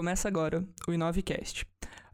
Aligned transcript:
Começa 0.00 0.28
agora 0.28 0.64
o 0.88 0.94
Inovecast. 0.94 1.66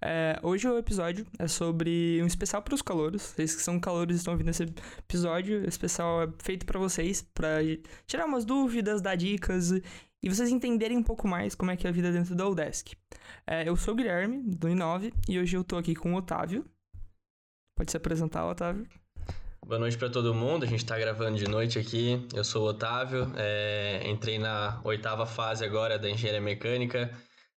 É, 0.02 0.40
hoje 0.42 0.66
o 0.66 0.76
episódio 0.76 1.24
é 1.38 1.46
sobre 1.46 2.20
um 2.20 2.26
especial 2.26 2.60
para 2.60 2.74
os 2.74 2.82
calouros. 2.82 3.22
Vocês 3.22 3.54
que 3.54 3.62
são 3.62 3.78
calouros 3.78 4.16
estão 4.16 4.32
ouvindo 4.32 4.50
esse 4.50 4.64
episódio. 4.98 5.60
O 5.60 5.68
especial 5.68 6.24
é 6.24 6.28
feito 6.42 6.66
para 6.66 6.80
vocês, 6.80 7.22
para 7.32 7.58
tirar 8.04 8.26
umas 8.26 8.44
dúvidas, 8.44 9.00
dar 9.00 9.14
dicas 9.14 9.70
e 9.70 10.28
vocês 10.28 10.50
entenderem 10.50 10.96
um 10.96 11.02
pouco 11.04 11.28
mais 11.28 11.54
como 11.54 11.70
é 11.70 11.76
que 11.76 11.86
é 11.86 11.90
a 11.90 11.92
vida 11.92 12.10
dentro 12.10 12.34
da 12.34 12.48
Odesk. 12.48 12.94
É, 13.46 13.68
eu 13.68 13.76
sou 13.76 13.94
o 13.94 13.96
Guilherme, 13.96 14.42
do 14.42 14.68
Inove, 14.68 15.14
e 15.28 15.38
hoje 15.38 15.56
eu 15.56 15.62
tô 15.62 15.76
aqui 15.76 15.94
com 15.94 16.12
o 16.12 16.16
Otávio. 16.16 16.64
Pode 17.78 17.92
se 17.92 17.96
apresentar, 17.96 18.48
Otávio? 18.48 18.84
Boa 19.64 19.78
noite 19.78 19.96
para 19.96 20.10
todo 20.10 20.34
mundo. 20.34 20.64
A 20.64 20.66
gente 20.66 20.82
está 20.82 20.98
gravando 20.98 21.38
de 21.38 21.48
noite 21.48 21.78
aqui. 21.78 22.26
Eu 22.34 22.42
sou 22.42 22.64
o 22.64 22.70
Otávio, 22.70 23.32
é, 23.36 24.02
entrei 24.10 24.40
na 24.40 24.80
oitava 24.82 25.24
fase 25.24 25.64
agora 25.64 25.96
da 25.96 26.10
engenharia 26.10 26.40
mecânica 26.40 27.14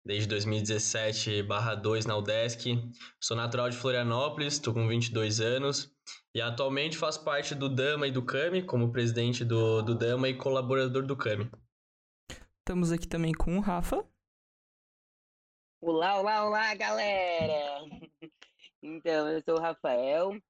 desde 0.07 0.29
2017/2 0.29 2.07
na 2.07 2.17
UDESC. 2.17 2.79
Sou 3.21 3.37
natural 3.37 3.69
de 3.69 3.77
Florianópolis, 3.77 4.55
estou 4.55 4.73
com 4.73 4.87
22 4.87 5.41
anos 5.41 5.93
e 6.33 6.41
atualmente 6.41 6.97
faço 6.97 7.25
parte 7.25 7.55
do 7.55 7.69
Dama 7.69 8.07
e 8.07 8.13
do 8.13 8.25
CAMI, 8.25 8.63
como 8.63 8.93
presidente 8.93 9.45
do, 9.45 9.83
do 9.83 9.95
Dama 9.97 10.29
e 10.29 10.37
colaborador 10.37 11.05
do 11.05 11.17
CAMI. 11.17 11.51
Estamos 12.61 12.93
aqui 12.93 13.09
também 13.09 13.33
com 13.33 13.59
o 13.59 13.61
Rafa. 13.61 14.07
Olá, 15.81 16.21
olá, 16.21 16.47
olá, 16.47 16.75
galera! 16.75 17.85
Então, 18.83 19.29
eu 19.29 19.43
sou 19.43 19.57
o 19.57 19.61
Rafael, 19.61 20.41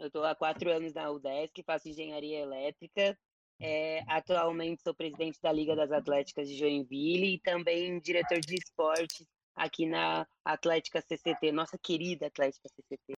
eu 0.00 0.06
estou 0.08 0.24
há 0.24 0.34
quatro 0.34 0.70
anos 0.70 0.92
na 0.92 1.10
UDESC, 1.10 1.62
faço 1.64 1.88
engenharia 1.88 2.40
elétrica 2.40 3.16
é, 3.60 4.02
atualmente 4.08 4.82
sou 4.82 4.94
presidente 4.94 5.40
da 5.40 5.52
Liga 5.52 5.76
das 5.76 5.90
Atléticas 5.92 6.48
de 6.48 6.56
Joinville 6.56 7.34
e 7.34 7.40
também 7.40 7.98
diretor 8.00 8.40
de 8.40 8.54
esportes 8.54 9.26
aqui 9.54 9.86
na 9.86 10.26
Atlética 10.44 11.00
CCT, 11.00 11.52
nossa 11.52 11.78
querida 11.78 12.26
Atlética 12.26 12.68
CCT. 12.68 13.14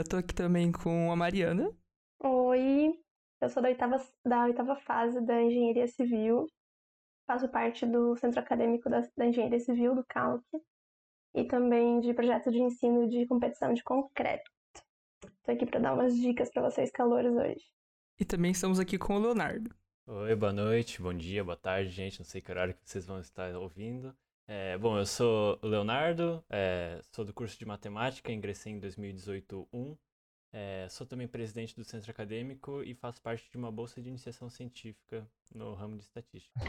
Estou 0.00 0.18
é, 0.18 0.22
aqui 0.22 0.34
também 0.34 0.72
com 0.72 1.12
a 1.12 1.16
Mariana. 1.16 1.70
Oi, 2.22 2.98
eu 3.40 3.48
sou 3.48 3.62
da 3.62 3.68
oitava, 3.68 3.96
da 4.24 4.44
oitava 4.44 4.76
fase 4.76 5.20
da 5.20 5.40
Engenharia 5.40 5.86
Civil, 5.86 6.46
faço 7.26 7.48
parte 7.48 7.86
do 7.86 8.16
Centro 8.16 8.40
Acadêmico 8.40 8.90
da, 8.90 9.06
da 9.16 9.26
Engenharia 9.26 9.60
Civil, 9.60 9.94
do 9.94 10.04
CALC, 10.04 10.42
e 11.34 11.44
também 11.44 12.00
de 12.00 12.12
projeto 12.12 12.50
de 12.50 12.60
ensino 12.60 13.08
de 13.08 13.26
competição 13.26 13.72
de 13.72 13.84
concreto. 13.84 14.50
Estou 15.24 15.54
aqui 15.54 15.66
para 15.66 15.80
dar 15.80 15.94
umas 15.94 16.16
dicas 16.16 16.50
para 16.50 16.62
vocês 16.62 16.90
calores 16.90 17.32
hoje. 17.32 17.64
E 18.20 18.24
também 18.26 18.50
estamos 18.50 18.78
aqui 18.78 18.98
com 18.98 19.16
o 19.16 19.18
Leonardo. 19.18 19.74
Oi, 20.06 20.36
boa 20.36 20.52
noite, 20.52 21.00
bom 21.00 21.14
dia, 21.14 21.42
boa 21.42 21.56
tarde, 21.56 21.88
gente. 21.88 22.18
Não 22.18 22.26
sei 22.26 22.42
que 22.42 22.50
horário 22.50 22.74
que 22.74 22.80
vocês 22.84 23.06
vão 23.06 23.18
estar 23.18 23.56
ouvindo. 23.56 24.14
É, 24.46 24.76
bom, 24.76 24.98
eu 24.98 25.06
sou 25.06 25.58
o 25.62 25.66
Leonardo, 25.66 26.44
é, 26.50 27.00
sou 27.12 27.24
do 27.24 27.32
curso 27.32 27.58
de 27.58 27.64
matemática, 27.64 28.30
ingressei 28.30 28.74
em 28.74 28.80
2018-1. 28.80 29.96
É, 30.52 30.86
sou 30.90 31.06
também 31.06 31.26
presidente 31.26 31.74
do 31.74 31.82
centro 31.82 32.10
acadêmico 32.10 32.82
e 32.82 32.92
faço 32.94 33.22
parte 33.22 33.50
de 33.50 33.56
uma 33.56 33.72
bolsa 33.72 34.02
de 34.02 34.10
iniciação 34.10 34.50
científica 34.50 35.26
no 35.54 35.72
ramo 35.72 35.96
de 35.96 36.02
estatística. 36.02 36.60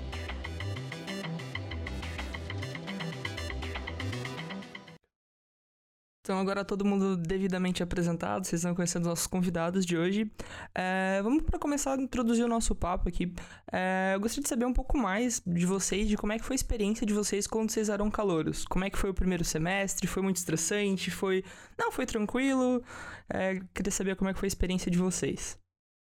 Então, 6.24 6.40
agora 6.40 6.64
todo 6.64 6.86
mundo 6.86 7.18
devidamente 7.18 7.82
apresentado, 7.82 8.46
vocês 8.46 8.62
estão 8.62 8.76
conhecendo 8.76 9.10
nossos 9.10 9.26
convidados 9.26 9.84
de 9.84 9.98
hoje. 9.98 10.32
É, 10.74 11.20
vamos 11.24 11.42
para 11.42 11.58
começar 11.58 11.98
a 11.98 12.02
introduzir 12.02 12.46
o 12.46 12.48
nosso 12.48 12.76
papo 12.76 13.10
aqui. 13.10 13.34
É, 13.72 14.12
eu 14.14 14.20
gostaria 14.20 14.44
de 14.44 14.50
saber 14.50 14.66
um 14.66 14.74
pouco 14.74 14.96
mais 15.00 15.42
de 15.44 15.66
vocês, 15.66 16.08
de 16.08 16.16
como 16.16 16.32
é 16.32 16.38
que 16.38 16.46
foi 16.46 16.54
a 16.54 16.58
experiência 16.58 17.08
de 17.08 17.14
vocês 17.14 17.48
quando 17.48 17.72
vocês 17.72 17.90
eram 17.90 18.12
calouros. 18.12 18.66
Como 18.66 18.86
é 18.86 18.90
que 18.92 19.00
foi 19.00 19.10
o 19.10 19.16
primeiro 19.16 19.44
semestre? 19.44 20.06
Foi 20.06 20.22
muito 20.22 20.38
estressante? 20.38 21.10
Foi. 21.10 21.44
Não, 21.76 21.92
foi 21.92 22.06
tranquilo? 22.06 22.84
É, 23.28 23.60
queria 23.74 23.92
saber 23.92 24.16
como 24.16 24.30
é 24.30 24.34
que 24.34 24.40
foi 24.40 24.46
a 24.46 24.54
experiência 24.54 24.92
de 24.92 25.00
vocês. 25.00 25.58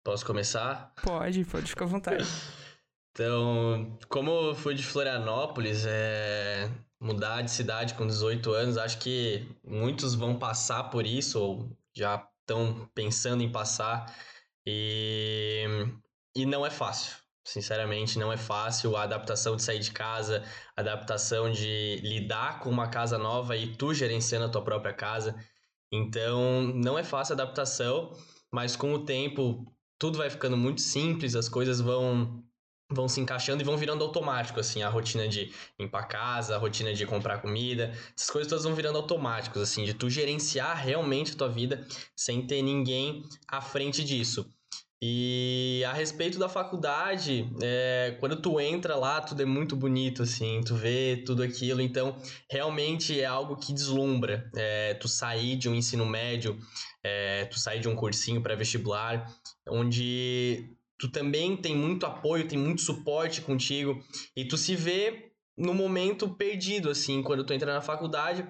Posso 0.04 0.26
começar? 0.26 0.96
Pode, 1.04 1.46
pode 1.46 1.68
ficar 1.68 1.86
à 1.86 1.88
vontade. 1.88 2.26
então, 3.14 4.00
como 4.10 4.32
eu 4.32 4.56
fui 4.56 4.74
de 4.74 4.84
Florianópolis, 4.84 5.86
é 5.86 6.72
mudar 7.02 7.42
de 7.42 7.50
cidade 7.50 7.96
com 7.96 8.06
18 8.06 8.52
anos, 8.52 8.78
acho 8.78 9.00
que 9.00 9.50
muitos 9.64 10.14
vão 10.14 10.38
passar 10.38 10.86
por 10.86 11.06
isso 11.06 11.42
ou 11.42 11.78
já 11.96 12.26
estão 12.42 12.88
pensando 12.94 13.42
em 13.42 13.52
passar 13.52 14.16
e, 14.66 15.66
e 16.36 16.46
não 16.46 16.64
é 16.66 16.70
fácil. 16.70 17.18
Sinceramente, 17.44 18.20
não 18.20 18.32
é 18.32 18.38
fácil 18.38 18.96
a 18.96 19.02
adaptação 19.04 19.56
de 19.56 19.64
sair 19.64 19.80
de 19.80 19.92
casa, 19.92 20.44
a 20.78 20.82
adaptação 20.82 21.52
de 21.52 21.96
lidar 22.04 22.60
com 22.60 22.70
uma 22.70 22.88
casa 22.88 23.18
nova 23.18 23.58
e 23.58 23.76
tu 23.76 23.96
gerenciando 23.96 24.46
a 24.46 24.50
tua 24.50 24.64
própria 24.64 24.94
casa. 24.94 25.36
Então, 25.92 26.62
não 26.62 27.00
é 27.00 27.04
fácil 27.04 27.34
a 27.34 27.42
adaptação, 27.42 28.16
mas 28.52 28.76
com 28.76 28.94
o 28.94 29.04
tempo 29.04 29.66
tudo 29.98 30.20
vai 30.20 30.30
ficando 30.30 30.56
muito 30.56 30.82
simples, 30.82 31.36
as 31.36 31.50
coisas 31.50 31.82
vão 31.82 32.44
vão 32.92 33.08
se 33.08 33.20
encaixando 33.20 33.62
e 33.62 33.66
vão 33.66 33.78
virando 33.78 34.04
automático, 34.04 34.60
assim, 34.60 34.84
a 34.84 34.90
rotina 34.90 35.28
de 35.28 35.52
limpar 35.80 36.08
casa, 36.08 36.56
a 36.56 36.60
rotina 36.60 36.94
de 36.94 37.06
comprar 37.06 37.42
comida, 37.42 37.92
essas 38.16 38.30
coisas 38.30 38.50
todas 38.50 38.64
vão 38.64 38.76
virando 38.76 38.98
automáticos, 38.98 39.62
assim, 39.62 39.84
de 39.84 39.94
tu 39.94 40.10
gerenciar 40.10 40.78
realmente 40.78 41.34
a 41.34 41.38
tua 41.38 41.50
vida 41.50 41.86
sem 42.16 42.46
ter 42.46 42.62
ninguém 42.62 43.24
à 43.48 43.62
frente 43.62 44.04
disso. 44.04 44.46
E 45.04 45.84
a 45.88 45.94
respeito 45.94 46.38
da 46.38 46.48
faculdade, 46.48 47.52
é, 47.60 48.16
quando 48.20 48.36
tu 48.36 48.60
entra 48.60 48.96
lá, 48.96 49.20
tudo 49.20 49.42
é 49.42 49.46
muito 49.46 49.76
bonito, 49.76 50.22
assim, 50.22 50.62
tu 50.64 50.76
vê 50.76 51.24
tudo 51.26 51.42
aquilo, 51.42 51.82
então 51.82 52.16
realmente 52.48 53.20
é 53.20 53.26
algo 53.26 53.56
que 53.56 53.74
deslumbra. 53.74 54.48
É, 54.56 54.94
tu 54.94 55.08
sair 55.08 55.56
de 55.56 55.68
um 55.68 55.74
ensino 55.74 56.06
médio, 56.06 56.56
é, 57.04 57.46
tu 57.46 57.58
sair 57.58 57.80
de 57.80 57.90
um 57.90 57.96
cursinho 57.96 58.44
pré-vestibular, 58.44 59.26
onde 59.68 60.70
tu 61.02 61.10
também 61.10 61.58
tem 61.58 61.76
muito 61.76 62.06
apoio, 62.06 62.48
tem 62.48 62.60
muito 62.60 62.84
suporte 62.84 63.42
contigo 63.42 64.00
e 64.38 64.46
tu 64.46 64.56
se 64.56 64.76
vê 64.76 65.32
no 65.58 65.74
momento 65.74 66.30
perdido 66.30 66.92
assim, 66.92 67.24
quando 67.24 67.44
tu 67.44 67.54
entra 67.54 67.74
na 67.74 67.82
faculdade, 67.82 68.48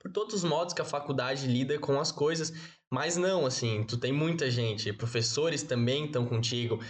por 0.00 0.10
todos 0.10 0.34
os 0.34 0.42
modos 0.42 0.74
que 0.74 0.82
a 0.82 0.84
faculdade 0.84 1.46
lida 1.46 1.78
com 1.78 2.00
as 2.00 2.10
coisas, 2.10 2.52
mas 2.90 3.16
não, 3.16 3.46
assim, 3.46 3.84
tu 3.84 3.96
tem 3.96 4.12
muita 4.12 4.50
gente, 4.50 4.92
professores 4.92 5.62
também 5.62 6.06
estão 6.06 6.26
contigo, 6.26 6.80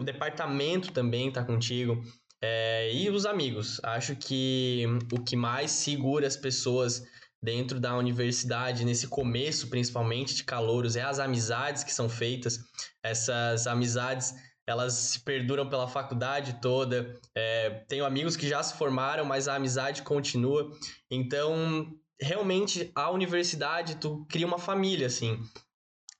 o 0.00 0.02
departamento 0.02 0.90
também 0.90 1.28
está 1.28 1.44
contigo. 1.44 2.02
É, 2.42 2.92
e 2.92 3.08
os 3.08 3.24
amigos. 3.24 3.80
Acho 3.82 4.14
que 4.16 4.84
o 5.10 5.22
que 5.22 5.34
mais 5.34 5.70
segura 5.70 6.26
as 6.26 6.36
pessoas 6.36 7.02
dentro 7.44 7.78
da 7.78 7.94
universidade, 7.94 8.84
nesse 8.84 9.06
começo 9.06 9.68
principalmente 9.68 10.34
de 10.34 10.44
calouros, 10.44 10.96
é 10.96 11.02
as 11.02 11.18
amizades 11.18 11.84
que 11.84 11.92
são 11.92 12.08
feitas. 12.08 12.58
Essas 13.02 13.66
amizades 13.66 14.34
elas 14.66 14.94
se 14.94 15.20
perduram 15.20 15.68
pela 15.68 15.86
faculdade 15.86 16.58
toda. 16.62 17.20
É, 17.34 17.84
tenho 17.86 18.06
amigos 18.06 18.34
que 18.34 18.48
já 18.48 18.62
se 18.62 18.74
formaram, 18.78 19.22
mas 19.22 19.46
a 19.46 19.56
amizade 19.56 20.02
continua. 20.02 20.70
Então, 21.10 21.94
realmente, 22.18 22.90
a 22.94 23.10
universidade, 23.10 23.96
tu 23.96 24.24
cria 24.26 24.46
uma 24.46 24.58
família, 24.58 25.06
assim. 25.06 25.38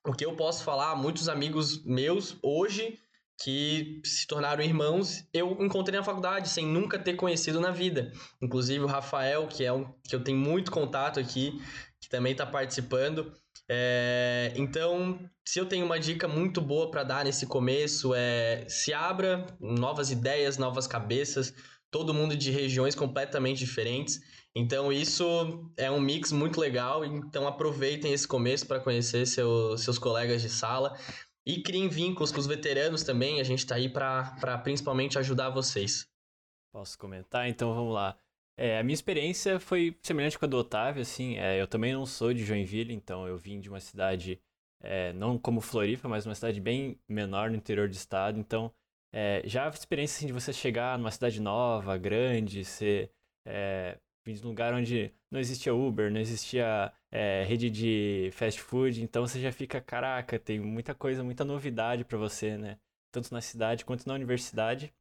O 0.06 0.12
que 0.12 0.26
eu 0.26 0.36
posso 0.36 0.62
falar, 0.62 0.94
muitos 0.94 1.30
amigos 1.30 1.82
meus 1.86 2.36
hoje 2.42 2.98
que 3.42 4.00
se 4.04 4.26
tornaram 4.26 4.62
irmãos, 4.62 5.26
eu 5.32 5.56
encontrei 5.60 5.98
na 5.98 6.04
faculdade, 6.04 6.48
sem 6.48 6.66
nunca 6.66 6.98
ter 6.98 7.14
conhecido 7.14 7.60
na 7.60 7.70
vida. 7.70 8.12
Inclusive 8.40 8.84
o 8.84 8.86
Rafael, 8.88 9.46
que 9.46 9.64
é 9.64 9.72
um 9.72 9.92
que 10.08 10.14
eu 10.14 10.22
tenho 10.22 10.38
muito 10.38 10.70
contato 10.70 11.18
aqui, 11.18 11.60
que 12.00 12.08
também 12.08 12.32
está 12.32 12.46
participando. 12.46 13.32
É, 13.68 14.52
então, 14.56 15.18
se 15.44 15.58
eu 15.58 15.66
tenho 15.66 15.84
uma 15.84 15.98
dica 15.98 16.28
muito 16.28 16.60
boa 16.60 16.90
para 16.90 17.02
dar 17.02 17.24
nesse 17.24 17.46
começo, 17.46 18.12
é 18.14 18.64
se 18.68 18.92
abra 18.92 19.46
novas 19.60 20.10
ideias, 20.10 20.58
novas 20.58 20.86
cabeças, 20.86 21.52
todo 21.90 22.14
mundo 22.14 22.36
de 22.36 22.50
regiões 22.50 22.94
completamente 22.94 23.58
diferentes. 23.58 24.20
Então, 24.56 24.92
isso 24.92 25.70
é 25.76 25.90
um 25.90 26.00
mix 26.00 26.30
muito 26.30 26.60
legal. 26.60 27.04
Então, 27.04 27.48
aproveitem 27.48 28.12
esse 28.12 28.28
começo 28.28 28.66
para 28.66 28.78
conhecer 28.78 29.26
seu, 29.26 29.76
seus 29.76 29.98
colegas 29.98 30.42
de 30.42 30.48
sala. 30.48 30.96
E 31.46 31.62
criem 31.62 31.88
vínculos 31.88 32.32
com 32.32 32.38
os 32.38 32.46
veteranos 32.46 33.02
também, 33.02 33.40
a 33.40 33.44
gente 33.44 33.58
está 33.60 33.74
aí 33.74 33.88
para 33.88 34.58
principalmente 34.62 35.18
ajudar 35.18 35.50
vocês. 35.50 36.08
Posso 36.72 36.98
comentar? 36.98 37.48
Então 37.48 37.74
vamos 37.74 37.92
lá. 37.92 38.16
É, 38.56 38.78
a 38.78 38.82
minha 38.82 38.94
experiência 38.94 39.58
foi 39.58 39.96
semelhante 40.02 40.38
com 40.38 40.44
a 40.44 40.48
do 40.48 40.56
Otávio, 40.56 41.02
assim, 41.02 41.36
é, 41.36 41.60
eu 41.60 41.66
também 41.66 41.92
não 41.92 42.06
sou 42.06 42.32
de 42.32 42.44
Joinville, 42.44 42.94
então 42.94 43.26
eu 43.26 43.36
vim 43.36 43.60
de 43.60 43.68
uma 43.68 43.80
cidade, 43.80 44.40
é, 44.80 45.12
não 45.12 45.36
como 45.36 45.60
Floripa, 45.60 46.08
mas 46.08 46.24
uma 46.24 46.36
cidade 46.36 46.60
bem 46.60 46.98
menor 47.08 47.50
no 47.50 47.56
interior 47.56 47.88
do 47.88 47.94
estado, 47.94 48.38
então 48.38 48.72
é, 49.12 49.42
já 49.44 49.66
a 49.66 49.70
experiência 49.70 50.18
assim, 50.18 50.26
de 50.26 50.32
você 50.32 50.52
chegar 50.52 50.96
numa 50.98 51.10
cidade 51.10 51.40
nova, 51.40 51.96
grande, 51.98 52.64
ser 52.64 53.10
é, 53.44 53.98
vim 54.24 54.34
de 54.34 54.44
um 54.44 54.48
lugar 54.48 54.72
onde 54.72 55.12
não 55.34 55.40
existia 55.40 55.74
Uber, 55.74 56.12
não 56.12 56.20
existia 56.20 56.92
é, 57.10 57.42
rede 57.42 57.68
de 57.68 58.30
fast 58.34 58.60
food, 58.60 59.02
então 59.02 59.26
você 59.26 59.40
já 59.40 59.50
fica, 59.50 59.80
caraca, 59.80 60.38
tem 60.38 60.60
muita 60.60 60.94
coisa, 60.94 61.24
muita 61.24 61.44
novidade 61.44 62.04
para 62.04 62.16
você, 62.16 62.56
né? 62.56 62.78
Tanto 63.10 63.34
na 63.34 63.40
cidade 63.40 63.84
quanto 63.84 64.06
na 64.06 64.14
universidade. 64.14 64.94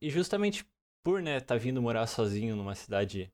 E 0.00 0.08
justamente 0.08 0.64
por 1.02 1.20
né, 1.20 1.40
tá 1.40 1.56
vindo 1.56 1.82
morar 1.82 2.06
sozinho 2.06 2.54
numa 2.54 2.76
cidade 2.76 3.32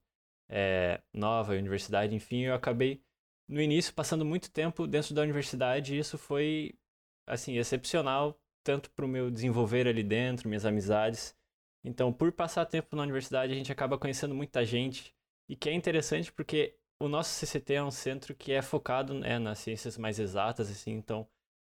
é, 0.49 0.99
nova, 1.13 1.53
universidade, 1.53 2.15
enfim, 2.15 2.41
eu 2.41 2.55
acabei 2.55 3.03
no 3.47 3.61
início 3.61 3.93
passando 3.93 4.25
muito 4.25 4.49
tempo 4.49 4.87
dentro 4.87 5.13
da 5.13 5.21
universidade 5.21 5.93
e 5.93 5.99
isso 5.99 6.17
foi 6.17 6.73
assim 7.27 7.57
excepcional 7.59 8.39
tanto 8.63 8.89
para 8.91 9.05
o 9.05 9.07
meu 9.07 9.29
desenvolver 9.29 9.87
ali 9.87 10.01
dentro, 10.01 10.49
minhas 10.49 10.65
amizades. 10.65 11.35
Então, 11.83 12.11
por 12.11 12.31
passar 12.31 12.65
tempo 12.65 12.95
na 12.95 13.03
universidade, 13.03 13.53
a 13.53 13.55
gente 13.55 13.71
acaba 13.71 13.99
conhecendo 13.99 14.33
muita 14.33 14.65
gente 14.65 15.13
e 15.53 15.55
que 15.55 15.69
é 15.69 15.73
interessante 15.73 16.31
porque 16.33 16.75
o 16.99 17.07
nosso 17.07 17.29
CCT 17.29 17.75
é 17.75 17.83
um 17.83 17.91
centro 17.91 18.33
que 18.33 18.51
é 18.51 18.61
focado 18.63 19.13
né, 19.13 19.37
nas 19.37 19.59
ciências 19.59 19.99
mais 19.99 20.17
exatas, 20.17 20.67
assim, 20.71 20.93
então 20.93 21.27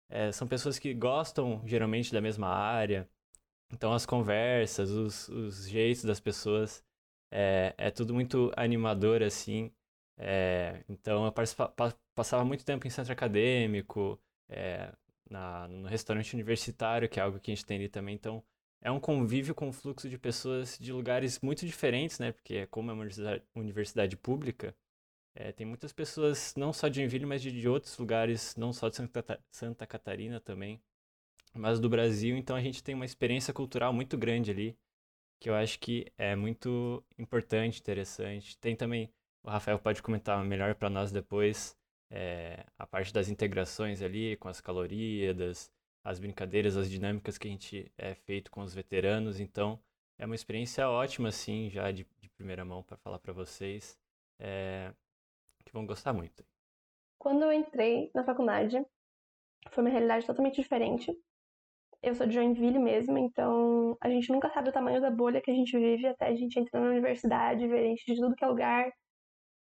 é, 0.08 0.32
são 0.32 0.48
pessoas 0.48 0.78
que 0.78 0.94
gostam 0.94 1.60
geralmente 1.66 2.10
da 2.10 2.20
mesma 2.20 2.48
área, 2.48 3.06
então 3.70 3.92
as 3.92 4.06
conversas, 4.06 4.90
os, 4.90 5.28
os 5.28 5.68
jeitos 5.68 6.02
das 6.04 6.18
pessoas, 6.18 6.82
é, 7.30 7.74
é 7.76 7.90
tudo 7.90 8.14
muito 8.14 8.50
animador, 8.56 9.22
assim. 9.22 9.70
É, 10.16 10.82
então 10.88 11.26
eu 11.26 11.32
passava 12.14 12.44
muito 12.44 12.64
tempo 12.64 12.86
em 12.86 12.90
centro 12.90 13.12
acadêmico, 13.12 14.18
é, 14.48 14.94
na, 15.28 15.68
no 15.68 15.88
restaurante 15.88 16.32
universitário, 16.34 17.08
que 17.08 17.20
é 17.20 17.22
algo 17.22 17.38
que 17.38 17.50
a 17.52 17.54
gente 17.54 17.66
tem 17.66 17.76
ali 17.78 17.88
também. 17.90 18.14
Então 18.14 18.42
é 18.84 18.90
um 18.90 19.00
convívio 19.00 19.54
com 19.54 19.68
um 19.68 19.72
fluxo 19.72 20.08
de 20.08 20.18
pessoas 20.18 20.78
de 20.78 20.92
lugares 20.92 21.40
muito 21.40 21.66
diferentes, 21.66 22.18
né? 22.20 22.32
Porque 22.32 22.66
como 22.68 22.90
é 22.90 22.94
uma 22.94 23.06
universidade, 23.54 24.16
pública, 24.16 24.76
é, 25.34 25.52
tem 25.52 25.66
muitas 25.66 25.92
pessoas 25.92 26.54
não 26.56 26.72
só 26.72 26.88
de 26.88 26.96
Joinville, 26.96 27.26
mas 27.26 27.42
de, 27.42 27.52
de 27.52 27.68
outros 27.68 27.98
lugares, 27.98 28.54
não 28.56 28.72
só 28.72 28.88
de 28.88 28.96
Santa, 28.96 29.40
Santa 29.50 29.86
Catarina 29.86 30.40
também 30.40 30.80
mas 31.54 31.78
do 31.80 31.88
Brasil, 31.88 32.36
então 32.36 32.56
a 32.56 32.60
gente 32.60 32.82
tem 32.82 32.94
uma 32.94 33.04
experiência 33.04 33.54
cultural 33.54 33.92
muito 33.92 34.18
grande 34.18 34.50
ali, 34.50 34.76
que 35.40 35.48
eu 35.50 35.54
acho 35.54 35.78
que 35.78 36.12
é 36.18 36.34
muito 36.36 37.04
importante, 37.18 37.80
interessante. 37.80 38.58
Tem 38.58 38.76
também, 38.76 39.12
o 39.42 39.50
Rafael 39.50 39.78
pode 39.78 40.02
comentar 40.02 40.42
melhor 40.44 40.74
para 40.74 40.90
nós 40.90 41.12
depois, 41.12 41.76
é, 42.10 42.64
a 42.78 42.86
parte 42.86 43.12
das 43.12 43.28
integrações 43.28 44.02
ali, 44.02 44.36
com 44.36 44.48
as 44.48 44.60
calorias, 44.60 45.70
as 46.04 46.20
brincadeiras, 46.20 46.76
as 46.76 46.90
dinâmicas 46.90 47.38
que 47.38 47.48
a 47.48 47.50
gente 47.50 47.90
é 47.96 48.14
feito 48.14 48.50
com 48.50 48.60
os 48.60 48.74
veteranos, 48.74 49.40
então 49.40 49.80
é 50.18 50.26
uma 50.26 50.34
experiência 50.34 50.88
ótima, 50.88 51.30
assim, 51.30 51.70
já 51.70 51.90
de, 51.90 52.06
de 52.20 52.28
primeira 52.28 52.64
mão 52.64 52.82
para 52.82 52.98
falar 52.98 53.18
para 53.18 53.32
vocês, 53.32 53.98
é, 54.38 54.92
que 55.64 55.72
vão 55.72 55.86
gostar 55.86 56.12
muito. 56.12 56.44
Quando 57.18 57.42
eu 57.42 57.52
entrei 57.52 58.10
na 58.14 58.22
faculdade, 58.22 58.84
foi 59.70 59.82
uma 59.82 59.90
realidade 59.90 60.26
totalmente 60.26 60.60
diferente. 60.60 61.10
Eu 62.02 62.14
sou 62.14 62.26
de 62.26 62.34
Joinville 62.34 62.78
mesmo, 62.78 63.16
então 63.16 63.96
a 63.98 64.10
gente 64.10 64.30
nunca 64.30 64.50
sabe 64.50 64.68
o 64.68 64.72
tamanho 64.72 65.00
da 65.00 65.10
bolha 65.10 65.40
que 65.40 65.50
a 65.50 65.54
gente 65.54 65.76
vive 65.78 66.06
até 66.06 66.26
a 66.26 66.34
gente 66.34 66.58
entrar 66.60 66.80
na 66.80 66.90
universidade, 66.90 67.66
ver 67.66 67.88
gente 67.88 68.04
de 68.04 68.20
tudo 68.20 68.36
que 68.36 68.44
é 68.44 68.46
lugar 68.46 68.92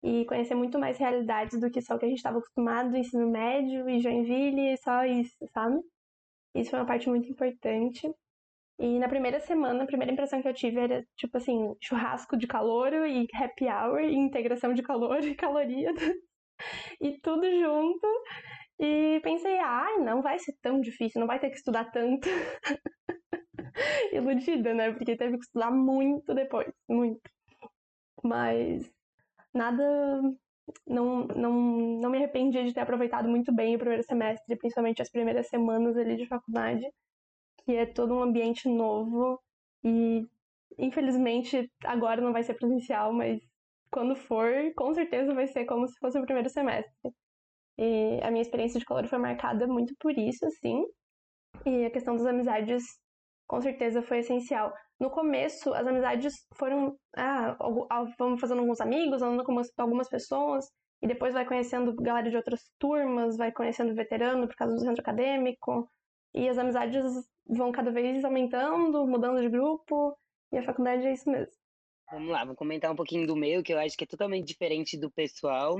e 0.04 0.26
conhecer 0.26 0.56
muito 0.56 0.80
mais 0.80 0.98
realidades 0.98 1.60
do 1.60 1.70
que 1.70 1.82
só 1.82 1.96
o 1.96 2.00
que 2.00 2.06
a 2.06 2.08
gente 2.08 2.18
estava 2.18 2.40
acostumado, 2.40 2.98
ensino 2.98 3.30
médio 3.30 3.88
e 3.88 4.00
Joinville, 4.00 4.76
só 4.78 5.06
isso, 5.06 5.38
sabe? 5.54 5.80
Isso 6.56 6.71
foi 6.71 6.80
uma 6.80 6.86
parte 6.86 7.09
muito 7.09 7.30
importante. 7.30 8.12
E 8.80 9.00
na 9.00 9.07
primeira 9.07 9.39
semana, 9.42 9.83
a 9.83 9.88
primeira 9.88 10.12
impressão 10.12 10.42
que 10.42 10.48
eu 10.48 10.53
tive 10.53 10.80
era, 10.80 11.06
tipo 11.15 11.38
assim, 11.38 11.75
churrasco 11.81 12.36
de 12.38 12.48
calor 12.48 12.92
e 13.07 13.27
happy 13.33 13.65
hour, 13.65 14.01
e 14.01 14.15
integração 14.15 14.74
de 14.74 14.81
calor 14.83 15.19
e 15.24 15.36
caloria, 15.36 15.94
e 17.01 17.19
tudo 17.21 17.44
junto. 17.59 18.07
E 18.80 19.19
pensei, 19.24 19.59
ai, 19.59 19.95
ah, 19.95 20.03
não 20.03 20.21
vai 20.21 20.39
ser 20.39 20.53
tão 20.62 20.81
difícil, 20.81 21.19
não 21.19 21.27
vai 21.27 21.39
ter 21.39 21.50
que 21.51 21.57
estudar 21.57 21.92
tanto. 21.92 22.27
Iludida, 24.13 24.74
né? 24.74 24.92
Porque 24.94 25.15
teve 25.15 25.38
que 25.38 25.44
estudar 25.44 25.71
muito 25.71 26.33
depois, 26.33 26.71
muito. 26.89 27.21
Mas 28.24 28.89
nada. 29.53 29.83
Não, 30.88 31.26
não, 31.28 31.52
não 32.00 32.10
me 32.10 32.18
arrependi 32.18 32.64
de 32.64 32.74
ter 32.74 32.82
aproveitado 32.82 33.28
muito 33.30 33.54
bem 33.54 33.76
o 33.76 33.80
primeiro 33.80 34.04
semestre, 34.04 34.56
principalmente 34.58 35.02
as 35.02 35.10
primeiras 35.10 35.48
semanas 35.48 35.98
ali 35.98 36.16
de 36.16 36.28
faculdade, 36.28 36.86
que 37.66 37.76
é 37.76 37.86
todo 37.86 38.14
um 38.14 38.22
ambiente 38.24 38.68
novo 38.70 39.40
e 39.84 40.26
infelizmente 40.78 41.70
agora 41.84 42.22
não 42.22 42.34
vai 42.34 42.44
ser 42.44 42.56
presencial, 42.56 43.14
mas 43.14 43.40
quando 43.92 44.16
for, 44.16 44.50
com 44.76 44.94
certeza 44.94 45.34
vai 45.34 45.48
ser 45.48 45.66
como 45.66 45.88
se 45.88 45.98
fosse 46.00 46.18
o 46.18 46.26
primeiro 46.26 46.50
semestre. 46.50 46.92
E 47.78 48.20
a 48.24 48.32
minha 48.32 48.42
experiência 48.42 48.80
de 48.80 48.86
calor 48.86 49.08
foi 49.08 49.18
marcada 49.18 49.68
muito 49.68 49.94
por 50.00 50.18
isso, 50.18 50.46
assim. 50.46 50.86
E 51.66 51.86
a 51.86 51.92
questão 51.92 52.16
das 52.16 52.26
amizades, 52.26 52.84
com 53.51 53.59
certeza, 53.59 54.01
foi 54.01 54.19
essencial. 54.19 54.74
No 54.98 55.09
começo, 55.09 55.74
as 55.74 55.86
amizades 55.86 56.48
foram. 56.56 56.98
Ah, 57.13 57.57
vamos 58.18 58.39
fazendo 58.39 58.59
alguns 58.59 58.80
amigos, 58.80 59.21
andando 59.21 59.44
com 59.44 59.53
algumas 59.77 60.07
pessoas. 60.07 60.71
E 61.01 61.07
depois 61.07 61.33
vai 61.33 61.45
conhecendo 61.45 61.94
galera 61.95 62.30
de 62.30 62.38
outras 62.38 62.62
turmas, 62.80 63.36
vai 63.36 63.51
conhecendo 63.51 63.94
veterano 63.94 64.48
por 64.48 64.56
causa 64.56 64.74
do 64.74 64.80
centro 64.80 65.01
acadêmico. 65.01 65.86
E 66.33 66.48
as 66.48 66.57
amizades 66.57 67.03
vão 67.45 67.74
cada 67.74 67.92
vez 67.92 68.24
aumentando, 68.24 69.06
mudando 69.06 69.42
de 69.42 69.50
grupo. 69.50 70.18
E 70.53 70.57
a 70.57 70.63
faculdade 70.63 71.06
é 71.06 71.12
isso 71.12 71.30
mesmo. 71.30 71.51
Vamos 72.09 72.30
lá, 72.30 72.45
vou 72.45 72.56
comentar 72.56 72.89
um 72.89 72.95
pouquinho 72.95 73.27
do 73.27 73.36
meu, 73.36 73.62
que 73.62 73.74
eu 73.74 73.80
acho 73.80 73.98
que 73.98 74.06
é 74.06 74.07
totalmente 74.07 74.48
diferente 74.48 74.98
do 74.98 75.12
pessoal. 75.12 75.77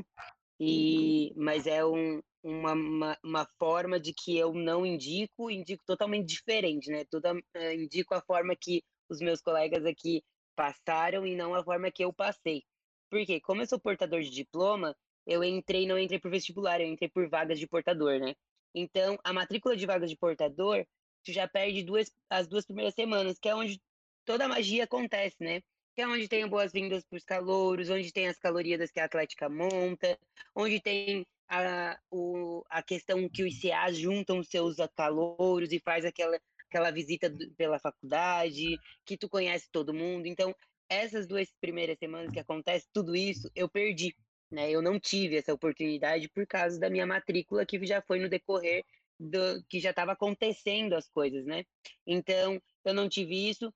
E, 0.64 1.34
mas 1.36 1.66
é 1.66 1.84
um, 1.84 2.22
uma, 2.44 2.74
uma, 2.74 3.18
uma, 3.24 3.48
forma 3.58 4.00
de 4.00 4.14
que 4.14 4.38
eu 4.38 4.54
não 4.54 4.86
indico, 4.86 5.50
indico 5.50 5.84
totalmente 5.88 6.28
diferente, 6.28 6.88
né? 6.92 7.04
Toda, 7.10 7.34
uh, 7.34 7.74
indico 7.74 8.14
a 8.14 8.22
forma 8.22 8.56
que 8.56 8.84
os 9.10 9.20
meus 9.20 9.42
colegas 9.42 9.84
aqui 9.84 10.24
passaram 10.56 11.26
e 11.26 11.36
não 11.36 11.56
a 11.56 11.64
forma 11.64 11.90
que 11.90 12.06
eu 12.06 12.14
passei. 12.14 12.64
Porque, 13.10 13.42
como 13.42 13.64
eu 13.64 13.66
sou 13.66 13.80
portador 13.80 14.22
de 14.22 14.30
diploma, 14.30 14.96
eu 15.26 15.44
entrei, 15.44 15.88
não 15.88 15.98
entrei 15.98 16.20
por 16.20 16.30
vestibular, 16.30 16.80
eu 16.80 16.88
entrei 16.88 17.10
por 17.10 17.28
vagas 17.28 17.58
de 17.60 17.68
portador, 17.68 18.20
né? 18.20 18.36
Então, 18.76 19.18
a 19.24 19.34
matrícula 19.34 19.76
de 19.76 19.88
vagas 19.88 20.12
de 20.12 20.16
portador, 20.16 20.86
tu 21.26 21.32
já 21.32 21.48
perde 21.48 21.84
duas, 21.84 22.12
as 22.30 22.48
duas 22.48 22.66
primeiras 22.66 22.94
semanas, 22.94 23.40
que 23.40 23.50
é 23.50 23.56
onde 23.56 23.82
toda 24.26 24.46
a 24.46 24.48
magia 24.48 24.84
acontece, 24.84 25.38
né? 25.40 25.62
Que 26.02 26.04
é 26.04 26.08
onde 26.08 26.28
tem 26.28 26.48
boas-vindas 26.48 27.04
para 27.04 27.16
os 27.16 27.24
calouros, 27.24 27.92
onde 27.92 28.12
tem 28.12 28.28
as 28.28 28.40
calorias 28.40 28.90
que 28.90 29.00
a 29.00 29.06
Atlética 29.06 29.48
monta, 29.48 30.18
onde 30.56 30.82
tem 30.82 31.28
a, 31.48 31.96
o, 32.10 32.64
a 32.72 32.82
questão 32.82 33.30
que 33.30 33.44
os 33.44 33.62
CAs 33.62 33.98
juntam 33.98 34.42
seus 34.42 34.78
calouros 34.96 35.72
e 35.72 35.80
faz 35.80 36.04
aquela, 36.04 36.40
aquela 36.68 36.90
visita 36.90 37.32
pela 37.56 37.78
faculdade, 37.78 38.80
que 39.06 39.16
tu 39.16 39.30
conhece 39.30 39.70
todo 39.72 39.94
mundo. 39.94 40.26
Então, 40.26 40.56
essas 40.90 41.28
duas 41.28 41.54
primeiras 41.62 42.00
semanas 42.00 42.32
que 42.32 42.40
acontece 42.40 42.88
tudo 42.92 43.16
isso, 43.16 43.52
eu 43.56 43.70
perdi. 43.70 44.16
Né? 44.50 44.72
Eu 44.72 44.82
não 44.82 45.00
tive 45.00 45.38
essa 45.38 45.54
oportunidade 45.54 46.28
por 46.30 46.48
causa 46.48 46.80
da 46.80 46.90
minha 46.90 47.06
matrícula, 47.06 47.64
que 47.64 47.86
já 47.86 48.02
foi 48.02 48.20
no 48.20 48.28
decorrer 48.28 48.84
do 49.20 49.64
que 49.70 49.80
já 49.80 49.92
estava 49.92 50.14
acontecendo 50.14 50.96
as 50.96 51.08
coisas, 51.08 51.46
né? 51.46 51.64
Então, 52.08 52.60
eu 52.84 52.92
não 52.92 53.08
tive 53.08 53.50
isso 53.50 53.72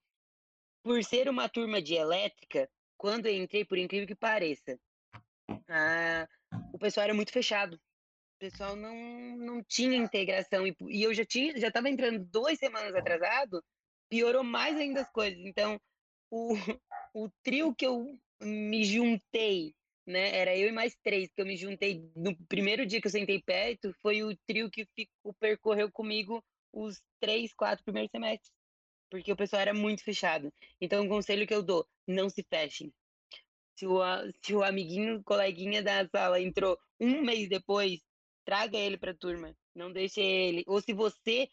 por 0.86 1.04
ser 1.04 1.28
uma 1.28 1.50
turma 1.50 1.82
de 1.82 1.96
elétrica, 1.96 2.70
quando 2.96 3.26
eu 3.26 3.34
entrei, 3.34 3.66
por 3.66 3.76
incrível 3.76 4.06
que 4.06 4.14
pareça, 4.14 4.80
ah, 5.68 6.28
o 6.72 6.78
pessoal 6.78 7.06
era 7.06 7.14
muito 7.14 7.32
fechado. 7.32 7.74
O 7.74 8.40
pessoal 8.40 8.76
não, 8.76 8.94
não 9.36 9.64
tinha 9.64 9.98
integração. 9.98 10.68
E, 10.68 10.76
e 10.90 11.02
eu 11.02 11.12
já 11.12 11.26
tinha, 11.26 11.60
já 11.60 11.70
estava 11.70 11.90
entrando 11.90 12.24
duas 12.26 12.60
semanas 12.60 12.94
atrasado, 12.94 13.64
piorou 14.08 14.44
mais 14.44 14.78
ainda 14.78 15.02
as 15.02 15.10
coisas. 15.10 15.40
Então, 15.40 15.82
o, 16.30 16.54
o 17.16 17.32
trio 17.42 17.74
que 17.74 17.88
eu 17.88 18.16
me 18.40 18.84
juntei, 18.84 19.74
né? 20.06 20.38
Era 20.38 20.56
eu 20.56 20.70
e 20.70 20.72
mais 20.72 20.96
três 21.04 21.32
que 21.34 21.42
eu 21.42 21.48
me 21.48 21.58
juntei 21.58 22.08
no 22.16 22.38
primeiro 22.48 22.86
dia 22.86 23.02
que 23.02 23.08
eu 23.08 23.12
sentei 23.12 23.42
perto, 23.42 23.92
foi 24.04 24.22
o 24.22 24.38
trio 24.46 24.70
que 24.70 24.86
ficou, 24.96 25.34
percorreu 25.40 25.92
comigo 25.92 26.46
os 26.72 27.02
três, 27.20 27.52
quatro 27.56 27.84
primeiros 27.84 28.12
semestres 28.12 28.54
porque 29.10 29.32
o 29.32 29.36
pessoal 29.36 29.62
era 29.62 29.74
muito 29.74 30.04
fechado. 30.04 30.52
Então, 30.80 31.06
o 31.06 31.10
conselho 31.10 31.48
que 31.48 31.54
eu 31.54 31.64
dou, 31.64 31.88
não 32.08 32.30
se 32.30 32.44
fechem. 32.44 32.94
Se 33.76 33.86
o, 33.86 34.00
se 34.42 34.56
o 34.56 34.64
amiguinho, 34.64 35.24
coleguinha 35.24 35.84
da 35.84 36.08
sala 36.08 36.40
entrou 36.40 36.78
um 37.00 37.22
mês 37.22 37.50
depois, 37.50 38.00
traga 38.46 38.78
ele 38.78 38.98
para 38.98 39.12
a 39.12 39.18
turma, 39.18 39.56
não 39.76 39.92
deixe 39.92 40.22
ele. 40.22 40.64
Ou 40.68 40.82
se 40.82 40.94
você 40.94 41.50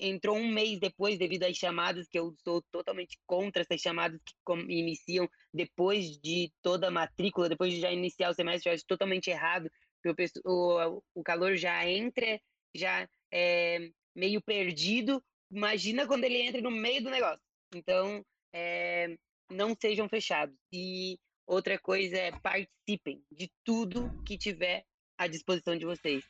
entrou 0.00 0.36
um 0.36 0.48
mês 0.48 0.78
depois 0.78 1.18
devido 1.18 1.44
às 1.44 1.56
chamadas, 1.56 2.08
que 2.08 2.18
eu 2.18 2.34
sou 2.42 2.62
totalmente 2.72 3.18
contra 3.26 3.62
essas 3.62 3.80
chamadas 3.80 4.18
que 4.24 4.54
iniciam 4.72 5.28
depois 5.52 6.18
de 6.18 6.50
toda 6.62 6.88
a 6.88 6.90
matrícula, 6.90 7.48
depois 7.48 7.72
de 7.72 7.80
já 7.80 7.92
iniciar 7.92 8.30
o 8.30 8.34
semestre, 8.34 8.70
eu 8.70 8.74
acho 8.74 8.86
totalmente 8.86 9.28
errado, 9.28 9.70
o, 10.44 10.50
o, 10.50 11.02
o 11.14 11.22
calor 11.22 11.56
já 11.56 11.86
entra, 11.88 12.40
já 12.74 13.08
é 13.30 13.90
meio 14.14 14.40
perdido, 14.40 15.22
imagina 15.50 16.06
quando 16.06 16.24
ele 16.24 16.42
entra 16.42 16.60
no 16.60 16.70
meio 16.70 17.02
do 17.02 17.10
negócio. 17.10 17.40
Então, 17.74 18.24
é, 18.52 19.16
não 19.50 19.74
sejam 19.74 20.08
fechados. 20.08 20.56
E 20.72 21.18
outra 21.46 21.78
coisa 21.78 22.16
é 22.16 22.32
participem 22.40 23.22
de 23.30 23.50
tudo 23.64 24.10
que 24.24 24.38
tiver 24.38 24.84
à 25.16 25.26
disposição 25.26 25.76
de 25.76 25.84
vocês. 25.84 26.24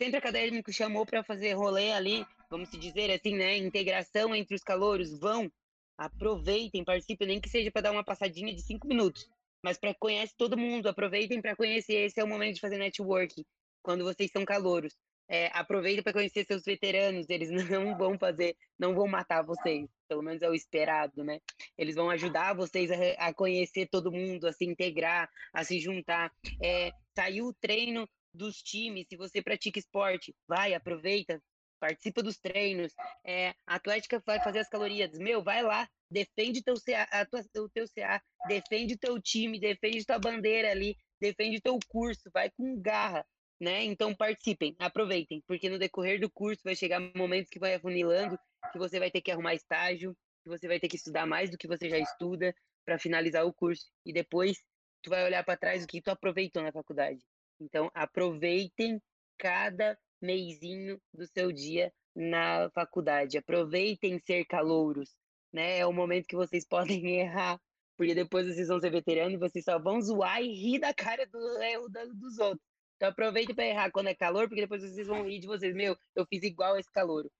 Centro 0.00 0.18
acadêmico 0.18 0.72
chamou 0.72 1.06
para 1.06 1.24
fazer 1.24 1.54
rolê 1.54 1.92
ali, 1.92 2.26
vamos 2.50 2.70
dizer 2.70 3.10
assim, 3.10 3.34
né? 3.34 3.56
Integração 3.56 4.34
entre 4.34 4.54
os 4.54 4.62
calouros. 4.62 5.18
Vão, 5.18 5.50
aproveitem, 5.96 6.84
participem, 6.84 7.28
nem 7.28 7.40
que 7.40 7.48
seja 7.48 7.70
para 7.70 7.82
dar 7.82 7.92
uma 7.92 8.04
passadinha 8.04 8.54
de 8.54 8.62
cinco 8.62 8.86
minutos, 8.86 9.26
mas 9.64 9.78
para 9.78 9.94
conhecer 9.94 10.34
todo 10.36 10.56
mundo, 10.56 10.88
aproveitem 10.88 11.40
para 11.40 11.56
conhecer. 11.56 11.94
Esse 11.94 12.20
é 12.20 12.24
o 12.24 12.28
momento 12.28 12.56
de 12.56 12.60
fazer 12.60 12.76
networking, 12.76 13.44
quando 13.82 14.04
vocês 14.04 14.30
são 14.30 14.44
calouros. 14.44 14.94
É, 15.28 15.50
aproveitem 15.52 16.02
para 16.02 16.12
conhecer 16.12 16.44
seus 16.44 16.64
veteranos, 16.64 17.28
eles 17.28 17.50
não 17.70 17.96
vão 17.96 18.18
fazer, 18.18 18.56
não 18.78 18.94
vão 18.94 19.06
matar 19.06 19.42
vocês, 19.42 19.88
pelo 20.08 20.22
menos 20.22 20.42
é 20.42 20.48
o 20.48 20.54
esperado, 20.54 21.24
né? 21.24 21.40
Eles 21.76 21.96
vão 21.96 22.10
ajudar 22.10 22.54
vocês 22.54 22.90
a, 22.90 23.28
a 23.28 23.34
conhecer 23.34 23.88
todo 23.88 24.12
mundo, 24.12 24.46
a 24.46 24.52
se 24.52 24.64
integrar, 24.64 25.28
a 25.52 25.64
se 25.64 25.80
juntar. 25.80 26.32
É, 26.62 26.92
saiu 27.14 27.46
o 27.46 27.54
treino 27.54 28.08
dos 28.32 28.62
times, 28.62 29.06
se 29.08 29.16
você 29.16 29.42
pratica 29.42 29.78
esporte, 29.78 30.34
vai, 30.46 30.74
aproveita, 30.74 31.42
participa 31.80 32.22
dos 32.22 32.38
treinos. 32.38 32.92
É, 33.24 33.50
a 33.66 33.76
Atlética 33.76 34.22
vai 34.24 34.42
fazer 34.42 34.60
as 34.60 34.68
calorias. 34.68 35.12
Meu, 35.18 35.42
vai 35.42 35.62
lá, 35.62 35.88
defende 36.10 36.62
teu 36.62 36.74
CA, 36.80 37.26
tua, 37.26 37.40
o 37.62 37.68
teu 37.68 37.86
CA, 37.88 38.22
defende 38.46 38.96
teu 38.96 39.20
time, 39.20 39.58
defende 39.58 40.04
tua 40.04 40.18
bandeira 40.18 40.70
ali, 40.70 40.96
defende 41.20 41.60
teu 41.60 41.78
curso, 41.88 42.30
vai 42.32 42.50
com 42.50 42.80
garra, 42.80 43.24
né? 43.60 43.84
Então 43.84 44.14
participem, 44.14 44.74
aproveitem, 44.78 45.42
porque 45.46 45.68
no 45.68 45.78
decorrer 45.78 46.20
do 46.20 46.30
curso 46.30 46.62
vai 46.64 46.76
chegar 46.76 47.00
momentos 47.14 47.50
que 47.50 47.58
vai 47.58 47.74
afunilando, 47.74 48.38
que 48.72 48.78
você 48.78 48.98
vai 48.98 49.10
ter 49.10 49.20
que 49.20 49.30
arrumar 49.30 49.54
estágio, 49.54 50.16
que 50.42 50.48
você 50.48 50.68
vai 50.68 50.78
ter 50.78 50.88
que 50.88 50.96
estudar 50.96 51.26
mais 51.26 51.50
do 51.50 51.58
que 51.58 51.66
você 51.66 51.88
já 51.88 51.98
estuda 51.98 52.54
para 52.84 52.98
finalizar 52.98 53.44
o 53.44 53.52
curso 53.52 53.86
e 54.04 54.12
depois 54.12 54.62
tu 55.02 55.10
vai 55.10 55.24
olhar 55.24 55.44
para 55.44 55.56
trás 55.56 55.84
o 55.84 55.86
que 55.86 56.00
tu 56.00 56.10
aproveitou 56.10 56.62
na 56.62 56.72
faculdade. 56.72 57.20
Então 57.60 57.90
aproveitem 57.94 59.00
cada 59.38 59.98
meizinho 60.20 61.00
do 61.12 61.26
seu 61.26 61.52
dia 61.52 61.92
na 62.14 62.70
faculdade. 62.70 63.38
Aproveitem 63.38 64.18
ser 64.18 64.44
calouros, 64.44 65.14
né? 65.52 65.78
É 65.78 65.86
o 65.86 65.92
momento 65.92 66.26
que 66.26 66.36
vocês 66.36 66.64
podem 66.68 67.20
errar, 67.20 67.60
porque 67.96 68.14
depois 68.14 68.46
vocês 68.46 68.68
vão 68.68 68.80
ser 68.80 68.90
veteranos 68.90 69.34
e 69.34 69.38
vocês 69.38 69.64
só 69.64 69.78
vão 69.78 70.00
zoar 70.00 70.42
e 70.42 70.52
rir 70.52 70.78
da 70.78 70.94
cara 70.94 71.26
do 71.26 71.38
erro 71.62 71.88
dos 72.14 72.38
outros. 72.38 72.75
Então 72.96 73.08
aproveitem 73.08 73.54
para 73.54 73.66
errar 73.66 73.90
quando 73.90 74.08
é 74.08 74.14
calor, 74.14 74.48
porque 74.48 74.62
depois 74.62 74.82
vocês 74.82 75.06
vão 75.06 75.24
rir 75.24 75.38
de 75.38 75.46
vocês. 75.46 75.74
Meu, 75.74 75.96
eu 76.14 76.26
fiz 76.26 76.42
igual 76.42 76.78
esse 76.78 76.90
calouro. 76.90 77.30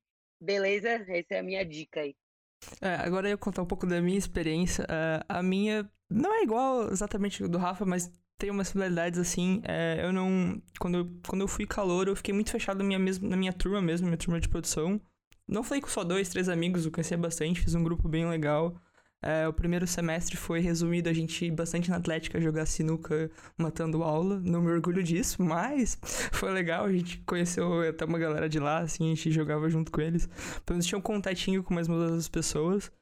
Beleza? 0.41 1.05
Essa 1.09 1.35
é 1.35 1.39
a 1.39 1.43
minha 1.43 1.65
dica 1.65 2.01
aí. 2.01 2.15
É, 2.81 2.95
agora 2.97 3.29
eu 3.29 3.39
contar 3.39 3.63
um 3.63 3.67
pouco 3.67 3.87
da 3.87 4.01
minha 4.01 4.19
experiência. 4.19 4.85
Uh, 4.85 5.25
a 5.29 5.43
minha 5.43 5.91
não 6.11 6.35
é 6.35 6.43
igual 6.43 6.91
exatamente 6.91 7.47
do 7.47 7.59
Rafa, 7.59 7.85
mas 7.85 8.11
tem 8.39 8.51
umas 8.51 8.69
similaridades 8.69 9.19
assim. 9.19 9.63
É, 9.65 10.01
eu 10.03 10.13
não. 10.13 10.61
Quando 10.79 10.99
eu, 10.99 11.21
quando 11.27 11.41
eu 11.43 11.49
fui 11.49 11.67
calor, 11.67 12.09
eu 12.09 12.17
fiquei 12.17 12.35
muito 12.35 12.51
fechado 12.51 12.79
na 12.79 12.85
minha, 12.85 12.99
mesma, 12.99 13.29
na 13.29 13.37
minha 13.37 13.53
turma 13.53 13.81
mesmo, 13.81 14.07
minha 14.07 14.19
turma 14.19 14.41
de 14.41 14.49
produção. 14.49 15.01
Não 15.49 15.63
falei 15.63 15.81
com 15.81 15.89
só 15.89 16.03
dois, 16.03 16.29
três 16.29 16.49
amigos, 16.49 16.85
eu 16.85 16.91
conhecia 16.91 17.17
bastante, 17.17 17.61
fiz 17.61 17.75
um 17.75 17.83
grupo 17.83 18.09
bem 18.09 18.29
legal. 18.29 18.77
É, 19.27 19.49
o 19.49 19.53
primeiro 19.53 19.89
semestre 19.89 20.37
foi 20.37 20.61
resumido 20.61 21.09
a 21.09 21.13
gente 21.13 21.51
bastante 21.51 21.91
na 21.91 21.97
Atlética 21.97 22.41
jogar 22.41 22.65
sinuca 22.65 23.29
matando 23.59 24.05
aula. 24.05 24.39
Não 24.39 24.63
me 24.63 24.71
orgulho 24.71 25.03
disso, 25.03 25.43
mas 25.43 25.99
foi 26.31 26.53
legal. 26.53 26.85
A 26.85 26.93
gente 26.93 27.19
conheceu 27.27 27.81
até 27.89 28.05
uma 28.05 28.21
galera 28.21 28.49
de 28.49 28.61
lá, 28.61 28.79
assim, 28.79 29.11
a 29.11 29.15
gente 29.17 29.33
jogava 29.33 29.69
junto 29.69 29.91
com 29.91 30.01
eles. 30.01 30.27
Pelo 30.65 30.77
menos 30.77 30.87
tinha 30.87 30.99
um 30.99 31.03
contatinho 31.03 31.65
com 31.65 31.75
mais 31.75 31.89
uma 31.89 32.09
das 32.11 32.29
pessoas. 32.29 32.93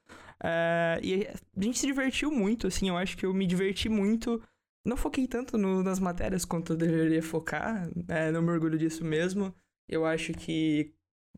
É, 0.43 0.99
e 1.03 1.27
a 1.27 1.63
gente 1.63 1.79
se 1.79 1.87
divertiu 1.87 2.31
muito, 2.31 2.69
assim, 2.69 2.89
eu 2.89 2.97
acho 2.97 3.19
que 3.19 3.27
eu 3.27 3.35
me 3.35 3.47
diverti 3.47 3.89
muito 3.91 4.43
não 4.85 4.97
foquei 4.97 5.27
tanto 5.27 5.57
no, 5.57 5.83
nas 5.83 5.99
matérias 5.99 6.45
quanto 6.45 6.75
eu 6.75 6.77
deveria 6.77 7.23
focar, 7.23 7.89
é, 8.07 8.31
não 8.31 8.43
me 8.43 8.51
orgulho 8.51 8.79
disso 8.79 9.03
mesmo. 9.05 9.55
Eu 9.89 10.05
acho 10.05 10.33
que 10.35 10.93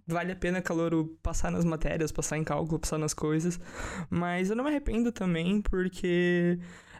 vale 0.06 0.32
a 0.32 0.36
pena 0.36 0.62
Calouro 0.62 1.16
passar 1.22 1.50
nas 1.50 1.64
matérias, 1.64 2.12
passar 2.12 2.38
em 2.38 2.44
cálculo, 2.44 2.78
passar 2.78 2.98
nas 2.98 3.14
coisas, 3.14 3.60
mas 4.10 4.50
eu 4.50 4.56
não 4.56 4.64
me 4.64 4.70
arrependo 4.70 5.12
também 5.12 5.60
porque 5.60 6.58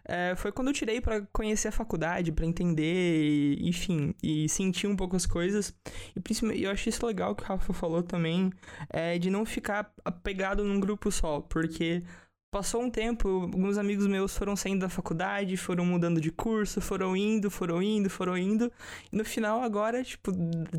é, 0.08 0.34
foi 0.36 0.52
quando 0.52 0.68
eu 0.68 0.74
tirei 0.74 1.00
para 1.00 1.22
conhecer 1.32 1.68
a 1.68 1.72
faculdade, 1.72 2.30
para 2.30 2.46
entender, 2.46 2.84
e, 2.84 3.68
enfim, 3.68 4.14
e 4.22 4.48
sentir 4.48 4.86
um 4.86 4.94
pouco 4.94 5.16
as 5.16 5.26
coisas. 5.26 5.74
E 6.14 6.20
principalmente, 6.20 6.62
eu 6.62 6.70
acho 6.70 6.88
isso 6.88 7.04
legal 7.04 7.34
que 7.34 7.42
o 7.42 7.46
Rafa 7.46 7.72
falou 7.72 8.02
também, 8.02 8.52
é, 8.88 9.18
de 9.18 9.30
não 9.30 9.44
ficar 9.44 9.92
apegado 10.04 10.62
num 10.62 10.78
grupo 10.78 11.10
só, 11.10 11.40
porque 11.40 12.04
Passou 12.48 12.80
um 12.80 12.88
tempo, 12.88 13.28
alguns 13.28 13.76
amigos 13.76 14.06
meus 14.06 14.36
foram 14.36 14.54
saindo 14.54 14.80
da 14.80 14.88
faculdade, 14.88 15.56
foram 15.56 15.84
mudando 15.84 16.20
de 16.20 16.30
curso, 16.30 16.80
foram 16.80 17.16
indo, 17.16 17.50
foram 17.50 17.82
indo, 17.82 18.08
foram 18.08 18.38
indo. 18.38 18.72
E 19.12 19.16
no 19.16 19.24
final, 19.24 19.60
agora, 19.60 20.02
tipo, 20.02 20.30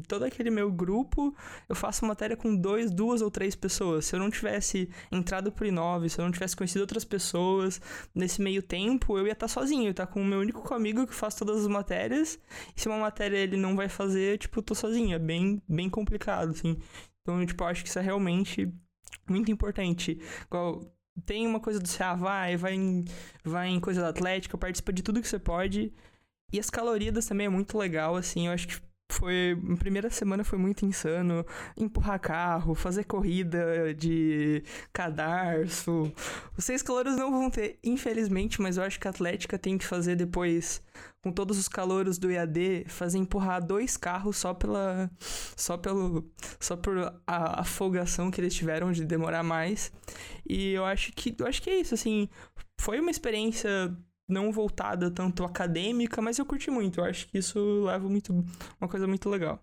todo 0.08 0.24
aquele 0.24 0.50
meu 0.50 0.72
grupo, 0.72 1.36
eu 1.68 1.76
faço 1.76 2.06
matéria 2.06 2.38
com 2.38 2.56
dois, 2.56 2.90
duas 2.90 3.22
ou 3.22 3.30
três 3.30 3.54
pessoas. 3.54 4.06
Se 4.06 4.16
eu 4.16 4.20
não 4.20 4.32
tivesse 4.32 4.90
entrado 5.12 5.52
pro 5.52 5.68
Inove, 5.68 6.10
se 6.10 6.20
eu 6.20 6.26
não 6.26 6.32
tivesse 6.32 6.56
conhecido 6.56 6.82
outras 6.82 7.04
pessoas 7.04 7.82
nesse 8.16 8.42
meio 8.42 8.64
tempo, 8.64 9.18
eu 9.18 9.28
ia 9.28 9.34
estar 9.34 9.48
tá 9.48 9.54
sozinho, 9.54 9.84
ia 9.84 9.92
estar 9.92 10.08
tá 10.08 10.12
com 10.12 10.22
o 10.22 10.26
meu 10.26 10.40
único 10.40 10.74
amigo 10.74 11.06
que 11.06 11.14
faz 11.14 11.36
todas 11.36 11.58
as 11.58 11.68
matérias. 11.68 12.40
E 12.76 12.82
se 12.82 12.88
uma 12.88 12.98
matéria 12.98 13.38
ele 13.38 13.58
não 13.58 13.76
vai 13.76 13.90
fazer, 13.90 14.40
tipo, 14.40 14.60
eu 14.60 14.64
tô 14.64 14.74
sozinho. 14.74 15.16
É 15.16 15.20
bem, 15.20 15.62
bem 15.68 15.90
complicado, 15.90 16.52
assim. 16.52 16.78
Então, 17.22 17.46
tipo, 17.46 17.64
eu 17.64 17.68
acho 17.68 17.84
que 17.84 17.90
isso 17.90 18.00
é 18.00 18.02
realmente 18.02 18.74
muito 19.30 19.52
importante. 19.52 20.18
Igual 20.46 20.82
tem 21.26 21.48
uma 21.48 21.60
coisa 21.60 21.80
do 21.80 21.90
CA, 21.90 22.16
vai, 22.16 22.58
vai 22.58 22.74
em, 22.74 23.06
vai 23.44 23.68
em 23.70 23.80
coisa 23.80 24.02
da 24.02 24.10
Atlética, 24.10 24.58
participa 24.58 24.94
de 24.94 25.04
tudo 25.04 25.22
que 25.22 25.28
você 25.28 25.40
pode. 25.40 25.94
E 26.52 26.60
as 26.60 26.70
calorias 26.70 27.26
também 27.26 27.48
é 27.48 27.50
muito 27.50 27.78
legal, 27.78 28.16
assim, 28.16 28.48
eu 28.48 28.54
acho 28.54 28.68
que 28.68 28.82
foi. 29.10 29.58
Primeira 29.80 30.10
semana 30.10 30.44
foi 30.44 30.60
muito 30.60 30.86
insano. 30.86 31.46
Empurrar 31.76 32.20
carro, 32.20 32.76
fazer 32.76 33.04
corrida 33.06 33.94
de 33.94 34.64
cadarço. 34.94 36.12
Os 36.58 36.64
seis 36.66 36.82
calouros 36.82 37.16
não 37.16 37.32
vão 37.32 37.50
ter, 37.50 37.80
infelizmente, 37.84 38.62
mas 38.62 38.78
eu 38.78 38.84
acho 38.84 39.00
que 39.00 39.08
a 39.08 39.12
Atlética 39.12 39.58
tem 39.58 39.78
que 39.78 39.86
fazer 39.86 40.16
depois, 40.16 40.82
com 41.24 41.32
todos 41.32 41.58
os 41.58 41.68
calouros 41.68 42.18
do 42.18 42.30
EAD, 42.32 42.86
fazer 42.88 43.18
empurrar 43.18 43.66
dois 43.66 43.98
carros 43.98 44.38
só 44.38 44.54
pela. 44.54 45.10
Só 45.20 45.78
pelo. 45.78 46.30
Só 46.60 46.76
por 46.76 46.98
a, 47.26 47.62
a 47.62 47.64
folgação 47.64 48.30
que 48.30 48.42
eles 48.42 48.54
tiveram 48.54 48.92
de 48.92 49.06
demorar 49.06 49.44
mais. 49.44 49.92
E 50.48 50.74
eu 50.74 50.86
acho 50.86 51.12
que. 51.14 51.36
Eu 51.38 51.48
acho 51.48 51.62
que 51.62 51.70
é 51.70 51.80
isso, 51.80 51.94
assim. 51.94 52.30
Foi 52.80 53.00
uma 53.00 53.10
experiência 53.10 53.98
não 54.28 54.52
voltada 54.52 55.10
tanto 55.10 55.44
acadêmica, 55.44 56.22
mas 56.22 56.38
eu 56.38 56.46
curti 56.46 56.70
muito. 56.70 57.00
Eu 57.00 57.06
acho 57.06 57.28
que 57.28 57.38
isso 57.38 57.84
leva 57.86 58.08
muito 58.10 58.34
uma 58.80 58.90
coisa 58.90 59.08
muito 59.08 59.30
legal. 59.30 59.60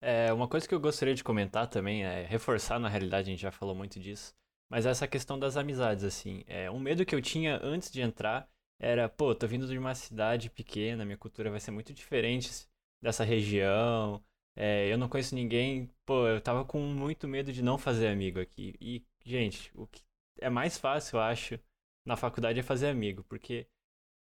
É, 0.00 0.32
uma 0.32 0.48
coisa 0.48 0.68
que 0.68 0.74
eu 0.74 0.80
gostaria 0.80 1.14
de 1.14 1.24
comentar 1.24 1.66
também, 1.66 2.04
é 2.04 2.24
reforçar, 2.24 2.78
na 2.78 2.88
realidade, 2.88 3.28
a 3.28 3.32
gente 3.32 3.40
já 3.40 3.50
falou 3.50 3.74
muito 3.74 3.98
disso, 3.98 4.34
mas 4.70 4.86
essa 4.86 5.08
questão 5.08 5.38
das 5.38 5.56
amizades, 5.56 6.04
assim. 6.04 6.44
É, 6.46 6.70
um 6.70 6.78
medo 6.78 7.04
que 7.04 7.14
eu 7.14 7.22
tinha 7.22 7.58
antes 7.62 7.90
de 7.90 8.00
entrar 8.00 8.48
era, 8.78 9.08
pô, 9.08 9.34
tô 9.34 9.46
vindo 9.46 9.66
de 9.66 9.78
uma 9.78 9.94
cidade 9.94 10.50
pequena, 10.50 11.04
minha 11.04 11.16
cultura 11.16 11.50
vai 11.50 11.60
ser 11.60 11.70
muito 11.70 11.94
diferente 11.94 12.68
dessa 13.02 13.24
região, 13.24 14.22
é, 14.54 14.90
eu 14.90 14.96
não 14.96 15.08
conheço 15.08 15.34
ninguém, 15.34 15.90
pô, 16.04 16.26
eu 16.26 16.40
tava 16.40 16.64
com 16.64 16.80
muito 16.80 17.28
medo 17.28 17.52
de 17.52 17.62
não 17.62 17.76
fazer 17.76 18.08
amigo 18.08 18.40
aqui. 18.40 18.74
E, 18.80 19.04
gente, 19.24 19.70
o 19.74 19.86
que 19.86 20.02
é 20.40 20.48
mais 20.48 20.78
fácil, 20.78 21.16
eu 21.16 21.20
acho, 21.22 21.58
na 22.06 22.16
faculdade 22.16 22.58
é 22.58 22.62
fazer 22.62 22.88
amigo, 22.88 23.24
porque 23.24 23.66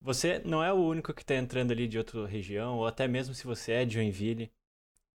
você 0.02 0.40
não 0.40 0.64
é 0.64 0.72
o 0.72 0.78
único 0.78 1.14
que 1.14 1.22
está 1.22 1.36
entrando 1.36 1.72
ali 1.72 1.88
de 1.88 1.98
outra 1.98 2.26
região, 2.28 2.78
ou 2.78 2.88
até 2.88 3.08
mesmo 3.08 3.34
se 3.34 3.46
você 3.46 3.72
é 3.74 3.86
de 3.86 3.96
Joinville, 3.96 4.52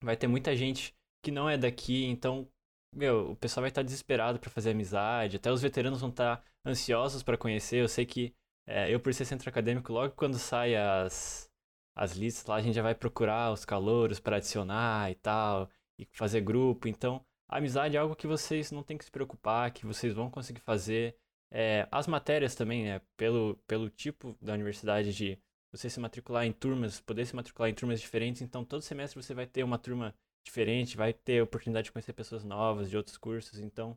vai 0.02 0.16
ter 0.16 0.26
muita 0.26 0.54
gente 0.56 0.95
que 1.23 1.30
não 1.30 1.49
é 1.49 1.59
daqui, 1.59 2.04
então, 2.06 2.49
meu, 2.92 3.33
o 3.33 3.37
pessoal 3.37 3.62
vai 3.62 3.71
estar 3.71 3.80
tá 3.83 3.85
desesperado 3.85 4.38
para 4.38 4.50
fazer 4.50 4.71
amizade, 4.71 5.37
até 5.37 5.50
os 5.50 5.62
veteranos 5.62 6.00
vão 6.00 6.11
estar 6.11 6.37
tá 6.38 6.45
ansiosos 6.64 7.23
para 7.23 7.37
conhecer. 7.38 7.78
Eu 7.83 7.88
sei 7.88 8.06
que 8.06 8.35
é, 8.66 8.92
eu, 8.92 9.00
por 9.00 9.14
ser 9.14 9.25
centro 9.25 9.49
acadêmico, 9.49 9.92
logo 9.92 10.14
quando 10.14 10.38
sai 10.38 10.75
as, 10.76 11.50
as 11.95 12.12
listas 12.12 12.47
lá, 12.47 12.56
a 12.56 12.62
gente 12.62 12.75
já 12.75 12.83
vai 12.83 12.95
procurar 12.95 13.52
os 13.52 13.64
calouros 13.64 14.21
para 14.21 14.37
adicionar 14.37 15.11
e 15.11 15.14
tal, 15.16 15.71
e 15.99 16.06
fazer 16.12 16.40
grupo. 16.40 16.88
Então, 16.88 17.25
a 17.49 17.59
amizade 17.59 17.97
é 17.97 18.00
algo 18.00 18.16
que 18.16 18.26
vocês 18.26 18.73
não 18.73 18.83
têm 18.83 18.99
que 18.99 19.04
se 19.04 19.11
preocupar, 19.11 19.71
que 19.73 19.87
vocês 19.87 20.12
vão 20.14 20.30
conseguir 20.30 20.61
fazer. 20.61 21.16
É, 21.50 21.86
as 21.90 22.06
matérias 22.06 22.54
também, 22.54 22.84
né, 22.84 23.00
pelo, 23.16 23.56
pelo 23.66 23.88
tipo 23.88 24.36
da 24.40 24.54
universidade 24.54 25.14
de 25.14 25.38
você 25.70 25.88
se 25.88 26.00
matricular 26.00 26.44
em 26.44 26.52
turmas, 26.52 27.00
poder 27.00 27.26
se 27.26 27.36
matricular 27.36 27.70
em 27.70 27.74
turmas 27.74 28.00
diferentes, 28.00 28.42
então 28.42 28.64
todo 28.64 28.82
semestre 28.82 29.20
você 29.22 29.34
vai 29.34 29.46
ter 29.46 29.62
uma 29.62 29.78
turma 29.78 30.14
diferente, 30.44 30.96
vai 30.96 31.12
ter 31.12 31.42
oportunidade 31.42 31.86
de 31.86 31.92
conhecer 31.92 32.12
pessoas 32.12 32.44
novas 32.44 32.88
de 32.90 32.96
outros 32.96 33.16
cursos, 33.16 33.58
então 33.58 33.96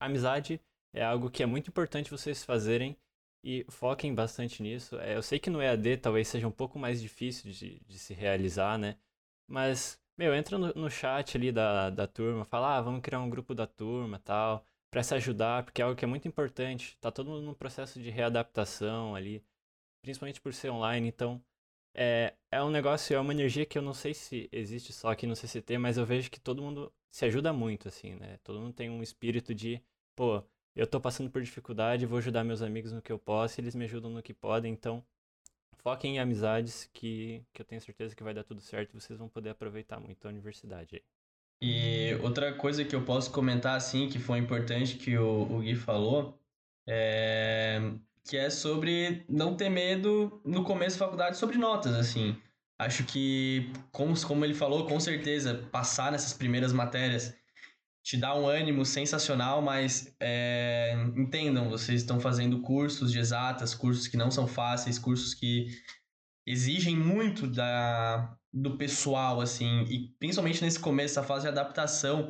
amizade 0.00 0.60
é 0.92 1.04
algo 1.04 1.30
que 1.30 1.42
é 1.42 1.46
muito 1.46 1.68
importante 1.68 2.10
vocês 2.10 2.44
fazerem 2.44 2.96
e 3.44 3.64
foquem 3.68 4.14
bastante 4.14 4.62
nisso. 4.62 4.98
É, 4.98 5.14
eu 5.16 5.22
sei 5.22 5.38
que 5.38 5.50
no 5.50 5.62
EAD 5.62 5.98
talvez 5.98 6.28
seja 6.28 6.48
um 6.48 6.52
pouco 6.52 6.78
mais 6.78 7.00
difícil 7.00 7.50
de, 7.52 7.80
de 7.86 7.98
se 7.98 8.14
realizar, 8.14 8.78
né? 8.78 8.96
Mas, 9.48 10.00
meu, 10.16 10.34
entra 10.34 10.58
no, 10.58 10.72
no 10.74 10.90
chat 10.90 11.36
ali 11.36 11.52
da, 11.52 11.90
da 11.90 12.06
turma, 12.06 12.44
fala, 12.44 12.78
ah, 12.78 12.80
vamos 12.82 13.00
criar 13.02 13.20
um 13.20 13.30
grupo 13.30 13.54
da 13.54 13.66
turma 13.66 14.18
tal 14.18 14.66
para 14.96 15.02
se 15.02 15.14
ajudar, 15.14 15.62
porque 15.62 15.82
é 15.82 15.84
algo 15.84 15.94
que 15.94 16.06
é 16.06 16.08
muito 16.08 16.26
importante. 16.26 16.96
Tá 17.02 17.10
todo 17.10 17.28
mundo 17.28 17.42
num 17.42 17.52
processo 17.52 18.00
de 18.00 18.08
readaptação 18.08 19.14
ali, 19.14 19.44
principalmente 20.00 20.40
por 20.40 20.54
ser 20.54 20.70
online, 20.70 21.06
então 21.06 21.38
é, 21.94 22.34
é 22.50 22.62
um 22.62 22.70
negócio, 22.70 23.14
é 23.14 23.20
uma 23.20 23.34
energia 23.34 23.66
que 23.66 23.76
eu 23.76 23.82
não 23.82 23.92
sei 23.92 24.14
se 24.14 24.48
existe 24.50 24.94
só 24.94 25.10
aqui 25.10 25.26
no 25.26 25.36
CCT, 25.36 25.76
mas 25.76 25.98
eu 25.98 26.06
vejo 26.06 26.30
que 26.30 26.40
todo 26.40 26.62
mundo 26.62 26.90
se 27.10 27.26
ajuda 27.26 27.52
muito, 27.52 27.88
assim, 27.88 28.14
né? 28.14 28.38
Todo 28.42 28.58
mundo 28.58 28.72
tem 28.72 28.88
um 28.88 29.02
espírito 29.02 29.54
de, 29.54 29.82
pô, 30.14 30.42
eu 30.74 30.86
tô 30.86 30.98
passando 30.98 31.30
por 31.30 31.42
dificuldade, 31.42 32.06
vou 32.06 32.16
ajudar 32.16 32.42
meus 32.42 32.62
amigos 32.62 32.90
no 32.90 33.02
que 33.02 33.12
eu 33.12 33.18
posso, 33.18 33.60
eles 33.60 33.74
me 33.74 33.84
ajudam 33.84 34.10
no 34.10 34.22
que 34.22 34.32
podem, 34.32 34.72
então 34.72 35.04
foquem 35.74 36.16
em 36.16 36.20
amizades 36.20 36.88
que, 36.94 37.44
que 37.52 37.60
eu 37.60 37.66
tenho 37.66 37.82
certeza 37.82 38.16
que 38.16 38.22
vai 38.24 38.32
dar 38.32 38.44
tudo 38.44 38.62
certo 38.62 38.96
e 38.96 39.00
vocês 39.00 39.18
vão 39.18 39.28
poder 39.28 39.50
aproveitar 39.50 40.00
muito 40.00 40.26
a 40.26 40.30
universidade 40.30 40.96
aí. 40.96 41.15
E 41.62 42.14
outra 42.22 42.52
coisa 42.52 42.84
que 42.84 42.94
eu 42.94 43.02
posso 43.02 43.30
comentar, 43.30 43.76
assim, 43.76 44.08
que 44.08 44.18
foi 44.18 44.38
importante 44.38 44.96
que 44.96 45.16
o, 45.16 45.42
o 45.42 45.60
Gui 45.60 45.74
falou, 45.74 46.38
é 46.86 47.80
que 48.26 48.36
é 48.36 48.50
sobre 48.50 49.24
não 49.28 49.56
ter 49.56 49.68
medo 49.68 50.40
no 50.44 50.64
começo 50.64 50.98
da 50.98 51.04
faculdade 51.04 51.36
sobre 51.36 51.56
notas, 51.56 51.94
assim. 51.94 52.36
Acho 52.78 53.04
que, 53.04 53.70
como, 53.92 54.20
como 54.26 54.44
ele 54.44 54.52
falou, 54.52 54.86
com 54.86 54.98
certeza, 54.98 55.54
passar 55.70 56.12
nessas 56.12 56.32
primeiras 56.32 56.72
matérias 56.72 57.34
te 58.02 58.16
dá 58.16 58.36
um 58.36 58.46
ânimo 58.46 58.84
sensacional, 58.84 59.62
mas 59.62 60.14
é, 60.20 60.94
entendam, 61.16 61.70
vocês 61.70 62.02
estão 62.02 62.20
fazendo 62.20 62.60
cursos 62.60 63.10
de 63.10 63.18
exatas, 63.18 63.74
cursos 63.74 64.06
que 64.06 64.16
não 64.16 64.30
são 64.30 64.46
fáceis, 64.46 64.98
cursos 64.98 65.34
que 65.34 65.66
exigem 66.46 66.96
muito 66.96 67.46
da, 67.48 68.36
do 68.56 68.78
pessoal, 68.78 69.40
assim, 69.42 69.84
e 69.90 70.08
principalmente 70.18 70.64
nesse 70.64 70.80
começo, 70.80 71.18
essa 71.18 71.22
fase 71.22 71.42
de 71.42 71.48
adaptação, 71.48 72.28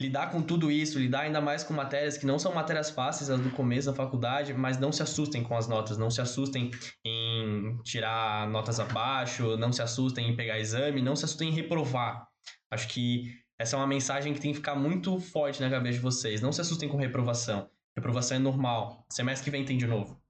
lidar 0.00 0.32
com 0.32 0.42
tudo 0.42 0.72
isso, 0.72 0.98
lidar 0.98 1.20
ainda 1.20 1.40
mais 1.40 1.62
com 1.62 1.72
matérias 1.72 2.18
que 2.18 2.26
não 2.26 2.36
são 2.36 2.52
matérias 2.52 2.90
fáceis, 2.90 3.30
as 3.30 3.40
do 3.40 3.50
começo 3.50 3.88
da 3.88 3.94
faculdade, 3.94 4.52
mas 4.52 4.78
não 4.80 4.90
se 4.90 5.04
assustem 5.04 5.44
com 5.44 5.56
as 5.56 5.68
notas, 5.68 5.96
não 5.96 6.10
se 6.10 6.20
assustem 6.20 6.72
em 7.06 7.78
tirar 7.84 8.48
notas 8.48 8.80
abaixo, 8.80 9.56
não 9.56 9.72
se 9.72 9.80
assustem 9.80 10.30
em 10.30 10.36
pegar 10.36 10.58
exame, 10.58 11.00
não 11.00 11.14
se 11.14 11.24
assustem 11.24 11.50
em 11.50 11.52
reprovar. 11.52 12.26
Acho 12.68 12.88
que 12.88 13.32
essa 13.56 13.76
é 13.76 13.78
uma 13.78 13.86
mensagem 13.86 14.34
que 14.34 14.40
tem 14.40 14.50
que 14.50 14.56
ficar 14.56 14.74
muito 14.74 15.20
forte 15.20 15.60
na 15.60 15.70
cabeça 15.70 15.98
de 15.98 16.02
vocês. 16.02 16.40
Não 16.40 16.50
se 16.50 16.60
assustem 16.60 16.88
com 16.88 16.96
reprovação. 16.96 17.70
Reprovação 17.96 18.36
é 18.36 18.40
normal. 18.40 19.06
Semestre 19.10 19.44
que 19.44 19.50
vem 19.50 19.64
tem 19.64 19.78
de 19.78 19.86
novo. 19.86 20.21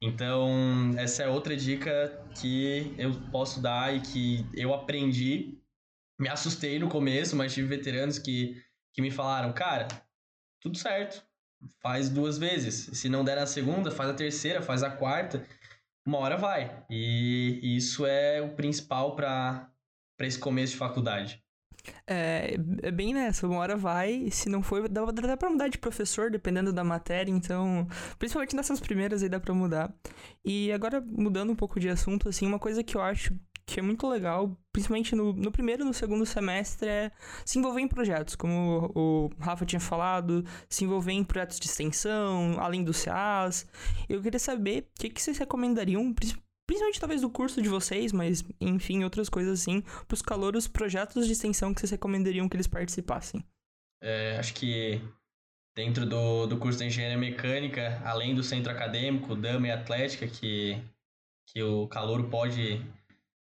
Então, 0.00 0.92
essa 0.98 1.22
é 1.22 1.28
outra 1.28 1.56
dica 1.56 2.24
que 2.40 2.94
eu 2.98 3.12
posso 3.30 3.60
dar 3.60 3.94
e 3.94 4.00
que 4.00 4.46
eu 4.54 4.74
aprendi. 4.74 5.58
Me 6.18 6.28
assustei 6.28 6.78
no 6.78 6.88
começo, 6.88 7.36
mas 7.36 7.52
tive 7.52 7.68
veteranos 7.68 8.18
que 8.18 8.62
que 8.96 9.02
me 9.02 9.10
falaram, 9.10 9.52
cara, 9.52 9.86
tudo 10.58 10.78
certo, 10.78 11.22
faz 11.82 12.08
duas 12.08 12.38
vezes. 12.38 12.98
Se 12.98 13.10
não 13.10 13.22
der 13.22 13.36
na 13.36 13.46
segunda, 13.46 13.90
faz 13.90 14.08
a 14.08 14.14
terceira, 14.14 14.62
faz 14.62 14.82
a 14.82 14.90
quarta. 14.90 15.46
Uma 16.04 16.18
hora 16.18 16.38
vai. 16.38 16.82
E 16.88 17.76
isso 17.76 18.06
é 18.06 18.40
o 18.40 18.54
principal 18.54 19.14
para 19.14 19.70
esse 20.20 20.38
começo 20.38 20.72
de 20.72 20.78
faculdade. 20.78 21.44
É, 22.06 22.56
é 22.82 22.90
bem 22.90 23.14
nessa, 23.14 23.46
uma 23.46 23.58
hora 23.58 23.76
vai, 23.76 24.28
se 24.30 24.48
não 24.48 24.62
for, 24.62 24.88
dá, 24.88 25.04
dá 25.04 25.36
pra 25.36 25.50
mudar 25.50 25.68
de 25.68 25.78
professor, 25.78 26.30
dependendo 26.30 26.72
da 26.72 26.84
matéria, 26.84 27.30
então, 27.30 27.86
principalmente 28.18 28.56
nessas 28.56 28.80
primeiras 28.80 29.22
aí 29.22 29.28
dá 29.28 29.40
pra 29.40 29.54
mudar. 29.54 29.92
E 30.44 30.72
agora, 30.72 31.00
mudando 31.00 31.50
um 31.50 31.56
pouco 31.56 31.80
de 31.80 31.88
assunto, 31.88 32.28
assim, 32.28 32.46
uma 32.46 32.58
coisa 32.58 32.82
que 32.82 32.96
eu 32.96 33.02
acho 33.02 33.34
que 33.66 33.80
é 33.80 33.82
muito 33.82 34.08
legal, 34.08 34.56
principalmente 34.72 35.16
no, 35.16 35.32
no 35.32 35.50
primeiro 35.50 35.82
e 35.82 35.84
no 35.84 35.92
segundo 35.92 36.24
semestre, 36.24 36.88
é 36.88 37.10
se 37.44 37.58
envolver 37.58 37.80
em 37.80 37.88
projetos, 37.88 38.36
como 38.36 38.92
o, 38.94 39.30
Rafa 39.40 39.66
tinha 39.66 39.80
falado, 39.80 40.44
se 40.70 40.84
envolver 40.84 41.12
em 41.12 41.24
projetos 41.24 41.58
de 41.58 41.66
extensão, 41.66 42.56
além 42.60 42.84
do 42.84 42.92
CAs. 42.92 43.66
Eu 44.08 44.22
queria 44.22 44.38
saber 44.38 44.88
o 44.96 45.00
que, 45.00 45.10
que 45.10 45.20
vocês 45.20 45.36
recomendariam, 45.36 46.14
principalmente 46.66 47.00
talvez 47.00 47.20
do 47.20 47.30
curso 47.30 47.62
de 47.62 47.68
vocês, 47.68 48.12
mas 48.12 48.44
enfim, 48.60 49.04
outras 49.04 49.28
coisas 49.28 49.60
assim, 49.60 49.80
para 49.80 50.14
os 50.14 50.22
calouros, 50.22 50.66
projetos 50.66 51.26
de 51.26 51.32
extensão 51.32 51.72
que 51.72 51.80
vocês 51.80 51.90
recomendariam 51.92 52.48
que 52.48 52.56
eles 52.56 52.66
participassem. 52.66 53.44
É, 54.02 54.36
acho 54.38 54.54
que 54.54 55.00
dentro 55.74 56.06
do, 56.06 56.46
do 56.46 56.58
curso 56.58 56.78
de 56.78 56.86
engenharia 56.86 57.18
mecânica, 57.18 58.00
além 58.04 58.34
do 58.34 58.42
centro 58.42 58.72
acadêmico, 58.72 59.34
dama 59.34 59.68
e 59.68 59.70
atlética, 59.70 60.26
que, 60.26 60.82
que 61.46 61.62
o 61.62 61.86
calouro 61.86 62.28
pode 62.28 62.84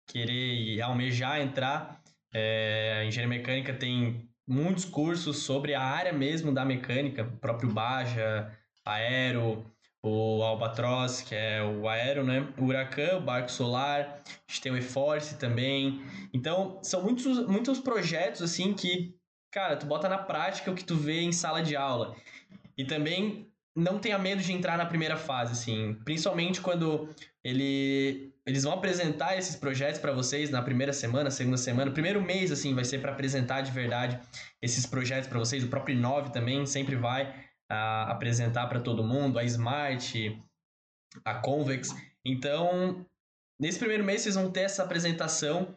querer 0.07 0.53
e 0.55 0.81
almejar 0.81 1.41
entrar. 1.41 2.01
É, 2.33 2.99
a 2.99 3.05
engenharia 3.05 3.37
mecânica 3.37 3.73
tem 3.73 4.29
muitos 4.47 4.85
cursos 4.85 5.43
sobre 5.43 5.73
a 5.73 5.81
área 5.81 6.13
mesmo 6.13 6.53
da 6.53 6.65
mecânica, 6.65 7.25
próprio 7.39 7.71
Baja, 7.71 8.51
Aero, 8.85 9.65
o 10.03 10.41
Albatross, 10.41 11.21
que 11.21 11.35
é 11.35 11.61
o 11.63 11.87
aero, 11.87 12.23
né? 12.23 12.47
O 12.57 12.65
Huracan, 12.65 13.17
o 13.17 13.21
barco 13.21 13.51
solar, 13.51 14.21
a 14.25 14.51
gente 14.51 14.61
tem 14.61 14.71
o 14.71 14.77
E-Force 14.77 15.35
também. 15.37 16.01
Então, 16.33 16.79
são 16.81 17.03
muitos, 17.03 17.45
muitos 17.47 17.79
projetos, 17.79 18.41
assim, 18.41 18.73
que, 18.73 19.15
cara, 19.51 19.77
tu 19.77 19.85
bota 19.85 20.09
na 20.09 20.17
prática 20.17 20.71
o 20.71 20.75
que 20.75 20.83
tu 20.83 20.95
vê 20.95 21.21
em 21.21 21.31
sala 21.31 21.61
de 21.61 21.75
aula. 21.75 22.15
E 22.75 22.83
também 22.83 23.47
não 23.75 23.99
tenha 23.99 24.17
medo 24.17 24.41
de 24.41 24.51
entrar 24.51 24.77
na 24.77 24.85
primeira 24.85 25.15
fase, 25.15 25.53
assim, 25.53 25.93
principalmente 26.03 26.59
quando 26.59 27.07
ele, 27.43 28.33
eles 28.45 28.63
vão 28.63 28.73
apresentar 28.73 29.37
esses 29.37 29.55
projetos 29.55 29.99
para 29.99 30.11
vocês 30.11 30.49
na 30.49 30.61
primeira 30.61 30.91
semana, 30.91 31.31
segunda 31.31 31.57
semana, 31.57 31.91
primeiro 31.91 32.21
mês, 32.21 32.51
assim, 32.51 32.73
vai 32.73 32.83
ser 32.83 32.99
para 32.99 33.11
apresentar 33.11 33.61
de 33.61 33.71
verdade 33.71 34.19
esses 34.61 34.85
projetos 34.85 35.29
para 35.29 35.39
vocês. 35.39 35.63
O 35.63 35.67
próprio 35.67 35.95
Inove 35.95 36.31
também 36.31 36.65
sempre 36.65 36.95
vai 36.95 37.33
uh, 37.71 38.11
apresentar 38.11 38.67
para 38.67 38.81
todo 38.81 39.03
mundo, 39.03 39.39
a 39.39 39.43
Smart, 39.45 40.43
a 41.23 41.35
Convex. 41.35 41.95
Então, 42.25 43.05
nesse 43.59 43.79
primeiro 43.79 44.03
mês 44.03 44.21
vocês 44.21 44.35
vão 44.35 44.51
ter 44.51 44.61
essa 44.61 44.83
apresentação 44.83 45.75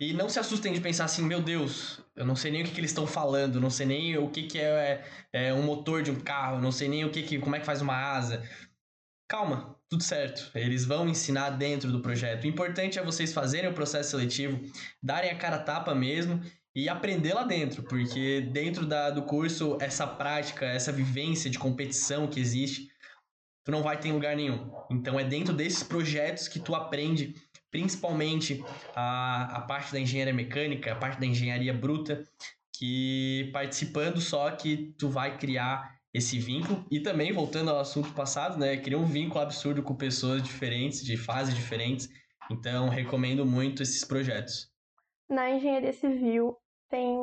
e 0.00 0.12
não 0.12 0.28
se 0.28 0.40
assustem 0.40 0.72
de 0.72 0.80
pensar 0.80 1.04
assim, 1.04 1.22
meu 1.22 1.40
Deus, 1.40 2.00
eu 2.16 2.26
não 2.26 2.34
sei 2.34 2.50
nem 2.50 2.62
o 2.62 2.64
que, 2.64 2.72
que 2.72 2.80
eles 2.80 2.90
estão 2.90 3.06
falando, 3.06 3.60
não 3.60 3.70
sei 3.70 3.86
nem 3.86 4.18
o 4.18 4.28
que, 4.28 4.44
que 4.44 4.58
é, 4.58 5.04
é, 5.32 5.54
um 5.54 5.62
motor 5.62 6.02
de 6.02 6.10
um 6.10 6.18
carro, 6.18 6.60
não 6.60 6.72
sei 6.72 6.88
nem 6.88 7.04
o 7.04 7.10
que, 7.10 7.22
que 7.22 7.38
como 7.38 7.54
é 7.54 7.60
que 7.60 7.66
faz 7.66 7.80
uma 7.80 7.94
asa. 7.94 8.42
Calma, 9.28 9.78
tudo 9.88 10.02
certo. 10.02 10.50
Eles 10.54 10.84
vão 10.84 11.08
ensinar 11.08 11.50
dentro 11.50 11.90
do 11.90 12.00
projeto. 12.00 12.44
O 12.44 12.46
importante 12.46 12.98
é 12.98 13.04
vocês 13.04 13.32
fazerem 13.32 13.70
o 13.70 13.74
processo 13.74 14.10
seletivo, 14.10 14.60
darem 15.02 15.30
a 15.30 15.36
cara 15.36 15.56
a 15.56 15.62
tapa 15.62 15.94
mesmo 15.94 16.42
e 16.74 16.88
aprender 16.88 17.32
lá 17.34 17.44
dentro, 17.44 17.84
porque 17.84 18.40
dentro 18.40 18.84
da, 18.84 19.10
do 19.10 19.22
curso, 19.22 19.78
essa 19.80 20.06
prática, 20.06 20.66
essa 20.66 20.90
vivência 20.90 21.48
de 21.48 21.58
competição 21.58 22.26
que 22.26 22.40
existe, 22.40 22.88
tu 23.62 23.70
não 23.70 23.82
vai 23.82 23.98
ter 23.98 24.08
em 24.08 24.12
lugar 24.12 24.34
nenhum. 24.34 24.70
Então 24.90 25.18
é 25.18 25.24
dentro 25.24 25.54
desses 25.54 25.82
projetos 25.82 26.48
que 26.48 26.58
tu 26.58 26.74
aprende 26.74 27.34
principalmente 27.70 28.64
a, 28.94 29.56
a 29.56 29.60
parte 29.62 29.92
da 29.92 30.00
engenharia 30.00 30.34
mecânica, 30.34 30.92
a 30.92 30.96
parte 30.96 31.18
da 31.18 31.26
engenharia 31.26 31.72
bruta, 31.72 32.24
que 32.72 33.50
participando 33.52 34.20
só 34.20 34.50
que 34.50 34.94
tu 34.98 35.08
vai 35.08 35.38
criar 35.38 35.98
esse 36.12 36.38
vínculo 36.38 36.84
e 36.90 37.00
também 37.00 37.32
voltando 37.32 37.70
ao 37.70 37.80
assunto 37.80 38.12
passado, 38.12 38.58
né, 38.58 38.76
criar 38.76 38.98
um 38.98 39.06
vínculo 39.06 39.40
absurdo 39.40 39.82
com 39.82 39.94
pessoas 39.96 40.42
diferentes, 40.42 41.04
de 41.04 41.16
fases 41.16 41.54
diferentes. 41.54 42.08
Então, 42.50 42.88
recomendo 42.88 43.44
muito 43.44 43.82
esses 43.82 44.04
projetos. 44.04 44.70
Na 45.28 45.50
engenharia 45.50 45.92
civil 45.92 46.56
tem 46.88 47.16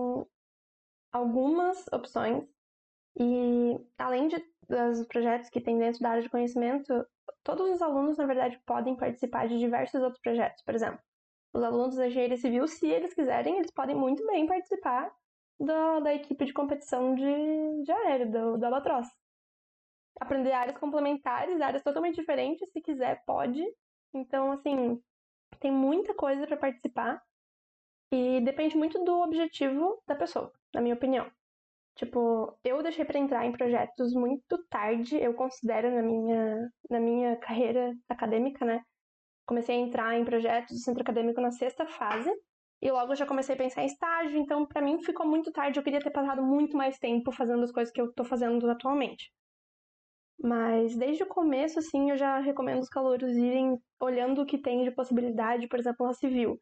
algumas 1.11 1.85
opções 1.91 2.47
e 3.19 3.77
além 3.97 4.27
de, 4.27 4.37
dos 4.67 5.05
projetos 5.07 5.49
que 5.49 5.61
tem 5.61 5.77
dentro 5.77 6.01
da 6.01 6.11
área 6.11 6.23
de 6.23 6.29
conhecimento, 6.29 7.05
todos 7.43 7.69
os 7.69 7.81
alunos, 7.81 8.17
na 8.17 8.25
verdade, 8.25 8.59
podem 8.65 8.95
participar 8.95 9.47
de 9.47 9.59
diversos 9.59 10.01
outros 10.01 10.21
projetos. 10.21 10.63
Por 10.63 10.73
exemplo, 10.73 10.99
os 11.53 11.63
alunos 11.63 11.95
da 11.95 12.07
engenharia 12.07 12.37
civil, 12.37 12.67
se 12.67 12.87
eles 12.87 13.13
quiserem, 13.13 13.57
eles 13.57 13.71
podem 13.71 13.95
muito 13.95 14.25
bem 14.25 14.45
participar 14.47 15.13
da, 15.59 15.99
da 15.99 16.13
equipe 16.13 16.45
de 16.45 16.53
competição 16.53 17.13
de, 17.13 17.83
de 17.83 17.91
aéreo, 17.91 18.31
do, 18.31 18.57
do 18.57 18.65
Albatross. 18.65 19.07
Aprender 20.19 20.51
áreas 20.51 20.77
complementares, 20.77 21.59
áreas 21.59 21.83
totalmente 21.83 22.15
diferentes, 22.15 22.69
se 22.71 22.81
quiser, 22.81 23.23
pode. 23.25 23.63
Então, 24.13 24.51
assim, 24.51 25.01
tem 25.59 25.71
muita 25.71 26.13
coisa 26.13 26.47
para 26.47 26.57
participar 26.57 27.21
e 28.11 28.41
depende 28.41 28.77
muito 28.77 29.03
do 29.03 29.21
objetivo 29.21 30.01
da 30.07 30.15
pessoa, 30.15 30.51
na 30.73 30.81
minha 30.81 30.95
opinião. 30.95 31.31
Tipo, 31.95 32.57
eu 32.63 32.81
deixei 32.81 33.05
para 33.05 33.19
entrar 33.19 33.45
em 33.45 33.51
projetos 33.51 34.13
muito 34.13 34.57
tarde, 34.69 35.17
eu 35.17 35.33
considero 35.33 35.93
na 35.93 36.01
minha, 36.01 36.69
na 36.89 36.99
minha 36.99 37.37
carreira 37.37 37.93
acadêmica, 38.09 38.65
né? 38.65 38.81
Comecei 39.45 39.75
a 39.75 39.79
entrar 39.79 40.17
em 40.17 40.25
projetos 40.25 40.75
de 40.75 40.83
centro 40.83 41.01
acadêmico 41.01 41.41
na 41.41 41.51
sexta 41.51 41.85
fase 41.85 42.31
e 42.81 42.91
logo 42.91 43.15
já 43.15 43.25
comecei 43.25 43.55
a 43.55 43.57
pensar 43.57 43.83
em 43.83 43.87
estágio, 43.87 44.37
então 44.37 44.65
para 44.65 44.81
mim 44.81 45.01
ficou 45.03 45.25
muito 45.27 45.51
tarde, 45.51 45.79
eu 45.79 45.83
queria 45.83 46.01
ter 46.01 46.11
passado 46.11 46.41
muito 46.41 46.75
mais 46.77 46.97
tempo 46.97 47.31
fazendo 47.31 47.63
as 47.63 47.71
coisas 47.71 47.93
que 47.93 48.01
eu 48.01 48.11
tô 48.13 48.23
fazendo 48.23 48.69
atualmente. 48.69 49.31
Mas 50.43 50.95
desde 50.97 51.23
o 51.23 51.27
começo, 51.27 51.77
assim, 51.77 52.09
eu 52.09 52.17
já 52.17 52.39
recomendo 52.39 52.81
os 52.81 52.89
calouros 52.89 53.31
irem 53.37 53.77
olhando 53.99 54.41
o 54.41 54.45
que 54.45 54.57
tem 54.57 54.83
de 54.83 54.91
possibilidade, 54.91 55.67
por 55.67 55.77
exemplo, 55.77 56.07
na 56.07 56.13
civil. 56.13 56.59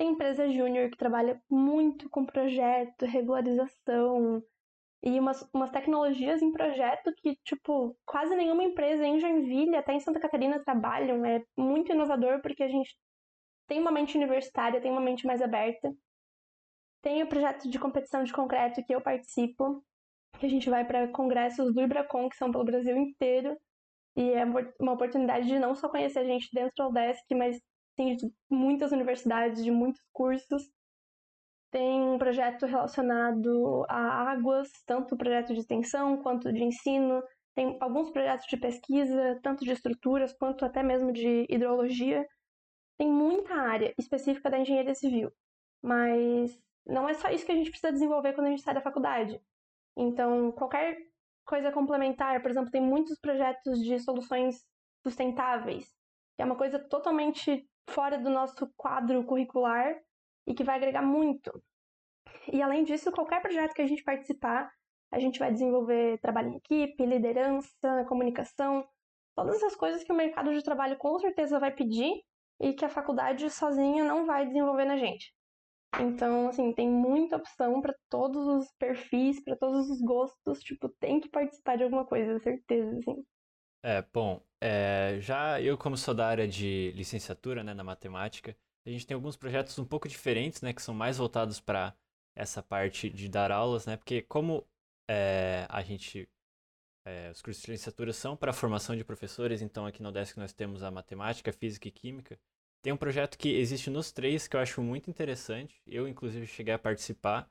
Tem 0.00 0.12
empresa 0.12 0.50
júnior 0.50 0.88
que 0.88 0.96
trabalha 0.96 1.38
muito 1.50 2.08
com 2.08 2.24
projeto, 2.24 3.04
regularização, 3.04 4.42
e 5.02 5.20
umas, 5.20 5.46
umas 5.52 5.70
tecnologias 5.70 6.40
em 6.40 6.50
projeto 6.50 7.12
que, 7.18 7.36
tipo, 7.44 7.94
quase 8.06 8.34
nenhuma 8.34 8.64
empresa 8.64 9.04
em 9.06 9.20
Joinville, 9.20 9.76
até 9.76 9.92
em 9.92 10.00
Santa 10.00 10.18
Catarina, 10.18 10.64
trabalham. 10.64 11.22
É 11.26 11.44
muito 11.54 11.92
inovador 11.92 12.40
porque 12.40 12.62
a 12.62 12.68
gente 12.68 12.96
tem 13.66 13.78
uma 13.78 13.90
mente 13.92 14.16
universitária, 14.16 14.80
tem 14.80 14.90
uma 14.90 15.02
mente 15.02 15.26
mais 15.26 15.42
aberta. 15.42 15.94
Tem 17.02 17.22
o 17.22 17.28
projeto 17.28 17.68
de 17.68 17.78
competição 17.78 18.24
de 18.24 18.32
concreto 18.32 18.82
que 18.82 18.94
eu 18.94 19.02
participo. 19.02 19.84
que 20.38 20.46
a 20.46 20.48
gente 20.48 20.70
vai 20.70 20.82
para 20.82 21.08
congressos 21.08 21.74
do 21.74 21.82
Ibracon, 21.82 22.30
que 22.30 22.36
são 22.36 22.50
pelo 22.50 22.64
Brasil 22.64 22.96
inteiro, 22.96 23.54
e 24.16 24.32
é 24.32 24.46
uma 24.80 24.92
oportunidade 24.92 25.46
de 25.46 25.58
não 25.58 25.74
só 25.74 25.90
conhecer 25.90 26.20
a 26.20 26.24
gente 26.24 26.48
dentro 26.54 26.72
do 26.74 26.88
UDESC, 26.88 27.34
mas 27.34 27.60
sim 28.00 28.16
de 28.16 28.32
muitas 28.48 28.92
universidades, 28.92 29.62
de 29.62 29.70
muitos 29.70 30.02
cursos. 30.12 30.70
Tem 31.70 32.00
um 32.00 32.18
projeto 32.18 32.66
relacionado 32.66 33.84
a 33.88 34.30
águas, 34.32 34.68
tanto 34.86 35.16
projeto 35.16 35.52
de 35.52 35.60
extensão 35.60 36.20
quanto 36.22 36.52
de 36.52 36.64
ensino. 36.64 37.22
Tem 37.54 37.76
alguns 37.80 38.10
projetos 38.10 38.46
de 38.46 38.56
pesquisa, 38.56 39.38
tanto 39.42 39.64
de 39.64 39.72
estruturas 39.72 40.32
quanto 40.32 40.64
até 40.64 40.82
mesmo 40.82 41.12
de 41.12 41.46
hidrologia. 41.48 42.26
Tem 42.98 43.08
muita 43.08 43.54
área 43.54 43.94
específica 43.98 44.50
da 44.50 44.58
engenharia 44.58 44.94
civil, 44.94 45.30
mas 45.82 46.58
não 46.86 47.08
é 47.08 47.14
só 47.14 47.30
isso 47.30 47.46
que 47.46 47.52
a 47.52 47.54
gente 47.54 47.70
precisa 47.70 47.92
desenvolver 47.92 48.32
quando 48.32 48.48
a 48.48 48.50
gente 48.50 48.62
sai 48.62 48.74
da 48.74 48.80
faculdade. 48.80 49.40
Então, 49.96 50.52
qualquer 50.52 50.98
coisa 51.46 51.70
complementar, 51.72 52.40
por 52.42 52.50
exemplo, 52.50 52.70
tem 52.70 52.80
muitos 52.80 53.18
projetos 53.18 53.78
de 53.80 53.98
soluções 54.00 54.66
sustentáveis, 55.02 55.88
que 56.36 56.42
é 56.42 56.44
uma 56.44 56.56
coisa 56.56 56.78
totalmente 56.78 57.69
fora 57.88 58.18
do 58.18 58.30
nosso 58.30 58.70
quadro 58.76 59.24
curricular 59.24 59.96
e 60.46 60.54
que 60.54 60.64
vai 60.64 60.76
agregar 60.76 61.02
muito. 61.02 61.50
E 62.52 62.62
além 62.62 62.84
disso, 62.84 63.12
qualquer 63.12 63.40
projeto 63.40 63.74
que 63.74 63.82
a 63.82 63.86
gente 63.86 64.02
participar, 64.02 64.70
a 65.10 65.18
gente 65.18 65.38
vai 65.38 65.52
desenvolver 65.52 66.18
trabalho 66.20 66.50
em 66.50 66.56
equipe, 66.56 67.04
liderança, 67.04 68.04
comunicação, 68.08 68.86
todas 69.34 69.56
essas 69.56 69.74
coisas 69.74 70.04
que 70.04 70.12
o 70.12 70.16
mercado 70.16 70.52
de 70.52 70.62
trabalho 70.62 70.96
com 70.98 71.18
certeza 71.18 71.58
vai 71.58 71.72
pedir 71.72 72.22
e 72.60 72.72
que 72.72 72.84
a 72.84 72.88
faculdade 72.88 73.48
sozinha 73.50 74.04
não 74.04 74.26
vai 74.26 74.46
desenvolver 74.46 74.84
na 74.84 74.96
gente. 74.96 75.34
Então, 75.98 76.48
assim, 76.48 76.72
tem 76.72 76.88
muita 76.88 77.36
opção 77.36 77.80
para 77.80 77.94
todos 78.08 78.46
os 78.46 78.72
perfis, 78.78 79.42
para 79.42 79.56
todos 79.56 79.90
os 79.90 80.00
gostos. 80.00 80.60
Tipo, 80.60 80.88
tem 81.00 81.18
que 81.18 81.28
participar 81.28 81.76
de 81.76 81.82
alguma 81.82 82.06
coisa, 82.06 82.38
certeza, 82.38 82.96
assim. 82.98 83.24
É, 83.82 84.02
bom, 84.12 84.42
é, 84.60 85.18
já 85.20 85.60
eu 85.60 85.76
como 85.78 85.96
sou 85.96 86.14
da 86.14 86.26
área 86.26 86.46
de 86.46 86.92
licenciatura, 86.94 87.64
né, 87.64 87.72
na 87.72 87.82
matemática, 87.82 88.54
a 88.86 88.90
gente 88.90 89.06
tem 89.06 89.14
alguns 89.14 89.36
projetos 89.36 89.78
um 89.78 89.84
pouco 89.84 90.08
diferentes, 90.08 90.60
né, 90.60 90.72
que 90.72 90.82
são 90.82 90.94
mais 90.94 91.16
voltados 91.16 91.60
para 91.60 91.94
essa 92.34 92.62
parte 92.62 93.08
de 93.08 93.28
dar 93.28 93.50
aulas, 93.50 93.86
né, 93.86 93.96
porque 93.96 94.22
como 94.22 94.66
é, 95.08 95.66
a 95.68 95.82
gente, 95.82 96.28
é, 97.06 97.30
os 97.30 97.40
cursos 97.40 97.62
de 97.62 97.70
licenciatura 97.72 98.12
são 98.12 98.36
para 98.36 98.52
formação 98.52 98.94
de 98.94 99.04
professores, 99.04 99.62
então 99.62 99.86
aqui 99.86 100.02
no 100.02 100.12
Desk 100.12 100.36
nós 100.38 100.52
temos 100.52 100.82
a 100.82 100.90
matemática, 100.90 101.52
física 101.52 101.88
e 101.88 101.90
química, 101.90 102.38
tem 102.82 102.92
um 102.92 102.96
projeto 102.96 103.36
que 103.36 103.48
existe 103.50 103.90
nos 103.90 104.10
três 104.10 104.48
que 104.48 104.56
eu 104.56 104.60
acho 104.60 104.82
muito 104.82 105.10
interessante. 105.10 105.82
Eu, 105.86 106.08
inclusive, 106.08 106.46
cheguei 106.46 106.72
a 106.72 106.78
participar, 106.78 107.46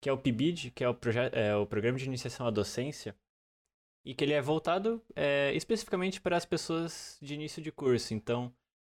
que 0.00 0.08
é 0.08 0.12
o 0.12 0.18
PIBID, 0.18 0.72
que 0.72 0.82
é 0.82 0.88
o, 0.88 0.98
é 1.32 1.54
o 1.54 1.66
Programa 1.66 1.98
de 1.98 2.04
Iniciação 2.04 2.46
à 2.46 2.50
Docência, 2.50 3.16
e 4.04 4.14
que 4.14 4.24
ele 4.24 4.32
é 4.32 4.40
voltado 4.42 5.02
é, 5.14 5.52
especificamente 5.54 6.20
para 6.20 6.36
as 6.36 6.44
pessoas 6.44 7.18
de 7.20 7.34
início 7.34 7.62
de 7.62 7.70
curso. 7.70 8.14
Então, 8.14 8.52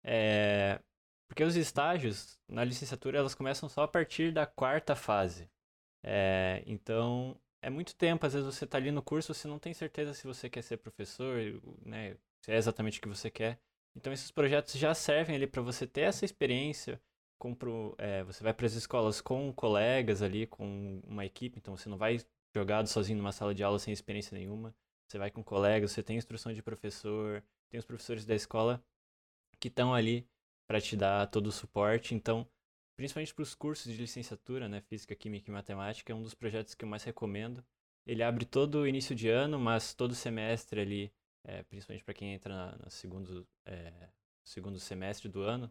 é, 0.05 0.81
porque 1.29 1.45
os 1.45 1.57
estágios 1.57 2.39
na 2.49 2.65
licenciatura 2.65 3.19
elas 3.19 3.35
começam 3.35 3.69
só 3.69 3.83
a 3.83 3.89
partir 3.89 4.33
da 4.33 4.47
quarta 4.47 4.95
fase. 4.95 5.51
É, 6.03 6.63
então, 6.67 7.37
é 7.63 7.71
muito 7.71 7.95
tempo. 7.95 8.27
Às 8.27 8.35
vezes 8.35 8.55
você 8.55 8.65
está 8.65 8.79
ali 8.79 8.91
no 8.91 9.03
curso, 9.03 9.33
você 9.33 9.49
não 9.49 9.59
tem 9.59 9.73
certeza 9.73 10.15
se 10.15 10.27
você 10.27 10.51
quer 10.51 10.63
ser 10.63 10.79
professor, 10.79 11.39
né, 11.85 12.17
se 12.41 12.53
é 12.53 12.57
exatamente 12.57 12.99
o 12.99 13.03
que 13.03 13.09
você 13.09 13.31
quer. 13.31 13.59
Então 13.97 14.13
esses 14.13 14.31
projetos 14.31 14.75
já 14.75 14.95
servem 14.95 15.37
ali 15.37 15.47
para 15.47 15.63
você 15.63 15.87
ter 15.87 16.03
essa 16.03 16.25
experiência. 16.25 17.01
Compro, 17.39 17.95
é, 17.99 18.23
você 18.25 18.43
vai 18.43 18.55
para 18.55 18.67
as 18.67 18.75
escolas 18.75 19.21
com 19.21 19.53
colegas 19.53 20.23
ali, 20.23 20.47
com 20.47 21.01
uma 21.07 21.25
equipe, 21.25 21.59
então 21.59 21.77
você 21.77 21.89
não 21.89 21.99
vai 21.99 22.21
jogado 22.55 22.87
sozinho 22.87 23.19
numa 23.19 23.33
sala 23.33 23.55
de 23.55 23.65
aula 23.65 23.79
sem 23.79 23.93
experiência 23.93 24.37
nenhuma. 24.37 24.75
Você 25.13 25.19
vai 25.19 25.31
com 25.31 25.45
colegas, 25.45 25.93
você 25.93 26.03
tem 26.03 26.17
instrução 26.17 26.55
de 26.55 26.63
professor, 26.63 27.45
tem 27.69 27.79
os 27.79 27.85
professores 27.85 28.25
da 28.25 28.35
escola 28.35 28.83
que 29.61 29.69
estão 29.69 29.93
ali 29.93 30.27
para 30.67 30.81
te 30.81 30.97
dar 30.97 31.27
todo 31.27 31.49
o 31.49 31.53
suporte. 31.53 32.15
Então, 32.15 32.49
principalmente 32.97 33.35
para 33.35 33.43
os 33.43 33.55
cursos 33.55 33.93
de 33.93 34.01
licenciatura, 34.01 34.71
né, 34.71 34.81
física, 34.81 35.15
química 35.15 35.51
e 35.51 35.53
matemática, 35.53 36.11
é 36.11 36.17
um 36.17 36.23
dos 36.23 36.33
projetos 36.33 36.75
que 36.75 36.83
eu 36.83 36.89
mais 36.89 37.05
recomendo. 37.05 37.63
Ele 38.07 38.23
abre 38.23 38.47
todo 38.47 38.87
início 38.87 39.15
de 39.15 39.29
ano, 39.29 39.59
mas 39.59 39.93
todo 39.93 40.15
semestre 40.15 40.81
ali 40.81 41.13
é, 41.45 41.63
principalmente 41.65 42.05
para 42.05 42.15
quem 42.15 42.33
entra 42.33 42.75
no 42.83 42.91
segundo, 42.91 43.47
é, 43.67 44.09
segundo 44.43 44.81
semestre 44.81 45.29
do 45.29 45.43
ano. 45.43 45.71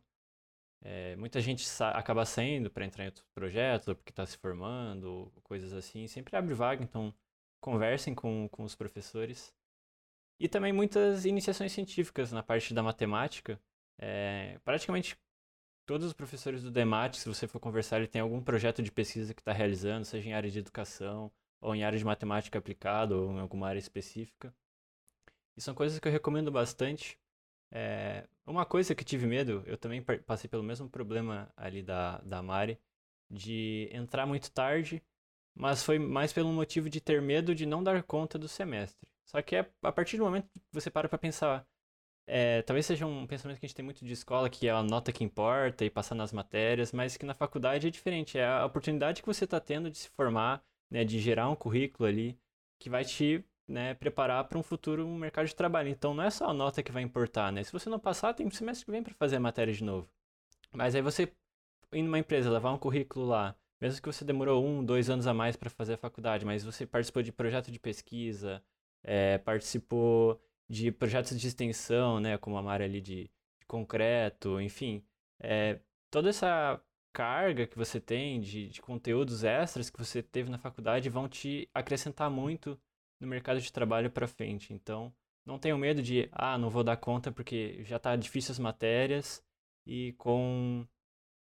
É, 0.84 1.15
muita 1.15 1.41
gente 1.41 1.65
sa 1.65 1.89
acaba 1.89 2.25
saindo 2.25 2.69
para 2.69 2.86
entrar 2.86 3.06
em 3.06 3.08
outros 3.08 3.25
projetos, 3.34 3.88
ou 3.88 3.95
porque 3.95 4.12
está 4.12 4.23
se 4.23 4.38
formando, 4.38 5.34
coisas 5.41 5.73
assim. 5.73 6.06
Sempre 6.06 6.36
abre 6.36 6.54
vaga, 6.54 6.84
então 6.84 7.12
conversem 7.62 8.13
com, 8.13 8.50
com 8.50 8.63
os 8.63 8.76
professores. 8.76 9.54
E 10.39 10.50
também 10.50 10.74
muitas 10.74 11.26
iniciações 11.26 11.71
científicas 11.71 12.32
na 12.32 12.43
parte 12.43 12.74
da 12.74 12.84
matemática. 12.84 13.62
É, 13.97 14.60
praticamente 14.65 15.17
todos 15.86 16.08
os 16.08 16.13
professores 16.13 16.63
do 16.63 16.71
DEMAT, 16.71 17.17
se 17.17 17.28
você 17.30 17.47
for 17.47 17.60
conversar, 17.60 17.97
ele 17.97 18.08
tem 18.08 18.21
algum 18.21 18.41
projeto 18.41 18.82
de 18.82 18.91
pesquisa 18.91 19.34
que 19.34 19.41
está 19.41 19.54
realizando, 19.54 20.06
seja 20.06 20.30
em 20.30 20.34
área 20.34 20.50
de 20.50 20.60
educação, 20.60 21.32
ou 21.60 21.76
em 21.76 21.84
área 21.84 22.00
de 22.00 22.06
matemática 22.06 22.58
aplicada, 22.58 23.15
ou 23.15 23.32
em 23.34 23.39
alguma 23.39 23.67
área 23.67 23.80
específica. 23.80 24.54
E 25.56 25.62
são 25.62 25.76
coisas 25.76 26.00
que 26.00 26.08
eu 26.08 26.12
recomendo 26.12 26.52
bastante. 26.52 27.19
É, 27.71 28.28
uma 28.45 28.65
coisa 28.65 28.95
que 28.95 29.04
tive 29.06 29.28
medo, 29.28 29.63
eu 29.65 29.78
também 29.78 30.02
passei 30.02 30.50
pelo 30.50 30.63
mesmo 30.63 30.89
problema 30.89 31.52
ali 31.56 31.84
da, 31.84 32.17
da 32.19 32.41
Mari, 32.41 32.80
de 33.30 33.89
entrar 33.93 34.26
muito 34.26 34.52
tarde, 34.52 35.02
mas 35.55 35.83
foi 35.83 35.99
mais 35.99 36.33
pelo 36.33 36.51
motivo 36.51 36.89
de 36.89 37.01
ter 37.01 37.21
medo 37.21 37.53
de 37.55 37.65
não 37.65 37.83
dar 37.83 38.01
conta 38.03 38.37
do 38.37 38.47
semestre. 38.47 39.09
Só 39.25 39.41
que 39.41 39.55
é 39.55 39.69
a 39.81 39.91
partir 39.91 40.17
do 40.17 40.23
momento 40.23 40.47
que 40.53 40.61
você 40.71 40.89
para 40.89 41.07
pra 41.07 41.17
pensar, 41.17 41.65
é, 42.27 42.61
talvez 42.61 42.85
seja 42.85 43.05
um 43.05 43.27
pensamento 43.27 43.59
que 43.59 43.65
a 43.65 43.67
gente 43.67 43.75
tem 43.75 43.85
muito 43.85 44.05
de 44.05 44.13
escola, 44.13 44.49
que 44.49 44.67
é 44.67 44.71
a 44.71 44.83
nota 44.83 45.11
que 45.11 45.23
importa 45.23 45.83
e 45.85 45.89
passar 45.89 46.15
nas 46.15 46.31
matérias, 46.31 46.91
mas 46.91 47.17
que 47.17 47.25
na 47.25 47.33
faculdade 47.33 47.87
é 47.87 47.89
diferente. 47.89 48.37
É 48.37 48.47
a 48.47 48.65
oportunidade 48.65 49.21
que 49.21 49.27
você 49.27 49.45
está 49.45 49.59
tendo 49.59 49.89
de 49.89 49.97
se 49.97 50.09
formar, 50.09 50.63
né, 50.89 51.03
de 51.03 51.19
gerar 51.19 51.49
um 51.49 51.55
currículo 51.55 52.07
ali, 52.07 52.37
que 52.79 52.89
vai 52.89 53.03
te 53.05 53.43
né, 53.67 53.93
preparar 53.93 54.43
para 54.45 54.57
um 54.57 54.63
futuro 54.63 55.07
mercado 55.07 55.47
de 55.47 55.55
trabalho. 55.55 55.89
Então 55.89 56.13
não 56.13 56.23
é 56.23 56.29
só 56.29 56.49
a 56.49 56.53
nota 56.53 56.83
que 56.83 56.91
vai 56.91 57.03
importar, 57.03 57.51
né? 57.51 57.63
Se 57.63 57.71
você 57.71 57.89
não 57.89 57.99
passar, 57.99 58.33
tem 58.33 58.45
um 58.45 58.51
semestre 58.51 58.85
que 58.85 58.91
vem 58.91 59.03
para 59.03 59.13
fazer 59.13 59.37
a 59.37 59.39
matéria 59.39 59.73
de 59.73 59.83
novo. 59.83 60.09
Mas 60.73 60.95
aí 60.95 61.01
você, 61.01 61.31
em 61.91 62.07
uma 62.07 62.19
empresa, 62.19 62.49
levar 62.51 62.71
um 62.71 62.77
currículo 62.77 63.25
lá, 63.27 63.55
mesmo 63.81 64.01
que 64.01 64.07
você 64.07 64.23
demorou 64.23 64.65
um, 64.65 64.85
dois 64.85 65.09
anos 65.09 65.27
a 65.27 65.33
mais 65.33 65.55
para 65.55 65.69
fazer 65.69 65.95
a 65.95 65.97
faculdade, 65.97 66.45
mas 66.45 66.63
você 66.63 66.85
participou 66.85 67.23
de 67.23 67.31
projeto 67.31 67.71
de 67.71 67.79
pesquisa, 67.79 68.63
é, 69.03 69.37
participou 69.39 70.39
de 70.69 70.91
projetos 70.91 71.39
de 71.39 71.47
extensão, 71.47 72.19
né, 72.19 72.37
como 72.37 72.57
a 72.57 72.61
Mara 72.61 72.85
ali 72.85 73.01
de, 73.01 73.23
de 73.59 73.65
concreto, 73.67 74.61
enfim, 74.61 75.03
é, 75.39 75.79
toda 76.09 76.29
essa 76.29 76.81
carga 77.13 77.67
que 77.67 77.77
você 77.77 77.99
tem 77.99 78.39
de, 78.39 78.69
de 78.69 78.81
conteúdos 78.81 79.43
extras 79.43 79.89
que 79.89 79.99
você 79.99 80.21
teve 80.23 80.49
na 80.49 80.57
faculdade 80.57 81.09
vão 81.09 81.27
te 81.27 81.69
acrescentar 81.73 82.29
muito 82.29 82.79
no 83.19 83.27
mercado 83.27 83.59
de 83.59 83.71
trabalho 83.71 84.09
para 84.09 84.27
frente. 84.27 84.73
Então, 84.73 85.13
não 85.45 85.59
tenho 85.59 85.77
medo 85.77 86.01
de, 86.01 86.29
ah, 86.31 86.57
não 86.57 86.69
vou 86.69 86.83
dar 86.83 86.97
conta 86.97 87.31
porque 87.31 87.83
já 87.83 87.97
está 87.97 88.15
difícil 88.15 88.51
as 88.51 88.59
matérias 88.59 89.43
e 89.85 90.13
com, 90.13 90.87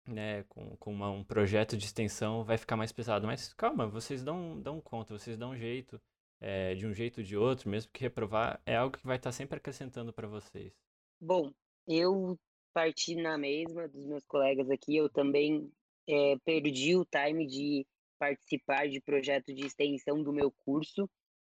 né, 0.06 0.44
com, 0.44 0.76
com 0.76 0.92
uma, 0.92 1.10
um 1.10 1.24
projeto 1.24 1.76
de 1.76 1.84
extensão 1.84 2.44
vai 2.44 2.56
ficar 2.58 2.76
mais 2.76 2.92
pesado. 2.92 3.26
Mas 3.26 3.52
calma, 3.52 3.86
vocês 3.86 4.22
dão, 4.22 4.60
dão 4.60 4.80
conta, 4.80 5.16
vocês 5.16 5.36
dão 5.36 5.50
um 5.50 5.56
jeito, 5.56 6.00
é, 6.40 6.74
de 6.74 6.86
um 6.86 6.92
jeito 6.92 7.18
ou 7.18 7.24
de 7.24 7.36
outro, 7.36 7.68
mesmo 7.68 7.90
que 7.92 8.02
reprovar, 8.02 8.60
é 8.66 8.76
algo 8.76 8.96
que 8.96 9.06
vai 9.06 9.16
estar 9.16 9.30
tá 9.30 9.32
sempre 9.32 9.56
acrescentando 9.56 10.12
para 10.12 10.28
vocês. 10.28 10.72
Bom, 11.20 11.52
eu 11.86 12.38
parti 12.72 13.14
na 13.16 13.38
mesma 13.38 13.88
dos 13.88 14.04
meus 14.04 14.24
colegas 14.26 14.70
aqui, 14.70 14.96
eu 14.96 15.08
também 15.08 15.70
é, 16.08 16.36
perdi 16.44 16.94
o 16.94 17.04
time 17.04 17.46
de 17.46 17.86
participar 18.18 18.88
de 18.88 19.00
projeto 19.00 19.54
de 19.54 19.66
extensão 19.66 20.22
do 20.22 20.32
meu 20.32 20.50
curso 20.64 21.08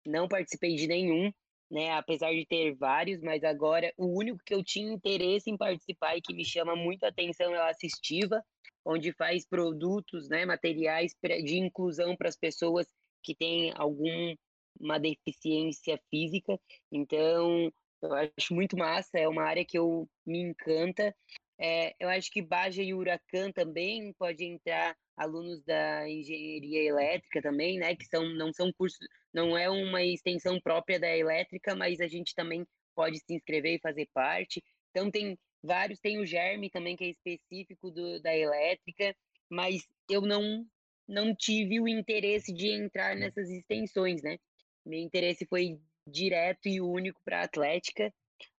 não 0.06 0.28
participei 0.28 0.74
de 0.74 0.86
nenhum, 0.86 1.32
né? 1.74 1.90
Apesar 1.90 2.32
de 2.32 2.46
ter 2.46 2.72
vários, 2.76 3.20
mas 3.20 3.42
agora 3.42 3.92
o 3.98 4.06
único 4.16 4.38
que 4.46 4.54
eu 4.54 4.62
tinha 4.62 4.92
interesse 4.92 5.50
em 5.50 5.56
participar 5.56 6.16
e 6.16 6.22
que 6.22 6.32
me 6.32 6.44
chama 6.44 6.76
muito 6.76 7.02
atenção 7.02 7.52
é 7.52 7.58
a 7.58 7.68
assistiva, 7.68 8.40
onde 8.84 9.12
faz 9.12 9.44
produtos, 9.44 10.28
né, 10.28 10.46
materiais 10.46 11.12
de 11.44 11.58
inclusão 11.58 12.14
para 12.16 12.28
as 12.28 12.37
pessoas 12.37 12.87
que 13.24 13.34
têm 13.34 13.72
alguma 13.74 15.00
deficiência 15.00 15.98
física. 16.08 16.56
Então, 16.92 17.72
eu 18.00 18.12
acho 18.12 18.54
muito 18.54 18.76
massa, 18.76 19.18
é 19.18 19.26
uma 19.26 19.42
área 19.42 19.64
que 19.64 19.76
eu 19.76 20.08
me 20.24 20.38
encanta. 20.38 21.12
É, 21.58 21.94
eu 22.00 22.08
acho 22.08 22.30
que 22.30 22.42
Baja 22.42 22.82
e 22.82 22.92
Huracan 22.92 23.52
também 23.52 24.12
pode 24.14 24.44
entrar 24.44 24.96
alunos 25.16 25.62
da 25.64 26.08
engenharia 26.08 26.82
elétrica 26.82 27.40
também, 27.40 27.78
né, 27.78 27.94
que 27.94 28.04
são 28.06 28.28
não 28.34 28.52
são 28.52 28.72
cursos, 28.72 28.98
não 29.32 29.56
é 29.56 29.70
uma 29.70 30.02
extensão 30.02 30.60
própria 30.60 30.98
da 30.98 31.16
elétrica, 31.16 31.76
mas 31.76 32.00
a 32.00 32.08
gente 32.08 32.34
também 32.34 32.66
pode 32.94 33.18
se 33.18 33.34
inscrever 33.34 33.76
e 33.76 33.80
fazer 33.80 34.08
parte. 34.12 34.62
Então 34.90 35.10
tem 35.10 35.38
vários, 35.62 36.00
tem 36.00 36.18
o 36.18 36.26
Germe 36.26 36.70
também 36.70 36.96
que 36.96 37.04
é 37.04 37.08
específico 37.08 37.90
do, 37.90 38.20
da 38.20 38.36
elétrica, 38.36 39.14
mas 39.48 39.86
eu 40.10 40.22
não 40.22 40.66
não 41.06 41.34
tive 41.34 41.80
o 41.80 41.86
interesse 41.86 42.50
de 42.50 42.68
entrar 42.68 43.14
nessas 43.14 43.50
extensões, 43.50 44.22
né? 44.22 44.38
meu 44.84 45.00
interesse 45.00 45.46
foi 45.46 45.78
direto 46.06 46.68
e 46.68 46.80
único 46.80 47.20
para 47.24 47.40
a 47.40 47.44
Atlética, 47.44 48.12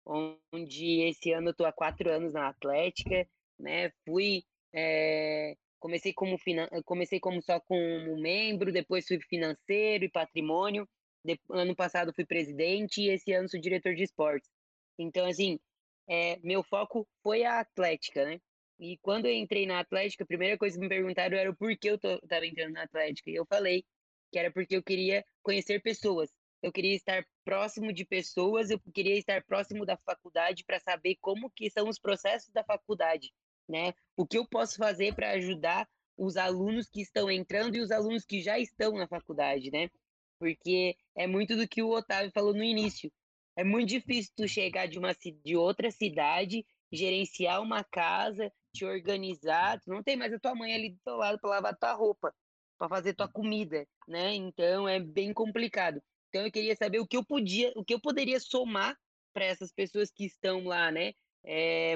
onde 0.06 1.02
esse 1.02 1.32
ano 1.32 1.48
eu 1.48 1.52
estou 1.52 1.66
há 1.66 1.72
quatro 1.72 2.10
anos 2.12 2.34
na 2.34 2.48
Atlética, 2.50 3.28
né? 3.60 3.92
Fui 4.06 4.44
é, 4.74 5.56
comecei 5.80 6.14
como 6.14 6.38
comecei 6.86 7.20
como 7.20 7.42
só 7.42 7.60
como 7.60 8.18
membro, 8.20 8.72
depois 8.72 9.08
fui 9.08 9.20
financeiro 9.22 10.06
e 10.06 10.10
patrimônio. 10.10 10.88
De, 11.24 11.40
ano 11.50 11.76
passado 11.76 12.14
fui 12.14 12.26
presidente 12.26 13.02
e 13.02 13.10
esse 13.10 13.34
ano 13.34 13.50
sou 13.50 13.60
diretor 13.60 13.96
de 13.96 14.04
esportes. 14.04 14.50
Então 14.98 15.26
assim, 15.26 15.60
é, 16.08 16.38
meu 16.44 16.64
foco 16.64 17.08
foi 17.24 17.44
a 17.44 17.60
Atlética, 17.60 18.26
né? 18.26 18.40
E 18.80 18.98
quando 18.98 19.26
eu 19.26 19.34
entrei 19.34 19.66
na 19.66 19.80
Atlética, 19.80 20.24
a 20.24 20.28
primeira 20.28 20.58
coisa 20.58 20.76
que 20.76 20.82
me 20.82 20.90
perguntaram 20.90 21.38
era 21.38 21.50
o 21.50 21.56
porquê 21.56 21.90
eu 21.92 21.96
estava 21.96 22.46
entrando 22.46 22.74
na 22.74 22.84
Atlética. 22.84 23.30
E 23.32 23.36
eu 23.36 23.46
falei 23.46 23.86
que 24.32 24.40
era 24.40 24.52
porque 24.52 24.76
eu 24.76 24.84
queria 24.84 25.26
conhecer 25.42 25.82
pessoas. 25.82 26.30
Eu 26.66 26.72
queria 26.72 26.96
estar 26.96 27.24
próximo 27.44 27.94
de 27.94 28.04
pessoas, 28.04 28.72
eu 28.72 28.80
queria 28.92 29.16
estar 29.20 29.44
próximo 29.44 29.86
da 29.86 29.96
faculdade 29.98 30.64
para 30.64 30.80
saber 30.80 31.16
como 31.22 31.48
que 31.52 31.70
são 31.70 31.88
os 31.88 32.00
processos 32.00 32.52
da 32.52 32.64
faculdade, 32.64 33.32
né? 33.70 33.94
O 34.18 34.26
que 34.26 34.40
eu 34.40 34.48
posso 34.48 34.76
fazer 34.76 35.14
para 35.14 35.30
ajudar 35.34 35.88
os 36.18 36.38
alunos 36.38 36.90
que 36.90 37.02
estão 37.02 37.30
entrando 37.30 37.76
e 37.76 37.82
os 37.82 37.92
alunos 37.92 38.26
que 38.26 38.42
já 38.42 38.58
estão 38.58 38.94
na 38.94 39.08
faculdade, 39.08 39.70
né? 39.70 39.92
Porque 40.40 40.98
é 41.16 41.28
muito 41.28 41.56
do 41.56 41.68
que 41.68 41.84
o 41.84 41.92
Otávio 41.92 42.32
falou 42.32 42.56
no 42.56 42.64
início. 42.64 43.12
É 43.56 43.64
muito 43.64 43.90
difícil 43.90 44.34
tu 44.36 44.48
chegar 44.48 44.88
de 44.88 44.98
uma 44.98 45.16
de 45.44 45.56
outra 45.56 45.92
cidade, 45.92 46.66
gerenciar 46.92 47.62
uma 47.62 47.84
casa, 47.84 48.52
te 48.74 48.84
organizar, 48.84 49.80
tu 49.82 49.92
não 49.92 50.02
tem 50.02 50.18
mais 50.18 50.34
a 50.34 50.40
tua 50.40 50.56
mãe 50.56 50.74
ali 50.74 50.90
do 50.90 51.00
teu 51.06 51.16
lado 51.16 51.40
para 51.40 51.52
lavar 51.52 51.78
tua 51.78 51.94
roupa, 51.94 52.34
para 52.76 52.90
fazer 52.90 53.14
tua 53.14 53.28
comida, 53.28 53.88
né? 54.08 54.34
Então 54.34 54.90
é 54.90 55.00
bem 55.00 55.32
complicado. 55.32 56.02
Então 56.36 56.46
eu 56.46 56.52
queria 56.52 56.76
saber 56.76 57.00
o 57.00 57.08
que 57.08 57.16
eu 57.16 57.24
podia, 57.24 57.72
o 57.78 57.86
que 57.86 57.94
eu 57.94 58.00
poderia 58.00 58.42
somar 58.42 58.94
para 59.34 59.46
essas 59.46 59.72
pessoas 59.72 60.12
que 60.12 60.26
estão 60.26 60.66
lá, 60.66 60.92
né? 60.92 61.14
É, 61.46 61.96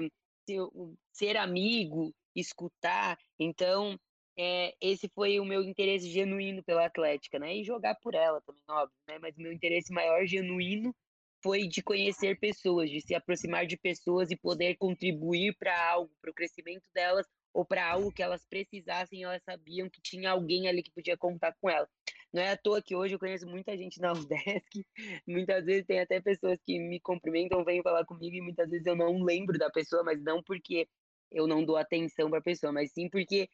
ser, 1.12 1.36
amigo, 1.36 2.16
escutar. 2.34 3.20
Então 3.38 4.00
é, 4.38 4.74
esse 4.80 5.10
foi 5.10 5.42
o 5.42 5.46
meu 5.46 5.62
interesse 5.62 6.10
genuíno 6.10 6.64
pela 6.64 6.86
Atlética, 6.86 7.38
né? 7.38 7.54
E 7.54 7.66
jogar 7.66 7.96
por 7.96 8.16
ela 8.16 8.40
também, 8.40 8.64
óbvio, 8.70 8.96
né? 9.10 9.20
Mas 9.20 9.36
o 9.36 9.42
meu 9.42 9.52
interesse 9.52 9.92
maior 9.92 10.26
genuíno 10.26 10.96
foi 11.44 11.68
de 11.68 11.84
conhecer 11.84 12.40
pessoas, 12.40 12.90
de 12.90 13.02
se 13.02 13.14
aproximar 13.14 13.66
de 13.66 13.76
pessoas 13.76 14.32
e 14.32 14.38
poder 14.38 14.78
contribuir 14.78 15.54
para 15.58 15.78
algo, 15.92 16.14
para 16.22 16.32
o 16.32 16.34
crescimento 16.34 16.86
delas 16.94 17.28
ou 17.54 17.66
para 17.66 17.86
algo 17.86 18.10
que 18.10 18.24
elas 18.24 18.46
precisassem, 18.46 19.24
elas 19.24 19.44
sabiam 19.44 19.90
que 19.90 20.02
tinha 20.02 20.32
alguém 20.32 20.70
ali 20.70 20.82
que 20.82 20.92
podia 20.92 21.18
contar 21.18 21.54
com 21.60 21.70
ela. 21.70 21.90
Não 22.32 22.42
é 22.42 22.52
à 22.52 22.58
toa 22.58 22.82
que 22.82 22.96
hoje 22.96 23.16
eu 23.16 23.20
conheço 23.20 23.48
muita 23.48 23.76
gente 23.78 24.00
na 24.00 24.14
UDESC, 24.14 24.86
muitas 25.28 25.66
vezes 25.66 25.86
tem 25.86 26.00
até 26.00 26.22
pessoas 26.22 26.60
que 26.66 26.80
me 26.80 27.00
cumprimentam, 27.00 27.64
vêm 27.64 27.82
falar 27.82 28.06
comigo 28.06 28.36
e 28.36 28.42
muitas 28.42 28.70
vezes 28.70 28.86
eu 28.86 28.96
não 28.96 29.24
lembro 29.24 29.58
da 29.58 29.70
pessoa, 29.70 30.04
mas 30.04 30.22
não 30.22 30.44
porque 30.44 30.88
eu 31.32 31.48
não 31.48 31.64
dou 31.64 31.78
atenção 31.78 32.30
para 32.30 32.40
a 32.40 32.44
pessoa, 32.44 32.72
mas 32.72 32.92
sim 32.92 33.10
porque 33.10 33.50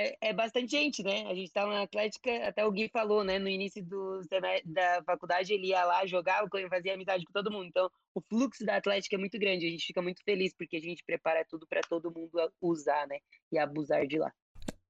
é, 0.00 0.28
é, 0.28 0.32
bastante 0.32 0.70
gente, 0.70 1.02
né? 1.02 1.26
A 1.26 1.34
gente 1.34 1.50
tá 1.50 1.66
na 1.66 1.82
Atlética, 1.82 2.30
até 2.46 2.64
o 2.64 2.70
Gui 2.70 2.88
falou, 2.88 3.24
né? 3.24 3.36
No 3.36 3.48
início 3.48 3.84
do, 3.84 4.20
da 4.64 5.02
faculdade, 5.02 5.52
ele 5.52 5.68
ia 5.68 5.84
lá, 5.84 6.06
jogava, 6.06 6.48
fazia 6.70 6.94
amizade 6.94 7.24
com 7.24 7.32
todo 7.32 7.50
mundo. 7.50 7.66
Então, 7.66 7.90
o 8.14 8.20
fluxo 8.20 8.64
da 8.64 8.76
Atlética 8.76 9.16
é 9.16 9.18
muito 9.18 9.36
grande. 9.36 9.66
A 9.66 9.70
gente 9.70 9.86
fica 9.86 10.00
muito 10.00 10.22
feliz 10.22 10.54
porque 10.56 10.76
a 10.76 10.80
gente 10.80 11.02
prepara 11.04 11.44
tudo 11.44 11.66
para 11.66 11.80
todo 11.80 12.12
mundo 12.12 12.30
usar, 12.60 13.08
né? 13.08 13.18
E 13.50 13.58
abusar 13.58 14.06
de 14.06 14.18
lá. 14.18 14.32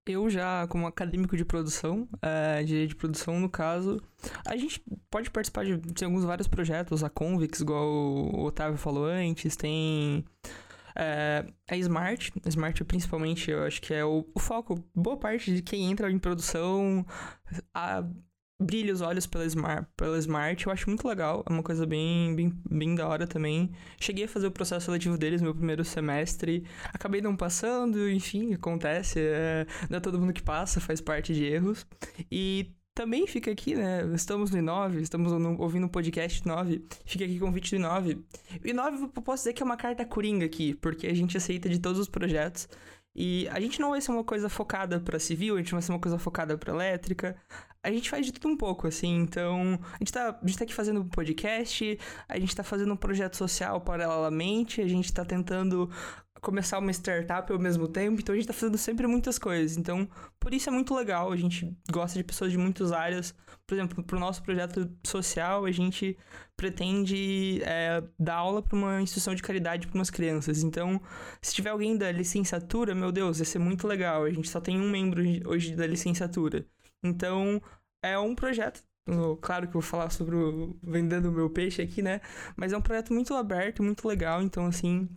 Eu 0.09 0.31
já, 0.31 0.67
como 0.69 0.87
acadêmico 0.87 1.37
de 1.37 1.45
produção, 1.45 2.09
é, 2.23 2.63
de, 2.63 2.95
produção 2.95 3.39
no 3.39 3.49
caso, 3.49 4.01
a 4.47 4.57
gente 4.57 4.83
pode 5.11 5.31
participar 5.31 5.65
de, 5.65 5.77
de 5.77 6.05
alguns 6.05 6.25
vários 6.25 6.49
projetos, 6.49 7.05
a 7.05 7.11
Convix, 7.11 7.61
igual 7.61 7.87
o 7.87 8.45
Otávio 8.45 8.79
falou 8.79 9.05
antes, 9.05 9.57
tem 9.57 10.25
é, 10.97 11.45
a 11.71 11.77
Smart, 11.77 12.33
a 12.45 12.49
Smart 12.49 12.85
principalmente, 12.85 13.51
eu 13.51 13.63
acho 13.63 13.81
que 13.81 13.95
é 13.95 14.05
o, 14.05 14.27
o 14.35 14.41
foco. 14.41 14.83
Boa 14.95 15.17
parte 15.17 15.55
de 15.55 15.63
quem 15.63 15.91
entra 15.91 16.11
em 16.11 16.19
produção 16.19 17.07
a, 17.73 18.05
brilha 18.61 18.93
os 18.93 19.01
olhos 19.01 19.27
pela 19.27 19.45
Smart, 19.45 19.89
pela 19.97 20.19
Smart, 20.19 20.67
eu 20.67 20.73
acho 20.73 20.89
muito 20.89 21.07
legal, 21.07 21.45
é 21.49 21.53
uma 21.53 21.63
coisa 21.63 21.87
bem, 21.87 22.35
bem, 22.35 22.53
bem 22.69 22.95
da 22.95 23.07
hora 23.07 23.27
também. 23.27 23.71
Cheguei 24.01 24.25
a 24.25 24.29
fazer 24.29 24.49
o 24.49 24.51
processo 24.51 24.87
seletivo 24.87 25.17
deles 25.17 25.41
no 25.41 25.47
meu 25.47 25.55
primeiro 25.55 25.85
semestre, 25.85 26.65
acabei 26.93 27.21
não 27.21 27.37
passando, 27.37 28.09
enfim, 28.11 28.55
acontece, 28.55 29.21
é, 29.21 29.67
não 29.89 29.99
é 29.99 30.01
todo 30.01 30.19
mundo 30.19 30.33
que 30.33 30.43
passa, 30.43 30.81
faz 30.81 31.01
parte 31.01 31.33
de 31.33 31.45
erros. 31.45 31.87
E 32.31 32.73
também 32.99 33.29
fica 33.29 33.49
aqui, 33.53 33.77
né? 33.77 34.03
Estamos 34.13 34.51
no 34.51 34.59
I9, 34.59 35.01
estamos 35.01 35.31
no, 35.31 35.61
ouvindo 35.61 35.87
o 35.87 35.89
podcast 35.89 36.45
9. 36.45 36.85
Fica 37.05 37.25
aqui 37.25 37.39
convite 37.39 37.77
do 37.77 37.81
I9. 37.81 38.17
O 38.17 38.67
I9 38.67 39.11
eu 39.15 39.23
posso 39.23 39.43
dizer 39.43 39.53
que 39.53 39.63
é 39.63 39.67
uma 39.67 39.77
carta 39.77 40.05
coringa 40.05 40.45
aqui, 40.45 40.75
porque 40.75 41.07
a 41.07 41.15
gente 41.15 41.37
aceita 41.37 41.69
de 41.69 41.79
todos 41.79 42.01
os 42.01 42.09
projetos. 42.09 42.69
E 43.15 43.49
a 43.49 43.61
gente 43.61 43.81
não 43.81 43.91
vai 43.91 44.01
ser 44.01 44.11
uma 44.11 44.25
coisa 44.25 44.49
focada 44.49 45.01
para 45.01 45.19
civil, 45.19 45.55
a 45.55 45.59
gente 45.59 45.73
vai 45.73 45.83
ser 45.83 45.93
uma 45.93 46.01
coisa 46.01 46.19
focada 46.19 46.59
para 46.59 46.73
elétrica. 46.73 47.37
A 47.83 47.91
gente 47.91 48.11
faz 48.11 48.27
de 48.27 48.33
tudo 48.33 48.49
um 48.53 48.57
pouco, 48.57 48.87
assim. 48.87 49.17
Então, 49.17 49.79
a 49.93 49.99
gente 49.99 50.13
tá, 50.13 50.39
a 50.43 50.47
gente 50.47 50.59
tá 50.59 50.65
aqui 50.65 50.75
fazendo 50.75 51.01
um 51.01 51.09
podcast, 51.09 51.99
a 52.29 52.39
gente 52.39 52.55
tá 52.55 52.63
fazendo 52.65 52.93
um 52.93 52.97
projeto 52.97 53.37
social 53.37 53.81
paralelamente, 53.81 54.81
a 54.81 54.89
gente 54.89 55.13
tá 55.13 55.25
tentando 55.25 55.89
começar 56.41 56.79
uma 56.79 56.91
startup 56.93 57.53
ao 57.53 57.59
mesmo 57.59 57.89
tempo, 57.89 58.21
então 58.21 58.33
a 58.33 58.37
gente 58.37 58.47
tá 58.47 58.53
fazendo 58.53 58.79
sempre 58.79 59.07
muitas 59.07 59.39
coisas. 59.39 59.77
Então, 59.77 60.09
por 60.39 60.55
isso 60.55 60.69
é 60.69 60.73
muito 60.73 60.95
legal, 60.95 61.33
a 61.33 61.37
gente 61.37 61.77
gosta 61.91 62.19
de 62.19 62.25
pessoas 62.25 62.51
de 62.51 62.59
muitas 62.59 62.93
áreas. 62.93 63.35
Por 63.67 63.75
exemplo, 63.75 64.03
pro 64.03 64.19
nosso 64.19 64.43
projeto 64.43 64.91
social, 65.05 65.65
a 65.65 65.71
gente 65.71 66.17
pretende 66.57 67.61
é, 67.65 68.03
dar 68.19 68.37
aula 68.37 68.63
para 68.63 68.77
uma 68.77 69.03
instituição 69.03 69.35
de 69.35 69.43
caridade 69.43 69.87
para 69.87 69.97
umas 69.99 70.11
crianças. 70.11 70.63
Então, 70.63 71.01
se 71.43 71.55
tiver 71.55 71.71
alguém 71.71 71.97
da 71.97 72.11
licenciatura, 72.11 72.95
meu 72.95 73.13
Deus, 73.13 73.39
ia 73.39 73.45
ser 73.45 73.59
muito 73.59 73.87
legal. 73.87 74.25
A 74.25 74.31
gente 74.31 74.49
só 74.49 74.61
tem 74.61 74.81
um 74.81 74.91
membro 74.91 75.23
hoje 75.47 75.77
da 75.77 75.87
licenciatura. 75.87 76.67
Então, 77.03 77.63
é 78.03 78.19
um 78.19 78.35
projeto 78.35 78.83
Claro 79.41 79.63
que 79.63 79.71
eu 79.75 79.81
vou 79.81 79.83
falar 79.83 80.11
sobre 80.11 80.37
o 80.37 80.77
vendendo 80.83 81.31
o 81.31 81.33
meu 81.33 81.49
peixe 81.49 81.81
aqui, 81.81 82.03
né? 82.03 82.21
Mas 82.55 82.75
é 82.75 82.77
um 82.77 82.83
projeto 82.83 83.11
muito 83.15 83.33
aberto, 83.33 83.83
muito 83.83 84.07
legal. 84.07 84.43
Então, 84.43 84.67
assim, 84.67 85.09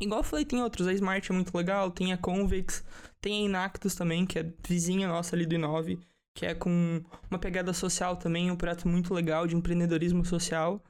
Igual 0.00 0.20
eu 0.20 0.24
falei, 0.24 0.44
tem 0.44 0.62
outros. 0.62 0.86
A 0.86 0.92
Smart 0.92 1.30
é 1.30 1.34
muito 1.34 1.56
legal, 1.56 1.90
tem 1.90 2.12
a 2.12 2.18
Convex, 2.18 2.84
tem 3.20 3.42
a 3.42 3.44
Inactus 3.46 3.94
também, 3.94 4.26
que 4.26 4.38
é 4.38 4.52
vizinha 4.66 5.08
nossa 5.08 5.36
ali 5.36 5.46
do 5.46 5.54
I9, 5.54 5.98
que 6.34 6.46
é 6.46 6.54
com 6.54 7.02
uma 7.30 7.38
pegada 7.38 7.72
social 7.72 8.16
também, 8.16 8.50
um 8.50 8.56
projeto 8.56 8.88
muito 8.88 9.14
legal 9.14 9.46
de 9.46 9.56
empreendedorismo 9.56 10.24
social. 10.24 10.82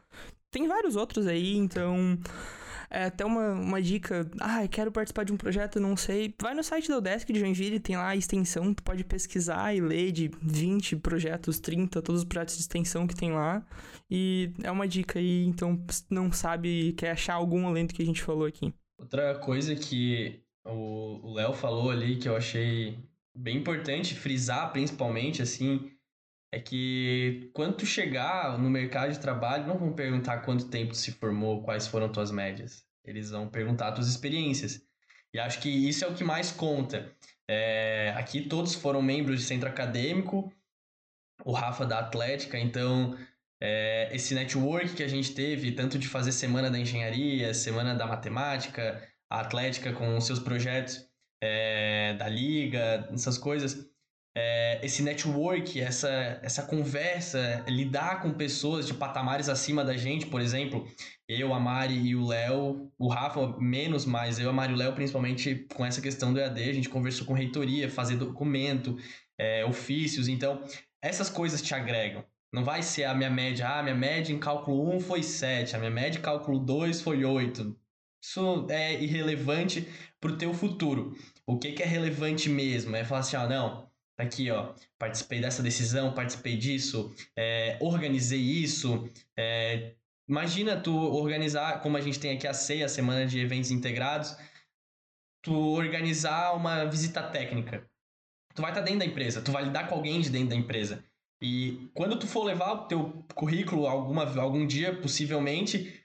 Tem 0.51 0.67
vários 0.67 0.97
outros 0.97 1.27
aí, 1.27 1.57
então. 1.57 2.19
É 2.95 3.07
até 3.07 3.25
uma, 3.25 3.55
uma 3.55 3.83
dica. 3.83 4.31
Ah, 4.41 4.69
quero 4.69 4.93
participar 4.93 5.25
de 5.25 5.33
um 5.33 5.37
projeto, 5.37 5.81
não 5.81 5.97
sei. 5.97 6.33
Vai 6.41 6.55
no 6.55 6.63
site 6.63 6.89
da 6.89 6.99
Udesc 6.99 7.33
de 7.33 7.41
Joinville, 7.41 7.81
tem 7.81 7.97
lá 7.97 8.11
a 8.11 8.17
extensão, 8.17 8.73
tu 8.73 8.85
pode 8.85 9.03
pesquisar 9.03 9.75
e 9.75 9.81
ler 9.81 10.13
de 10.13 10.31
20 10.41 10.95
projetos, 10.99 11.59
30, 11.59 12.01
todos 12.01 12.21
os 12.21 12.25
projetos 12.25 12.55
de 12.55 12.61
extensão 12.61 13.05
que 13.05 13.17
tem 13.17 13.33
lá. 13.33 13.67
E 14.09 14.53
é 14.63 14.71
uma 14.71 14.87
dica 14.87 15.19
aí, 15.19 15.45
então 15.45 15.85
não 16.09 16.31
sabe, 16.31 16.93
quer 16.93 17.11
achar 17.11 17.35
algum 17.35 17.67
além 17.67 17.85
do 17.85 17.93
que 17.93 18.01
a 18.01 18.07
gente 18.07 18.23
falou 18.23 18.47
aqui. 18.47 18.73
Outra 18.97 19.35
coisa 19.41 19.75
que 19.75 20.41
o 20.65 21.35
Léo 21.35 21.53
falou 21.53 21.91
ali 21.91 22.15
que 22.15 22.29
eu 22.29 22.37
achei 22.37 22.97
bem 23.37 23.57
importante 23.57 24.15
frisar, 24.15 24.73
principalmente, 24.73 25.43
assim, 25.43 25.91
é 26.53 26.61
que 26.61 27.51
quando 27.53 27.79
tu 27.79 27.87
chegar 27.87 28.57
no 28.57 28.71
mercado 28.71 29.13
de 29.13 29.19
trabalho, 29.19 29.67
não 29.67 29.77
vão 29.77 29.93
perguntar 29.93 30.43
quanto 30.43 30.69
tempo 30.69 30.95
se 30.95 31.11
formou, 31.11 31.65
quais 31.65 31.89
foram 31.89 32.09
tuas 32.09 32.31
médias. 32.31 32.84
Eles 33.05 33.31
vão 33.31 33.49
perguntar 33.49 33.93
tuas 33.93 34.09
experiências. 34.09 34.81
E 35.33 35.39
acho 35.39 35.61
que 35.61 35.69
isso 35.69 36.05
é 36.05 36.09
o 36.09 36.15
que 36.15 36.25
mais 36.25 36.51
conta. 36.51 37.13
É, 37.49 38.15
aqui 38.17 38.43
todos 38.43 38.75
foram 38.75 39.03
membros 39.03 39.41
de 39.41 39.47
centro 39.47 39.69
acadêmico, 39.69 40.53
o 41.45 41.53
Rafa 41.53 41.85
da 41.85 41.99
Atlética, 41.99 42.59
então 42.59 43.17
é, 43.61 44.09
esse 44.15 44.35
network 44.35 44.95
que 44.95 45.03
a 45.03 45.09
gente 45.09 45.35
teve, 45.35 45.73
tanto 45.73 45.99
de 45.99 46.09
fazer 46.09 46.33
semana 46.33 46.71
da 46.71 46.79
engenharia, 46.79 47.53
semana 47.53 47.95
da 47.95 48.07
matemática, 48.07 49.07
a 49.29 49.41
Atlética 49.41 49.93
com 49.93 50.21
seus 50.21 50.39
projetos 50.39 51.07
é, 51.43 52.15
da 52.15 52.29
liga, 52.29 53.09
essas 53.13 53.37
coisas. 53.37 53.91
É, 54.37 54.85
esse 54.85 55.01
network, 55.01 55.81
essa, 55.81 56.41
essa 56.43 56.65
conversa, 56.65 57.65
lidar 57.69 58.21
com 58.21 58.33
pessoas 58.33 58.85
de 58.87 58.93
patamares 58.93 59.49
acima 59.49 59.85
da 59.85 59.97
gente, 59.97 60.27
por 60.27 60.41
exemplo, 60.41 60.89
eu, 61.29 61.55
a 61.55 61.61
Mari 61.61 61.95
e 61.95 62.17
o 62.17 62.27
Léo, 62.27 62.91
o 62.99 63.09
Rafa 63.09 63.57
menos, 63.61 64.05
mas 64.05 64.41
eu, 64.41 64.51
a 64.51 64.53
Mari 64.53 64.73
e 64.73 64.75
o 64.75 64.79
Léo, 64.79 64.93
principalmente 64.93 65.67
com 65.73 65.87
essa 65.87 66.01
questão 66.01 66.33
do 66.33 66.41
EAD, 66.41 66.69
a 66.69 66.73
gente 66.73 66.89
conversou 66.89 67.25
com 67.27 67.33
reitoria, 67.33 67.89
fazer 67.89 68.17
documento, 68.17 68.97
é, 69.39 69.65
ofícios, 69.65 70.27
então 70.27 70.63
essas 71.01 71.31
coisas 71.31 71.63
te 71.63 71.75
agregam. 71.75 72.25
Não 72.53 72.65
vai 72.65 72.83
ser 72.83 73.05
a 73.05 73.15
minha 73.15 73.31
média, 73.31 73.69
ah, 73.69 73.83
minha 73.83 73.95
média 73.95 74.33
em 74.33 74.39
cálculo 74.39 74.95
1 74.97 75.01
foi 75.01 75.23
7, 75.23 75.77
a 75.77 75.79
minha 75.79 75.91
média 75.91 76.19
em 76.19 76.23
cálculo 76.23 76.59
2 76.59 77.03
foi 77.03 77.25
8. 77.25 77.77
Isso 78.23 78.67
é 78.71 79.03
irrelevante 79.03 79.89
para 80.21 80.33
o 80.33 80.39
teu 80.39 80.55
futuro. 80.55 81.17
O 81.47 81.59
que, 81.59 81.73
que 81.73 81.83
é 81.83 81.87
relevante 81.87 82.49
mesmo? 82.49 82.97
É 82.97 83.05
falar 83.05 83.21
assim, 83.21 83.37
ah, 83.37 83.47
não, 83.47 83.91
aqui, 84.19 84.51
ó, 84.51 84.75
participei 84.99 85.41
dessa 85.41 85.63
decisão, 85.63 86.15
participei 86.15 86.57
disso, 86.57 87.15
é, 87.37 87.79
organizei 87.81 88.41
isso. 88.41 89.09
É, 89.37 89.95
imagina 90.29 90.81
tu 90.81 90.95
organizar, 90.95 91.81
como 91.81 91.97
a 91.97 92.01
gente 92.01 92.21
tem 92.21 92.37
aqui 92.37 92.47
a 92.47 92.55
CEI, 92.55 92.85
a 92.85 92.89
Semana 92.89 93.27
de 93.27 93.41
Eventos 93.41 93.71
Integrados, 93.71 94.37
tu 95.43 95.55
organizar 95.55 96.55
uma 96.55 96.85
visita 96.85 97.23
técnica. 97.23 97.89
Tu 98.55 98.63
vai 98.63 98.71
estar 98.71 98.81
tá 98.81 98.87
dentro 98.87 99.01
da 99.01 99.07
empresa, 99.07 99.43
tu 99.43 99.53
vai 99.53 99.65
lidar 99.65 99.89
com 99.89 99.95
alguém 99.97 100.21
de 100.21 100.31
dentro 100.31 100.51
da 100.51 100.55
empresa. 100.55 101.05
E 101.43 101.91
quando 101.93 102.19
tu 102.19 102.27
for 102.27 102.45
levar 102.45 102.73
o 102.73 102.89
teu 102.89 103.25
currículo 103.35 103.87
alguma, 103.87 104.25
algum 104.41 104.67
dia, 104.67 104.99
possivelmente, 105.01 106.03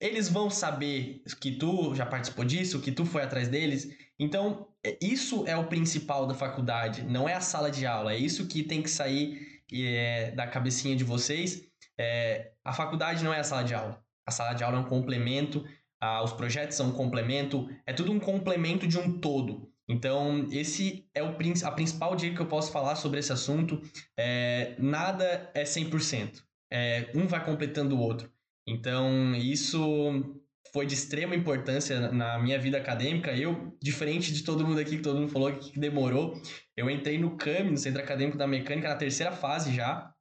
eles 0.00 0.28
vão 0.28 0.50
saber 0.50 1.22
que 1.40 1.52
tu 1.52 1.94
já 1.94 2.04
participou 2.04 2.44
disso, 2.44 2.80
que 2.80 2.92
tu 2.92 3.04
foi 3.04 3.22
atrás 3.22 3.48
deles. 3.48 3.88
Então, 4.18 4.68
isso 5.00 5.44
é 5.46 5.56
o 5.56 5.66
principal 5.66 6.26
da 6.26 6.34
faculdade, 6.34 7.02
não 7.02 7.28
é 7.28 7.34
a 7.34 7.40
sala 7.40 7.70
de 7.70 7.86
aula. 7.86 8.12
É 8.12 8.18
isso 8.18 8.46
que 8.46 8.62
tem 8.62 8.82
que 8.82 8.90
sair 8.90 9.62
é, 9.72 10.30
da 10.32 10.46
cabecinha 10.46 10.94
de 10.96 11.04
vocês. 11.04 11.62
É, 11.98 12.52
a 12.64 12.72
faculdade 12.72 13.24
não 13.24 13.32
é 13.32 13.40
a 13.40 13.44
sala 13.44 13.64
de 13.64 13.74
aula. 13.74 14.02
A 14.26 14.30
sala 14.30 14.54
de 14.54 14.62
aula 14.64 14.78
é 14.78 14.80
um 14.80 14.84
complemento, 14.84 15.64
a, 16.00 16.22
os 16.22 16.32
projetos 16.32 16.76
são 16.76 16.88
um 16.88 16.92
complemento, 16.92 17.68
é 17.86 17.92
tudo 17.92 18.12
um 18.12 18.20
complemento 18.20 18.86
de 18.86 18.98
um 18.98 19.18
todo. 19.18 19.70
Então, 19.88 20.48
esse 20.50 21.08
é 21.14 21.22
o, 21.22 21.28
a 21.28 21.70
principal 21.72 22.16
dica 22.16 22.34
que 22.34 22.42
eu 22.42 22.46
posso 22.46 22.72
falar 22.72 22.96
sobre 22.96 23.20
esse 23.20 23.32
assunto. 23.32 23.80
É, 24.16 24.74
nada 24.78 25.50
é 25.54 25.62
100%. 25.62 26.42
É, 26.70 27.10
um 27.14 27.26
vai 27.26 27.44
completando 27.44 27.96
o 27.96 28.00
outro. 28.00 28.30
Então, 28.66 29.34
isso 29.36 30.40
foi 30.76 30.84
de 30.84 30.92
extrema 30.92 31.34
importância 31.34 32.12
na 32.12 32.38
minha 32.38 32.58
vida 32.58 32.76
acadêmica. 32.76 33.34
Eu, 33.34 33.74
diferente 33.82 34.30
de 34.30 34.44
todo 34.44 34.66
mundo 34.66 34.78
aqui, 34.78 34.98
que 34.98 35.02
todo 35.02 35.18
mundo 35.18 35.32
falou 35.32 35.50
que 35.50 35.80
demorou, 35.80 36.38
eu 36.76 36.90
entrei 36.90 37.16
no 37.16 37.34
CAMI, 37.34 37.70
no 37.70 37.78
Centro 37.78 38.02
Acadêmico 38.02 38.36
da 38.36 38.46
Mecânica, 38.46 38.86
na 38.86 38.94
terceira 38.94 39.32
fase 39.32 39.74
já. 39.74 40.12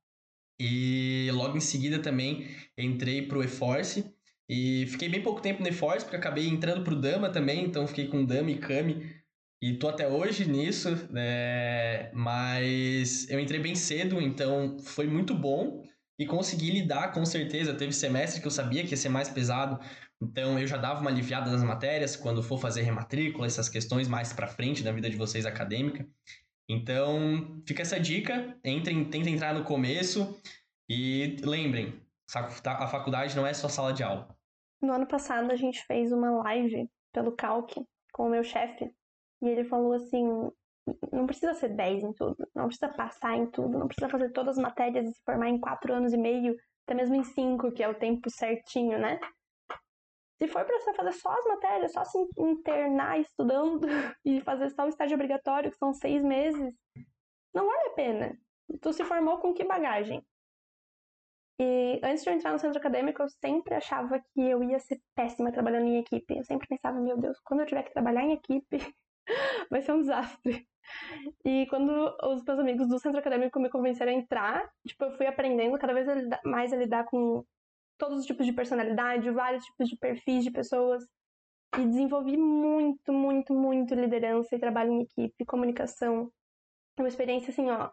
E 0.57 1.29
logo 1.33 1.57
em 1.57 1.59
seguida 1.59 1.99
também 1.99 2.47
entrei 2.77 3.27
para 3.27 3.37
o 3.37 3.43
eForce. 3.43 4.05
E 4.49 4.85
fiquei 4.87 5.09
bem 5.09 5.21
pouco 5.21 5.41
tempo 5.41 5.61
no 5.61 5.67
eForce, 5.67 6.05
porque 6.05 6.15
acabei 6.15 6.47
entrando 6.47 6.85
para 6.85 6.93
o 6.93 7.01
Dama 7.01 7.29
também, 7.29 7.65
então 7.65 7.85
fiquei 7.85 8.07
com 8.07 8.23
Dama 8.23 8.49
e 8.49 8.57
CAMI. 8.57 9.13
E 9.61 9.73
tô 9.73 9.89
até 9.89 10.07
hoje 10.07 10.49
nisso, 10.49 10.89
né? 11.11 12.09
mas 12.13 13.29
eu 13.29 13.41
entrei 13.41 13.59
bem 13.59 13.75
cedo, 13.75 14.21
então 14.21 14.79
foi 14.79 15.05
muito 15.05 15.35
bom 15.35 15.83
e 16.17 16.25
consegui 16.25 16.71
lidar 16.71 17.11
com 17.11 17.25
certeza. 17.25 17.73
Teve 17.73 17.91
semestre 17.91 18.39
que 18.39 18.47
eu 18.47 18.51
sabia 18.51 18.83
que 18.83 18.91
ia 18.91 18.97
ser 18.97 19.09
mais 19.09 19.27
pesado, 19.27 19.79
então 20.25 20.59
eu 20.59 20.67
já 20.67 20.77
dava 20.77 21.01
uma 21.01 21.09
aliviada 21.09 21.51
nas 21.51 21.63
matérias 21.63 22.15
quando 22.15 22.41
for 22.43 22.57
fazer 22.57 22.81
rematrícula, 22.81 23.45
essas 23.45 23.69
questões 23.69 24.07
mais 24.07 24.33
para 24.33 24.47
frente 24.47 24.83
da 24.83 24.91
vida 24.91 25.09
de 25.09 25.15
vocês 25.15 25.45
acadêmica. 25.45 26.07
Então, 26.67 27.61
fica 27.67 27.83
essa 27.83 27.99
dica, 27.99 28.57
entrem, 28.63 29.05
tentem 29.05 29.35
entrar 29.35 29.53
no 29.53 29.63
começo 29.63 30.41
e 30.89 31.37
lembrem, 31.43 32.01
a 32.33 32.87
faculdade 32.87 33.35
não 33.35 33.45
é 33.45 33.53
só 33.53 33.69
sala 33.69 33.93
de 33.93 34.03
aula. 34.03 34.35
No 34.81 34.93
ano 34.93 35.07
passado 35.07 35.51
a 35.51 35.55
gente 35.55 35.85
fez 35.85 36.11
uma 36.11 36.31
live 36.43 36.89
pelo 37.13 37.35
Calc 37.35 37.75
com 38.11 38.27
o 38.27 38.29
meu 38.29 38.43
chefe 38.43 38.91
e 39.41 39.47
ele 39.47 39.63
falou 39.63 39.93
assim: 39.93 40.25
não 41.11 41.25
precisa 41.25 41.53
ser 41.53 41.69
10 41.69 42.03
em 42.03 42.13
tudo, 42.13 42.47
não 42.55 42.67
precisa 42.67 42.89
passar 42.89 43.37
em 43.37 43.45
tudo, 43.47 43.77
não 43.77 43.87
precisa 43.87 44.09
fazer 44.09 44.31
todas 44.31 44.57
as 44.57 44.63
matérias 44.63 45.07
e 45.07 45.13
se 45.13 45.23
formar 45.23 45.49
em 45.49 45.59
4 45.59 45.93
anos 45.93 46.13
e 46.13 46.17
meio, 46.17 46.55
até 46.85 46.95
mesmo 46.95 47.15
em 47.15 47.23
5, 47.23 47.71
que 47.71 47.83
é 47.83 47.87
o 47.87 47.95
tempo 47.95 48.29
certinho, 48.29 48.99
né? 48.99 49.19
Se 50.37 50.47
for 50.47 50.65
para 50.65 50.79
você 50.79 50.93
fazer 50.93 51.13
só 51.13 51.31
as 51.31 51.45
matérias, 51.45 51.93
só 51.93 52.03
se 52.03 52.17
internar 52.37 53.19
estudando 53.19 53.87
e 54.25 54.41
fazer 54.41 54.69
só 54.71 54.85
o 54.85 54.89
estágio 54.89 55.15
obrigatório, 55.15 55.71
que 55.71 55.77
são 55.77 55.93
seis 55.93 56.21
meses, 56.23 56.73
não 57.53 57.65
vale 57.65 57.89
a 57.89 57.93
pena. 57.93 58.37
Tu 58.81 58.93
se 58.93 59.03
formou 59.05 59.37
com 59.37 59.53
que 59.53 59.63
bagagem? 59.63 60.25
E 61.59 62.01
antes 62.03 62.23
de 62.23 62.29
eu 62.29 62.33
entrar 62.33 62.51
no 62.51 62.59
centro 62.59 62.77
acadêmico, 62.79 63.21
eu 63.21 63.29
sempre 63.29 63.75
achava 63.75 64.19
que 64.19 64.41
eu 64.41 64.61
ia 64.61 64.79
ser 64.79 64.99
péssima 65.15 65.53
trabalhando 65.53 65.87
em 65.87 65.99
equipe. 65.99 66.37
Eu 66.37 66.43
sempre 66.43 66.67
pensava, 66.67 66.99
meu 66.99 67.17
Deus, 67.17 67.39
quando 67.45 67.61
eu 67.61 67.65
tiver 67.65 67.83
que 67.83 67.93
trabalhar 67.93 68.23
em 68.23 68.33
equipe, 68.33 68.77
vai 69.71 69.81
ser 69.81 69.93
um 69.93 70.01
desastre. 70.01 70.67
E 71.45 71.65
quando 71.67 71.91
os 72.23 72.43
meus 72.43 72.59
amigos 72.59 72.89
do 72.89 72.99
centro 72.99 73.19
acadêmico 73.19 73.59
me 73.59 73.69
convenceram 73.69 74.11
a 74.11 74.15
entrar, 74.15 74.69
tipo, 74.85 75.05
eu 75.05 75.11
fui 75.11 75.25
aprendendo 75.25 75.79
cada 75.79 75.93
vez 75.93 76.07
mais 76.43 76.73
a 76.73 76.77
lidar 76.77 77.05
com 77.05 77.43
todos 77.97 78.19
os 78.19 78.25
tipos 78.25 78.45
de 78.45 78.53
personalidade, 78.53 79.29
vários 79.31 79.63
tipos 79.65 79.87
de 79.89 79.97
perfis 79.97 80.43
de 80.43 80.51
pessoas. 80.51 81.03
E 81.77 81.85
desenvolvi 81.85 82.37
muito, 82.37 83.11
muito, 83.11 83.53
muito 83.53 83.93
liderança 83.93 84.55
e 84.55 84.59
trabalho 84.59 84.91
em 84.91 85.01
equipe, 85.03 85.45
comunicação. 85.45 86.31
É 86.97 87.01
uma 87.01 87.07
experiência 87.07 87.51
assim, 87.51 87.69
ó. 87.69 87.89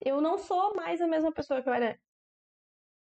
Eu 0.00 0.20
não 0.20 0.38
sou 0.38 0.74
mais 0.74 1.00
a 1.00 1.06
mesma 1.06 1.32
pessoa 1.32 1.62
que 1.62 1.68
eu 1.68 1.72
era 1.72 1.98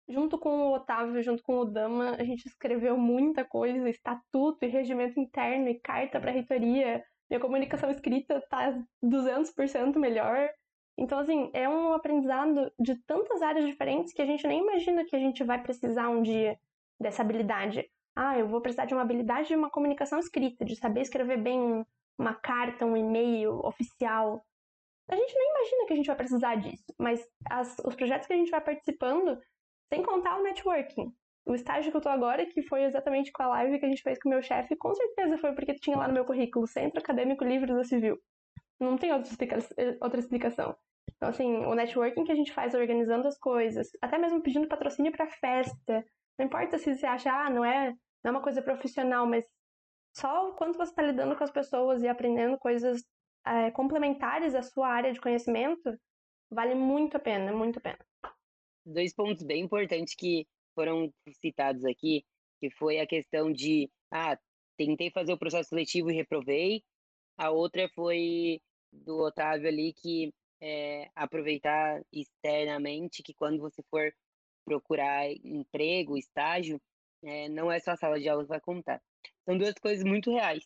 junto 0.08 0.40
com 0.40 0.50
o 0.50 0.74
Otávio, 0.74 1.22
junto 1.22 1.44
com 1.44 1.60
o 1.60 1.66
Dama, 1.66 2.16
a 2.20 2.24
gente 2.24 2.48
escreveu 2.48 2.98
muita 2.98 3.46
coisa, 3.46 3.88
estatuto 3.90 4.66
e 4.66 4.68
regimento 4.68 5.20
interno 5.20 5.70
e 5.70 5.80
carta 5.80 6.20
para 6.20 6.32
reitoria, 6.32 7.04
minha 7.30 7.40
comunicação 7.40 7.92
escrita 7.92 8.42
tá 8.50 8.74
200% 9.04 9.98
melhor. 9.98 10.50
Então, 10.98 11.20
assim, 11.20 11.50
é 11.54 11.68
um 11.68 11.94
aprendizado 11.94 12.72
de 12.80 12.96
tantas 13.06 13.42
áreas 13.42 13.66
diferentes 13.66 14.14
que 14.14 14.22
a 14.22 14.26
gente 14.26 14.46
nem 14.48 14.62
imagina 14.62 15.06
que 15.06 15.16
a 15.16 15.20
gente 15.20 15.44
vai 15.44 15.62
precisar 15.62 16.10
um 16.10 16.22
dia 16.22 16.60
dessa 17.00 17.22
habilidade. 17.22 17.90
Ah, 18.16 18.38
eu 18.38 18.48
vou 18.48 18.62
precisar 18.62 18.86
de 18.86 18.94
uma 18.94 19.04
habilidade 19.04 19.48
de 19.48 19.56
uma 19.56 19.70
comunicação 19.70 20.20
escrita, 20.20 20.66
de 20.66 20.76
saber 20.76 21.02
escrever 21.02 21.38
bem 21.38 21.86
uma 22.18 22.36
carta, 22.36 22.86
um 22.86 22.98
e-mail 22.98 23.60
oficial. 23.66 24.46
A 25.10 25.16
gente 25.16 25.34
nem 25.34 25.50
imagina 25.50 25.86
que 25.88 25.94
a 25.94 25.96
gente 25.96 26.08
vai 26.08 26.16
precisar 26.18 26.56
disso, 26.56 26.94
mas 26.98 27.26
as, 27.50 27.78
os 27.80 27.96
projetos 27.96 28.28
que 28.28 28.34
a 28.34 28.38
gente 28.38 28.52
vai 28.52 28.62
participando, 28.62 29.40
sem 29.92 30.04
contar 30.04 30.38
o 30.38 30.44
networking, 30.44 31.12
o 31.46 31.56
estágio 31.56 31.90
que 31.90 31.98
eu 31.98 32.02
tô 32.02 32.10
agora, 32.10 32.46
que 32.46 32.62
foi 32.62 32.84
exatamente 32.84 33.32
com 33.32 33.42
a 33.42 33.48
live 33.48 33.80
que 33.80 33.86
a 33.86 33.90
gente 33.90 34.04
fez 34.04 34.20
com 34.20 34.30
o 34.30 34.32
meu 34.32 34.42
chefe, 34.42 34.76
com 34.76 34.94
certeza 34.94 35.38
foi 35.38 35.54
porque 35.54 35.74
tinha 35.74 35.98
lá 35.98 36.08
no 36.08 36.14
meu 36.14 36.26
currículo 36.26 36.68
Centro 36.68 37.00
Acadêmico 37.00 37.44
Livre 37.44 37.74
da 37.74 37.84
Civil. 37.84 38.20
Não 38.80 38.98
tem 38.98 39.12
outra, 39.12 39.30
explica 39.30 39.58
outra 40.02 40.20
explicação. 40.20 40.76
Então, 41.16 41.30
assim, 41.30 41.58
o 41.66 41.76
networking 41.76 42.24
que 42.24 42.32
a 42.32 42.36
gente 42.36 42.54
faz 42.54 42.74
organizando 42.74 43.28
as 43.28 43.38
coisas, 43.38 43.90
até 44.02 44.18
mesmo 44.18 44.42
pedindo 44.42 44.68
patrocínio 44.68 45.12
para 45.12 45.28
festa. 45.28 46.06
Não 46.38 46.46
importa 46.46 46.78
se 46.78 46.96
você 46.96 47.06
acha, 47.06 47.30
ah, 47.32 47.50
não 47.50 47.66
é, 47.66 47.92
não 48.24 48.30
é 48.30 48.32
uma 48.32 48.42
coisa 48.42 48.62
profissional, 48.62 49.26
mas 49.26 49.44
só 50.16 50.50
o 50.50 50.54
quanto 50.56 50.78
você 50.78 50.92
está 50.92 51.02
lidando 51.02 51.36
com 51.36 51.44
as 51.44 51.52
pessoas 51.52 52.02
e 52.02 52.08
aprendendo 52.08 52.58
coisas 52.58 53.04
é, 53.46 53.72
complementares 53.72 54.56
à 54.56 54.62
sua 54.62 54.88
área 54.88 55.12
de 55.12 55.20
conhecimento, 55.20 55.98
vale 56.50 56.76
muito 56.76 57.18
a 57.18 57.20
pena, 57.20 57.52
muito 57.52 57.80
a 57.80 57.82
pena. 57.82 58.00
Dois 58.86 59.14
pontos 59.14 59.44
bem 59.44 59.64
importantes 59.64 60.16
que 60.16 60.48
foram 60.74 61.12
citados 61.42 61.84
aqui, 61.86 62.24
que 62.60 62.70
foi 62.72 63.00
a 63.00 63.08
questão 63.08 63.52
de, 63.52 63.90
ah, 64.12 64.38
tentei 64.78 65.12
fazer 65.12 65.34
o 65.34 65.38
processo 65.38 65.70
seletivo 65.70 66.10
e 66.10 66.16
reprovei. 66.16 66.82
A 67.38 67.52
outra 67.52 67.90
foi 67.94 68.62
do 68.92 69.18
Otávio 69.20 69.68
ali, 69.68 69.94
que 69.94 70.34
é, 70.62 71.10
aproveitar 71.16 72.02
externamente, 72.12 73.24
que 73.24 73.34
quando 73.34 73.60
você 73.60 73.82
for 73.90 74.14
procurar 74.66 75.30
emprego, 75.44 76.18
estágio, 76.18 76.82
é, 77.24 77.50
não 77.50 77.72
é 77.72 77.80
só 77.80 77.92
a 77.92 77.98
sala 77.98 78.20
de 78.20 78.30
aula 78.30 78.44
que 78.44 78.50
vai 78.50 78.62
contar. 78.62 79.02
São 79.46 79.58
duas 79.58 79.74
coisas 79.76 80.04
muito 80.04 80.32
reais. 80.32 80.66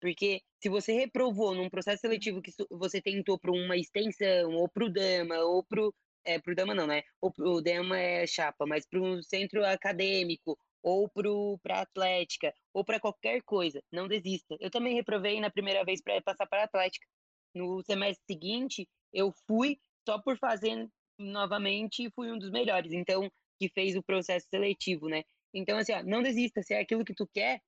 Porque 0.00 0.42
se 0.60 0.68
você 0.68 0.92
reprovou 0.92 1.54
num 1.54 1.70
processo 1.70 2.02
seletivo 2.02 2.42
que 2.42 2.52
você 2.70 3.00
tentou 3.00 3.38
para 3.38 3.52
uma 3.52 3.76
extensão, 3.76 4.52
ou 4.52 4.68
para 4.68 4.84
o 4.84 4.92
DAMA, 4.92 5.38
ou 5.40 5.64
para 5.64 5.82
é, 6.24 6.38
pro 6.38 6.54
Dama 6.54 6.74
não, 6.74 6.86
né? 6.86 7.02
O, 7.20 7.30
o 7.38 7.60
Dama 7.60 7.98
é 7.98 8.26
chapa, 8.26 8.66
mas 8.66 8.86
para 8.86 9.00
um 9.00 9.22
centro 9.22 9.64
acadêmico, 9.64 10.58
ou 10.82 11.08
para 11.08 11.80
Atlética, 11.80 12.52
ou 12.72 12.84
para 12.84 13.00
qualquer 13.00 13.42
coisa, 13.42 13.82
não 13.92 14.08
desista. 14.08 14.56
Eu 14.60 14.70
também 14.70 14.94
reprovei 14.94 15.40
na 15.40 15.50
primeira 15.50 15.84
vez 15.84 16.02
para 16.02 16.20
passar 16.22 16.46
para 16.46 16.64
Atlética. 16.64 17.06
No 17.54 17.82
semestre 17.82 18.24
seguinte, 18.26 18.88
eu 19.12 19.32
fui 19.46 19.78
só 20.06 20.18
por 20.18 20.36
fazer 20.38 20.88
novamente 21.18 22.04
e 22.04 22.10
fui 22.10 22.30
um 22.30 22.38
dos 22.38 22.50
melhores. 22.50 22.92
Então, 22.92 23.30
que 23.58 23.68
fez 23.68 23.96
o 23.96 24.02
processo 24.02 24.48
seletivo, 24.48 25.08
né? 25.08 25.22
Então, 25.52 25.78
assim, 25.78 25.92
ó, 25.92 26.02
não 26.02 26.22
desista. 26.22 26.62
Se 26.62 26.74
é 26.74 26.80
aquilo 26.80 27.04
que 27.04 27.14
tu 27.14 27.26
quer, 27.26 27.62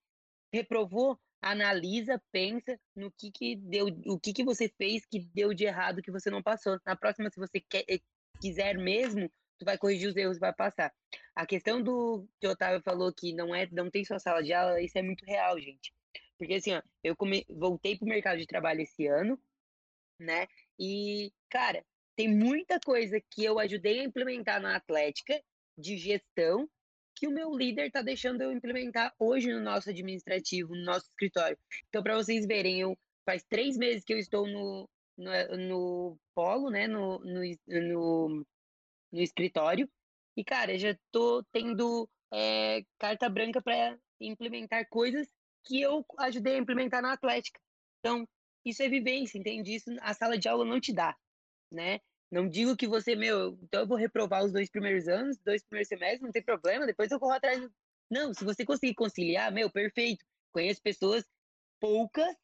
reprovou, 0.53 1.19
analisa, 1.41 2.21
pensa 2.33 2.79
no 2.95 3.11
que 3.13 3.31
que 3.31 3.57
deu, 3.57 3.87
o 4.07 4.19
que 4.19 4.33
que 4.33 4.45
você 4.45 4.69
fez 4.77 5.07
que 5.07 5.21
deu 5.33 5.55
de 5.55 5.65
errado 5.65 6.03
que 6.03 6.11
você 6.11 6.31
não 6.31 6.43
passou. 6.43 6.79
Na 6.85 6.97
próxima, 6.97 7.31
se 7.31 7.39
você 7.39 7.61
quer, 7.61 7.85
quiser 8.41 8.77
mesmo, 8.77 9.31
tu 9.59 9.65
vai 9.65 9.79
corrigir 9.79 10.09
os 10.09 10.17
erros 10.17 10.39
vai 10.39 10.53
passar. 10.53 10.93
A 11.35 11.47
questão 11.47 11.83
do 11.83 12.27
que 12.41 12.47
o 12.47 12.51
Otávio 12.51 12.83
falou 12.83 13.13
que 13.13 13.33
não 13.33 13.55
é, 13.55 13.69
não 13.71 13.91
tem 13.91 14.05
só 14.05 14.19
sala 14.19 14.43
de 14.43 14.53
aula, 14.53 14.81
isso 14.81 14.99
é 14.99 15.03
muito 15.03 15.25
real, 15.25 15.59
gente. 15.61 15.95
Porque 16.39 16.55
assim, 16.55 16.75
ó, 16.75 16.83
eu 17.03 17.17
come, 17.17 17.47
voltei 17.49 17.97
pro 17.97 18.07
mercado 18.07 18.39
de 18.39 18.47
trabalho 18.47 18.81
esse 18.81 19.07
ano, 19.07 19.41
né? 20.19 20.47
E, 20.79 21.33
cara, 21.51 21.85
tem 22.17 22.29
muita 22.29 22.81
coisa 22.81 23.21
que 23.31 23.45
eu 23.45 23.59
ajudei 23.59 24.01
a 24.01 24.05
implementar 24.05 24.61
na 24.61 24.77
Atlética 24.77 25.41
de 25.79 25.97
gestão 25.97 26.69
que 27.15 27.27
o 27.27 27.31
meu 27.31 27.51
líder 27.57 27.91
tá 27.91 28.03
deixando 28.03 28.43
eu 28.43 28.53
implementar 28.53 29.15
hoje 29.19 29.53
no 29.53 29.61
nosso 29.61 29.89
administrativo, 29.89 30.75
no 30.75 30.85
nosso 30.85 31.07
escritório. 31.07 31.59
Então, 31.89 32.03
para 32.03 32.15
vocês 32.15 32.47
verem, 32.47 32.81
eu 32.81 32.97
faz 33.25 33.43
três 33.49 33.77
meses 33.77 34.05
que 34.05 34.13
eu 34.13 34.19
estou 34.19 34.47
no, 34.47 34.89
no, 35.17 35.57
no 35.57 36.19
polo, 36.35 36.71
né, 36.71 36.87
no, 36.87 37.19
no, 37.21 37.41
no, 37.67 38.47
no 39.13 39.21
escritório. 39.21 39.89
E, 40.37 40.45
cara, 40.45 40.79
já 40.79 40.95
tô 41.11 41.43
tendo 41.53 42.09
é, 42.33 42.83
carta 42.99 43.29
branca 43.29 43.63
para 43.63 43.99
implementar 44.21 44.87
coisas 44.89 45.27
que 45.65 45.81
eu 45.81 46.05
ajudei 46.19 46.57
a 46.57 46.59
implementar 46.59 47.01
na 47.01 47.15
Atlética. 47.15 47.59
Então, 47.99 48.29
isso 48.67 48.83
é 48.83 48.89
vivência, 48.89 49.39
entende? 49.39 49.75
Isso 49.75 49.91
a 50.01 50.13
sala 50.13 50.37
de 50.37 50.49
aula 50.49 50.65
não 50.65 50.81
te 50.81 50.93
dá, 50.93 51.17
né? 51.73 52.01
Não 52.31 52.49
digo 52.49 52.77
que 52.77 52.89
você, 52.89 53.15
meu, 53.15 53.57
então 53.63 53.83
eu 53.83 53.87
vou 53.87 53.97
reprovar 53.97 54.45
os 54.45 54.53
dois 54.53 54.69
primeiros 54.69 55.07
anos, 55.07 55.39
dois 55.39 55.63
primeiros 55.63 55.89
semestres, 55.89 56.21
não 56.21 56.33
tem 56.33 56.43
problema, 56.43 56.85
depois 56.85 57.11
eu 57.11 57.21
corro 57.21 57.35
atrás. 57.35 57.65
Não, 58.11 58.35
se 58.35 58.45
você 58.45 58.65
conseguir 58.65 58.95
conciliar, 58.95 59.53
meu, 59.53 59.71
perfeito. 59.71 60.25
Conheço 60.53 60.83
pessoas 60.83 61.25
poucas 61.81 62.37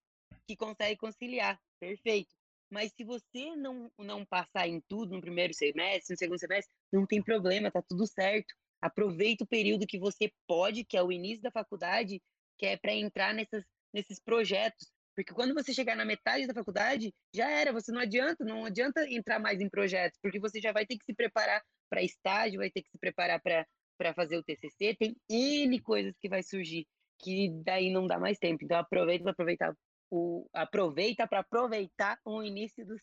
que 0.47 0.57
conseguem 0.57 0.97
conciliar, 0.97 1.61
perfeito. 1.81 2.33
Mas 2.71 2.93
se 2.93 3.05
você 3.05 3.57
não, 3.57 3.91
não 3.99 4.25
passar 4.25 4.69
em 4.69 4.81
tudo 4.89 5.15
no 5.15 5.21
primeiro 5.21 5.53
semestre, 5.53 6.15
no 6.15 6.19
segundo 6.19 6.39
semestre, 6.39 6.73
não 6.93 7.05
tem 7.05 7.23
problema, 7.23 7.71
tá 7.71 7.83
tudo 7.83 8.07
certo. 8.07 8.55
Aproveita 8.81 9.45
o 9.45 9.47
período 9.47 9.87
que 9.87 9.99
você 9.99 10.33
pode, 10.47 10.85
que 10.85 10.97
é 10.97 11.03
o 11.03 11.13
início 11.13 11.43
da 11.43 11.51
faculdade, 11.51 12.23
que 12.59 12.67
é 12.67 12.77
para 12.77 12.95
entrar 12.95 13.35
nessas, 13.35 13.65
nesses 13.93 14.21
projetos. 14.21 14.92
Porque 15.15 15.35
quando 15.35 15.55
você 15.55 15.73
chegar 15.75 15.97
na 15.97 16.05
metade 16.05 16.47
da 16.47 16.55
faculdade, 16.55 17.13
já 17.35 17.51
era, 17.51 17.73
você 17.73 17.93
não 17.93 18.01
adianta, 18.01 18.45
não 18.45 18.65
adianta 18.65 19.07
entrar 19.09 19.39
mais 19.39 19.61
em 19.61 19.69
projetos, 19.69 20.19
porque 20.23 20.41
você 20.41 20.61
já 20.61 20.73
vai 20.73 20.87
ter 20.87 20.97
que 20.97 21.05
se 21.05 21.15
preparar 21.15 21.63
para 21.91 22.03
estágio, 22.03 22.59
vai 22.59 22.71
ter 22.71 22.83
que 22.83 22.91
se 22.91 22.99
preparar 22.99 23.41
para 23.43 24.15
fazer 24.15 24.39
o 24.39 24.43
TCC, 24.43 24.97
tem 24.99 25.17
N 25.29 25.81
coisas 25.81 26.15
que 26.19 26.29
vai 26.29 26.43
surgir, 26.43 26.87
que 27.19 27.51
daí 27.65 27.93
não 27.93 28.07
dá 28.07 28.19
mais 28.19 28.39
tempo. 28.39 28.65
Então 28.65 28.79
aproveita 28.79 29.23
para 29.25 29.33
aproveitar 29.33 29.75
o 30.11 30.47
aproveita 30.53 31.27
para 31.27 31.41
aproveitar 31.41 32.19
o 32.25 32.43
início 32.43 32.85
do, 32.85 32.97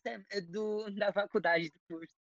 do 0.47 0.95
da 0.95 1.11
faculdade 1.11 1.69
do 1.69 1.79
curso. 1.87 2.13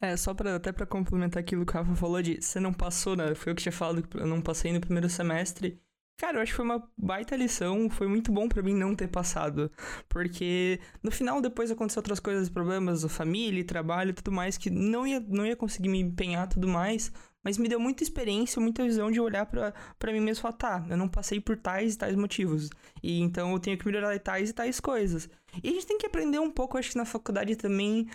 É, 0.00 0.16
só 0.16 0.34
para 0.34 0.56
até 0.56 0.72
para 0.72 0.84
complementar 0.84 1.40
aquilo 1.40 1.64
que 1.64 1.72
o 1.72 1.74
Rafa 1.74 1.94
falou 1.94 2.20
de 2.20 2.42
você 2.42 2.58
não 2.58 2.72
passou, 2.72 3.16
né? 3.16 3.34
Foi 3.34 3.52
eu 3.52 3.56
que 3.56 3.62
tinha 3.62 3.72
falado 3.72 4.06
que 4.06 4.16
eu 4.16 4.26
não 4.26 4.42
passei 4.42 4.72
no 4.72 4.80
primeiro 4.80 5.08
semestre. 5.08 5.80
Cara, 6.18 6.38
eu 6.38 6.42
acho 6.42 6.52
que 6.52 6.56
foi 6.56 6.64
uma 6.64 6.82
baita 6.96 7.36
lição, 7.36 7.90
foi 7.90 8.06
muito 8.08 8.32
bom 8.32 8.48
para 8.48 8.62
mim 8.62 8.74
não 8.74 8.94
ter 8.94 9.06
passado, 9.06 9.70
porque 10.08 10.80
no 11.02 11.10
final 11.10 11.42
depois 11.42 11.70
aconteceu 11.70 12.00
outras 12.00 12.18
coisas, 12.18 12.48
problemas, 12.48 13.04
família, 13.04 13.62
trabalho, 13.62 14.14
tudo 14.14 14.32
mais 14.32 14.56
que 14.56 14.70
não 14.70 15.06
ia 15.06 15.20
não 15.20 15.44
ia 15.44 15.54
conseguir 15.54 15.90
me 15.90 16.00
empenhar 16.00 16.48
tudo 16.48 16.66
mais, 16.66 17.12
mas 17.44 17.58
me 17.58 17.68
deu 17.68 17.78
muita 17.78 18.02
experiência, 18.02 18.58
muita 18.62 18.82
visão 18.82 19.10
de 19.10 19.20
olhar 19.20 19.44
para 19.44 20.12
mim 20.12 20.20
mesmo 20.20 20.40
e 20.40 20.42
falar, 20.42 20.54
tá, 20.54 20.86
eu 20.88 20.96
não 20.96 21.06
passei 21.06 21.38
por 21.38 21.54
tais 21.58 21.94
e 21.94 21.98
tais 21.98 22.16
motivos, 22.16 22.70
e 23.02 23.20
então 23.20 23.52
eu 23.52 23.58
tenho 23.60 23.76
que 23.76 23.84
melhorar 23.84 24.18
tais 24.18 24.48
e 24.50 24.52
tais 24.54 24.80
coisas. 24.80 25.28
E 25.62 25.68
a 25.68 25.72
gente 25.72 25.86
tem 25.86 25.98
que 25.98 26.06
aprender 26.06 26.38
um 26.38 26.50
pouco, 26.50 26.78
acho 26.78 26.92
que 26.92 26.96
na 26.96 27.04
faculdade 27.04 27.56
também 27.56 28.08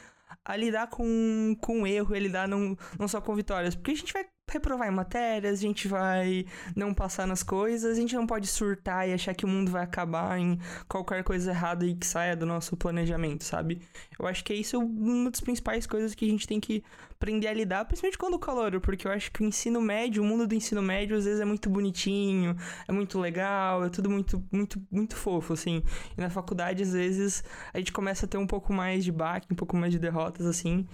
a 0.46 0.56
lidar 0.56 0.88
com, 0.88 1.56
com 1.62 1.86
erro 1.86 2.16
a 2.16 2.20
lidar 2.20 2.48
não, 2.48 2.76
não 2.98 3.08
só 3.08 3.22
com 3.22 3.36
vitórias. 3.36 3.76
Porque 3.76 3.92
a 3.92 3.96
gente 3.96 4.14
vai 4.14 4.26
reprovar 4.52 4.88
em 4.88 4.92
matérias, 4.92 5.60
a 5.60 5.62
gente 5.62 5.88
vai 5.88 6.46
não 6.76 6.94
passar 6.94 7.26
nas 7.26 7.44
coisas, 7.44 7.92
a 7.92 8.00
gente 8.00 8.16
não 8.16 8.28
pode 8.28 8.48
surtar 8.48 9.08
e 9.08 9.14
achar 9.14 9.34
que 9.34 9.46
o 9.46 9.48
mundo 9.48 9.72
vai 9.72 9.84
acabar 9.84 10.38
em 10.40 10.60
qualquer 10.88 11.24
coisa 11.24 11.52
errada 11.52 11.86
e 11.86 11.96
que 11.96 12.06
saia 12.06 12.36
do 12.36 12.46
nosso 12.46 12.76
planejamento, 12.76 13.44
sabe? 13.44 13.82
Eu 14.20 14.28
acho 14.28 14.44
que 14.44 14.54
é 14.54 14.56
isso 14.56 14.80
uma 14.80 15.32
das 15.32 15.40
principais 15.40 15.88
coisas 15.88 16.14
que 16.14 16.26
a 16.26 16.28
gente 16.28 16.48
tem 16.48 16.60
que 16.60 16.84
aprender 17.12 17.48
a 17.48 17.54
lidar, 17.54 17.86
principalmente 17.86 18.18
quando 18.18 18.34
o 18.34 18.40
calor, 18.40 18.80
porque 18.82 19.08
eu 19.08 19.12
acho 19.12 19.32
que 19.32 19.44
o 19.44 19.46
ensino 19.46 19.80
médio, 19.80 20.24
o 20.24 20.26
mundo 20.26 20.48
do 20.48 20.56
ensino 20.56 20.82
médio 20.82 21.16
às 21.16 21.26
vezes 21.26 21.40
é 21.40 21.46
muito 21.46 21.70
bonitinho, 21.70 22.56
é 22.88 22.92
muito 22.92 23.20
legal, 23.20 23.86
é 23.86 23.90
tudo 23.90 24.10
muito 24.10 24.44
muito 24.52 24.82
muito 24.92 25.16
fofo 25.16 25.54
assim. 25.54 25.84
E 26.18 26.22
na 26.22 26.30
faculdade 26.30 26.82
às 26.82 26.94
vezes 26.94 27.44
a 27.74 27.78
gente 27.78 27.92
começa 27.92 28.26
a 28.26 28.30
ter 28.30 28.38
um 28.38 28.48
pouco 28.48 28.74
mais 28.74 29.04
de 29.04 29.12
baque, 29.12 29.48
um 29.52 29.56
pouco 29.56 29.78
mais 29.78 29.94
de 29.94 30.00
derrotas 30.00 30.46
assim 30.46 30.88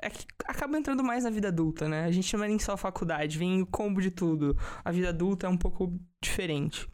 é 0.00 0.10
que 0.10 0.24
acaba 0.44 0.78
entrando 0.78 1.02
mais 1.02 1.24
na 1.24 1.30
vida 1.30 1.48
adulta, 1.48 1.88
né? 1.88 2.04
A 2.04 2.10
gente 2.10 2.34
não 2.36 2.44
é 2.44 2.48
nem 2.48 2.58
só 2.58 2.76
faculdade, 2.76 3.36
vem 3.36 3.62
o 3.62 3.66
combo 3.66 4.00
de 4.00 4.10
tudo. 4.10 4.56
A 4.84 4.92
vida 4.92 5.08
adulta 5.08 5.46
é 5.46 5.50
um 5.50 5.56
pouco 5.56 5.92
diferente. 6.22 6.88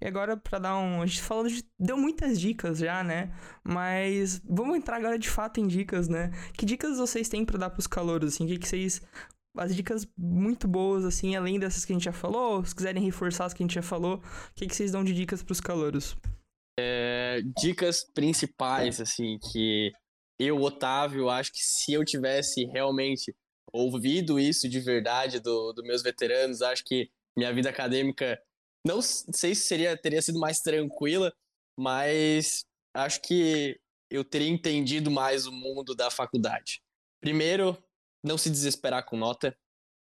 E 0.00 0.06
agora, 0.06 0.36
para 0.36 0.58
dar 0.58 0.78
um. 0.78 1.02
A 1.02 1.06
gente 1.06 1.22
falou 1.22 1.46
de. 1.46 1.62
Deu 1.78 1.98
muitas 1.98 2.40
dicas 2.40 2.78
já, 2.78 3.04
né? 3.04 3.32
Mas 3.62 4.40
vamos 4.48 4.76
entrar 4.76 4.96
agora 4.96 5.18
de 5.18 5.28
fato 5.28 5.60
em 5.60 5.66
dicas, 5.66 6.08
né? 6.08 6.30
Que 6.56 6.64
dicas 6.64 6.98
vocês 6.98 7.28
têm 7.28 7.44
para 7.44 7.58
dar 7.58 7.70
pros 7.70 7.86
calouros, 7.86 8.34
assim? 8.34 8.44
O 8.44 8.48
que, 8.48 8.58
que 8.58 8.68
vocês. 8.68 9.02
As 9.58 9.74
dicas 9.74 10.06
muito 10.16 10.68
boas, 10.68 11.04
assim, 11.04 11.34
além 11.34 11.58
dessas 11.58 11.82
que 11.82 11.92
a 11.92 11.96
gente 11.96 12.04
já 12.04 12.12
falou, 12.12 12.62
se 12.62 12.74
quiserem 12.74 13.02
reforçar 13.02 13.46
as 13.46 13.54
que 13.54 13.62
a 13.62 13.64
gente 13.64 13.74
já 13.74 13.80
falou, 13.80 14.16
o 14.16 14.22
que, 14.54 14.66
que 14.66 14.76
vocês 14.76 14.92
dão 14.92 15.02
de 15.02 15.14
dicas 15.14 15.42
pros 15.42 15.62
calouros? 15.62 16.14
É, 16.78 17.40
dicas 17.58 18.04
principais, 18.04 19.00
assim, 19.00 19.38
que 19.38 19.92
eu, 20.38 20.60
Otávio, 20.60 21.30
acho 21.30 21.52
que 21.52 21.60
se 21.60 21.92
eu 21.92 22.04
tivesse 22.04 22.64
realmente 22.66 23.34
ouvido 23.72 24.38
isso 24.38 24.68
de 24.68 24.80
verdade 24.80 25.40
dos 25.40 25.74
do 25.74 25.82
meus 25.82 26.02
veteranos, 26.02 26.62
acho 26.62 26.84
que 26.84 27.10
minha 27.36 27.52
vida 27.52 27.68
acadêmica, 27.68 28.40
não 28.86 29.00
sei 29.02 29.54
se 29.54 29.66
seria, 29.66 29.96
teria 29.96 30.22
sido 30.22 30.38
mais 30.38 30.60
tranquila, 30.60 31.32
mas 31.78 32.64
acho 32.94 33.20
que 33.22 33.78
eu 34.10 34.24
teria 34.24 34.48
entendido 34.48 35.10
mais 35.10 35.46
o 35.46 35.52
mundo 35.52 35.94
da 35.94 36.10
faculdade. 36.10 36.80
Primeiro, 37.20 37.76
não 38.24 38.38
se 38.38 38.50
desesperar 38.50 39.04
com 39.04 39.16
nota. 39.16 39.56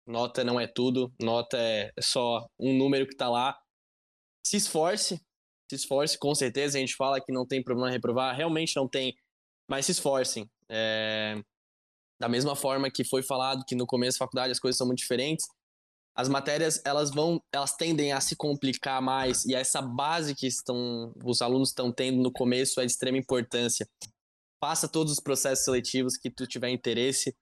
Nota 0.05 0.43
não 0.43 0.59
é 0.59 0.67
tudo, 0.67 1.13
nota 1.21 1.57
é 1.57 1.91
só 2.01 2.45
um 2.59 2.77
número 2.77 3.07
que 3.07 3.13
está 3.13 3.29
lá. 3.29 3.57
Se 4.45 4.57
esforce, 4.57 5.15
se 5.69 5.75
esforce, 5.75 6.17
com 6.17 6.35
certeza. 6.35 6.77
A 6.77 6.81
gente 6.81 6.95
fala 6.95 7.21
que 7.21 7.31
não 7.31 7.47
tem 7.47 7.63
problema 7.63 7.89
reprovar, 7.89 8.35
realmente 8.35 8.75
não 8.75 8.87
tem 8.87 9.15
mas 9.67 9.85
se 9.85 9.91
esforcem. 9.93 10.49
É... 10.69 11.41
Da 12.19 12.29
mesma 12.29 12.55
forma 12.55 12.89
que 12.89 13.03
foi 13.03 13.21
falado 13.21 13.65
que 13.65 13.75
no 13.75 13.85
começo 13.85 14.17
da 14.17 14.25
faculdade 14.25 14.51
as 14.51 14.59
coisas 14.59 14.77
são 14.77 14.87
muito 14.87 14.99
diferentes, 14.99 15.45
as 16.15 16.29
matérias 16.29 16.81
elas 16.85 17.09
vão, 17.09 17.41
elas 17.51 17.75
tendem 17.75 18.13
a 18.13 18.21
se 18.21 18.35
complicar 18.35 19.01
mais 19.01 19.45
e 19.45 19.55
essa 19.55 19.81
base 19.81 20.35
que 20.35 20.45
estão, 20.45 21.13
os 21.23 21.41
alunos 21.41 21.69
estão 21.69 21.91
tendo 21.91 22.21
no 22.21 22.31
começo 22.31 22.79
é 22.79 22.85
de 22.85 22.91
extrema 22.91 23.17
importância. 23.17 23.87
Passa 24.59 24.87
todos 24.87 25.11
os 25.11 25.19
processos 25.19 25.65
seletivos 25.65 26.15
que 26.15 26.29
tu 26.29 26.45
tiver 26.45 26.69
interesse 26.69 27.35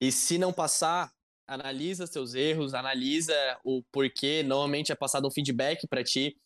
e 0.00 0.10
se 0.10 0.38
não 0.38 0.52
passar, 0.52 1.12
analisa 1.46 2.06
seus 2.06 2.34
erros, 2.34 2.74
analisa 2.74 3.34
o 3.64 3.82
porquê. 3.92 4.42
Normalmente 4.42 4.90
é 4.90 4.94
passado 4.94 5.28
um 5.28 5.30
feedback 5.30 5.86
para 5.88 6.02
ti. 6.02 6.36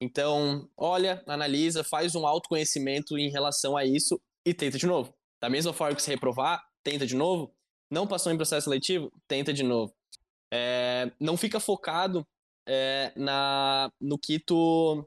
Então, 0.00 0.68
olha, 0.76 1.22
analisa, 1.26 1.84
faz 1.84 2.14
um 2.14 2.26
autoconhecimento 2.26 3.16
em 3.16 3.30
relação 3.30 3.76
a 3.76 3.84
isso 3.84 4.20
e 4.44 4.52
tenta 4.54 4.78
de 4.78 4.86
novo. 4.86 5.14
Da 5.40 5.48
mesma 5.48 5.72
forma 5.72 5.94
que 5.94 6.02
você 6.02 6.12
reprovar, 6.12 6.64
tenta 6.82 7.06
de 7.06 7.14
novo. 7.14 7.54
Não 7.90 8.06
passou 8.06 8.32
em 8.32 8.36
processo 8.36 8.64
seletivo, 8.64 9.12
tenta 9.28 9.52
de 9.52 9.62
novo. 9.62 9.94
É, 10.52 11.10
não 11.20 11.36
fica 11.36 11.58
focado 11.60 12.26
é, 12.66 13.12
na, 13.16 13.90
no 14.00 14.18
que 14.18 14.38
tu. 14.38 15.06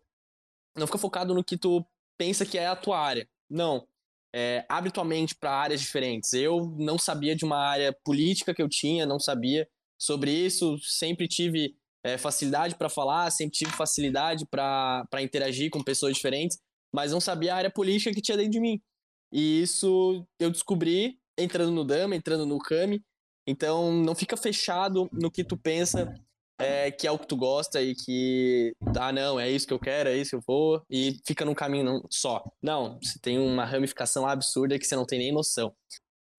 Não 0.75 0.85
fica 0.85 0.97
focado 0.97 1.33
no 1.33 1.43
que 1.43 1.57
tu 1.57 1.85
pensa 2.17 2.45
que 2.45 2.57
é 2.57 2.67
a 2.67 2.75
tua 2.75 2.99
área. 2.99 3.27
Não. 3.49 3.87
É, 4.35 4.65
abre 4.69 4.91
tua 4.91 5.05
mente 5.05 5.33
para 5.35 5.51
áreas 5.51 5.81
diferentes. 5.81 6.33
Eu 6.33 6.75
não 6.77 6.97
sabia 6.97 7.35
de 7.35 7.45
uma 7.45 7.57
área 7.57 7.93
política 8.03 8.53
que 8.53 8.61
eu 8.61 8.69
tinha, 8.69 9.05
não 9.05 9.19
sabia 9.19 9.67
sobre 9.97 10.31
isso. 10.31 10.77
Sempre 10.79 11.27
tive 11.27 11.75
é, 12.03 12.17
facilidade 12.17 12.75
para 12.75 12.89
falar, 12.89 13.31
sempre 13.31 13.57
tive 13.57 13.71
facilidade 13.71 14.45
para 14.45 15.21
interagir 15.21 15.69
com 15.69 15.83
pessoas 15.83 16.15
diferentes, 16.15 16.59
mas 16.93 17.11
não 17.11 17.19
sabia 17.19 17.53
a 17.53 17.57
área 17.57 17.71
política 17.71 18.13
que 18.13 18.21
tinha 18.21 18.37
dentro 18.37 18.51
de 18.51 18.59
mim. 18.59 18.81
E 19.31 19.61
isso 19.61 20.25
eu 20.39 20.49
descobri 20.49 21.19
entrando 21.37 21.71
no 21.71 21.83
Dama, 21.83 22.15
entrando 22.15 22.45
no 22.45 22.57
Kami. 22.59 23.03
Então 23.47 23.91
não 23.91 24.15
fica 24.15 24.35
fechado 24.35 25.09
no 25.13 25.31
que 25.31 25.43
tu 25.43 25.57
pensa 25.57 26.13
é, 26.59 26.91
que 26.91 27.07
é 27.07 27.11
o 27.11 27.19
que 27.19 27.27
tu 27.27 27.37
gosta 27.37 27.81
e 27.81 27.93
que, 27.95 28.75
ah, 28.99 29.11
não, 29.11 29.39
é 29.39 29.49
isso 29.49 29.67
que 29.67 29.73
eu 29.73 29.79
quero, 29.79 30.09
é 30.09 30.17
isso 30.17 30.31
que 30.31 30.35
eu 30.37 30.43
vou, 30.45 30.83
e 30.89 31.17
fica 31.25 31.45
num 31.45 31.53
caminho 31.53 32.01
só. 32.09 32.43
Não, 32.61 32.99
você 33.01 33.19
tem 33.19 33.37
uma 33.37 33.63
ramificação 33.65 34.27
absurda 34.27 34.77
que 34.79 34.85
você 34.85 34.95
não 34.95 35.05
tem 35.05 35.19
nem 35.19 35.31
noção. 35.31 35.73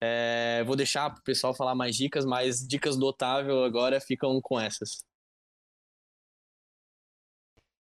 É, 0.01 0.63
vou 0.65 0.75
deixar 0.75 1.09
pro 1.09 1.23
pessoal 1.23 1.53
falar 1.53 1.75
mais 1.75 1.95
dicas, 1.95 2.25
mas 2.25 2.65
dicas 2.67 2.97
do 2.97 3.05
Otávio 3.05 3.63
agora 3.63 3.99
ficam 3.99 4.39
com 4.41 4.59
essas. 4.59 5.03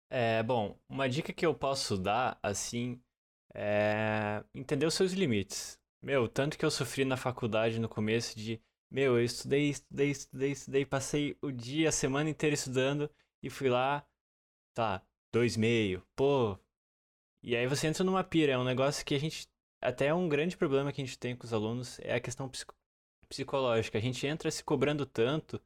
É, 0.09 0.41
bom, 0.43 0.77
uma 0.89 1.09
dica 1.09 1.33
que 1.33 1.45
eu 1.45 1.53
posso 1.53 1.97
dar, 1.97 2.39
assim, 2.41 3.01
é 3.53 4.43
entender 4.53 4.85
os 4.85 4.93
seus 4.93 5.13
limites. 5.13 5.79
Meu, 6.01 6.27
tanto 6.27 6.57
que 6.57 6.65
eu 6.65 6.71
sofri 6.71 7.03
na 7.05 7.17
faculdade 7.17 7.79
no 7.79 7.89
começo 7.89 8.37
de, 8.37 8.61
meu, 8.91 9.17
eu 9.17 9.23
estudei, 9.23 9.69
estudei, 9.69 10.11
estudei, 10.11 10.51
estudei, 10.51 10.85
passei 10.85 11.37
o 11.41 11.51
dia, 11.51 11.89
a 11.89 11.91
semana 11.91 12.29
inteira 12.29 12.53
estudando 12.53 13.09
e 13.41 13.49
fui 13.49 13.69
lá, 13.69 14.05
tá, 14.73 15.01
dois 15.33 15.57
meio, 15.57 16.03
pô. 16.15 16.57
E 17.43 17.55
aí 17.55 17.67
você 17.67 17.87
entra 17.87 18.03
numa 18.03 18.23
pira, 18.23 18.53
é 18.53 18.57
um 18.57 18.63
negócio 18.63 19.05
que 19.05 19.15
a 19.15 19.19
gente, 19.19 19.47
até 19.81 20.07
é 20.07 20.13
um 20.13 20.29
grande 20.29 20.57
problema 20.57 20.91
que 20.91 21.01
a 21.01 21.05
gente 21.05 21.17
tem 21.19 21.35
com 21.35 21.45
os 21.45 21.53
alunos, 21.53 21.99
é 22.01 22.15
a 22.15 22.19
questão 22.19 22.49
psico 22.49 22.75
psicológica. 23.29 23.97
A 23.97 24.01
gente 24.01 24.25
entra 24.25 24.49
se 24.49 24.63
cobrando 24.63 25.05
tanto 25.05 25.61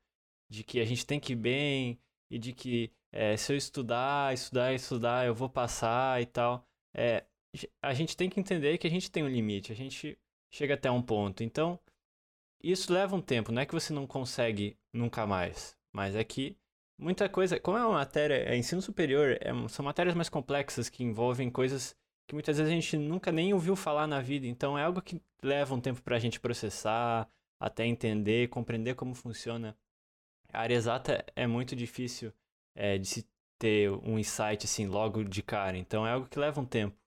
de 0.49 0.63
que 0.63 0.79
a 0.79 0.85
gente 0.85 1.05
tem 1.05 1.19
que 1.19 1.33
ir 1.33 1.35
bem 1.35 1.99
e 2.29 2.37
de 2.39 2.53
que 2.53 2.91
é, 3.11 3.35
se 3.37 3.53
eu 3.53 3.57
estudar, 3.57 4.33
estudar, 4.33 4.73
estudar, 4.73 5.25
eu 5.25 5.35
vou 5.35 5.49
passar 5.49 6.21
e 6.21 6.25
tal. 6.25 6.65
É, 6.93 7.25
a 7.81 7.93
gente 7.93 8.15
tem 8.15 8.29
que 8.29 8.39
entender 8.39 8.77
que 8.77 8.87
a 8.87 8.89
gente 8.89 9.11
tem 9.11 9.23
um 9.23 9.29
limite, 9.29 9.71
a 9.71 9.75
gente 9.75 10.17
chega 10.49 10.75
até 10.75 10.89
um 10.89 11.01
ponto. 11.01 11.43
Então, 11.43 11.79
isso 12.63 12.93
leva 12.93 13.15
um 13.15 13.21
tempo, 13.21 13.51
não 13.51 13.61
é 13.61 13.65
que 13.65 13.73
você 13.73 13.93
não 13.93 14.05
consegue 14.05 14.77
nunca 14.93 15.25
mais, 15.25 15.77
mas 15.91 16.15
é 16.15 16.23
que 16.23 16.57
muita 16.97 17.27
coisa, 17.27 17.59
como 17.59 17.77
é 17.77 17.85
uma 17.85 17.95
matéria, 17.95 18.35
é 18.35 18.55
ensino 18.55 18.81
superior, 18.81 19.37
é, 19.41 19.51
são 19.67 19.83
matérias 19.83 20.15
mais 20.15 20.29
complexas 20.29 20.89
que 20.89 21.03
envolvem 21.03 21.49
coisas 21.49 21.95
que 22.27 22.35
muitas 22.35 22.57
vezes 22.57 22.71
a 22.71 22.75
gente 22.75 22.97
nunca 22.97 23.31
nem 23.31 23.53
ouviu 23.53 23.75
falar 23.75 24.07
na 24.07 24.21
vida, 24.21 24.47
então 24.47 24.77
é 24.77 24.83
algo 24.83 25.01
que 25.01 25.21
leva 25.43 25.73
um 25.73 25.81
tempo 25.81 26.01
para 26.01 26.15
a 26.15 26.19
gente 26.19 26.39
processar, 26.39 27.27
até 27.59 27.85
entender, 27.85 28.47
compreender 28.49 28.95
como 28.95 29.13
funciona. 29.13 29.75
A 30.53 30.61
área 30.61 30.75
exata 30.75 31.25
é 31.35 31.47
muito 31.47 31.75
difícil 31.75 32.31
é, 32.75 32.97
de 32.97 33.07
se 33.07 33.27
ter 33.59 33.91
um 33.91 34.17
insight 34.17 34.65
assim 34.65 34.87
logo 34.87 35.23
de 35.23 35.43
cara, 35.43 35.77
então 35.77 36.05
é 36.05 36.11
algo 36.11 36.27
que 36.27 36.39
leva 36.39 36.61
um 36.61 36.65
tempo. 36.65 37.00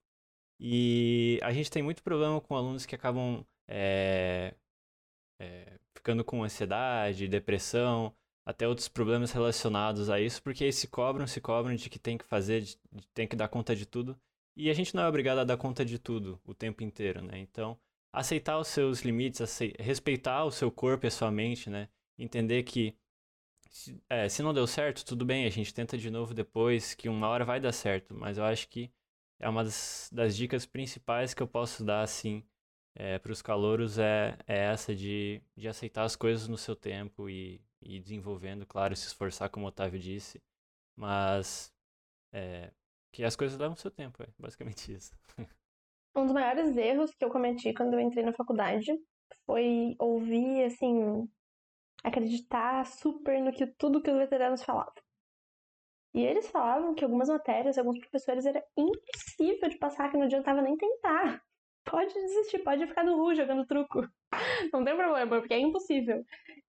E 0.59 1.39
a 1.43 1.51
gente 1.51 1.69
tem 1.69 1.83
muito 1.83 2.01
problema 2.03 2.39
com 2.39 2.55
alunos 2.55 2.85
que 2.85 2.95
acabam 2.95 3.45
é, 3.67 4.53
é, 5.39 5.79
ficando 5.93 6.23
com 6.23 6.43
ansiedade, 6.43 7.27
depressão, 7.27 8.15
até 8.45 8.67
outros 8.67 8.87
problemas 8.87 9.31
relacionados 9.31 10.09
a 10.09 10.19
isso, 10.19 10.41
porque 10.41 10.63
eles 10.63 10.75
se 10.75 10.87
cobram, 10.87 11.25
se 11.27 11.41
cobram 11.41 11.75
de 11.75 11.89
que 11.89 11.99
tem 11.99 12.17
que 12.17 12.25
fazer, 12.25 12.61
de, 12.61 12.77
de, 12.91 13.07
tem 13.13 13.27
que 13.27 13.35
dar 13.35 13.47
conta 13.47 13.75
de 13.75 13.85
tudo. 13.85 14.17
E 14.55 14.69
a 14.69 14.73
gente 14.73 14.95
não 14.95 15.03
é 15.03 15.07
obrigado 15.07 15.39
a 15.39 15.43
dar 15.43 15.57
conta 15.57 15.83
de 15.83 15.99
tudo 15.99 16.39
o 16.45 16.53
tempo 16.53 16.83
inteiro, 16.83 17.21
né? 17.21 17.37
Então, 17.39 17.77
aceitar 18.13 18.57
os 18.57 18.67
seus 18.69 19.01
limites, 19.01 19.41
respeitar 19.79 20.45
o 20.45 20.51
seu 20.51 20.71
corpo 20.71 21.05
e 21.05 21.09
a 21.09 21.11
sua 21.11 21.31
mente, 21.31 21.69
né? 21.69 21.89
Entender 22.17 22.63
que 22.63 22.95
se, 23.69 24.01
é, 24.09 24.29
se 24.29 24.41
não 24.41 24.53
deu 24.53 24.65
certo, 24.67 25.03
tudo 25.05 25.25
bem, 25.25 25.45
a 25.45 25.49
gente 25.49 25.73
tenta 25.73 25.97
de 25.97 26.09
novo 26.09 26.33
depois, 26.33 26.93
que 26.93 27.09
uma 27.09 27.27
hora 27.27 27.43
vai 27.43 27.59
dar 27.59 27.73
certo, 27.73 28.13
mas 28.15 28.37
eu 28.37 28.45
acho 28.45 28.69
que 28.69 28.89
é 29.39 29.49
uma 29.49 29.63
das, 29.63 30.09
das 30.11 30.35
dicas 30.35 30.65
principais 30.65 31.33
que 31.33 31.43
eu 31.43 31.47
posso 31.47 31.83
dar, 31.83 32.01
assim, 32.01 32.43
é, 32.95 33.19
para 33.19 33.31
os 33.31 33.41
calouros 33.41 33.97
é, 33.99 34.37
é 34.47 34.57
essa 34.65 34.95
de, 34.95 35.41
de 35.55 35.67
aceitar 35.67 36.03
as 36.03 36.15
coisas 36.15 36.47
no 36.47 36.57
seu 36.57 36.75
tempo 36.75 37.29
e, 37.29 37.61
e 37.81 37.99
desenvolvendo, 37.99 38.65
claro, 38.65 38.95
se 38.95 39.07
esforçar, 39.07 39.49
como 39.49 39.65
o 39.65 39.69
Otávio 39.69 39.99
disse, 39.99 40.41
mas 40.95 41.73
é, 42.33 42.71
que 43.11 43.23
as 43.23 43.35
coisas 43.35 43.57
levam 43.57 43.75
seu 43.75 43.91
tempo, 43.91 44.23
é 44.23 44.27
basicamente 44.39 44.93
isso. 44.93 45.11
Um 46.17 46.23
dos 46.23 46.33
maiores 46.33 46.77
erros 46.77 47.13
que 47.13 47.25
eu 47.25 47.29
cometi 47.29 47.73
quando 47.73 47.95
eu 47.95 47.99
entrei 47.99 48.23
na 48.23 48.31
faculdade 48.31 48.89
foi 49.45 49.97
ouvir, 49.99 50.63
assim, 50.63 51.27
acreditar 52.01 52.85
super 52.85 53.41
no 53.41 53.51
que 53.51 53.67
tudo 53.67 54.01
que 54.01 54.09
os 54.09 54.17
veteranos 54.17 54.63
falavam. 54.63 54.93
E 56.15 56.25
eles 56.25 56.47
falavam 56.47 56.95
que 56.95 57.03
algumas 57.03 57.27
matérias, 57.27 57.77
alguns 57.77 57.99
professores, 57.99 58.45
era 58.45 58.63
impossível 58.77 59.67
de 59.67 59.77
passar, 59.77 60.09
que 60.09 60.15
não 60.15 60.23
adiantava 60.23 60.61
nem 60.61 60.77
tentar. 60.77 61.43
Pode 61.83 62.13
desistir, 62.13 62.63
pode 62.63 62.87
ficar 62.87 63.03
no 63.03 63.15
Ru 63.15 63.35
jogando 63.35 63.63
truco. 63.63 64.01
Não 64.73 64.83
tem 64.83 64.95
problema, 64.95 65.39
porque 65.39 65.53
é 65.53 65.59
impossível. 65.59 66.23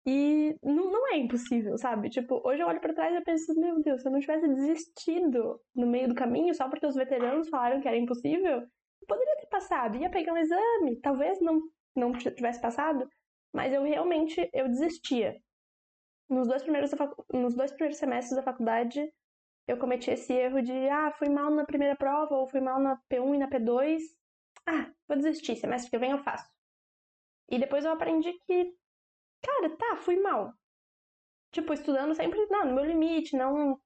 E 0.05 0.55
não, 0.63 0.93
não 0.93 1.11
é 1.11 1.17
impossível, 1.17 1.79
sabe? 1.79 2.11
Tipo, 2.11 2.47
hoje 2.47 2.63
eu 2.63 2.67
olho 2.67 2.83
para 2.83 2.93
trás 2.93 3.15
e 3.15 3.25
penso, 3.25 3.59
meu 3.59 3.83
Deus, 3.83 4.03
se 4.03 4.09
eu 4.09 4.13
não 4.13 4.21
tivesse 4.21 4.47
desistido 4.47 5.59
no 5.75 5.87
meio 5.87 6.09
do 6.09 6.15
caminho 6.15 6.55
só 6.55 6.69
porque 6.69 6.87
os 6.87 6.95
veteranos 6.95 7.49
falaram 7.49 7.81
que 7.81 7.89
era 7.89 7.97
impossível, 7.97 8.61
eu 8.61 9.07
poderia 9.09 9.37
ter 9.39 9.47
passado, 9.47 9.97
ia 9.97 10.11
pegar 10.11 10.35
um 10.35 10.37
exame, 10.37 11.01
talvez 11.01 11.41
não, 11.41 11.63
não 11.97 12.13
tivesse 12.13 12.61
passado, 12.61 13.09
mas 13.55 13.73
eu 13.73 13.83
realmente, 13.83 14.49
eu 14.53 14.69
desistia. 14.69 15.35
Nos 16.29 16.47
dois 16.47 16.63
primeiros, 16.63 16.91
nos 17.33 17.55
dois 17.55 17.73
primeiros 17.73 17.97
semestres 17.97 18.37
da 18.37 18.43
faculdade, 18.43 19.11
eu 19.67 19.79
cometi 19.79 20.11
esse 20.11 20.33
erro 20.33 20.63
de, 20.63 20.89
ah, 20.89 21.11
fui 21.13 21.29
mal 21.29 21.51
na 21.51 21.65
primeira 21.65 21.97
prova, 21.97 22.35
ou 22.35 22.47
fui 22.47 22.61
mal 22.61 22.81
na 22.81 22.97
P1 23.11 23.35
e 23.35 23.39
na 23.39 23.49
P2. 23.49 24.01
Ah, 24.67 24.91
vou 25.09 25.17
desistir, 25.17 25.57
semestre 25.57 25.91
que 25.91 25.99
vem 25.99 26.13
eu 26.13 26.19
faço. 26.19 26.49
E 27.49 27.59
depois 27.59 27.85
eu 27.85 27.93
aprendi 27.93 28.33
que, 28.47 28.75
cara, 29.43 29.77
tá, 29.77 29.97
fui 29.97 30.17
mal. 30.21 30.53
Tipo, 31.53 31.73
estudando 31.73 32.15
sempre, 32.15 32.45
não, 32.51 32.67
no 32.67 32.75
meu 32.75 32.85
limite, 32.85 33.37
não, 33.37 33.81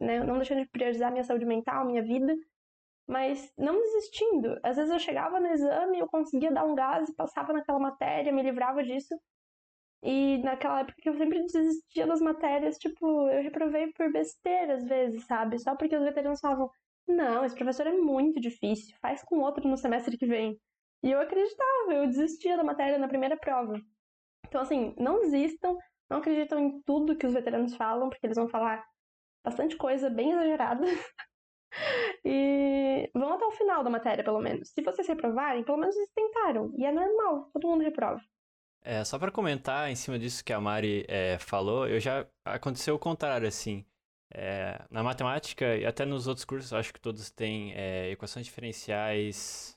né, 0.00 0.20
não 0.20 0.36
deixando 0.36 0.62
de 0.62 0.70
priorizar 0.70 1.10
minha 1.10 1.24
saúde 1.24 1.44
mental, 1.44 1.84
minha 1.86 2.02
vida, 2.02 2.36
mas 3.06 3.52
não 3.56 3.80
desistindo. 3.80 4.58
Às 4.62 4.76
vezes 4.76 4.92
eu 4.92 4.98
chegava 4.98 5.40
no 5.40 5.46
exame, 5.48 5.98
eu 5.98 6.08
conseguia 6.08 6.52
dar 6.52 6.64
um 6.64 6.74
gás, 6.74 7.14
passava 7.14 7.52
naquela 7.52 7.78
matéria, 7.78 8.32
me 8.32 8.42
livrava 8.42 8.82
disso. 8.82 9.14
E 10.02 10.38
naquela 10.38 10.80
época 10.80 11.00
que 11.00 11.08
eu 11.08 11.16
sempre 11.16 11.42
desistia 11.42 12.06
das 12.06 12.20
matérias, 12.20 12.78
tipo, 12.78 13.28
eu 13.28 13.42
reprovei 13.42 13.92
por 13.92 14.12
besteira 14.12 14.74
às 14.74 14.84
vezes, 14.84 15.26
sabe? 15.26 15.58
Só 15.58 15.74
porque 15.76 15.96
os 15.96 16.04
veteranos 16.04 16.40
falavam, 16.40 16.70
não, 17.08 17.44
esse 17.44 17.54
professor 17.54 17.86
é 17.86 17.92
muito 17.92 18.40
difícil, 18.40 18.96
faz 19.00 19.22
com 19.24 19.38
outro 19.40 19.68
no 19.68 19.76
semestre 19.76 20.16
que 20.18 20.26
vem. 20.26 20.58
E 21.02 21.10
eu 21.10 21.20
acreditava, 21.20 21.92
eu 21.94 22.06
desistia 22.06 22.56
da 22.56 22.64
matéria 22.64 22.98
na 22.98 23.08
primeira 23.08 23.36
prova. 23.36 23.80
Então, 24.46 24.60
assim, 24.60 24.94
não 24.98 25.20
desistam, 25.20 25.76
não 26.10 26.18
acreditam 26.18 26.58
em 26.58 26.80
tudo 26.82 27.16
que 27.16 27.26
os 27.26 27.32
veteranos 27.32 27.74
falam, 27.76 28.08
porque 28.08 28.26
eles 28.26 28.36
vão 28.36 28.48
falar 28.48 28.84
bastante 29.44 29.76
coisa 29.76 30.10
bem 30.10 30.32
exagerada. 30.32 30.84
e 32.24 33.10
vão 33.14 33.34
até 33.34 33.44
o 33.44 33.52
final 33.52 33.84
da 33.84 33.90
matéria, 33.90 34.24
pelo 34.24 34.40
menos. 34.40 34.70
Se 34.70 34.82
vocês 34.82 35.06
reprovarem, 35.06 35.64
pelo 35.64 35.78
menos 35.78 35.96
eles 35.96 36.10
tentaram. 36.14 36.72
E 36.76 36.84
é 36.84 36.92
normal, 36.92 37.50
todo 37.52 37.68
mundo 37.68 37.82
reprova. 37.82 38.20
É, 38.88 39.04
só 39.04 39.18
para 39.18 39.32
comentar 39.32 39.90
em 39.90 39.96
cima 39.96 40.16
disso 40.16 40.44
que 40.44 40.52
a 40.52 40.60
Mari 40.60 41.04
é, 41.08 41.38
falou, 41.40 41.88
eu 41.88 41.98
já 41.98 42.24
aconteceu 42.44 42.94
o 42.94 42.98
contrário, 43.00 43.48
assim. 43.48 43.84
É, 44.32 44.80
na 44.88 45.02
matemática 45.02 45.76
e 45.76 45.84
até 45.84 46.04
nos 46.04 46.28
outros 46.28 46.44
cursos, 46.44 46.72
acho 46.72 46.92
que 46.94 47.00
todos 47.00 47.28
têm 47.30 47.74
é, 47.74 48.10
equações 48.12 48.46
diferenciais. 48.46 49.76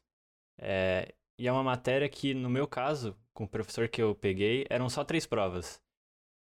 É, 0.59 1.11
e 1.39 1.47
é 1.47 1.51
uma 1.51 1.63
matéria 1.63 2.07
que, 2.07 2.35
no 2.35 2.51
meu 2.51 2.67
caso, 2.67 3.17
com 3.33 3.45
o 3.45 3.49
professor 3.49 3.87
que 3.89 3.99
eu 3.99 4.13
peguei, 4.13 4.67
eram 4.69 4.87
só 4.89 5.03
três 5.03 5.25
provas. 5.25 5.81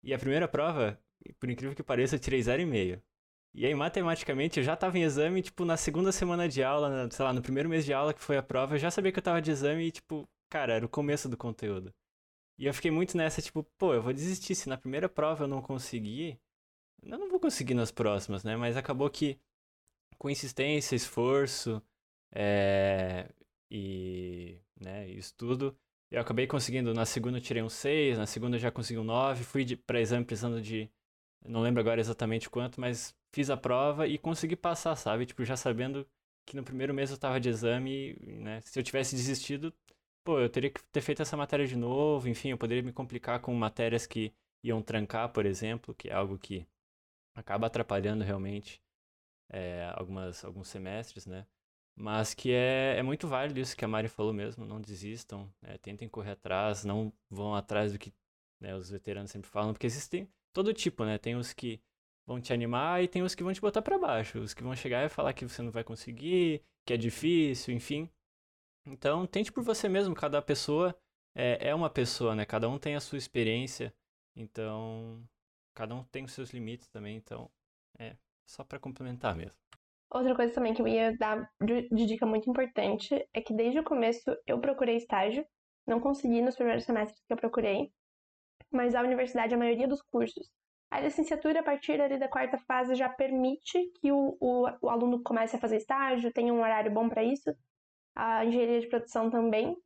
E 0.04 0.12
a 0.12 0.18
primeira 0.18 0.46
prova, 0.46 1.00
por 1.40 1.50
incrível 1.50 1.74
que 1.74 1.82
pareça, 1.82 2.16
eu 2.16 2.20
tirei 2.20 2.40
0,5. 2.40 3.00
E 3.54 3.66
aí, 3.66 3.74
matematicamente, 3.74 4.60
eu 4.60 4.64
já 4.64 4.74
estava 4.74 4.98
em 4.98 5.04
exame, 5.04 5.40
tipo, 5.42 5.64
na 5.64 5.78
segunda 5.78 6.12
semana 6.12 6.46
de 6.48 6.62
aula, 6.62 7.08
sei 7.10 7.24
lá, 7.24 7.32
no 7.32 7.42
primeiro 7.42 7.68
mês 7.68 7.86
de 7.86 7.94
aula 7.94 8.12
que 8.12 8.20
foi 8.22 8.36
a 8.36 8.42
prova, 8.42 8.74
eu 8.74 8.78
já 8.78 8.90
sabia 8.90 9.10
que 9.10 9.18
eu 9.18 9.22
estava 9.22 9.40
de 9.40 9.50
exame 9.50 9.84
e, 9.86 9.90
tipo, 9.90 10.28
cara, 10.50 10.74
era 10.74 10.84
o 10.84 10.88
começo 10.88 11.30
do 11.30 11.36
conteúdo. 11.36 11.94
E 12.58 12.66
eu 12.66 12.74
fiquei 12.74 12.90
muito 12.90 13.16
nessa, 13.16 13.40
tipo, 13.40 13.62
pô, 13.78 13.94
eu 13.94 14.02
vou 14.02 14.12
desistir. 14.12 14.54
Se 14.54 14.68
na 14.68 14.76
primeira 14.76 15.08
prova 15.08 15.44
eu 15.44 15.48
não 15.48 15.62
conseguir, 15.62 16.40
eu 17.02 17.18
não 17.18 17.28
vou 17.30 17.40
conseguir 17.40 17.74
nas 17.74 17.90
próximas, 17.92 18.44
né? 18.44 18.56
Mas 18.56 18.76
acabou 18.76 19.08
que, 19.10 19.38
com 20.18 20.30
insistência, 20.30 20.96
esforço 20.96 21.82
é... 22.32 23.30
e 23.70 24.58
né, 24.80 25.08
estudo, 25.10 25.76
eu 26.10 26.20
acabei 26.20 26.46
conseguindo. 26.46 26.94
Na 26.94 27.06
segunda 27.06 27.38
eu 27.38 27.42
tirei 27.42 27.62
um 27.62 27.68
6, 27.68 28.18
na 28.18 28.26
segunda 28.26 28.56
eu 28.56 28.60
já 28.60 28.70
consegui 28.70 28.98
um 28.98 29.04
9. 29.04 29.44
Fui 29.44 29.76
pra 29.76 30.00
exame 30.00 30.24
precisando 30.24 30.60
de. 30.60 30.90
Não 31.46 31.60
lembro 31.62 31.80
agora 31.80 32.00
exatamente 32.00 32.50
quanto, 32.50 32.80
mas 32.80 33.14
fiz 33.32 33.50
a 33.50 33.56
prova 33.56 34.06
e 34.08 34.18
consegui 34.18 34.56
passar, 34.56 34.96
sabe? 34.96 35.26
Tipo, 35.26 35.44
já 35.44 35.56
sabendo 35.56 36.06
que 36.46 36.56
no 36.56 36.64
primeiro 36.64 36.94
mês 36.94 37.10
eu 37.10 37.18
tava 37.18 37.40
de 37.40 37.48
exame, 37.48 38.16
né? 38.20 38.60
Se 38.62 38.78
eu 38.78 38.82
tivesse 38.82 39.14
desistido, 39.14 39.72
pô, 40.24 40.40
eu 40.40 40.48
teria 40.48 40.70
que 40.70 40.82
ter 40.92 41.00
feito 41.00 41.22
essa 41.22 41.36
matéria 41.36 41.66
de 41.66 41.76
novo, 41.76 42.28
enfim, 42.28 42.50
eu 42.50 42.58
poderia 42.58 42.82
me 42.82 42.92
complicar 42.92 43.40
com 43.40 43.54
matérias 43.54 44.06
que 44.06 44.32
iam 44.62 44.82
trancar, 44.82 45.30
por 45.32 45.46
exemplo, 45.46 45.94
que 45.94 46.08
é 46.10 46.14
algo 46.14 46.38
que 46.38 46.66
acaba 47.34 47.66
atrapalhando 47.66 48.24
realmente 48.24 48.82
é, 49.50 49.90
algumas, 49.94 50.44
alguns 50.44 50.68
semestres, 50.68 51.26
né? 51.26 51.46
Mas 51.96 52.34
que 52.34 52.52
é, 52.52 52.96
é 52.98 53.02
muito 53.02 53.26
válido 53.26 53.58
isso 53.60 53.76
que 53.76 53.84
a 53.84 53.88
Mari 53.88 54.08
falou 54.08 54.32
mesmo, 54.32 54.64
não 54.64 54.80
desistam, 54.80 55.52
é, 55.62 55.78
tentem 55.78 56.08
correr 56.08 56.32
atrás, 56.32 56.84
não 56.84 57.12
vão 57.28 57.54
atrás 57.54 57.92
do 57.92 57.98
que 57.98 58.12
né, 58.60 58.74
os 58.74 58.90
veteranos 58.90 59.30
sempre 59.30 59.50
falam, 59.50 59.72
porque 59.72 59.86
existem 59.86 60.28
todo 60.52 60.72
tipo, 60.72 61.04
né? 61.04 61.18
Tem 61.18 61.36
os 61.36 61.52
que 61.52 61.80
vão 62.26 62.40
te 62.40 62.52
animar 62.52 63.02
e 63.02 63.08
tem 63.08 63.22
os 63.22 63.34
que 63.34 63.42
vão 63.42 63.52
te 63.52 63.60
botar 63.60 63.82
para 63.82 63.98
baixo, 63.98 64.38
os 64.38 64.54
que 64.54 64.62
vão 64.62 64.76
chegar 64.76 65.04
e 65.04 65.08
falar 65.08 65.32
que 65.32 65.44
você 65.48 65.62
não 65.62 65.70
vai 65.72 65.82
conseguir, 65.82 66.62
que 66.84 66.92
é 66.92 66.96
difícil, 66.96 67.74
enfim. 67.74 68.08
Então, 68.92 69.26
tente 69.26 69.52
por 69.52 69.62
você 69.62 69.88
mesmo. 69.88 70.14
Cada 70.14 70.40
pessoa 70.40 70.94
é, 71.34 71.68
é 71.68 71.74
uma 71.74 71.90
pessoa, 71.90 72.34
né? 72.34 72.44
Cada 72.44 72.68
um 72.68 72.78
tem 72.78 72.94
a 72.94 73.00
sua 73.00 73.18
experiência. 73.18 73.94
Então, 74.34 75.22
cada 75.74 75.94
um 75.94 76.04
tem 76.04 76.24
os 76.24 76.32
seus 76.32 76.50
limites 76.50 76.88
também. 76.88 77.16
Então, 77.16 77.50
é 77.98 78.16
só 78.46 78.64
para 78.64 78.78
complementar 78.78 79.36
mesmo. 79.36 79.56
Outra 80.10 80.34
coisa 80.34 80.54
também 80.54 80.72
que 80.72 80.80
eu 80.80 80.88
ia 80.88 81.14
dar 81.16 81.50
de 81.60 82.06
dica 82.06 82.24
muito 82.24 82.48
importante 82.48 83.28
é 83.34 83.40
que 83.42 83.52
desde 83.52 83.78
o 83.78 83.84
começo 83.84 84.34
eu 84.46 84.58
procurei 84.58 84.96
estágio. 84.96 85.44
Não 85.86 86.00
consegui 86.00 86.40
nos 86.40 86.56
primeiros 86.56 86.84
semestres 86.84 87.22
que 87.26 87.32
eu 87.32 87.36
procurei, 87.36 87.90
mas 88.70 88.94
a 88.94 89.02
universidade, 89.02 89.54
a 89.54 89.58
maioria 89.58 89.88
dos 89.88 90.02
cursos, 90.02 90.50
a 90.90 91.00
licenciatura, 91.00 91.60
a 91.60 91.62
partir 91.62 92.00
ali 92.00 92.18
da 92.18 92.28
quarta 92.28 92.58
fase, 92.58 92.94
já 92.94 93.08
permite 93.08 93.90
que 94.00 94.10
o, 94.12 94.36
o, 94.40 94.66
o 94.82 94.88
aluno 94.88 95.22
comece 95.22 95.56
a 95.56 95.58
fazer 95.58 95.76
estágio, 95.76 96.32
tenha 96.32 96.52
um 96.52 96.60
horário 96.60 96.90
bom 96.90 97.08
para 97.08 97.22
isso 97.22 97.54
a 98.18 98.44
engenharia 98.44 98.80
de 98.80 98.88
produção 98.88 99.30
também, 99.30 99.76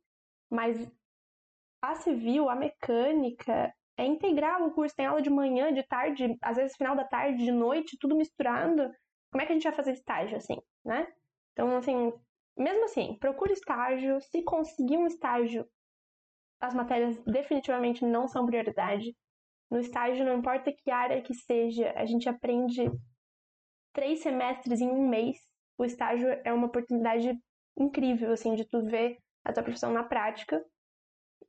mas 0.49 0.91
a 1.79 1.93
civil, 1.95 2.49
a 2.49 2.55
mecânica, 2.55 3.71
é 3.95 4.05
integral 4.05 4.65
o 4.65 4.71
curso, 4.71 4.95
tem 4.95 5.05
aula 5.05 5.21
de 5.21 5.29
manhã, 5.29 5.71
de 5.71 5.83
tarde, 5.83 6.35
às 6.41 6.57
vezes 6.57 6.75
final 6.75 6.95
da 6.95 7.03
tarde, 7.03 7.45
de 7.45 7.51
noite, 7.51 7.97
tudo 7.99 8.15
misturado. 8.15 8.89
Como 9.31 9.41
é 9.41 9.45
que 9.45 9.51
a 9.51 9.55
gente 9.55 9.63
vai 9.63 9.73
fazer 9.73 9.91
estágio 9.91 10.35
assim, 10.35 10.57
né? 10.83 11.07
Então, 11.51 11.77
assim, 11.77 12.11
mesmo 12.57 12.85
assim, 12.85 13.15
procure 13.19 13.53
estágio. 13.53 14.19
Se 14.21 14.41
conseguir 14.41 14.97
um 14.97 15.05
estágio, 15.05 15.67
as 16.59 16.73
matérias 16.73 17.15
definitivamente 17.25 18.03
não 18.03 18.27
são 18.27 18.47
prioridade. 18.47 19.15
No 19.69 19.79
estágio, 19.79 20.25
não 20.25 20.39
importa 20.39 20.71
que 20.71 20.89
área 20.89 21.21
que 21.21 21.35
seja, 21.35 21.93
a 21.95 22.05
gente 22.05 22.27
aprende 22.27 22.89
três 23.93 24.21
semestres 24.21 24.81
em 24.81 24.89
um 24.89 25.07
mês. 25.07 25.37
O 25.77 25.85
estágio 25.85 26.29
é 26.43 26.51
uma 26.51 26.65
oportunidade 26.65 27.37
incrível, 27.77 28.31
assim, 28.31 28.55
de 28.55 28.65
tu 28.65 28.83
ver 28.83 29.17
a 29.43 29.51
tua 29.51 29.63
profissão 29.63 29.91
na 29.91 30.03
prática 30.03 30.63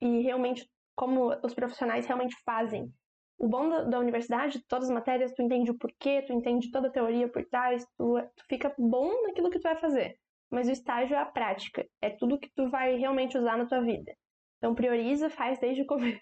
e 0.00 0.22
realmente 0.22 0.68
como 0.96 1.34
os 1.44 1.54
profissionais 1.54 2.06
realmente 2.06 2.36
fazem. 2.44 2.92
O 3.38 3.48
bom 3.48 3.68
da, 3.68 3.82
da, 3.84 3.98
universidade, 3.98 4.64
todas 4.68 4.88
as 4.88 4.94
matérias, 4.94 5.32
tu 5.32 5.42
entende 5.42 5.70
o 5.70 5.78
porquê, 5.78 6.22
tu 6.22 6.32
entende 6.32 6.70
toda 6.70 6.88
a 6.88 6.92
teoria 6.92 7.28
por 7.28 7.44
trás, 7.46 7.84
tu, 7.96 8.14
tu 8.36 8.44
fica 8.48 8.72
bom 8.78 9.22
naquilo 9.22 9.50
que 9.50 9.58
tu 9.58 9.64
vai 9.64 9.76
fazer. 9.76 10.16
Mas 10.50 10.68
o 10.68 10.72
estágio 10.72 11.16
é 11.16 11.18
a 11.18 11.26
prática, 11.26 11.84
é 12.00 12.10
tudo 12.10 12.38
que 12.38 12.50
tu 12.54 12.70
vai 12.70 12.96
realmente 12.96 13.36
usar 13.36 13.56
na 13.56 13.66
tua 13.66 13.80
vida. 13.80 14.14
Então 14.58 14.74
prioriza, 14.74 15.28
faz 15.28 15.58
desde 15.58 15.82
o 15.82 15.86
começo. 15.86 16.20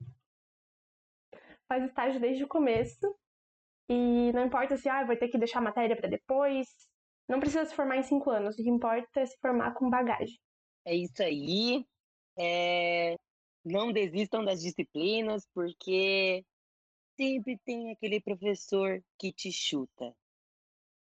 faz 1.66 1.84
estágio 1.84 2.20
desde 2.20 2.44
o 2.44 2.48
começo. 2.48 3.16
E 3.88 4.30
não 4.32 4.44
importa 4.44 4.76
se 4.76 4.88
ah, 4.88 5.02
vai 5.02 5.16
ter 5.16 5.28
que 5.28 5.38
deixar 5.38 5.58
a 5.60 5.62
matéria 5.62 5.96
para 5.96 6.08
depois. 6.08 6.68
Não 7.30 7.38
precisa 7.38 7.64
se 7.64 7.76
formar 7.76 7.96
em 7.96 8.02
cinco 8.02 8.28
anos. 8.28 8.58
O 8.58 8.62
que 8.62 8.68
importa 8.68 9.20
é 9.20 9.24
se 9.24 9.38
formar 9.38 9.72
com 9.74 9.88
bagagem. 9.88 10.36
É 10.84 10.96
isso 10.96 11.22
aí. 11.22 11.86
É... 12.36 13.14
Não 13.64 13.92
desistam 13.92 14.44
das 14.44 14.60
disciplinas, 14.60 15.46
porque 15.54 16.44
sempre 17.16 17.56
tem 17.64 17.92
aquele 17.92 18.20
professor 18.20 19.00
que 19.16 19.32
te 19.32 19.52
chuta. 19.52 20.12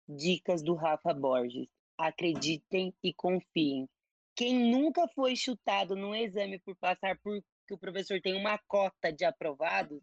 Dicas 0.06 0.62
do 0.62 0.74
Rafa 0.74 1.14
Borges. 1.14 1.66
Acreditem 1.96 2.94
e 3.02 3.14
confiem. 3.14 3.88
Quem 4.36 4.70
nunca 4.70 5.08
foi 5.08 5.34
chutado 5.34 5.96
no 5.96 6.14
exame 6.14 6.58
por 6.58 6.76
passar 6.76 7.18
por 7.20 7.42
que 7.66 7.72
o 7.72 7.78
professor 7.78 8.20
tem 8.20 8.34
uma 8.34 8.58
cota 8.68 9.10
de 9.10 9.24
aprovados, 9.24 10.02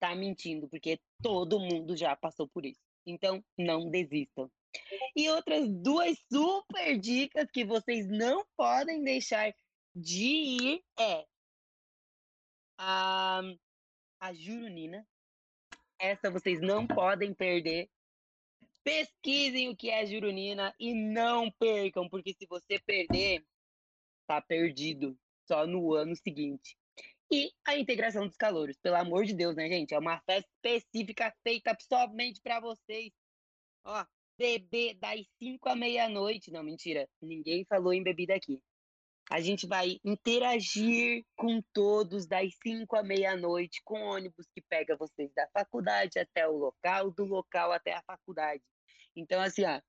tá 0.00 0.16
mentindo, 0.16 0.68
porque 0.68 0.98
todo 1.22 1.60
mundo 1.60 1.96
já 1.96 2.16
passou 2.16 2.48
por 2.48 2.66
isso. 2.66 2.80
Então, 3.06 3.42
não 3.56 3.88
desistam. 3.88 4.50
E 5.14 5.28
outras 5.30 5.68
duas 5.68 6.18
super 6.32 6.98
dicas 6.98 7.50
que 7.50 7.64
vocês 7.64 8.08
não 8.08 8.44
podem 8.56 9.02
deixar 9.02 9.52
de 9.94 10.24
ir 10.24 10.84
é 10.98 11.26
a, 12.78 13.40
a 14.20 14.32
Jurunina. 14.32 15.06
Essa 15.98 16.30
vocês 16.30 16.60
não 16.60 16.86
podem 16.86 17.34
perder. 17.34 17.90
Pesquisem 18.84 19.68
o 19.68 19.76
que 19.76 19.90
é 19.90 20.06
Jurunina 20.06 20.74
e 20.78 20.94
não 20.94 21.50
percam, 21.52 22.08
porque 22.08 22.32
se 22.32 22.46
você 22.46 22.78
perder, 22.78 23.44
tá 24.26 24.40
perdido 24.40 25.18
só 25.46 25.66
no 25.66 25.94
ano 25.94 26.14
seguinte. 26.14 26.76
E 27.30 27.52
a 27.66 27.76
integração 27.76 28.26
dos 28.26 28.36
calouros, 28.36 28.78
pelo 28.78 28.96
amor 28.96 29.26
de 29.26 29.34
Deus, 29.34 29.54
né, 29.54 29.68
gente? 29.68 29.92
É 29.92 29.98
uma 29.98 30.18
festa 30.20 30.48
específica 30.64 31.34
feita 31.42 31.76
somente 31.80 32.40
para 32.40 32.60
vocês. 32.60 33.12
Ó, 33.84 34.04
beber 34.38 34.94
das 34.94 35.20
5 35.42 35.68
à 35.68 35.74
meia-noite. 35.74 36.50
Não, 36.50 36.62
mentira. 36.62 37.08
Ninguém 37.20 37.64
falou 37.64 37.92
em 37.92 38.02
bebida 38.02 38.34
aqui. 38.34 38.62
A 39.30 39.40
gente 39.40 39.66
vai 39.66 39.98
interagir 40.02 41.22
com 41.36 41.60
todos 41.74 42.26
das 42.26 42.50
5 42.62 42.96
à 42.96 43.02
meia-noite, 43.02 43.82
com 43.84 44.00
ônibus 44.00 44.46
que 44.54 44.62
pega 44.62 44.96
vocês 44.96 45.30
da 45.34 45.46
faculdade 45.52 46.18
até 46.18 46.48
o 46.48 46.56
local, 46.56 47.10
do 47.10 47.24
local 47.24 47.72
até 47.72 47.92
a 47.92 48.02
faculdade. 48.02 48.62
Então, 49.14 49.40
assim, 49.40 49.64
ó, 49.64 49.80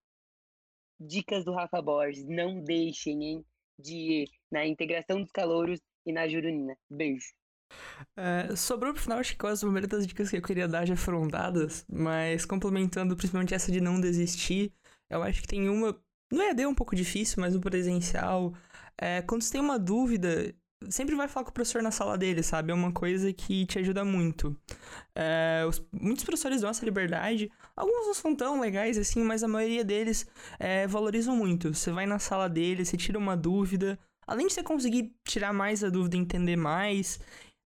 dicas 1.00 1.46
do 1.46 1.54
Rafa 1.54 1.82
Borges, 1.82 2.26
não 2.28 2.62
deixem 2.62 3.24
hein, 3.24 3.46
de 3.78 3.96
ir 3.96 4.30
na 4.52 4.66
integração 4.66 5.22
dos 5.22 5.32
calouros 5.32 5.80
e 6.06 6.12
na 6.12 6.28
Jurunina. 6.28 6.78
Beijo. 6.90 7.39
É, 8.18 8.56
sobrou 8.56 8.94
pro 8.94 9.02
final, 9.02 9.20
acho 9.20 9.32
que 9.32 9.38
quase 9.38 9.66
a 9.66 9.68
maioria 9.68 9.88
das 9.88 10.06
dicas 10.06 10.30
que 10.30 10.38
eu 10.38 10.42
queria 10.42 10.68
dar 10.68 10.86
já 10.86 10.96
foram 10.96 11.28
dadas, 11.28 11.86
mas 11.90 12.46
complementando 12.46 13.16
principalmente 13.16 13.54
essa 13.54 13.72
de 13.72 13.82
não 13.82 14.00
desistir, 14.00 14.72
eu 15.10 15.24
acho 15.24 15.42
que 15.42 15.48
tem 15.48 15.70
uma. 15.70 15.98
EAD 16.32 16.62
é 16.62 16.68
um 16.68 16.76
pouco 16.76 16.96
difícil, 16.96 17.42
mas 17.42 17.56
no 17.56 17.60
presencial, 17.62 18.54
é, 18.98 19.22
quando 19.24 19.42
você 19.42 19.52
tem 19.54 19.62
uma 19.62 19.80
dúvida, 19.80 20.54
sempre 20.90 21.16
vai 21.16 21.28
falar 21.28 21.44
com 21.44 21.50
o 21.52 21.54
professor 21.54 21.82
na 21.82 21.92
sala 21.92 22.18
dele, 22.18 22.44
sabe? 22.44 22.72
É 22.72 22.74
uma 22.74 22.92
coisa 22.92 23.34
que 23.34 23.66
te 23.66 23.80
ajuda 23.80 24.06
muito. 24.06 24.56
É, 25.16 25.66
os, 25.68 25.84
muitos 25.92 26.24
professores 26.24 26.62
dão 26.62 26.70
essa 26.70 26.86
liberdade, 26.86 27.52
alguns 27.76 28.08
não 28.08 28.14
são 28.14 28.36
tão 28.36 28.60
legais 28.60 28.98
assim, 28.98 29.24
mas 29.24 29.44
a 29.44 29.48
maioria 29.48 29.84
deles 29.84 30.28
é, 30.60 30.88
valorizam 30.88 31.36
muito. 31.36 31.74
Você 31.74 31.92
vai 31.92 32.06
na 32.06 32.20
sala 32.20 32.48
dele, 32.48 32.86
você 32.86 32.96
tira 32.96 33.18
uma 33.18 33.36
dúvida, 33.36 34.00
além 34.26 34.48
de 34.48 34.54
você 34.54 34.64
conseguir 34.64 35.14
tirar 35.26 35.52
mais 35.52 35.84
a 35.84 35.90
dúvida 35.90 36.16
entender 36.16 36.56
mais, 36.56 37.20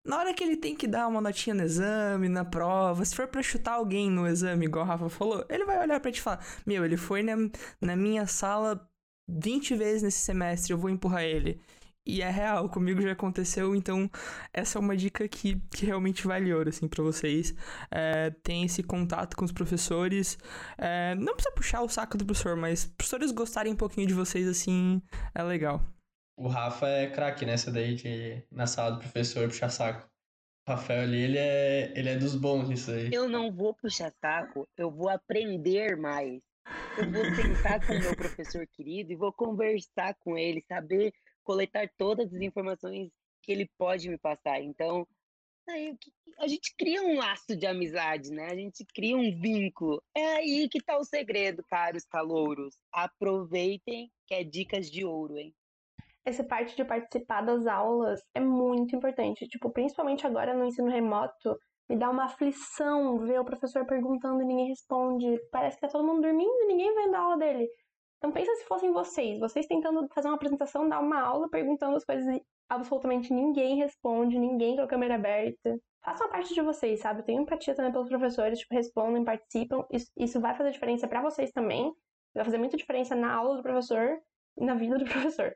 na 0.06 0.18
hora 0.18 0.34
que 0.34 0.43
ele 0.43 0.58
tem 0.58 0.76
que 0.76 0.88
dar 0.88 1.08
uma 1.08 1.22
notinha 1.22 1.54
no 1.54 1.64
exame, 1.64 2.28
na 2.28 2.43
prova, 2.43 3.04
se 3.06 3.16
for 3.16 3.28
para 3.28 3.41
chutar 3.41 3.74
alguém 3.74 4.10
no 4.10 4.28
exame, 4.28 4.66
igual 4.66 4.86
o 4.86 4.88
Rafa 4.88 5.10
falou, 5.10 5.45
ele 5.49 5.66
vai 5.66 5.80
olhar 5.80 5.99
para 5.99 6.12
te 6.12 6.22
falar: 6.22 6.45
Meu, 6.66 6.84
ele 6.84 6.97
foi 6.97 7.24
na, 7.24 7.36
na 7.82 7.95
minha 7.95 8.28
sala 8.28 8.86
20 9.28 9.76
vezes 9.76 10.04
nesse 10.04 10.20
semestre, 10.20 10.74
eu 10.74 10.78
vou 10.78 10.89
empurrar 10.89 11.24
ele. 11.24 11.62
E 12.06 12.22
é 12.22 12.30
real, 12.30 12.68
comigo 12.68 13.01
já 13.01 13.14
aconteceu, 13.14 13.74
então 13.74 14.12
essa 14.54 14.78
é 14.78 14.82
uma 14.82 14.95
dica 14.95 15.26
que, 15.28 15.56
que 15.74 15.86
realmente 15.86 16.28
vale 16.28 16.54
ouro, 16.54 16.68
assim, 16.68 16.86
pra 16.86 17.01
vocês. 17.01 17.56
É, 17.89 18.30
tem 18.43 18.66
esse 18.66 18.84
contato 18.84 19.38
com 19.38 19.45
os 19.45 19.54
professores. 19.54 20.38
É, 20.78 21.16
não 21.16 21.34
precisa 21.34 21.56
puxar 21.56 21.82
o 21.82 21.88
saco 21.88 22.18
do 22.18 22.26
professor, 22.26 22.58
mas 22.58 22.86
professores 22.86 23.32
gostarem 23.32 23.72
um 23.72 23.78
pouquinho 23.78 24.06
de 24.06 24.14
vocês, 24.14 24.47
assim, 24.49 25.01
é 25.34 25.41
legal. 25.43 25.82
O 26.36 26.47
Rafa 26.47 26.88
é 26.88 27.09
craque 27.09 27.45
nessa 27.45 27.71
daí 27.71 27.95
de 27.95 28.43
na 28.51 28.65
sala 28.65 28.91
do 28.91 28.99
professor 28.99 29.47
puxar 29.47 29.69
saco. 29.69 30.09
O 30.67 30.71
Rafael 30.71 31.03
ali, 31.03 31.21
ele 31.21 31.38
é, 31.38 31.93
ele 31.95 32.09
é 32.09 32.15
dos 32.17 32.36
bons 32.36 32.69
nisso 32.69 32.91
aí. 32.91 33.09
Eu 33.13 33.27
não 33.27 33.51
vou 33.51 33.73
puxar 33.73 34.11
saco, 34.21 34.67
eu 34.77 34.89
vou 34.89 35.09
aprender 35.09 35.97
mais. 35.97 36.41
Eu 36.97 37.11
vou 37.11 37.25
sentar 37.36 37.86
com 37.86 37.93
o 37.93 37.99
meu 37.99 38.15
professor 38.15 38.65
querido 38.67 39.11
e 39.11 39.15
vou 39.15 39.34
conversar 39.34 40.15
com 40.19 40.38
ele, 40.38 40.63
saber 40.67 41.13
coletar 41.43 41.89
todas 41.97 42.34
as 42.34 42.41
informações 42.41 43.11
que 43.41 43.51
ele 43.51 43.69
pode 43.77 44.09
me 44.09 44.17
passar. 44.17 44.61
Então, 44.61 45.05
aí, 45.69 45.97
a 46.39 46.47
gente 46.47 46.73
cria 46.77 47.01
um 47.03 47.17
laço 47.17 47.55
de 47.55 47.65
amizade, 47.65 48.31
né? 48.31 48.47
A 48.47 48.55
gente 48.55 48.86
cria 48.86 49.17
um 49.17 49.39
vínculo. 49.39 50.01
É 50.15 50.38
aí 50.38 50.69
que 50.69 50.81
tá 50.81 50.97
o 50.97 51.03
segredo, 51.03 51.63
caros 51.69 52.05
calouros. 52.05 52.75
Aproveitem 52.91 54.09
que 54.25 54.34
é 54.34 54.43
dicas 54.43 54.89
de 54.89 55.03
ouro, 55.03 55.38
hein? 55.38 55.53
Essa 56.26 56.43
parte 56.43 56.76
de 56.76 56.86
participar 56.86 57.41
das 57.41 57.67
aulas 57.67 58.21
é 58.34 58.39
muito 58.39 58.95
importante. 58.95 59.47
Tipo, 59.47 59.69
principalmente 59.71 60.26
agora 60.26 60.53
no 60.53 60.65
ensino 60.65 60.89
remoto, 60.89 61.57
me 61.89 61.97
dá 61.97 62.09
uma 62.09 62.26
aflição 62.26 63.19
ver 63.19 63.39
o 63.39 63.45
professor 63.45 63.86
perguntando 63.86 64.41
e 64.41 64.45
ninguém 64.45 64.69
responde. 64.69 65.38
Parece 65.51 65.78
que 65.78 65.82
tá 65.82 65.89
todo 65.89 66.05
mundo 66.05 66.21
dormindo 66.21 66.63
e 66.63 66.67
ninguém 66.67 66.93
vendo 66.95 67.15
a 67.15 67.19
aula 67.19 67.38
dele. 67.38 67.67
Então 68.17 68.32
pensa 68.32 68.55
se 68.55 68.63
fossem 68.65 68.91
vocês, 68.91 69.38
vocês 69.38 69.67
tentando 69.67 70.07
fazer 70.13 70.30
uma 70.30 70.36
apresentação, 70.36 70.88
dar 70.88 71.01
uma 71.01 71.19
aula, 71.19 71.49
perguntando 71.49 71.97
as 71.97 72.05
coisas 72.05 72.26
e 72.34 72.41
absolutamente 72.69 73.34
ninguém 73.34 73.76
responde, 73.76 74.39
ninguém 74.39 74.78
com 74.78 74.84
a 74.84 74.88
câmera 74.88 75.15
aberta. 75.15 75.78
Façam 76.01 76.28
a 76.28 76.30
parte 76.30 76.53
de 76.53 76.61
vocês, 76.61 77.01
sabe? 77.01 77.24
Tenho 77.24 77.41
empatia 77.41 77.76
também 77.76 77.91
pelos 77.91 78.07
professores, 78.07 78.59
tipo, 78.59 78.74
respondem, 78.74 79.26
participam. 79.26 79.86
Isso, 79.91 80.07
isso 80.17 80.39
vai 80.39 80.55
fazer 80.55 80.71
diferença 80.71 81.07
para 81.07 81.21
vocês 81.21 81.51
também. 81.51 81.93
Vai 82.34 82.45
fazer 82.45 82.57
muita 82.57 82.78
diferença 82.78 83.13
na 83.15 83.34
aula 83.34 83.57
do 83.57 83.63
professor 83.63 84.17
e 84.57 84.65
na 84.65 84.74
vida 84.74 84.97
do 84.97 85.03
professor. 85.05 85.53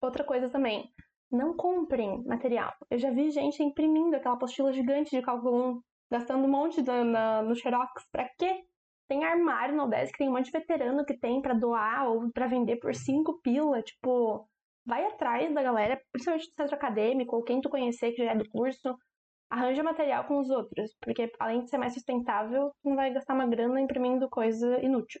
Outra 0.00 0.24
coisa 0.24 0.48
também, 0.50 0.90
não 1.30 1.56
comprem 1.56 2.22
material. 2.24 2.72
Eu 2.90 2.98
já 2.98 3.10
vi 3.10 3.30
gente 3.30 3.62
imprimindo 3.62 4.16
aquela 4.16 4.34
apostila 4.34 4.72
gigante 4.72 5.10
de 5.10 5.22
cálculo 5.22 5.76
1, 5.76 5.80
gastando 6.10 6.44
um 6.44 6.50
monte 6.50 6.82
na, 6.82 7.42
no 7.42 7.54
Xerox. 7.54 8.04
Pra 8.12 8.28
quê? 8.38 8.62
Tem 9.08 9.24
armário 9.24 9.76
no 9.76 9.84
UDESC, 9.84 10.18
tem 10.18 10.28
um 10.28 10.32
monte 10.32 10.46
de 10.46 10.58
veterano 10.58 11.04
que 11.04 11.18
tem 11.18 11.40
para 11.40 11.54
doar 11.54 12.08
ou 12.08 12.30
para 12.32 12.48
vender 12.48 12.76
por 12.76 12.94
5 12.94 13.40
pila. 13.40 13.82
Tipo, 13.82 14.48
vai 14.84 15.04
atrás 15.06 15.52
da 15.54 15.62
galera, 15.62 16.00
principalmente 16.12 16.48
do 16.48 16.54
centro 16.54 16.74
acadêmico, 16.74 17.36
ou 17.36 17.44
quem 17.44 17.60
tu 17.60 17.70
conhecer 17.70 18.12
que 18.12 18.24
já 18.24 18.32
é 18.32 18.36
do 18.36 18.48
curso. 18.50 18.96
Arranja 19.48 19.82
material 19.82 20.24
com 20.24 20.40
os 20.40 20.50
outros, 20.50 20.90
porque 21.00 21.30
além 21.38 21.62
de 21.62 21.70
ser 21.70 21.78
mais 21.78 21.94
sustentável, 21.94 22.68
tu 22.82 22.88
não 22.88 22.96
vai 22.96 23.12
gastar 23.12 23.34
uma 23.34 23.46
grana 23.46 23.80
imprimindo 23.80 24.28
coisa 24.28 24.80
inútil. 24.82 25.20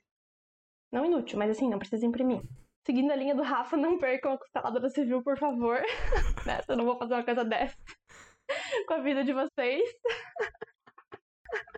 Não 0.90 1.04
inútil, 1.04 1.38
mas 1.38 1.50
assim, 1.50 1.68
não 1.68 1.78
precisa 1.78 2.04
imprimir 2.04 2.42
seguindo 2.86 3.10
a 3.10 3.16
linha 3.16 3.34
do 3.34 3.42
Rafa, 3.42 3.76
não 3.76 3.98
percam 3.98 4.32
a 4.32 4.38
consteladora 4.38 4.88
civil, 4.88 5.22
por 5.22 5.36
favor. 5.36 5.80
né? 6.46 6.60
Eu 6.68 6.76
não 6.76 6.84
vou 6.84 6.96
fazer 6.96 7.14
uma 7.14 7.24
coisa 7.24 7.44
dessa 7.44 7.76
com 8.86 8.94
a 8.94 9.00
vida 9.00 9.24
de 9.24 9.32
vocês. 9.32 9.82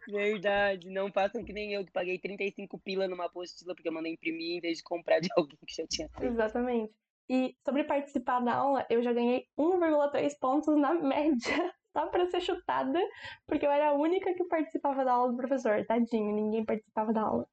Verdade, 0.07 0.89
não 0.91 1.11
façam 1.11 1.45
que 1.45 1.53
nem 1.53 1.73
eu 1.73 1.85
que 1.85 1.93
paguei 1.93 2.19
35 2.19 2.79
pila 2.79 3.09
numa 3.09 3.27
apostila 3.27 3.75
porque 3.75 3.89
eu 3.89 3.93
mandei 3.93 4.13
imprimir 4.13 4.57
em 4.57 4.61
vez 4.61 4.79
de 4.79 4.85
comprar 4.85 5.21
de 5.21 5.29
alguém 5.37 5.59
que 5.67 5.75
já 5.75 5.87
tinha 5.89 6.09
feito. 6.11 6.33
Exatamente. 6.33 6.93
E 7.31 7.55
sobre 7.67 7.85
participar 7.85 8.41
da 8.41 8.55
aula, 8.55 8.87
eu 8.89 9.03
já 9.03 9.13
ganhei 9.13 9.47
1,3 9.59 10.39
pontos 10.41 10.75
na 10.79 10.95
média, 10.95 11.35
só 11.93 12.07
para 12.07 12.27
ser 12.31 12.41
chutada, 12.41 12.99
porque 13.47 13.67
eu 13.67 13.71
era 13.71 13.89
a 13.89 13.93
única 13.93 14.33
que 14.35 14.45
participava 14.45 15.05
da 15.05 15.13
aula 15.13 15.33
do 15.33 15.37
professor. 15.37 15.85
Tadinho, 15.87 16.35
ninguém 16.35 16.65
participava 16.65 17.13
da 17.13 17.23
aula. 17.23 17.47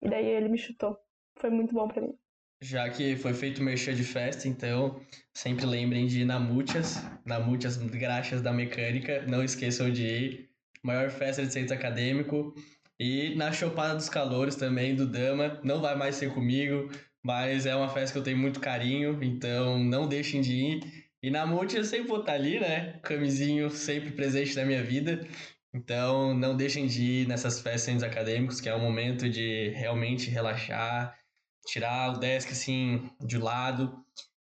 E 0.00 0.08
daí 0.08 0.26
ele 0.26 0.48
me 0.48 0.58
chutou. 0.58 0.98
Foi 1.38 1.50
muito 1.50 1.72
bom 1.72 1.86
para 1.86 2.02
mim. 2.02 2.18
Já 2.62 2.88
que 2.88 3.16
foi 3.16 3.34
feito 3.34 3.60
merchan 3.60 3.92
de 3.92 4.04
festa, 4.04 4.46
então 4.46 5.00
sempre 5.34 5.66
lembrem 5.66 6.06
de 6.06 6.20
ir 6.20 6.24
na 6.24 6.38
Mútias, 6.38 7.02
na 7.26 7.40
Mútias 7.40 7.76
Graxas 7.76 8.40
da 8.40 8.52
Mecânica, 8.52 9.24
não 9.26 9.42
esqueçam 9.42 9.90
de 9.90 10.06
ir. 10.06 10.48
Maior 10.80 11.10
festa 11.10 11.44
de 11.44 11.52
centro 11.52 11.74
acadêmico. 11.74 12.54
E 13.00 13.34
na 13.34 13.50
Chopada 13.50 13.96
dos 13.96 14.08
Calouros 14.08 14.54
também, 14.54 14.94
do 14.94 15.08
Dama, 15.08 15.60
não 15.64 15.80
vai 15.80 15.96
mais 15.96 16.14
ser 16.14 16.32
comigo, 16.32 16.88
mas 17.20 17.66
é 17.66 17.74
uma 17.74 17.88
festa 17.88 18.12
que 18.12 18.18
eu 18.20 18.22
tenho 18.22 18.38
muito 18.38 18.60
carinho, 18.60 19.18
então 19.20 19.76
não 19.82 20.06
deixem 20.06 20.40
de 20.40 20.52
ir. 20.52 21.08
E 21.20 21.30
na 21.30 21.44
Multi 21.44 21.76
eu 21.76 21.84
sempre 21.84 22.06
vou 22.06 22.20
estar 22.20 22.34
ali, 22.34 22.60
né? 22.60 23.00
Camisinho 23.02 23.70
sempre 23.70 24.12
presente 24.12 24.54
na 24.54 24.64
minha 24.64 24.84
vida. 24.84 25.26
Então 25.74 26.32
não 26.32 26.56
deixem 26.56 26.86
de 26.86 27.02
ir 27.02 27.26
nessas 27.26 27.60
festas 27.60 28.04
acadêmicos, 28.04 28.60
que 28.60 28.68
é 28.68 28.74
o 28.74 28.80
momento 28.80 29.28
de 29.28 29.70
realmente 29.70 30.30
relaxar, 30.30 31.18
tirar 31.66 32.14
o 32.14 32.18
desk 32.18 32.50
assim 32.50 33.10
de 33.20 33.38
lado. 33.38 33.96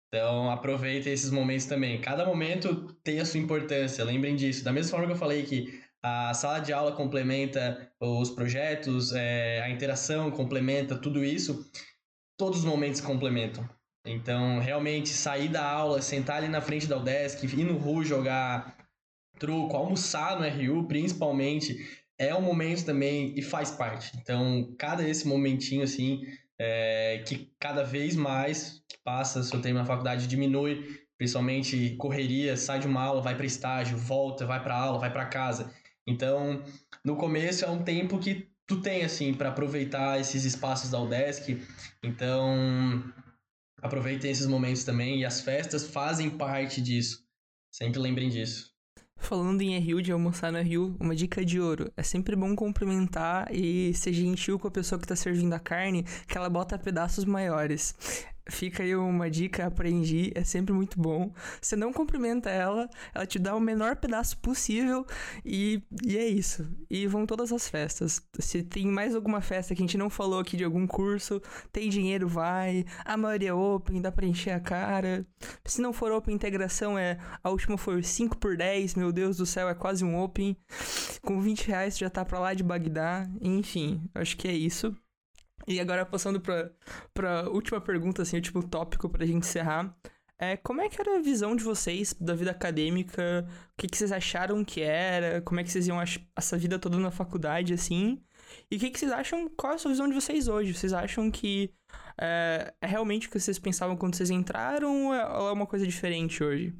Então 0.08 0.50
aproveitem 0.50 1.12
esses 1.12 1.30
momentos 1.30 1.66
também. 1.66 2.00
Cada 2.00 2.26
momento 2.26 2.94
tem 3.02 3.20
a 3.20 3.24
sua 3.24 3.40
importância, 3.40 4.04
lembrem 4.04 4.36
disso. 4.36 4.64
Da 4.64 4.72
mesma 4.72 4.90
forma 4.90 5.06
que 5.06 5.12
eu 5.12 5.18
falei 5.18 5.42
que 5.44 5.82
a 6.02 6.34
sala 6.34 6.58
de 6.58 6.72
aula 6.72 6.92
complementa 6.92 7.90
os 8.00 8.30
projetos, 8.30 9.12
é, 9.12 9.62
a 9.62 9.70
interação 9.70 10.30
complementa 10.30 10.96
tudo 10.96 11.24
isso, 11.24 11.70
todos 12.36 12.58
os 12.58 12.64
momentos 12.64 13.00
complementam. 13.00 13.68
Então, 14.04 14.58
realmente, 14.58 15.10
sair 15.10 15.48
da 15.48 15.64
aula, 15.64 16.02
sentar 16.02 16.38
ali 16.38 16.48
na 16.48 16.60
frente 16.60 16.88
da 16.88 16.96
Udesc, 16.98 17.44
ir 17.44 17.64
no 17.64 17.78
RU 17.78 18.04
jogar 18.04 18.76
truco, 19.38 19.76
almoçar 19.76 20.40
no 20.40 20.46
RU, 20.46 20.88
principalmente, 20.88 21.76
é 22.18 22.34
um 22.34 22.42
momento 22.42 22.84
também 22.84 23.32
e 23.36 23.42
faz 23.42 23.70
parte. 23.70 24.10
Então, 24.16 24.74
cada 24.76 25.08
esse 25.08 25.26
momentinho, 25.26 25.84
assim, 25.84 26.20
é, 26.64 27.24
que 27.26 27.52
cada 27.58 27.82
vez 27.82 28.14
mais 28.14 28.84
que 28.88 28.96
passa 29.02 29.42
seu 29.42 29.60
tempo 29.60 29.74
na 29.78 29.84
faculdade 29.84 30.28
diminui, 30.28 30.96
principalmente 31.18 31.96
correria, 31.96 32.56
sai 32.56 32.78
de 32.78 32.86
uma 32.86 33.02
aula, 33.02 33.20
vai 33.20 33.34
para 33.34 33.44
estágio, 33.44 33.98
volta, 33.98 34.46
vai 34.46 34.62
para 34.62 34.76
aula, 34.76 35.00
vai 35.00 35.12
para 35.12 35.26
casa. 35.26 35.74
Então, 36.06 36.62
no 37.04 37.16
começo 37.16 37.64
é 37.64 37.68
um 37.68 37.82
tempo 37.82 38.16
que 38.16 38.48
tu 38.64 38.80
tem, 38.80 39.02
assim, 39.02 39.34
para 39.34 39.48
aproveitar 39.48 40.20
esses 40.20 40.44
espaços 40.44 40.88
da 40.88 41.00
Udesc. 41.00 41.60
Então, 42.00 43.12
aproveitem 43.82 44.30
esses 44.30 44.46
momentos 44.46 44.84
também 44.84 45.20
e 45.20 45.24
as 45.24 45.40
festas 45.40 45.88
fazem 45.88 46.30
parte 46.30 46.80
disso. 46.80 47.26
Sempre 47.72 47.98
lembrem 47.98 48.28
disso. 48.28 48.71
Falando 49.22 49.62
em 49.62 49.78
RU, 49.78 50.02
de 50.02 50.10
almoçar 50.10 50.50
no 50.50 50.58
RU, 50.58 50.96
uma 50.98 51.14
dica 51.14 51.44
de 51.44 51.60
ouro. 51.60 51.92
É 51.96 52.02
sempre 52.02 52.34
bom 52.34 52.56
cumprimentar 52.56 53.48
e 53.54 53.94
ser 53.94 54.12
gentil 54.12 54.58
com 54.58 54.66
a 54.66 54.70
pessoa 54.70 55.00
que 55.00 55.06
tá 55.06 55.14
servindo 55.14 55.52
a 55.52 55.60
carne, 55.60 56.04
que 56.26 56.36
ela 56.36 56.50
bota 56.50 56.76
pedaços 56.76 57.24
maiores. 57.24 57.94
Fica 58.48 58.82
aí 58.82 58.94
uma 58.96 59.30
dica, 59.30 59.66
aprendi, 59.66 60.32
é 60.34 60.42
sempre 60.42 60.72
muito 60.72 61.00
bom. 61.00 61.32
Você 61.60 61.76
não 61.76 61.92
cumprimenta 61.92 62.50
ela, 62.50 62.88
ela 63.14 63.24
te 63.24 63.38
dá 63.38 63.54
o 63.54 63.60
menor 63.60 63.96
pedaço 63.96 64.36
possível 64.38 65.06
e, 65.44 65.82
e 66.04 66.18
é 66.18 66.26
isso. 66.26 66.68
E 66.90 67.06
vão 67.06 67.24
todas 67.24 67.52
as 67.52 67.68
festas. 67.68 68.20
Se 68.40 68.62
tem 68.62 68.86
mais 68.86 69.14
alguma 69.14 69.40
festa 69.40 69.74
que 69.74 69.82
a 69.82 69.84
gente 69.86 69.96
não 69.96 70.10
falou 70.10 70.40
aqui 70.40 70.56
de 70.56 70.64
algum 70.64 70.86
curso, 70.86 71.40
tem 71.72 71.88
dinheiro, 71.88 72.26
vai. 72.26 72.84
A 73.04 73.16
maioria 73.16 73.50
é 73.50 73.54
open, 73.54 74.00
dá 74.00 74.10
pra 74.10 74.26
encher 74.26 74.50
a 74.50 74.60
cara. 74.60 75.24
Se 75.64 75.80
não 75.80 75.92
for 75.92 76.10
open, 76.10 76.34
integração 76.34 76.98
é. 76.98 77.18
A 77.44 77.50
última 77.50 77.78
foi 77.78 78.02
5 78.02 78.36
por 78.38 78.56
10, 78.56 78.96
meu 78.96 79.12
Deus 79.12 79.36
do 79.36 79.46
céu, 79.46 79.68
é 79.68 79.74
quase 79.74 80.04
um 80.04 80.20
open. 80.20 80.56
Com 81.22 81.40
20 81.40 81.68
reais 81.68 81.96
já 81.96 82.10
tá 82.10 82.24
pra 82.24 82.40
lá 82.40 82.54
de 82.54 82.62
Bagdá. 82.62 83.28
Enfim, 83.40 84.02
acho 84.14 84.36
que 84.36 84.48
é 84.48 84.52
isso. 84.52 84.96
E 85.66 85.80
agora 85.80 86.04
passando 86.04 86.40
pra, 86.40 86.70
pra 87.14 87.48
última 87.48 87.80
pergunta, 87.80 88.22
assim, 88.22 88.36
último 88.36 88.62
tópico 88.62 89.08
pra 89.08 89.26
gente 89.26 89.38
encerrar. 89.38 89.96
É, 90.38 90.56
como 90.56 90.80
é 90.80 90.88
que 90.88 91.00
era 91.00 91.18
a 91.18 91.22
visão 91.22 91.54
de 91.54 91.62
vocês 91.62 92.14
da 92.20 92.34
vida 92.34 92.50
acadêmica? 92.50 93.46
O 93.48 93.74
que, 93.76 93.86
que 93.86 93.96
vocês 93.96 94.10
acharam 94.10 94.64
que 94.64 94.80
era? 94.80 95.40
Como 95.42 95.60
é 95.60 95.62
que 95.62 95.70
vocês 95.70 95.86
iam 95.86 95.98
essa 96.36 96.58
vida 96.58 96.78
toda 96.80 96.98
na 96.98 97.12
faculdade, 97.12 97.72
assim? 97.72 98.20
E 98.70 98.76
o 98.76 98.78
que, 98.80 98.90
que 98.90 98.98
vocês 98.98 99.12
acham? 99.12 99.48
Qual 99.50 99.72
é 99.72 99.76
a 99.76 99.78
sua 99.78 99.92
visão 99.92 100.08
de 100.08 100.14
vocês 100.14 100.48
hoje? 100.48 100.74
Vocês 100.74 100.92
acham 100.92 101.30
que 101.30 101.72
é, 102.20 102.74
é 102.80 102.86
realmente 102.86 103.28
o 103.28 103.30
que 103.30 103.38
vocês 103.38 103.58
pensavam 103.58 103.96
quando 103.96 104.16
vocês 104.16 104.30
entraram 104.30 105.06
ou 105.06 105.14
é, 105.14 105.20
é 105.20 105.52
uma 105.52 105.66
coisa 105.66 105.86
diferente 105.86 106.42
hoje? 106.42 106.74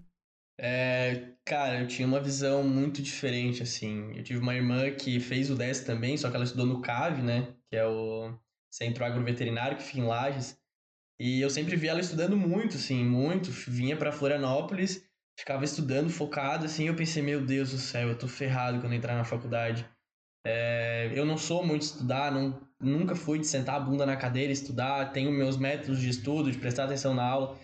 É, 0.59 1.35
cara, 1.45 1.81
eu 1.81 1.87
tinha 1.87 2.07
uma 2.07 2.21
visão 2.21 2.63
muito 2.63 3.01
diferente, 3.01 3.63
assim. 3.63 4.17
Eu 4.17 4.23
tive 4.23 4.41
uma 4.41 4.55
irmã 4.55 4.91
que 4.91 5.19
fez 5.21 5.51
o 5.51 5.55
10 5.55 5.81
também, 5.81 6.17
só 6.17 6.31
que 6.31 6.37
ela 6.37 6.45
estudou 6.45 6.67
no 6.67 6.81
CAV, 6.81 7.23
né? 7.23 7.55
Que 7.71 7.77
é 7.77 7.87
o 7.87 8.37
Centro 8.73 9.05
Agroveterinário, 9.05 9.77
que 9.77 9.83
fica 9.83 9.99
em 9.99 10.07
Lages. 10.07 10.57
E 11.21 11.41
eu 11.41 11.51
sempre 11.51 11.77
via 11.77 11.91
ela 11.91 12.01
estudando 12.01 12.37
muito, 12.37 12.77
assim, 12.77 13.05
muito. 13.05 13.51
Vinha 13.51 13.97
para 13.97 14.11
Florianópolis, 14.11 15.05
ficava 15.39 15.65
estudando, 15.65 16.09
focado, 16.09 16.65
assim. 16.65 16.89
Eu 16.89 16.97
pensei, 16.97 17.23
meu 17.23 17.45
Deus 17.45 17.71
do 17.71 17.79
céu, 17.79 18.09
eu 18.09 18.19
tô 18.19 18.27
ferrado 18.27 18.81
quando 18.81 18.95
entrar 18.95 19.15
na 19.15 19.25
faculdade. 19.25 19.87
É, 20.45 21.13
eu 21.15 21.25
não 21.25 21.37
sou 21.37 21.65
muito 21.65 21.83
estudar, 21.83 22.33
não, 22.33 22.61
nunca 22.81 23.15
fui 23.15 23.39
de 23.39 23.47
sentar 23.47 23.77
a 23.77 23.81
bunda 23.81 24.07
na 24.07 24.17
cadeira 24.17 24.53
estudar. 24.53 25.13
Tenho 25.13 25.31
meus 25.31 25.57
métodos 25.57 26.01
de 26.01 26.09
estudo, 26.09 26.51
de 26.51 26.59
prestar 26.59 26.85
atenção 26.85 27.15
na 27.15 27.25
aula. 27.25 27.59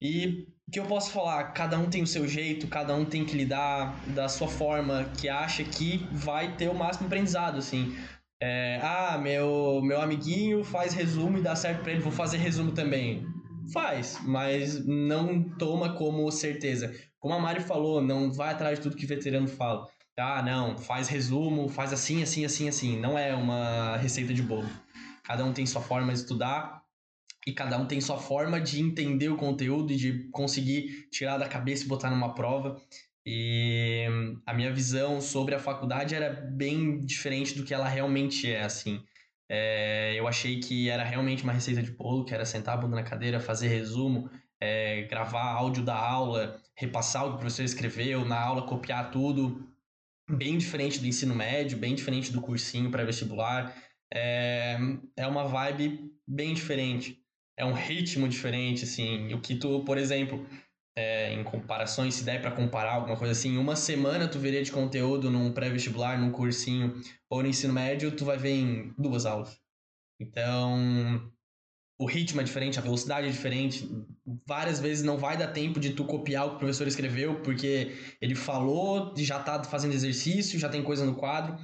E 0.00 0.46
o 0.66 0.70
que 0.70 0.78
eu 0.78 0.86
posso 0.86 1.10
falar? 1.10 1.52
Cada 1.52 1.76
um 1.76 1.90
tem 1.90 2.02
o 2.02 2.06
seu 2.06 2.26
jeito, 2.26 2.68
cada 2.68 2.94
um 2.94 3.04
tem 3.04 3.24
que 3.24 3.36
lidar 3.36 4.00
da 4.14 4.28
sua 4.28 4.48
forma 4.48 5.10
que 5.20 5.28
acha 5.28 5.64
que 5.64 5.98
vai 6.12 6.56
ter 6.56 6.68
o 6.68 6.74
máximo 6.74 7.08
aprendizado, 7.08 7.58
assim. 7.58 7.94
É, 8.42 8.80
ah, 8.82 9.18
meu, 9.18 9.80
meu 9.82 10.00
amiguinho 10.00 10.64
faz 10.64 10.94
resumo 10.94 11.38
e 11.38 11.42
dá 11.42 11.54
certo 11.54 11.82
para 11.82 11.92
ele, 11.92 12.00
vou 12.00 12.12
fazer 12.12 12.38
resumo 12.38 12.72
também. 12.72 13.26
Faz, 13.72 14.18
mas 14.24 14.84
não 14.86 15.42
toma 15.58 15.94
como 15.94 16.30
certeza. 16.30 16.94
Como 17.18 17.34
a 17.34 17.38
Mari 17.38 17.60
falou, 17.60 18.02
não 18.02 18.32
vai 18.32 18.50
atrás 18.50 18.78
de 18.78 18.82
tudo 18.82 18.96
que 18.96 19.06
veterano 19.06 19.46
fala. 19.46 19.86
Ah, 20.18 20.42
não, 20.42 20.76
faz 20.78 21.08
resumo, 21.08 21.68
faz 21.68 21.92
assim, 21.92 22.22
assim, 22.22 22.44
assim, 22.44 22.68
assim. 22.68 22.98
Não 22.98 23.18
é 23.18 23.34
uma 23.34 23.96
receita 23.98 24.32
de 24.32 24.42
bolo. 24.42 24.68
Cada 25.22 25.44
um 25.44 25.52
tem 25.52 25.66
sua 25.66 25.82
forma 25.82 26.12
de 26.12 26.18
estudar 26.20 26.82
e 27.46 27.52
cada 27.52 27.78
um 27.78 27.86
tem 27.86 28.00
sua 28.00 28.18
forma 28.18 28.60
de 28.60 28.80
entender 28.80 29.28
o 29.28 29.36
conteúdo 29.36 29.92
e 29.92 29.96
de 29.96 30.28
conseguir 30.30 31.08
tirar 31.10 31.38
da 31.38 31.48
cabeça 31.48 31.84
e 31.84 31.88
botar 31.88 32.10
numa 32.10 32.34
prova. 32.34 32.80
E 33.32 34.06
a 34.44 34.52
minha 34.52 34.72
visão 34.72 35.20
sobre 35.20 35.54
a 35.54 35.60
faculdade 35.60 36.16
era 36.16 36.32
bem 36.32 36.98
diferente 36.98 37.56
do 37.56 37.62
que 37.62 37.72
ela 37.72 37.86
realmente 37.86 38.50
é, 38.50 38.62
assim. 38.62 39.00
É, 39.48 40.18
eu 40.18 40.26
achei 40.26 40.58
que 40.58 40.90
era 40.90 41.04
realmente 41.04 41.44
uma 41.44 41.52
receita 41.52 41.80
de 41.80 41.92
bolo, 41.92 42.24
que 42.24 42.34
era 42.34 42.44
sentar 42.44 42.74
a 42.74 42.80
bunda 42.80 42.96
na 42.96 43.04
cadeira, 43.04 43.38
fazer 43.38 43.68
resumo, 43.68 44.28
é, 44.60 45.02
gravar 45.02 45.44
áudio 45.44 45.84
da 45.84 45.94
aula, 45.94 46.60
repassar 46.74 47.24
o 47.24 47.28
que 47.28 47.34
o 47.36 47.38
professor 47.38 47.62
escreveu, 47.62 48.24
na 48.24 48.40
aula 48.40 48.66
copiar 48.66 49.12
tudo. 49.12 49.64
Bem 50.28 50.58
diferente 50.58 50.98
do 50.98 51.06
ensino 51.06 51.32
médio, 51.32 51.78
bem 51.78 51.94
diferente 51.94 52.32
do 52.32 52.40
cursinho 52.40 52.90
pré-vestibular. 52.90 53.72
É, 54.12 54.76
é 55.16 55.26
uma 55.28 55.44
vibe 55.46 56.10
bem 56.26 56.52
diferente. 56.52 57.16
É 57.56 57.64
um 57.64 57.74
ritmo 57.74 58.28
diferente, 58.28 58.82
assim. 58.82 59.32
O 59.34 59.40
que 59.40 59.54
tu, 59.54 59.84
por 59.84 59.98
exemplo, 59.98 60.44
é, 60.96 61.32
em 61.32 61.44
comparações, 61.44 62.14
se 62.14 62.24
der 62.24 62.40
para 62.40 62.50
comparar 62.50 62.94
alguma 62.94 63.16
coisa 63.16 63.32
assim, 63.32 63.56
uma 63.56 63.76
semana 63.76 64.28
tu 64.28 64.38
veria 64.38 64.62
de 64.62 64.72
conteúdo 64.72 65.30
num 65.30 65.52
pré-vestibular, 65.52 66.18
num 66.18 66.30
cursinho 66.30 67.00
ou 67.28 67.42
no 67.42 67.48
ensino 67.48 67.72
médio, 67.72 68.14
tu 68.14 68.24
vai 68.24 68.36
ver 68.36 68.50
em 68.50 68.94
duas 68.98 69.24
aulas. 69.24 69.58
Então, 70.20 71.30
o 71.98 72.06
ritmo 72.06 72.40
é 72.40 72.44
diferente, 72.44 72.78
a 72.78 72.82
velocidade 72.82 73.26
é 73.26 73.30
diferente. 73.30 73.88
Várias 74.46 74.80
vezes 74.80 75.04
não 75.04 75.18
vai 75.18 75.36
dar 75.36 75.48
tempo 75.48 75.78
de 75.78 75.90
tu 75.90 76.04
copiar 76.04 76.46
o 76.46 76.50
que 76.50 76.56
o 76.56 76.58
professor 76.58 76.86
escreveu, 76.86 77.42
porque 77.42 77.92
ele 78.20 78.34
falou, 78.34 79.14
já 79.16 79.38
tá 79.38 79.62
fazendo 79.64 79.94
exercício, 79.94 80.58
já 80.58 80.68
tem 80.68 80.82
coisa 80.82 81.04
no 81.04 81.14
quadro. 81.14 81.56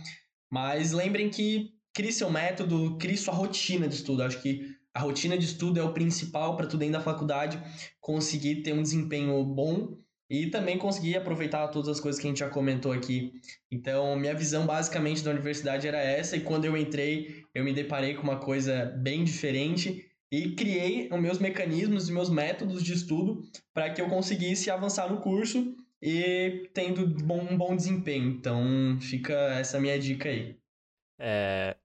Mas 0.51 0.93
lembrem 0.93 1.31
que 1.31 1.71
crie 1.95 2.13
seu 2.13 2.31
método, 2.31 2.99
crie 2.99 3.17
sua 3.17 3.33
rotina 3.33 3.89
de 3.89 3.95
estudo. 3.95 4.23
Acho 4.23 4.41
que 4.43 4.76
a 4.97 4.99
rotina 4.99 5.37
de 5.37 5.45
estudo 5.45 5.79
é 5.79 5.83
o 5.83 5.93
principal 5.93 6.57
para 6.57 6.67
tu 6.67 6.79
dentro 6.79 6.95
da 6.95 7.03
faculdade 7.03 7.63
conseguir 8.01 8.63
ter 8.63 8.73
um 8.73 8.81
desempenho 8.83 9.45
bom 9.45 9.95
e 10.29 10.47
também 10.47 10.79
conseguir 10.79 11.17
aproveitar 11.17 11.69
todas 11.69 11.89
as 11.89 12.01
coisas 12.01 12.19
que 12.19 12.27
a 12.27 12.31
gente 12.31 12.41
já 12.41 12.49
comentou 12.49 12.93
aqui. 12.93 13.35
Então, 13.71 14.17
minha 14.17 14.35
visão 14.35 14.65
basicamente 14.65 15.23
da 15.23 15.31
universidade 15.31 15.87
era 15.87 15.99
essa 15.99 16.35
e 16.35 16.41
quando 16.41 16.65
eu 16.65 16.75
entrei, 16.75 17.45
eu 17.55 17.63
me 17.63 17.75
deparei 17.75 18.15
com 18.15 18.23
uma 18.23 18.41
coisa 18.41 18.87
bem 18.87 19.23
diferente 19.23 20.11
e 20.33 20.53
criei 20.53 21.11
os 21.13 21.21
meus 21.21 21.39
mecanismos 21.39 22.09
e 22.09 22.13
meus 22.13 22.31
métodos 22.31 22.83
de 22.83 22.95
estudo 22.95 23.43
para 23.75 23.91
que 23.91 24.01
eu 24.01 24.09
conseguisse 24.09 24.71
avançar 24.71 25.13
no 25.13 25.21
curso 25.21 25.77
e 26.01 26.71
tendo 26.73 27.05
um 27.05 27.57
bom 27.57 27.77
desempenho. 27.77 28.31
Então, 28.31 28.99
fica 28.99 29.35
essa 29.59 29.79
minha 29.79 29.99
dica 29.99 30.31
aí. 30.31 30.57
É, 31.21 31.77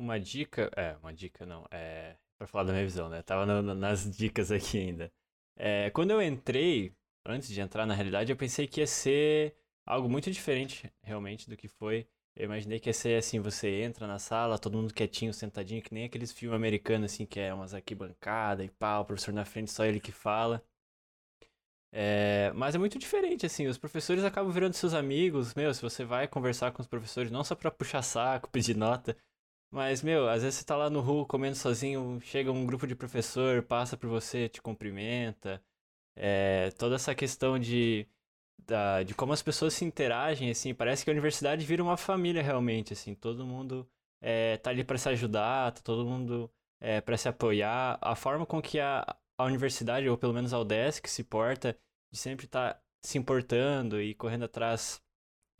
uma 0.00 0.18
dica, 0.18 0.68
é, 0.76 0.96
uma 1.00 1.14
dica 1.14 1.46
não, 1.46 1.64
é 1.70 2.16
para 2.38 2.46
falar 2.46 2.64
da 2.64 2.72
minha 2.72 2.84
visão, 2.84 3.08
né? 3.08 3.22
Tava 3.22 3.46
no, 3.46 3.74
nas 3.74 4.10
dicas 4.10 4.50
aqui 4.52 4.78
ainda. 4.78 5.12
É, 5.56 5.90
quando 5.90 6.10
eu 6.10 6.22
entrei, 6.22 6.94
antes 7.24 7.48
de 7.48 7.60
entrar 7.60 7.86
na 7.86 7.94
realidade, 7.94 8.30
eu 8.32 8.36
pensei 8.36 8.66
que 8.66 8.80
ia 8.80 8.86
ser 8.86 9.56
algo 9.86 10.08
muito 10.08 10.30
diferente, 10.30 10.92
realmente, 11.02 11.48
do 11.48 11.56
que 11.56 11.68
foi. 11.68 12.06
Eu 12.34 12.44
imaginei 12.44 12.78
que 12.78 12.88
ia 12.90 12.94
ser 12.94 13.18
assim, 13.18 13.40
você 13.40 13.82
entra 13.82 14.06
na 14.06 14.18
sala, 14.18 14.58
todo 14.58 14.76
mundo 14.76 14.92
quietinho, 14.92 15.32
sentadinho, 15.32 15.82
que 15.82 15.94
nem 15.94 16.04
aqueles 16.04 16.32
filmes 16.32 16.56
americanos, 16.56 17.12
assim, 17.12 17.24
que 17.26 17.40
é 17.40 17.52
umas 17.54 17.72
arquibancadas 17.72 18.66
e 18.66 18.70
pau, 18.70 19.02
o 19.02 19.04
professor 19.06 19.32
na 19.32 19.44
frente, 19.44 19.70
só 19.72 19.84
ele 19.86 20.00
que 20.00 20.12
fala. 20.12 20.62
É, 21.92 22.52
mas 22.54 22.74
é 22.74 22.78
muito 22.78 22.98
diferente, 22.98 23.46
assim, 23.46 23.66
os 23.66 23.78
professores 23.78 24.22
acabam 24.22 24.52
virando 24.52 24.74
seus 24.74 24.92
amigos, 24.92 25.54
meu, 25.54 25.72
se 25.72 25.80
você 25.80 26.04
vai 26.04 26.28
conversar 26.28 26.70
com 26.72 26.82
os 26.82 26.86
professores, 26.86 27.30
não 27.30 27.42
só 27.42 27.54
pra 27.54 27.70
puxar 27.70 28.02
saco, 28.02 28.50
pedir 28.52 28.76
nota, 28.76 29.16
mas, 29.76 30.02
meu, 30.02 30.26
às 30.26 30.42
vezes 30.42 30.60
você 30.60 30.64
tá 30.64 30.74
lá 30.74 30.88
no 30.88 31.00
RU 31.00 31.26
comendo 31.26 31.54
sozinho, 31.54 32.18
chega 32.22 32.50
um 32.50 32.64
grupo 32.64 32.86
de 32.86 32.94
professor, 32.96 33.62
passa 33.62 33.94
por 33.94 34.08
você, 34.08 34.48
te 34.48 34.62
cumprimenta, 34.62 35.62
é, 36.16 36.70
toda 36.78 36.94
essa 36.96 37.14
questão 37.14 37.58
de 37.58 38.08
da, 38.66 39.02
de 39.02 39.14
como 39.14 39.34
as 39.34 39.42
pessoas 39.42 39.74
se 39.74 39.84
interagem, 39.84 40.50
assim, 40.50 40.74
parece 40.74 41.04
que 41.04 41.10
a 41.10 41.12
universidade 41.12 41.66
vira 41.66 41.82
uma 41.82 41.98
família 41.98 42.42
realmente, 42.42 42.94
assim, 42.94 43.14
todo 43.14 43.46
mundo 43.46 43.86
é, 44.22 44.56
tá 44.56 44.70
ali 44.70 44.82
para 44.82 44.96
se 44.96 45.10
ajudar, 45.10 45.72
tá 45.72 45.82
todo 45.82 46.06
mundo 46.06 46.50
é, 46.80 47.02
para 47.02 47.18
se 47.18 47.28
apoiar. 47.28 47.98
A 48.00 48.16
forma 48.16 48.46
com 48.46 48.62
que 48.62 48.80
a, 48.80 49.04
a 49.38 49.44
universidade, 49.44 50.08
ou 50.08 50.16
pelo 50.16 50.32
menos 50.32 50.54
a 50.54 50.58
UDESC, 50.58 51.06
se 51.06 51.22
porta, 51.22 51.78
de 52.10 52.18
sempre 52.18 52.46
estar 52.46 52.74
tá 52.74 52.82
se 53.02 53.18
importando 53.18 54.00
e 54.00 54.14
correndo 54.14 54.46
atrás 54.46 55.02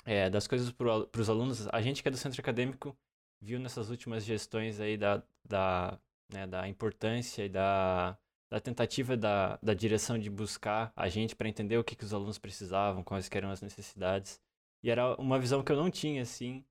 é, 0.07 0.31
das 0.31 0.47
coisas 0.47 0.73
para 0.73 1.21
os 1.21 1.29
alunos. 1.31 1.69
A 1.69 1.83
gente 1.83 2.03
que 2.03 2.09
é 2.09 2.11
do 2.11 2.17
centro 2.17 2.41
acadêmico 2.41 2.97
viu 3.41 3.59
nessas 3.59 3.91
últimas 3.91 4.25
gestões 4.25 4.81
aí 4.81 4.97
da, 4.97 5.23
da, 5.45 5.99
né, 6.33 6.47
da 6.47 6.69
importância 6.69 7.45
e 7.45 7.49
da 7.49 8.19
da 8.51 8.61
tentativa 8.61 9.17
da, 9.17 9.59
da 9.63 9.75
direção 9.75 10.19
de 10.19 10.31
buscar 10.31 10.93
a 10.95 11.09
gente 11.09 11.35
para 11.35 11.49
entender 11.49 11.77
o 11.79 11.85
que, 11.85 11.97
que 11.97 12.05
os 12.05 12.15
alunos 12.15 12.39
precisavam, 12.39 13.03
quais 13.03 13.29
eram 13.33 13.51
as 13.51 13.61
necessidades. 13.61 14.41
E 14.83 14.91
era 14.91 15.17
uma 15.17 15.39
visão 15.39 15.63
que 15.63 15.73
eu 15.73 15.77
não 15.77 15.91
tinha, 15.91 16.23
assim. 16.23 16.65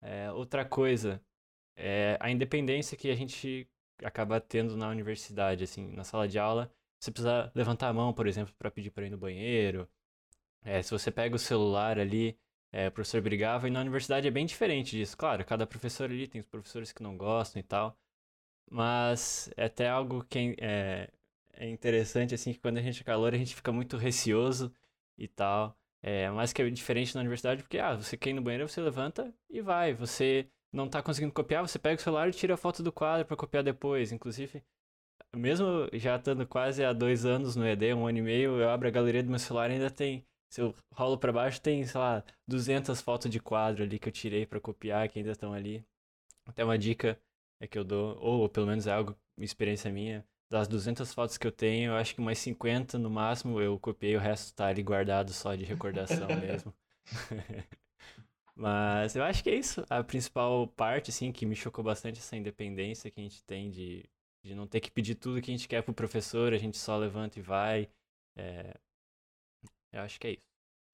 É, 0.00 0.32
outra 0.32 0.64
coisa, 0.64 1.22
é 1.76 2.16
a 2.20 2.30
independência 2.30 2.96
que 2.96 3.10
a 3.10 3.14
gente 3.14 3.68
acaba 4.02 4.40
tendo 4.40 4.76
na 4.76 4.88
universidade, 4.88 5.64
assim, 5.64 5.88
na 5.92 6.04
sala 6.04 6.28
de 6.28 6.38
aula. 6.38 6.72
Você 7.00 7.10
precisa 7.10 7.52
levantar 7.54 7.88
a 7.88 7.92
mão, 7.92 8.12
por 8.12 8.26
exemplo, 8.26 8.54
para 8.58 8.70
pedir 8.70 8.90
para 8.90 9.06
ir 9.06 9.10
no 9.10 9.18
banheiro. 9.18 9.88
É, 10.62 10.82
se 10.82 10.90
você 10.90 11.10
pega 11.10 11.36
o 11.36 11.38
celular 11.38 11.98
ali, 11.98 12.38
é, 12.72 12.88
o 12.88 12.92
professor 12.92 13.20
brigava, 13.20 13.68
e 13.68 13.70
na 13.70 13.80
universidade 13.80 14.26
é 14.28 14.30
bem 14.30 14.46
diferente 14.46 14.96
disso. 14.96 15.16
Claro, 15.16 15.44
cada 15.44 15.66
professor 15.66 16.10
ali 16.10 16.28
tem 16.28 16.40
os 16.40 16.46
professores 16.46 16.92
que 16.92 17.02
não 17.02 17.16
gostam 17.16 17.60
e 17.60 17.62
tal. 17.62 17.96
Mas 18.70 19.50
é 19.56 19.64
até 19.66 19.88
algo 19.88 20.24
que 20.24 20.56
é, 20.60 21.10
é 21.54 21.68
interessante, 21.68 22.34
assim, 22.34 22.52
que 22.52 22.60
quando 22.60 22.78
a 22.78 22.82
gente 22.82 23.00
é 23.02 23.04
calor, 23.04 23.34
a 23.34 23.38
gente 23.38 23.54
fica 23.54 23.72
muito 23.72 23.96
receoso 23.96 24.72
e 25.16 25.26
tal. 25.28 25.76
É, 26.02 26.30
mas 26.30 26.52
que 26.52 26.62
é 26.62 26.70
diferente 26.70 27.14
na 27.14 27.20
universidade, 27.22 27.62
porque, 27.62 27.78
ah, 27.78 27.96
você 27.96 28.16
quer 28.16 28.30
ir 28.30 28.34
no 28.34 28.42
banheiro, 28.42 28.68
você 28.68 28.80
levanta 28.80 29.34
e 29.50 29.60
vai. 29.60 29.94
Você 29.94 30.48
não 30.72 30.88
tá 30.88 31.02
conseguindo 31.02 31.32
copiar, 31.32 31.66
você 31.66 31.78
pega 31.78 32.00
o 32.00 32.02
celular 32.02 32.28
e 32.28 32.32
tira 32.32 32.54
a 32.54 32.56
foto 32.56 32.82
do 32.82 32.92
quadro 32.92 33.26
para 33.26 33.36
copiar 33.36 33.62
depois. 33.64 34.12
Inclusive, 34.12 34.62
mesmo 35.36 35.88
já 35.94 36.16
estando 36.16 36.46
quase 36.46 36.84
há 36.84 36.92
dois 36.92 37.24
anos 37.24 37.56
no 37.56 37.66
ED, 37.66 37.94
um 37.94 38.06
ano 38.06 38.18
e 38.18 38.22
meio, 38.22 38.60
eu 38.60 38.70
abro 38.70 38.88
a 38.88 38.90
galeria 38.90 39.22
do 39.22 39.30
meu 39.30 39.38
celular 39.38 39.70
e 39.70 39.74
ainda 39.74 39.90
tem. 39.90 40.26
Se 40.50 40.60
eu 40.60 40.74
rolo 40.92 41.18
para 41.18 41.32
baixo, 41.32 41.60
tem, 41.60 41.84
sei 41.84 42.00
lá, 42.00 42.24
200 42.46 43.00
fotos 43.00 43.30
de 43.30 43.40
quadro 43.40 43.82
ali 43.82 43.98
que 43.98 44.08
eu 44.08 44.12
tirei 44.12 44.46
para 44.46 44.60
copiar, 44.60 45.08
que 45.08 45.18
ainda 45.18 45.32
estão 45.32 45.52
ali. 45.52 45.84
Até 46.46 46.64
uma 46.64 46.78
dica 46.78 47.20
é 47.60 47.66
que 47.66 47.78
eu 47.78 47.84
dou, 47.84 48.18
ou 48.18 48.48
pelo 48.48 48.66
menos 48.66 48.86
é 48.86 48.92
algo, 48.92 49.16
experiência 49.38 49.90
minha, 49.92 50.26
das 50.50 50.66
200 50.66 51.12
fotos 51.12 51.36
que 51.36 51.46
eu 51.46 51.52
tenho, 51.52 51.90
eu 51.92 51.96
acho 51.96 52.14
que 52.14 52.20
umas 52.20 52.38
50 52.38 52.98
no 52.98 53.10
máximo 53.10 53.60
eu 53.60 53.78
copiei, 53.78 54.16
o 54.16 54.20
resto 54.20 54.54
tá 54.54 54.66
ali 54.68 54.82
guardado 54.82 55.32
só 55.32 55.54
de 55.54 55.64
recordação 55.64 56.28
mesmo. 56.40 56.74
Mas 58.56 59.14
eu 59.14 59.22
acho 59.22 59.42
que 59.42 59.50
é 59.50 59.54
isso. 59.54 59.84
A 59.88 60.02
principal 60.02 60.66
parte, 60.66 61.10
assim, 61.10 61.30
que 61.30 61.46
me 61.46 61.54
chocou 61.54 61.84
bastante 61.84 62.18
essa 62.18 62.36
independência 62.36 63.10
que 63.10 63.20
a 63.20 63.22
gente 63.22 63.44
tem 63.44 63.70
de, 63.70 64.04
de 64.42 64.54
não 64.54 64.66
ter 64.66 64.80
que 64.80 64.90
pedir 64.90 65.14
tudo 65.14 65.40
que 65.40 65.50
a 65.50 65.56
gente 65.56 65.68
quer 65.68 65.82
pro 65.82 65.94
professor, 65.94 66.52
a 66.52 66.58
gente 66.58 66.76
só 66.76 66.96
levanta 66.96 67.38
e 67.38 67.42
vai. 67.42 67.88
É... 68.36 68.74
Eu 69.92 70.00
acho 70.02 70.18
que 70.20 70.26
é 70.26 70.30
isso. 70.32 70.42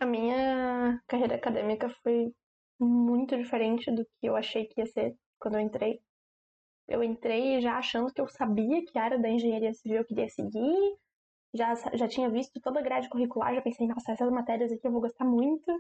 A 0.01 0.07
minha 0.07 1.01
carreira 1.07 1.37
acadêmica 1.37 1.89
foi 2.03 2.33
muito 2.79 3.37
diferente 3.37 3.91
do 3.91 4.05
que 4.05 4.27
eu 4.27 4.37
achei 4.37 4.67
que 4.67 4.81
ia 4.81 4.87
ser 4.87 5.17
quando 5.39 5.55
eu 5.55 5.61
entrei. 5.61 6.01
Eu 6.87 7.03
entrei 7.03 7.61
já 7.61 7.79
achando 7.79 8.13
que 8.13 8.21
eu 8.21 8.29
sabia 8.29 8.85
que 8.85 8.99
área 8.99 9.19
da 9.19 9.29
engenharia 9.29 9.73
civil 9.73 9.99
eu 9.99 10.05
queria 10.05 10.29
seguir, 10.29 10.99
já, 11.55 11.75
já 11.95 12.09
tinha 12.09 12.29
visto 12.29 12.61
toda 12.61 12.81
a 12.81 12.83
grade 12.83 13.09
curricular, 13.09 13.55
já 13.55 13.63
pensei, 13.63 13.87
nossa, 13.87 14.13
essas 14.13 14.31
matérias 14.31 14.73
aqui 14.73 14.87
eu 14.87 14.93
vou 14.93 15.01
gostar 15.01 15.25
muito. 15.25 15.71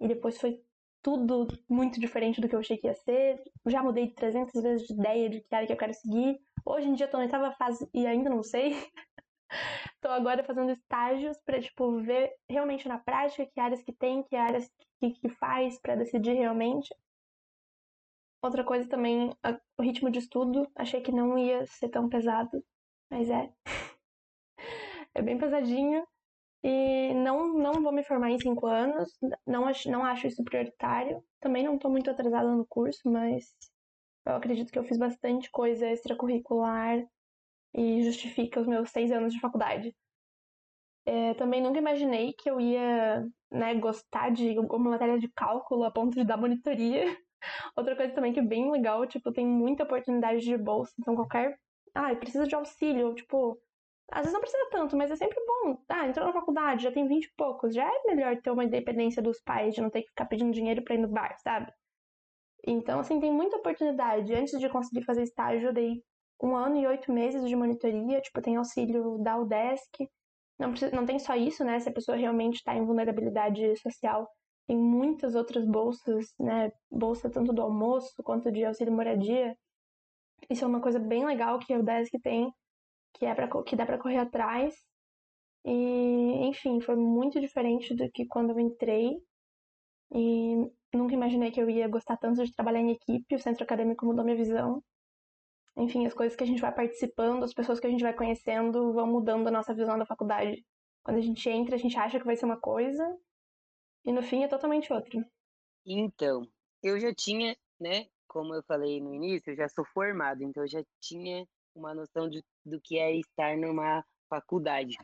E 0.00 0.08
depois 0.08 0.40
foi 0.40 0.60
tudo 1.02 1.46
muito 1.68 2.00
diferente 2.00 2.40
do 2.40 2.48
que 2.48 2.54
eu 2.54 2.60
achei 2.60 2.78
que 2.78 2.86
ia 2.86 2.94
ser. 2.94 3.42
Já 3.66 3.82
mudei 3.82 4.10
300 4.10 4.62
vezes 4.62 4.86
de 4.86 4.94
ideia 4.94 5.28
de 5.28 5.40
que 5.42 5.54
área 5.54 5.66
que 5.66 5.72
eu 5.72 5.76
quero 5.76 5.92
seguir. 5.92 6.40
Hoje 6.64 6.88
em 6.88 6.94
dia 6.94 7.06
eu 7.06 7.10
tô 7.10 7.18
na 7.18 7.24
oitava 7.24 7.52
fase 7.52 7.88
e 7.92 8.06
ainda 8.06 8.30
não 8.30 8.42
sei. 8.42 8.72
tô 10.00 10.08
agora 10.08 10.44
fazendo 10.44 10.70
estágios 10.70 11.38
para 11.44 11.60
tipo 11.60 12.00
ver 12.00 12.32
realmente 12.48 12.88
na 12.88 12.98
prática 12.98 13.46
que 13.46 13.60
áreas 13.60 13.82
que 13.82 13.92
tem, 13.92 14.22
que 14.22 14.36
áreas 14.36 14.70
que, 15.00 15.10
que 15.12 15.28
faz 15.28 15.80
para 15.80 15.96
decidir 15.96 16.34
realmente. 16.34 16.94
Outra 18.42 18.62
coisa 18.62 18.88
também, 18.88 19.34
o 19.78 19.82
ritmo 19.82 20.10
de 20.10 20.18
estudo. 20.18 20.70
Achei 20.76 21.00
que 21.00 21.10
não 21.10 21.38
ia 21.38 21.64
ser 21.66 21.88
tão 21.88 22.08
pesado, 22.08 22.62
mas 23.10 23.30
é. 23.30 23.50
é 25.14 25.22
bem 25.22 25.38
pesadinho. 25.38 26.06
E 26.62 27.12
não, 27.14 27.54
não 27.54 27.82
vou 27.82 27.92
me 27.92 28.04
formar 28.04 28.30
em 28.30 28.38
cinco 28.38 28.66
anos. 28.66 29.10
Não 29.46 29.66
acho, 29.66 29.90
não 29.90 30.04
acho 30.04 30.26
isso 30.26 30.44
prioritário. 30.44 31.22
Também 31.40 31.64
não 31.64 31.76
estou 31.76 31.90
muito 31.90 32.10
atrasada 32.10 32.50
no 32.50 32.66
curso, 32.66 33.10
mas 33.10 33.54
eu 34.26 34.36
acredito 34.36 34.72
que 34.72 34.78
eu 34.78 34.84
fiz 34.84 34.98
bastante 34.98 35.50
coisa 35.50 35.86
extracurricular 35.90 37.02
e 37.74 38.02
justifica 38.04 38.60
os 38.60 38.66
meus 38.66 38.90
seis 38.90 39.10
anos 39.10 39.32
de 39.32 39.40
faculdade. 39.40 39.94
É, 41.06 41.34
também 41.34 41.62
nunca 41.62 41.78
imaginei 41.78 42.32
que 42.32 42.48
eu 42.48 42.60
ia 42.60 43.26
né, 43.50 43.74
gostar 43.74 44.30
de 44.30 44.56
alguma 44.56 44.90
matéria 44.90 45.18
de 45.18 45.28
cálculo 45.28 45.84
a 45.84 45.90
ponto 45.90 46.14
de 46.14 46.24
dar 46.24 46.36
monitoria. 46.36 47.04
Outra 47.76 47.94
coisa 47.96 48.14
também 48.14 48.32
que 48.32 48.40
é 48.40 48.42
bem 48.42 48.70
legal, 48.70 49.06
tipo, 49.06 49.32
tem 49.32 49.46
muita 49.46 49.84
oportunidade 49.84 50.40
de 50.40 50.56
bolsa, 50.56 50.92
então 50.98 51.14
qualquer. 51.14 51.58
Ah, 51.94 52.14
precisa 52.16 52.46
de 52.46 52.54
auxílio, 52.54 53.14
tipo. 53.14 53.58
Às 54.10 54.20
vezes 54.20 54.34
não 54.34 54.40
precisa 54.40 54.68
tanto, 54.70 54.96
mas 54.96 55.10
é 55.10 55.16
sempre 55.16 55.38
bom. 55.46 55.78
Ah, 55.88 56.06
entrou 56.08 56.26
na 56.26 56.32
faculdade, 56.32 56.84
já 56.84 56.92
tem 56.92 57.06
20 57.08 57.24
e 57.24 57.32
poucos. 57.36 57.74
Já 57.74 57.84
é 57.86 58.02
melhor 58.06 58.36
ter 58.40 58.50
uma 58.50 58.64
independência 58.64 59.22
dos 59.22 59.40
pais, 59.40 59.74
de 59.74 59.80
não 59.80 59.90
ter 59.90 60.02
que 60.02 60.08
ficar 60.08 60.26
pedindo 60.26 60.52
dinheiro 60.52 60.82
pra 60.82 60.94
ir 60.94 60.98
no 60.98 61.08
bar, 61.08 61.36
sabe? 61.40 61.72
Então, 62.66 63.00
assim, 63.00 63.20
tem 63.20 63.32
muita 63.32 63.56
oportunidade. 63.56 64.34
Antes 64.34 64.58
de 64.58 64.68
conseguir 64.68 65.04
fazer 65.04 65.22
estágio, 65.22 65.68
eu 65.68 65.72
dei 65.72 66.02
um 66.44 66.56
ano 66.56 66.76
e 66.76 66.86
oito 66.86 67.10
meses 67.12 67.48
de 67.48 67.56
monitoria. 67.56 68.20
Tipo, 68.20 68.42
tem 68.42 68.56
auxílio 68.56 69.18
da 69.18 69.38
UDESC. 69.38 70.08
Não, 70.58 70.70
precisa, 70.70 70.94
não 70.94 71.06
tem 71.06 71.18
só 71.18 71.34
isso, 71.34 71.64
né? 71.64 71.80
Se 71.80 71.88
a 71.88 71.92
pessoa 71.92 72.16
realmente 72.16 72.56
está 72.56 72.74
em 72.76 72.84
vulnerabilidade 72.84 73.76
social, 73.78 74.28
tem 74.66 74.76
muitas 74.76 75.34
outras 75.34 75.64
bolsas, 75.66 76.26
né? 76.38 76.70
Bolsa 76.90 77.30
tanto 77.30 77.52
do 77.52 77.62
almoço 77.62 78.22
quanto 78.22 78.52
de 78.52 78.64
auxílio 78.64 78.92
moradia. 78.92 79.56
Isso 80.50 80.64
é 80.64 80.68
uma 80.68 80.80
coisa 80.80 80.98
bem 80.98 81.24
legal 81.26 81.58
que 81.58 81.74
o 81.74 81.82
Desk 81.82 82.12
tem, 82.22 82.52
que 83.14 83.26
é 83.26 83.34
para 83.34 83.48
que 83.64 83.76
dá 83.76 83.86
para 83.86 83.98
correr 83.98 84.18
atrás. 84.18 84.74
E, 85.64 85.72
enfim, 86.48 86.80
foi 86.80 86.96
muito 86.96 87.40
diferente 87.40 87.94
do 87.94 88.10
que 88.10 88.26
quando 88.26 88.50
eu 88.50 88.60
entrei. 88.60 89.16
E 90.12 90.56
nunca 90.94 91.14
imaginei 91.14 91.50
que 91.50 91.60
eu 91.60 91.70
ia 91.70 91.88
gostar 91.88 92.16
tanto 92.18 92.44
de 92.44 92.52
trabalhar 92.54 92.80
em 92.80 92.92
equipe. 92.92 93.34
O 93.34 93.38
centro 93.38 93.64
acadêmico 93.64 94.06
mudou 94.06 94.24
minha 94.24 94.36
visão. 94.36 94.82
Enfim, 95.76 96.06
as 96.06 96.14
coisas 96.14 96.36
que 96.36 96.44
a 96.44 96.46
gente 96.46 96.60
vai 96.60 96.72
participando, 96.72 97.42
as 97.42 97.52
pessoas 97.52 97.80
que 97.80 97.86
a 97.86 97.90
gente 97.90 98.02
vai 98.02 98.14
conhecendo 98.14 98.92
vão 98.92 99.06
mudando 99.06 99.48
a 99.48 99.50
nossa 99.50 99.74
visão 99.74 99.98
da 99.98 100.06
faculdade. 100.06 100.64
Quando 101.02 101.18
a 101.18 101.20
gente 101.20 101.48
entra, 101.48 101.74
a 101.74 101.78
gente 101.78 101.96
acha 101.98 102.18
que 102.18 102.24
vai 102.24 102.36
ser 102.36 102.46
uma 102.46 102.60
coisa, 102.60 103.04
e 104.04 104.12
no 104.12 104.22
fim 104.22 104.44
é 104.44 104.48
totalmente 104.48 104.92
outro. 104.92 105.24
Então, 105.84 106.46
eu 106.82 106.98
já 106.98 107.12
tinha, 107.14 107.56
né, 107.80 108.06
como 108.28 108.54
eu 108.54 108.62
falei 108.62 109.00
no 109.00 109.14
início, 109.14 109.50
eu 109.50 109.56
já 109.56 109.68
sou 109.68 109.84
formado, 109.86 110.42
então 110.42 110.62
eu 110.62 110.68
já 110.68 110.82
tinha 111.00 111.46
uma 111.74 111.94
noção 111.94 112.28
de, 112.28 112.42
do 112.64 112.80
que 112.80 112.98
é 112.98 113.16
estar 113.16 113.56
numa 113.56 114.04
faculdade. 114.28 114.96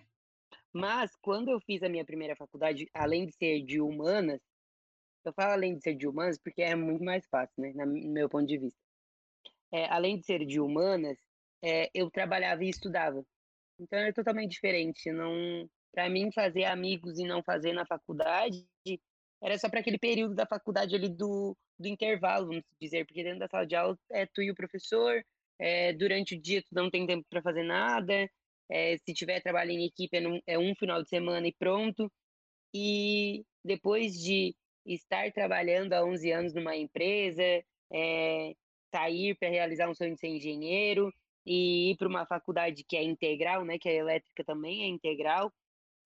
Mas 0.72 1.10
quando 1.20 1.50
eu 1.50 1.60
fiz 1.60 1.82
a 1.82 1.88
minha 1.88 2.04
primeira 2.04 2.36
faculdade, 2.36 2.88
além 2.94 3.26
de 3.26 3.32
ser 3.32 3.62
de 3.62 3.80
humanas, 3.80 4.40
eu 5.24 5.32
falo 5.32 5.52
além 5.52 5.76
de 5.76 5.82
ser 5.82 5.94
de 5.94 6.06
humanas 6.06 6.38
porque 6.38 6.62
é 6.62 6.74
muito 6.74 7.04
mais 7.04 7.26
fácil, 7.28 7.54
né, 7.58 7.72
no 7.72 8.12
meu 8.12 8.28
ponto 8.28 8.46
de 8.46 8.58
vista. 8.58 8.78
É, 9.72 9.86
além 9.86 10.18
de 10.18 10.26
ser 10.26 10.44
de 10.44 10.60
humanas, 10.60 11.16
é, 11.62 11.90
eu 11.94 12.10
trabalhava 12.10 12.64
e 12.64 12.68
estudava. 12.68 13.24
Então 13.78 13.98
é 13.98 14.12
totalmente 14.12 14.52
diferente. 14.52 15.10
Não, 15.12 15.68
para 15.92 16.08
mim, 16.08 16.30
fazer 16.32 16.64
amigos 16.64 17.18
e 17.18 17.24
não 17.24 17.42
fazer 17.42 17.72
na 17.72 17.86
faculdade 17.86 18.66
era 19.42 19.58
só 19.58 19.68
para 19.68 19.80
aquele 19.80 19.98
período 19.98 20.34
da 20.34 20.46
faculdade 20.46 20.94
ali 20.94 21.08
do, 21.08 21.56
do 21.78 21.88
intervalo, 21.88 22.48
vamos 22.48 22.64
dizer, 22.80 23.06
porque 23.06 23.22
dentro 23.22 23.38
da 23.38 23.48
sala 23.48 23.66
de 23.66 23.74
aula 23.74 23.98
é 24.10 24.26
tu 24.26 24.42
e 24.42 24.50
o 24.50 24.54
professor, 24.54 25.24
é, 25.58 25.92
durante 25.94 26.34
o 26.34 26.40
dia 26.40 26.62
tu 26.62 26.68
não 26.72 26.90
tem 26.90 27.06
tempo 27.06 27.26
para 27.30 27.42
fazer 27.42 27.62
nada, 27.62 28.28
é, 28.70 28.96
se 28.98 29.14
tiver 29.14 29.40
trabalho 29.40 29.70
em 29.70 29.86
equipe 29.86 30.16
é, 30.16 30.20
num, 30.20 30.40
é 30.46 30.58
um 30.58 30.74
final 30.74 31.02
de 31.02 31.08
semana 31.08 31.46
e 31.46 31.52
pronto. 31.52 32.10
E 32.74 33.44
depois 33.64 34.12
de 34.14 34.54
estar 34.86 35.32
trabalhando 35.32 35.92
há 35.92 36.04
11 36.04 36.32
anos 36.32 36.54
numa 36.54 36.76
empresa, 36.76 37.42
é, 37.92 38.54
sair 38.90 39.34
para 39.36 39.48
realizar 39.48 39.88
um 39.88 39.94
sonho 39.94 40.14
de 40.14 40.20
ser 40.20 40.28
engenheiro 40.28 41.12
e 41.46 41.92
ir 41.92 41.96
para 41.96 42.08
uma 42.08 42.26
faculdade 42.26 42.84
que 42.84 42.96
é 42.96 43.02
integral, 43.02 43.64
né, 43.64 43.78
que 43.78 43.88
a 43.88 43.92
elétrica 43.92 44.44
também 44.44 44.82
é 44.82 44.86
integral, 44.86 45.52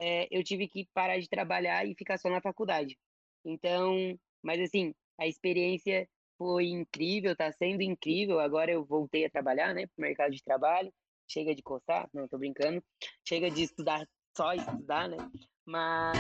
é, 0.00 0.28
eu 0.30 0.42
tive 0.42 0.68
que 0.68 0.88
parar 0.92 1.18
de 1.18 1.28
trabalhar 1.28 1.86
e 1.86 1.94
ficar 1.94 2.18
só 2.18 2.28
na 2.28 2.40
faculdade. 2.40 2.98
Então, 3.44 4.18
mas 4.42 4.60
assim, 4.60 4.94
a 5.18 5.26
experiência 5.26 6.08
foi 6.36 6.66
incrível, 6.66 7.32
está 7.32 7.50
sendo 7.52 7.82
incrível. 7.82 8.40
Agora 8.40 8.70
eu 8.70 8.84
voltei 8.84 9.24
a 9.24 9.30
trabalhar, 9.30 9.74
né, 9.74 9.86
para 9.86 9.98
o 9.98 10.02
mercado 10.02 10.32
de 10.32 10.42
trabalho. 10.42 10.92
Chega 11.26 11.54
de 11.54 11.62
coçar, 11.62 12.08
não, 12.12 12.28
tô 12.28 12.36
brincando. 12.36 12.82
Chega 13.26 13.50
de 13.50 13.62
estudar, 13.62 14.06
só 14.36 14.52
estudar, 14.52 15.08
né? 15.08 15.16
Mas 15.64 16.18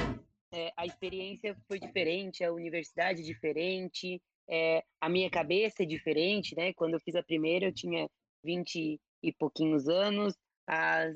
é, 0.52 0.72
a 0.76 0.86
experiência 0.86 1.54
foi 1.68 1.78
diferente, 1.78 2.42
a 2.42 2.52
universidade 2.52 3.20
é 3.20 3.24
diferente, 3.24 4.22
é, 4.48 4.84
a 5.00 5.08
minha 5.08 5.30
cabeça 5.30 5.82
é 5.82 5.86
diferente, 5.86 6.54
né? 6.56 6.72
Quando 6.74 6.94
eu 6.94 7.00
fiz 7.00 7.14
a 7.14 7.22
primeira, 7.22 7.66
eu 7.66 7.74
tinha 7.74 8.08
20 8.44 9.00
e 9.22 9.32
pouquinhos 9.32 9.88
anos, 9.88 10.34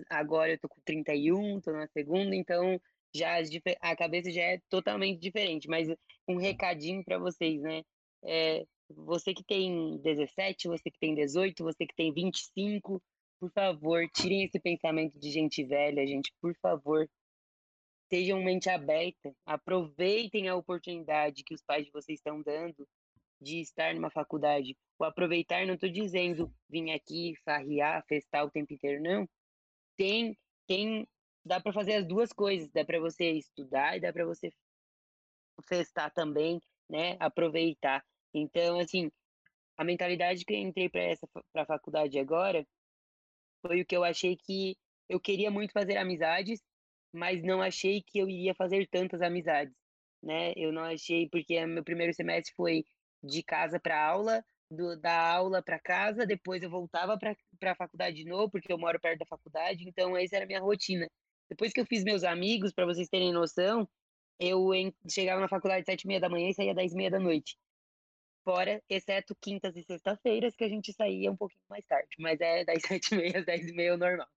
agora 0.09 0.53
eu 0.53 0.59
tô 0.59 0.69
com 0.69 0.81
31, 0.85 1.61
tô 1.61 1.73
na 1.73 1.87
segunda, 1.89 2.35
então 2.35 2.81
já 3.15 3.39
a 3.81 3.97
cabeça 3.97 4.31
já 4.31 4.43
é 4.43 4.61
totalmente 4.69 5.21
diferente. 5.21 5.69
Mas 5.69 5.89
um 6.27 6.37
recadinho 6.37 7.05
para 7.05 7.19
vocês, 7.19 7.61
né? 7.61 7.83
É, 8.25 8.65
você 8.91 9.35
que 9.35 9.45
tem 9.45 9.99
17, 9.99 10.69
você 10.69 10.91
que 10.91 10.99
tem 10.99 11.15
18, 11.15 11.63
você 11.63 11.87
que 11.87 11.95
tem 11.95 12.13
25, 12.13 13.03
por 13.41 13.51
favor, 13.53 14.09
tirem 14.15 14.45
esse 14.45 14.59
pensamento 14.59 15.19
de 15.19 15.31
gente 15.31 15.65
velha, 15.65 16.07
gente, 16.07 16.33
por 16.41 16.55
favor. 16.57 17.09
Sejam 18.11 18.43
mente 18.43 18.71
aberta, 18.71 19.35
aproveitem 19.45 20.49
a 20.49 20.57
oportunidade 20.57 21.45
que 21.45 21.55
os 21.55 21.63
pais 21.63 21.85
de 21.85 21.93
vocês 21.93 22.19
estão 22.19 22.43
dando 22.43 22.89
de 23.41 23.61
estar 23.61 23.95
numa 23.95 24.11
faculdade. 24.11 24.77
O 24.99 25.05
aproveitar, 25.05 25.67
não 25.67 25.75
estou 25.75 25.91
dizendo 25.91 26.53
vir 26.69 26.91
aqui 26.91 27.35
farrear, 27.45 28.05
festar 28.07 28.45
o 28.45 28.51
tempo 28.51 28.73
inteiro, 28.73 29.03
não. 29.03 29.29
Tem, 29.97 30.37
tem, 30.67 31.07
dá 31.45 31.61
para 31.61 31.73
fazer 31.73 31.95
as 31.95 32.07
duas 32.07 32.33
coisas. 32.33 32.71
Dá 32.71 32.85
para 32.85 33.01
você 33.01 33.33
estudar 33.33 33.97
e 33.97 34.01
dá 34.01 34.13
para 34.13 34.25
você 34.25 34.51
festar 35.69 36.13
também, 36.13 36.61
né? 36.89 37.17
Aproveitar. 37.21 38.05
Então, 38.35 38.79
assim, 38.79 39.11
a 39.77 39.85
mentalidade 39.85 40.45
que 40.45 40.53
eu 40.53 40.59
entrei 40.59 40.89
para 40.89 41.03
essa 41.03 41.27
para 41.53 41.63
a 41.63 41.67
faculdade 41.67 42.19
agora 42.19 42.67
foi 43.65 43.81
o 43.81 43.87
que 43.87 43.97
eu 43.97 44.05
achei 44.05 44.37
que 44.37 44.77
eu 45.09 45.21
queria 45.21 45.51
muito 45.51 45.73
fazer 45.73 45.97
amizades, 45.97 46.61
mas 47.13 47.43
não 47.43 47.63
achei 47.63 48.03
que 48.03 48.19
eu 48.19 48.29
iria 48.29 48.55
fazer 48.55 48.87
tantas 48.89 49.23
amizades, 49.23 49.75
né? 50.23 50.53
Eu 50.57 50.73
não 50.73 50.83
achei 50.83 51.29
porque 51.29 51.65
meu 51.67 51.85
primeiro 51.85 52.13
semestre 52.13 52.53
foi 52.55 52.85
de 53.23 53.43
casa 53.43 53.81
para 53.81 54.01
aula, 54.01 54.45
do, 54.71 54.97
da 55.01 55.33
aula 55.33 55.63
para 55.63 55.79
casa, 55.79 56.27
depois 56.27 56.63
eu 56.63 56.71
voltava 56.71 57.19
para 57.19 57.35
a 57.73 57.75
faculdade 57.75 58.17
de 58.17 58.25
novo, 58.25 58.51
porque 58.51 58.73
eu 58.73 58.79
moro 58.79 59.01
perto 59.01 59.21
da 59.21 59.27
faculdade, 59.27 59.89
então 59.89 60.17
essa 60.17 60.37
era 60.37 60.45
a 60.45 60.49
minha 60.49 60.61
rotina. 60.61 61.09
Depois 61.49 61.73
que 61.73 61.81
eu 61.81 61.87
fiz 61.87 62.05
meus 62.05 62.25
amigos, 62.25 62.73
para 62.73 62.85
vocês 62.85 63.09
terem 63.09 63.33
noção, 63.33 63.89
eu 64.39 64.75
em, 64.75 64.95
chegava 65.09 65.41
na 65.41 65.49
faculdade 65.49 65.81
às 65.81 65.87
sete 65.87 66.03
e 66.03 66.07
meia 66.07 66.21
da 66.21 66.29
manhã 66.29 66.51
e 66.51 66.55
saía 66.55 66.71
às 66.71 66.77
dez 66.77 66.93
e 66.93 66.97
meia 66.97 67.11
da 67.11 67.19
noite. 67.19 67.57
Fora, 68.45 68.83
exceto 68.89 69.37
quintas 69.41 69.77
e 69.77 69.83
sexta-feiras, 69.83 70.55
que 70.55 70.65
a 70.65 70.69
gente 70.69 70.93
saía 70.93 71.31
um 71.31 71.37
pouquinho 71.37 71.65
mais 71.69 71.85
tarde, 71.87 72.09
mas 72.19 72.41
é 72.41 72.65
das 72.65 72.83
sete 72.87 73.15
e 73.15 73.17
meia 73.17 73.39
às 73.39 73.47
dez 73.47 73.69
e 73.69 73.73
meia 73.73 73.91
é 73.91 73.97
normal. 73.97 74.29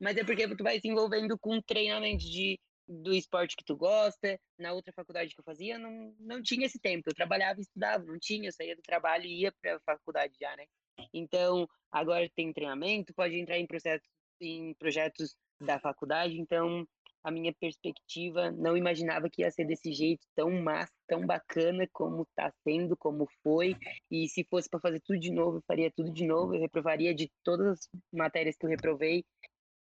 Mas 0.00 0.16
é 0.16 0.24
porque 0.24 0.46
tu 0.54 0.62
vai 0.62 0.80
se 0.80 0.88
envolvendo 0.88 1.38
com 1.38 1.60
treinamento 1.60 2.24
de 2.24 2.58
do 2.88 3.12
esporte 3.12 3.56
que 3.56 3.64
tu 3.64 3.76
gosta. 3.76 4.40
Na 4.58 4.72
outra 4.72 4.92
faculdade 4.92 5.34
que 5.34 5.40
eu 5.40 5.44
fazia, 5.44 5.78
não, 5.78 6.14
não 6.18 6.42
tinha 6.42 6.66
esse 6.66 6.78
tempo. 6.78 7.08
Eu 7.08 7.14
trabalhava 7.14 7.60
e 7.60 7.62
estudava, 7.62 8.04
não 8.04 8.18
tinha. 8.18 8.48
Eu 8.48 8.52
saía 8.52 8.74
do 8.74 8.82
trabalho 8.82 9.26
e 9.26 9.42
ia 9.42 9.52
para 9.60 9.76
a 9.76 9.80
faculdade 9.80 10.34
já, 10.40 10.56
né? 10.56 10.64
Então, 11.12 11.68
agora 11.92 12.28
tem 12.34 12.52
treinamento, 12.52 13.14
pode 13.14 13.38
entrar 13.38 13.58
em, 13.58 13.66
processos, 13.66 14.08
em 14.40 14.74
projetos 14.74 15.36
da 15.60 15.78
faculdade. 15.78 16.40
Então, 16.40 16.86
a 17.22 17.30
minha 17.30 17.52
perspectiva, 17.52 18.50
não 18.52 18.76
imaginava 18.76 19.28
que 19.28 19.42
ia 19.42 19.50
ser 19.50 19.64
desse 19.64 19.92
jeito 19.92 20.26
tão 20.34 20.50
massa, 20.62 20.92
tão 21.06 21.26
bacana 21.26 21.86
como 21.92 22.22
está 22.22 22.52
sendo, 22.64 22.96
como 22.96 23.28
foi. 23.42 23.76
E 24.10 24.28
se 24.28 24.44
fosse 24.44 24.68
para 24.68 24.80
fazer 24.80 25.00
tudo 25.00 25.18
de 25.18 25.30
novo, 25.30 25.58
eu 25.58 25.62
faria 25.66 25.90
tudo 25.90 26.12
de 26.12 26.26
novo. 26.26 26.54
Eu 26.54 26.60
reprovaria 26.60 27.14
de 27.14 27.30
todas 27.44 27.66
as 27.68 27.88
matérias 28.12 28.56
que 28.56 28.64
eu 28.64 28.70
reprovei 28.70 29.24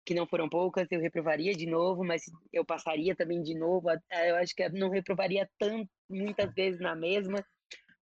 que 0.05 0.13
não 0.13 0.27
foram 0.27 0.47
poucas, 0.47 0.87
eu 0.91 1.01
reprovaria 1.01 1.53
de 1.53 1.65
novo, 1.65 2.03
mas 2.03 2.23
eu 2.53 2.63
passaria 2.63 3.15
também 3.15 3.41
de 3.41 3.55
novo. 3.55 3.89
Eu 3.89 4.35
acho 4.35 4.55
que 4.55 4.69
não 4.69 4.89
reprovaria 4.89 5.49
tanto, 5.57 5.89
muitas 6.07 6.53
vezes 6.53 6.79
na 6.79 6.95
mesma, 6.95 7.43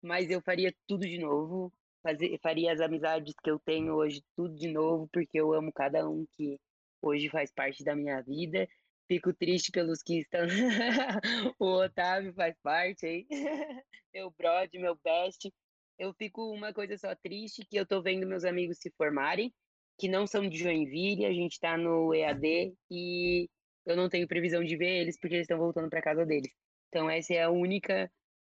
mas 0.01 0.29
eu 0.29 0.41
faria 0.41 0.73
tudo 0.87 1.07
de 1.07 1.19
novo. 1.19 1.71
Fazer, 2.01 2.39
faria 2.41 2.73
as 2.73 2.81
amizades 2.81 3.35
que 3.43 3.51
eu 3.51 3.59
tenho 3.59 3.93
hoje 3.93 4.23
tudo 4.35 4.55
de 4.55 4.67
novo, 4.67 5.07
porque 5.13 5.39
eu 5.39 5.53
amo 5.53 5.71
cada 5.71 6.09
um 6.09 6.25
que 6.31 6.59
hoje 6.99 7.29
faz 7.29 7.51
parte 7.53 7.83
da 7.83 7.95
minha 7.95 8.19
vida. 8.21 8.67
Fico 9.07 9.31
triste 9.33 9.71
pelos 9.71 10.01
que 10.01 10.19
estão. 10.19 10.47
o 11.59 11.65
Otávio 11.83 12.33
faz 12.33 12.55
parte 12.63 13.05
aí. 13.05 13.27
meu 14.11 14.31
brother, 14.31 14.81
meu 14.81 14.97
best. 15.03 15.53
Eu 15.99 16.13
fico 16.13 16.51
uma 16.51 16.73
coisa 16.73 16.97
só 16.97 17.13
triste 17.13 17.63
que 17.69 17.77
eu 17.77 17.85
tô 17.85 18.01
vendo 18.01 18.25
meus 18.25 18.43
amigos 18.43 18.79
se 18.79 18.89
formarem 18.97 19.53
que 20.01 20.07
não 20.07 20.25
são 20.25 20.49
de 20.49 20.57
Joinville, 20.57 21.27
a 21.27 21.31
gente 21.31 21.51
está 21.51 21.77
no 21.77 22.11
EAD 22.11 22.73
e 22.89 23.47
eu 23.85 23.95
não 23.95 24.09
tenho 24.09 24.27
previsão 24.27 24.63
de 24.63 24.75
ver 24.75 25.01
eles 25.01 25.19
porque 25.19 25.35
eles 25.35 25.43
estão 25.43 25.59
voltando 25.59 25.91
para 25.91 26.01
casa 26.01 26.25
deles. 26.25 26.51
Então 26.89 27.07
essa 27.07 27.35
é 27.35 27.43
a 27.43 27.51
única 27.51 28.11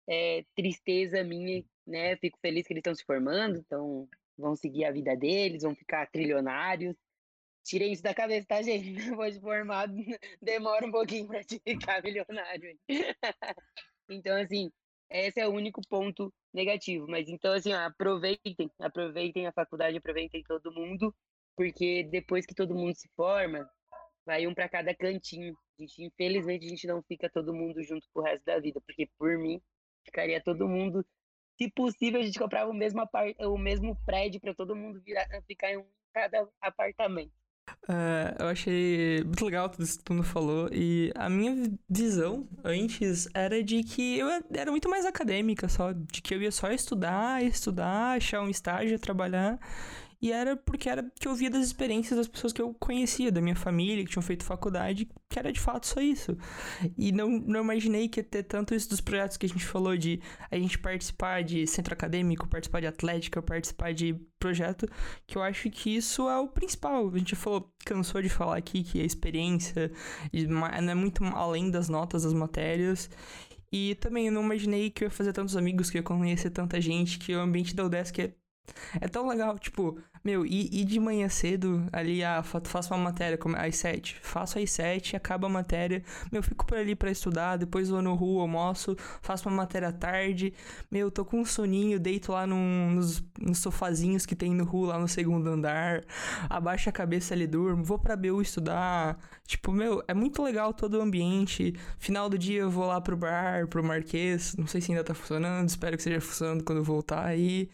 é, 0.08 0.44
tristeza 0.56 1.22
minha, 1.22 1.64
né? 1.86 2.16
Fico 2.16 2.36
feliz 2.40 2.66
que 2.66 2.72
eles 2.72 2.80
estão 2.80 2.96
se 2.96 3.04
formando, 3.04 3.58
então 3.58 4.08
vão 4.36 4.56
seguir 4.56 4.86
a 4.86 4.90
vida 4.90 5.16
deles, 5.16 5.62
vão 5.62 5.72
ficar 5.76 6.10
trilionários. 6.10 6.96
Tirem 7.62 7.92
isso 7.92 8.02
da 8.02 8.12
cabeça, 8.12 8.48
tá, 8.48 8.60
gente? 8.60 8.90
Depois 9.16 9.36
de 9.36 9.40
formado, 9.40 9.94
demora 10.42 10.84
um 10.84 10.90
pouquinho 10.90 11.28
para 11.28 11.42
ficar 11.44 12.02
milionário. 12.02 12.76
então, 14.10 14.36
assim, 14.36 14.68
esse 15.08 15.38
é 15.38 15.46
o 15.46 15.52
único 15.52 15.80
ponto 15.88 16.34
negativo. 16.52 17.06
Mas 17.08 17.28
então, 17.28 17.52
assim, 17.52 17.72
aproveitem, 17.72 18.68
aproveitem 18.80 19.46
a 19.46 19.52
faculdade, 19.52 19.96
aproveitem 19.96 20.42
todo 20.42 20.72
mundo 20.72 21.14
porque 21.56 22.04
depois 22.04 22.44
que 22.44 22.54
todo 22.54 22.74
mundo 22.74 22.94
se 22.94 23.08
forma, 23.16 23.68
vai 24.24 24.46
um 24.46 24.54
para 24.54 24.68
cada 24.68 24.94
cantinho. 24.94 25.56
A 25.78 25.82
gente, 25.82 26.02
infelizmente, 26.04 26.66
a 26.66 26.68
gente 26.68 26.86
não 26.86 27.02
fica 27.02 27.30
todo 27.30 27.54
mundo 27.54 27.82
junto 27.82 28.06
pro 28.12 28.22
resto 28.22 28.44
da 28.44 28.58
vida, 28.60 28.80
porque 28.80 29.08
por 29.18 29.36
mim, 29.38 29.60
ficaria 30.04 30.42
todo 30.42 30.68
mundo. 30.68 31.04
Se 31.58 31.70
possível, 31.70 32.20
a 32.20 32.24
gente 32.24 32.38
comprava 32.38 32.70
o 32.70 32.74
mesmo, 32.74 33.00
apart... 33.00 33.34
o 33.40 33.56
mesmo 33.56 33.96
prédio 34.04 34.40
para 34.40 34.54
todo 34.54 34.76
mundo 34.76 35.00
virar... 35.00 35.26
ficar 35.46 35.72
em 35.72 35.78
um 35.78 35.86
cada 36.12 36.48
apartamento. 36.60 37.32
Uh, 37.88 38.30
eu 38.38 38.46
achei 38.46 39.22
muito 39.24 39.44
legal 39.44 39.68
tudo 39.68 39.82
isso 39.82 39.98
que 39.98 40.04
tu 40.04 40.14
mundo 40.14 40.24
falou. 40.24 40.68
E 40.72 41.12
a 41.14 41.28
minha 41.28 41.70
visão 41.88 42.48
antes 42.64 43.28
era 43.34 43.62
de 43.62 43.82
que 43.82 44.18
eu 44.18 44.28
era 44.54 44.70
muito 44.70 44.88
mais 44.88 45.04
acadêmica, 45.04 45.68
só. 45.68 45.92
De 45.92 46.22
que 46.22 46.34
eu 46.34 46.40
ia 46.40 46.52
só 46.52 46.70
estudar, 46.70 47.42
estudar, 47.44 48.16
achar 48.16 48.40
um 48.40 48.48
estágio, 48.48 48.98
trabalhar. 48.98 49.58
E 50.20 50.32
era 50.32 50.56
porque 50.56 50.88
era 50.88 51.10
que 51.20 51.28
eu 51.28 51.34
via 51.34 51.50
das 51.50 51.64
experiências 51.64 52.16
das 52.16 52.26
pessoas 52.26 52.52
que 52.52 52.60
eu 52.60 52.74
conhecia, 52.74 53.30
da 53.30 53.40
minha 53.40 53.54
família, 53.54 54.04
que 54.04 54.10
tinham 54.10 54.22
feito 54.22 54.44
faculdade, 54.44 55.08
que 55.28 55.38
era 55.38 55.52
de 55.52 55.60
fato 55.60 55.86
só 55.86 56.00
isso. 56.00 56.36
E 56.96 57.12
não, 57.12 57.28
não 57.28 57.60
imaginei 57.60 58.08
que 58.08 58.20
ia 58.20 58.24
ter 58.24 58.42
tanto 58.44 58.74
isso 58.74 58.88
dos 58.88 59.00
projetos 59.00 59.36
que 59.36 59.46
a 59.46 59.48
gente 59.48 59.64
falou 59.64 59.96
de 59.96 60.20
a 60.50 60.56
gente 60.56 60.78
participar 60.78 61.42
de 61.42 61.66
centro 61.66 61.92
acadêmico, 61.92 62.48
participar 62.48 62.80
de 62.80 62.86
atlética, 62.86 63.42
participar 63.42 63.92
de 63.92 64.14
projeto, 64.38 64.88
que 65.26 65.36
eu 65.36 65.42
acho 65.42 65.70
que 65.70 65.96
isso 65.96 66.28
é 66.28 66.38
o 66.38 66.48
principal. 66.48 67.08
A 67.12 67.18
gente 67.18 67.36
falou, 67.36 67.72
cansou 67.84 68.22
de 68.22 68.28
falar 68.28 68.56
aqui 68.56 68.82
que 68.82 69.00
a 69.00 69.04
experiência 69.04 69.92
não 70.48 70.66
é 70.66 70.94
muito 70.94 71.22
além 71.24 71.70
das 71.70 71.88
notas 71.88 72.22
das 72.22 72.32
matérias. 72.32 73.10
E 73.70 73.94
também 73.96 74.26
eu 74.26 74.32
não 74.32 74.42
imaginei 74.42 74.90
que 74.90 75.04
eu 75.04 75.06
ia 75.06 75.10
fazer 75.10 75.32
tantos 75.32 75.56
amigos, 75.56 75.90
que 75.90 75.98
eu 75.98 76.00
ia 76.00 76.04
conhecer 76.04 76.50
tanta 76.50 76.80
gente, 76.80 77.18
que 77.18 77.34
o 77.34 77.40
ambiente 77.40 77.74
da 77.74 77.84
UDESC 77.84 78.22
é 78.22 78.34
é 79.00 79.08
tão 79.08 79.28
legal, 79.28 79.58
tipo, 79.58 79.98
meu, 80.26 80.44
ir, 80.44 80.68
ir 80.72 80.84
de 80.84 80.98
manhã 80.98 81.28
cedo 81.28 81.86
ali, 81.92 82.24
ah, 82.24 82.42
faço 82.42 82.92
uma 82.92 82.98
matéria 82.98 83.38
às 83.58 83.76
sete. 83.76 84.18
Faço 84.20 84.58
às 84.58 84.68
sete, 84.72 85.14
acaba 85.14 85.46
a 85.46 85.48
matéria. 85.48 86.02
Meu, 86.32 86.42
fico 86.42 86.66
por 86.66 86.76
ali 86.76 86.96
para 86.96 87.12
estudar, 87.12 87.56
depois 87.56 87.90
vou 87.90 88.02
no 88.02 88.12
rua, 88.16 88.42
almoço, 88.42 88.96
faço 89.22 89.48
uma 89.48 89.54
matéria 89.58 89.92
tarde. 89.92 90.52
Meu, 90.90 91.12
tô 91.12 91.24
com 91.24 91.38
um 91.38 91.44
soninho, 91.44 92.00
deito 92.00 92.32
lá 92.32 92.44
num, 92.44 92.90
nos, 92.90 93.22
nos 93.40 93.58
sofazinhos 93.58 94.26
que 94.26 94.34
tem 94.34 94.52
no 94.52 94.64
rua, 94.64 94.94
lá 94.94 94.98
no 94.98 95.06
segundo 95.06 95.46
andar. 95.48 96.02
Abaixo 96.50 96.88
a 96.88 96.92
cabeça 96.92 97.32
ali, 97.32 97.46
durmo. 97.46 97.84
Vou 97.84 97.96
pra 97.96 98.16
BU 98.16 98.42
estudar. 98.42 99.16
Tipo, 99.46 99.70
meu, 99.70 100.02
é 100.08 100.14
muito 100.14 100.42
legal 100.42 100.74
todo 100.74 100.98
o 100.98 101.00
ambiente. 101.00 101.72
Final 101.98 102.28
do 102.28 102.36
dia 102.36 102.62
eu 102.62 102.70
vou 102.70 102.86
lá 102.86 103.00
pro 103.00 103.16
bar, 103.16 103.68
pro 103.68 103.84
Marquês. 103.84 104.56
Não 104.56 104.66
sei 104.66 104.80
se 104.80 104.90
ainda 104.90 105.04
tá 105.04 105.14
funcionando, 105.14 105.68
espero 105.68 105.96
que 105.96 106.00
esteja 106.00 106.20
funcionando 106.20 106.64
quando 106.64 106.78
eu 106.78 106.84
voltar 106.84 107.24
aí. 107.24 107.70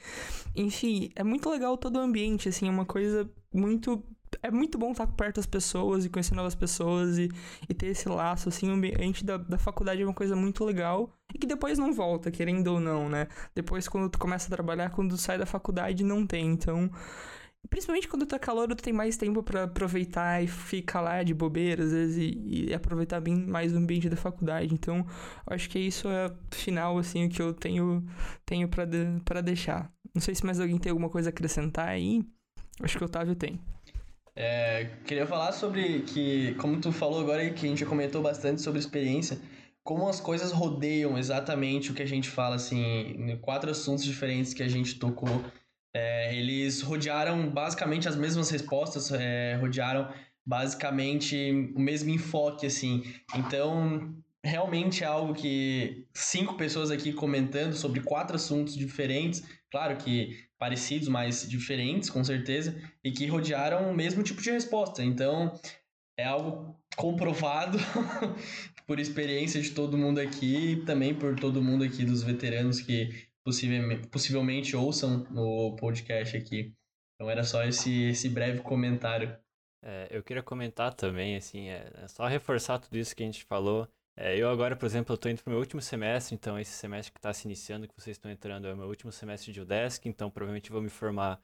Enfim, 0.55 1.11
é 1.17 1.25
muito 1.25 1.49
legal 1.49 1.79
todo 1.79 1.97
o 1.97 2.01
ambiente, 2.01 2.42
assim, 2.49 2.69
é 2.69 2.71
uma 2.71 2.87
coisa 2.87 3.31
muito 3.53 4.03
é 4.43 4.51
muito 4.51 4.79
bom 4.79 4.93
estar 4.93 5.07
perto 5.07 5.37
das 5.37 5.47
pessoas 5.47 6.05
e 6.05 6.09
conhecer 6.09 6.35
novas 6.35 6.55
pessoas 6.55 7.19
e, 7.19 7.29
e 7.69 7.75
ter 7.75 7.89
esse 7.89 8.09
laço, 8.09 8.49
assim, 8.49 8.71
o 8.71 8.73
ambiente 8.73 9.25
da, 9.25 9.37
da 9.37 9.59
faculdade 9.59 10.01
é 10.01 10.05
uma 10.07 10.15
coisa 10.15 10.35
muito 10.35 10.65
legal 10.65 11.13
e 11.35 11.39
que 11.39 11.47
depois 11.47 11.79
não 11.79 11.93
volta, 11.93 12.31
querendo 12.31 12.69
ou 12.69 12.81
não, 12.81 13.09
né? 13.11 13.29
Depois, 13.55 13.89
quando 13.89 14.09
tu 14.09 14.19
começa 14.19 14.47
a 14.47 14.51
trabalhar, 14.51 14.91
quando 14.91 15.11
tu 15.11 15.19
sai 15.19 15.37
da 15.37 15.45
faculdade, 15.45 16.03
não 16.03 16.27
tem. 16.27 16.47
Então, 16.47 16.91
Principalmente 17.71 18.09
quando 18.09 18.27
tá 18.27 18.39
calor, 18.39 18.69
tu 18.69 18.83
tem 18.83 18.93
mais 18.93 19.17
tempo 19.17 19.43
para 19.43 19.65
aproveitar 19.65 20.43
e 20.43 20.49
ficar 20.49 21.01
lá 21.01 21.23
de 21.23 21.33
bobeira, 21.33 21.85
às 21.85 21.93
vezes, 21.93 22.17
e, 22.19 22.67
e, 22.69 22.75
aproveitar 22.75 23.21
bem 23.21 23.37
mais 23.37 23.73
o 23.73 23.77
ambiente 23.77 24.09
da 24.09 24.17
faculdade. 24.17 24.75
Então, 24.75 25.07
acho 25.47 25.71
que 25.71 25.79
isso 25.79 26.09
é 26.09 26.31
final, 26.51 26.99
assim, 26.99 27.27
o 27.27 27.29
que 27.31 27.41
eu 27.41 27.55
tenho, 27.55 28.05
tenho 28.45 28.69
para 28.69 28.85
de, 28.85 29.21
pra 29.25 29.41
deixar. 29.41 29.91
Não 30.15 30.21
sei 30.21 30.35
se 30.35 30.45
mais 30.45 30.61
alguém 30.61 30.79
tem 30.79 30.91
alguma 30.91 31.09
coisa 31.09 31.29
a 31.29 31.31
acrescentar 31.31 31.89
aí. 31.89 32.23
Acho 32.83 32.99
que 32.99 33.05
o 33.05 33.07
Otávio 33.07 33.35
tem. 33.35 33.61
É, 34.35 34.91
queria 35.05 35.27
falar 35.27 35.53
sobre 35.53 36.01
que, 36.01 36.55
como 36.55 36.81
tu 36.81 36.91
falou 36.91 37.21
agora, 37.21 37.49
que 37.51 37.67
a 37.67 37.69
gente 37.69 37.81
já 37.81 37.87
comentou 37.87 38.23
bastante 38.23 38.63
sobre 38.63 38.81
experiência, 38.81 39.39
como 39.85 40.09
as 40.09 40.21
coisas 40.21 40.53
rodeiam 40.53 41.19
exatamente 41.19 41.91
o 41.91 41.95
que 41.95 42.03
a 42.03 42.07
gente 42.07 42.29
fala, 42.29 42.57
assim, 42.57 43.39
quatro 43.43 43.71
assuntos 43.71 44.05
diferentes 44.05 44.55
que 44.55 44.63
a 44.63 44.69
gente 44.69 44.99
tocou 44.99 45.43
é, 45.95 46.35
eles 46.35 46.81
rodearam 46.81 47.51
basicamente 47.51 48.09
as 48.09 48.17
mesmas 48.17 48.49
respostas, 48.51 49.13
é, 49.13 49.57
rodearam 49.61 50.09
basicamente 50.45 51.73
o 51.77 51.81
mesmo 51.81 52.11
enfoque, 52.11 52.67
assim. 52.67 53.03
Então, 53.35 54.15
realmente 54.43 55.05
é 55.05 55.07
algo 55.07 55.35
que 55.35 56.07
cinco 56.15 56.55
pessoas 56.55 56.91
aqui 56.91 57.13
comentando 57.13 57.75
sobre 57.75 58.01
quatro 58.01 58.37
assuntos 58.37 58.75
diferentes, 58.75 59.43
claro 59.73 59.97
que 59.97 60.39
parecidos, 60.59 61.09
mas 61.09 61.49
diferentes, 61.49 62.09
com 62.09 62.23
certeza, 62.23 62.81
e 63.03 63.11
que 63.11 63.27
rodearam 63.27 63.91
o 63.91 63.95
mesmo 63.95 64.23
tipo 64.23 64.41
de 64.41 64.51
resposta. 64.53 65.03
Então, 65.03 65.59
é 66.17 66.25
algo 66.25 66.79
comprovado 66.97 67.79
por 68.87 69.01
experiência 69.01 69.61
de 69.61 69.71
todo 69.71 69.99
mundo 69.99 70.21
aqui 70.21 70.73
e 70.73 70.85
também 70.85 71.15
por 71.15 71.35
todo 71.35 71.63
mundo 71.63 71.83
aqui 71.83 72.05
dos 72.05 72.23
veteranos 72.23 72.81
que 72.81 73.27
possivelmente, 73.43 74.09
possivelmente 74.09 74.77
ouçam 74.77 75.27
no 75.31 75.75
podcast 75.77 76.37
aqui. 76.37 76.73
Então 77.15 77.31
era 77.31 77.43
só 77.43 77.65
esse, 77.65 78.05
esse 78.05 78.29
breve 78.29 78.61
comentário. 78.61 79.37
É, 79.83 80.09
eu 80.11 80.23
queria 80.23 80.43
comentar 80.43 80.95
também, 80.95 81.35
assim, 81.37 81.69
é, 81.69 81.91
é, 81.95 82.09
só 82.09 82.27
reforçar 82.27 82.79
tudo 82.79 82.97
isso 82.97 83.17
que 83.17 83.23
a 83.23 83.27
gente 83.27 83.45
falou. 83.45 83.89
É, 84.17 84.37
eu 84.37 84.51
agora, 84.51 84.77
por 84.77 84.85
exemplo, 84.85 85.13
eu 85.13 85.15
estou 85.15 85.31
indo 85.31 85.43
para 85.43 85.51
o 85.51 85.53
meu 85.53 85.61
último 85.61 85.81
semestre, 85.81 86.35
então 86.35 86.59
esse 86.59 86.73
semestre 86.73 87.13
que 87.13 87.19
está 87.19 87.33
se 87.33 87.47
iniciando, 87.47 87.89
que 87.89 87.95
vocês 87.97 88.17
estão 88.17 88.31
entrando, 88.31 88.67
é 88.67 88.73
o 88.73 88.77
meu 88.77 88.87
último 88.87 89.11
semestre 89.11 89.53
de 89.53 89.61
UDESC, 89.61 90.09
então 90.09 90.31
provavelmente 90.31 90.71
vou 90.71 90.83
me 90.83 90.91
formar 90.91 91.41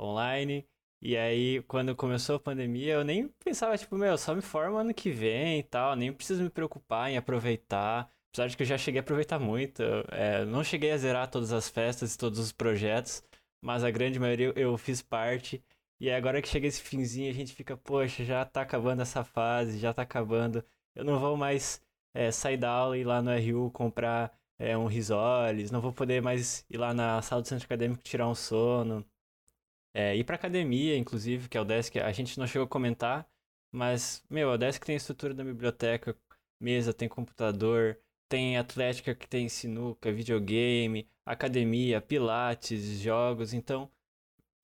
online. 0.00 0.66
E 1.00 1.16
aí, 1.16 1.62
quando 1.64 1.94
começou 1.94 2.36
a 2.36 2.40
pandemia, 2.40 2.94
eu 2.94 3.04
nem 3.04 3.28
pensava, 3.44 3.76
tipo, 3.78 3.96
meu, 3.96 4.18
só 4.18 4.34
me 4.34 4.42
formo 4.42 4.76
ano 4.78 4.92
que 4.94 5.10
vem 5.10 5.60
e 5.60 5.62
tal, 5.62 5.94
nem 5.96 6.12
preciso 6.12 6.42
me 6.42 6.50
preocupar 6.50 7.10
em 7.10 7.16
aproveitar. 7.16 8.10
Apesar 8.32 8.48
de 8.48 8.56
que 8.56 8.62
eu 8.62 8.66
já 8.66 8.78
cheguei 8.78 9.00
a 9.00 9.02
aproveitar 9.02 9.38
muito. 9.38 9.82
É, 10.10 10.44
não 10.44 10.62
cheguei 10.64 10.92
a 10.92 10.96
zerar 10.98 11.30
todas 11.30 11.52
as 11.52 11.68
festas 11.68 12.14
e 12.14 12.18
todos 12.18 12.38
os 12.38 12.52
projetos, 12.52 13.22
mas 13.62 13.84
a 13.84 13.90
grande 13.90 14.18
maioria 14.18 14.52
eu 14.56 14.76
fiz 14.76 15.02
parte. 15.02 15.64
E 16.00 16.10
agora 16.10 16.42
que 16.42 16.48
chega 16.48 16.66
esse 16.66 16.80
finzinho, 16.82 17.30
a 17.30 17.34
gente 17.34 17.52
fica, 17.54 17.76
poxa, 17.76 18.24
já 18.24 18.44
tá 18.44 18.62
acabando 18.62 19.02
essa 19.02 19.24
fase, 19.24 19.78
já 19.78 19.92
tá 19.92 20.02
acabando. 20.02 20.64
Eu 20.94 21.04
não 21.04 21.18
vou 21.18 21.36
mais 21.36 21.82
é, 22.14 22.30
sair 22.30 22.56
da 22.56 22.70
aula 22.70 22.96
e 22.96 23.00
ir 23.02 23.04
lá 23.04 23.22
no 23.22 23.30
RU 23.30 23.70
comprar 23.70 24.36
é, 24.58 24.76
um 24.76 24.86
risoles, 24.86 25.70
não 25.70 25.80
vou 25.80 25.92
poder 25.92 26.20
mais 26.22 26.64
ir 26.68 26.76
lá 26.78 26.92
na 26.92 27.22
sala 27.22 27.42
do 27.42 27.48
centro 27.48 27.66
acadêmico 27.66 28.02
tirar 28.02 28.28
um 28.28 28.34
sono. 28.34 29.04
É, 29.94 30.16
ir 30.16 30.24
pra 30.24 30.36
academia, 30.36 30.96
inclusive, 30.96 31.48
que 31.48 31.56
é 31.58 31.60
o 31.60 31.64
Desk, 31.64 31.96
a 31.98 32.12
gente 32.12 32.38
não 32.38 32.46
chegou 32.46 32.66
a 32.66 32.68
comentar, 32.68 33.28
mas, 33.72 34.24
meu, 34.30 34.50
o 34.50 34.58
Desk 34.58 34.84
tem 34.84 34.96
estrutura 34.96 35.34
da 35.34 35.44
biblioteca, 35.44 36.16
mesa, 36.60 36.92
tem 36.94 37.08
computador, 37.08 37.98
tem 38.28 38.58
atlética 38.58 39.14
que 39.14 39.28
tem 39.28 39.48
sinuca, 39.48 40.12
videogame, 40.12 41.08
academia, 41.26 42.00
pilates, 42.00 43.00
jogos. 43.00 43.52
Então, 43.54 43.90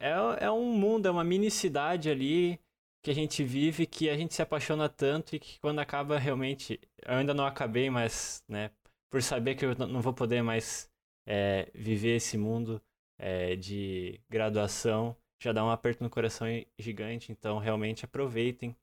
é, 0.00 0.12
é 0.46 0.50
um 0.50 0.72
mundo, 0.72 1.08
é 1.08 1.10
uma 1.10 1.24
mini 1.24 1.50
cidade 1.50 2.10
ali 2.10 2.60
que 3.04 3.10
a 3.10 3.14
gente 3.14 3.44
vive, 3.44 3.86
que 3.86 4.08
a 4.08 4.16
gente 4.16 4.34
se 4.34 4.40
apaixona 4.40 4.88
tanto 4.88 5.36
e 5.36 5.38
que 5.38 5.60
quando 5.60 5.78
acaba 5.78 6.18
realmente. 6.18 6.80
Eu 7.02 7.16
ainda 7.16 7.34
não 7.34 7.44
acabei, 7.46 7.90
mas, 7.90 8.42
né, 8.48 8.70
por 9.10 9.22
saber 9.22 9.56
que 9.56 9.66
eu 9.66 9.74
não 9.76 10.00
vou 10.00 10.14
poder 10.14 10.42
mais 10.42 10.90
é, 11.26 11.70
viver 11.74 12.16
esse 12.16 12.38
mundo 12.38 12.82
é, 13.18 13.56
de 13.56 14.20
graduação, 14.30 15.14
já 15.38 15.52
dá 15.52 15.62
um 15.62 15.70
aperto 15.70 16.02
no 16.02 16.08
coração 16.08 16.46
gigante. 16.78 17.30
Então, 17.30 17.58
realmente 17.58 18.06
aproveitem 18.06 18.74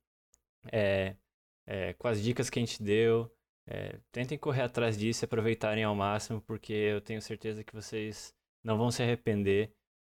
é, 0.72 1.16
é 1.68 1.94
com 1.94 2.08
as 2.08 2.22
dicas 2.22 2.50
que 2.50 2.60
a 2.60 2.62
gente 2.62 2.82
deu. 2.84 3.32
É, 3.68 4.00
tentem 4.12 4.38
correr 4.38 4.62
atrás 4.64 4.98
disso 4.98 5.26
aproveitarem 5.26 5.84
ao 5.84 5.96
máximo, 5.96 6.42
porque 6.42 6.74
eu 6.74 7.02
tenho 7.02 7.22
certeza 7.22 7.64
que 7.64 7.74
vocês 7.74 8.36
não 8.64 8.78
vão 8.78 8.92
se 8.92 9.02
arrepender 9.02 9.74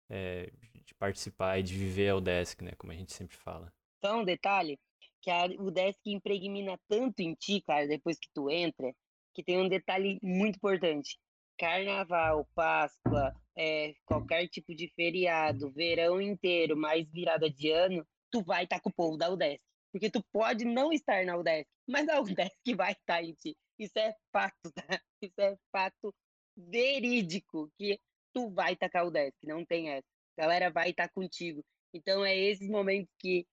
é, 0.09 0.53
de 0.85 0.95
participar 0.95 1.59
e 1.59 1.65
de 1.65 1.75
viver 1.77 2.11
a 2.11 2.17
UDESC, 2.17 2.63
né? 2.63 2.73
Como 2.79 2.93
a 2.93 2.97
gente 2.97 3.13
sempre 3.13 3.37
fala. 3.37 3.76
Só 4.05 4.19
um 4.19 4.25
detalhe, 4.25 4.79
que 5.23 5.31
a 5.31 5.45
UDESC 5.47 5.99
impregna 6.07 6.79
tanto 6.89 7.21
em 7.21 7.35
ti, 7.35 7.61
cara, 7.63 7.87
depois 7.87 8.19
que 8.19 8.29
tu 8.33 8.51
entra, 8.51 8.93
que 9.35 9.43
tem 9.43 9.59
um 9.59 9.69
detalhe 9.69 10.19
muito 10.23 10.57
importante. 10.57 11.19
Carnaval, 11.59 12.47
Páscoa, 12.55 13.35
é, 13.57 13.95
qualquer 14.05 14.47
tipo 14.49 14.75
de 14.75 14.93
feriado, 14.95 15.71
verão 15.73 16.21
inteiro, 16.21 16.77
mais 16.77 17.11
virada 17.11 17.51
de 17.51 17.71
ano, 17.71 18.07
tu 18.31 18.43
vai 18.43 18.65
estar 18.65 18.77
tá 18.77 18.83
com 18.83 18.91
o 18.91 18.95
povo 18.95 19.17
da 19.17 19.31
UDESC. 19.31 19.61
Porque 19.91 20.11
tu 20.11 20.23
pode 20.33 20.65
não 20.65 20.93
estar 20.93 21.25
na 21.25 21.37
UDESC, 21.37 21.67
mas 21.89 22.09
a 22.09 22.21
UDESC 22.21 22.75
vai 22.77 22.93
estar 22.93 23.23
em 23.23 23.33
ti. 23.35 23.57
Isso 23.79 23.99
é 23.99 24.15
fato, 24.33 24.71
tá? 24.73 25.01
Isso 25.23 25.41
é 25.41 25.57
fato 25.73 26.15
verídico, 26.57 27.71
que 27.79 27.99
tu 28.33 28.51
vai 28.51 28.75
estar 28.75 28.91
com 28.91 28.99
a 28.99 29.05
UDESC, 29.05 29.37
não 29.45 29.65
tem 29.65 29.91
essa. 29.91 30.07
A 30.37 30.43
galera 30.43 30.71
vai 30.71 30.91
estar 30.91 31.09
contigo. 31.09 31.65
Então 31.93 32.25
é 32.25 32.37
esses 32.37 32.69
momentos 32.69 33.11
que 33.19 33.47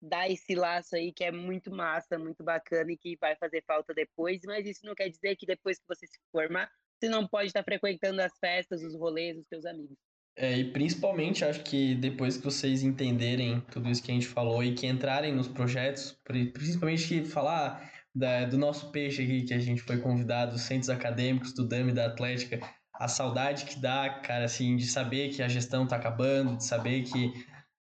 dá 0.00 0.28
esse 0.28 0.54
laço 0.54 0.96
aí 0.96 1.12
que 1.12 1.24
é 1.24 1.30
muito 1.30 1.70
massa, 1.70 2.18
muito 2.18 2.42
bacana 2.42 2.92
e 2.92 2.96
que 2.96 3.16
vai 3.20 3.36
fazer 3.36 3.62
falta 3.66 3.92
depois, 3.92 4.40
mas 4.44 4.66
isso 4.66 4.84
não 4.84 4.94
quer 4.94 5.08
dizer 5.08 5.36
que 5.36 5.46
depois 5.46 5.78
que 5.78 5.84
você 5.86 6.06
se 6.06 6.18
formar, 6.32 6.70
você 6.98 7.08
não 7.08 7.26
pode 7.26 7.48
estar 7.48 7.62
frequentando 7.62 8.20
as 8.20 8.36
festas, 8.38 8.82
os 8.82 8.94
rolês, 8.94 9.36
os 9.38 9.46
teus 9.46 9.64
amigos. 9.64 9.96
É, 10.36 10.56
e 10.56 10.72
principalmente 10.72 11.44
acho 11.44 11.62
que 11.62 11.94
depois 11.94 12.36
que 12.36 12.44
vocês 12.44 12.82
entenderem 12.82 13.60
tudo 13.72 13.90
isso 13.90 14.02
que 14.02 14.10
a 14.10 14.14
gente 14.14 14.28
falou 14.28 14.62
e 14.62 14.74
que 14.74 14.86
entrarem 14.86 15.34
nos 15.34 15.48
projetos, 15.48 16.16
principalmente 16.24 17.06
que 17.06 17.24
falar 17.24 17.90
da, 18.14 18.44
do 18.44 18.56
nosso 18.56 18.90
peixe 18.90 19.22
aqui, 19.22 19.42
que 19.42 19.54
a 19.54 19.58
gente 19.58 19.82
foi 19.82 19.98
convidado, 19.98 20.52
dos 20.52 20.62
centros 20.62 20.88
acadêmicos, 20.88 21.52
do 21.52 21.66
DAME 21.66 21.92
da 21.92 22.06
Atlética, 22.06 22.60
a 22.94 23.08
saudade 23.08 23.64
que 23.64 23.80
dá, 23.80 24.20
cara, 24.20 24.44
assim, 24.44 24.76
de 24.76 24.86
saber 24.86 25.30
que 25.30 25.42
a 25.42 25.48
gestão 25.48 25.86
tá 25.86 25.96
acabando, 25.96 26.56
de 26.56 26.64
saber 26.64 27.02
que 27.02 27.32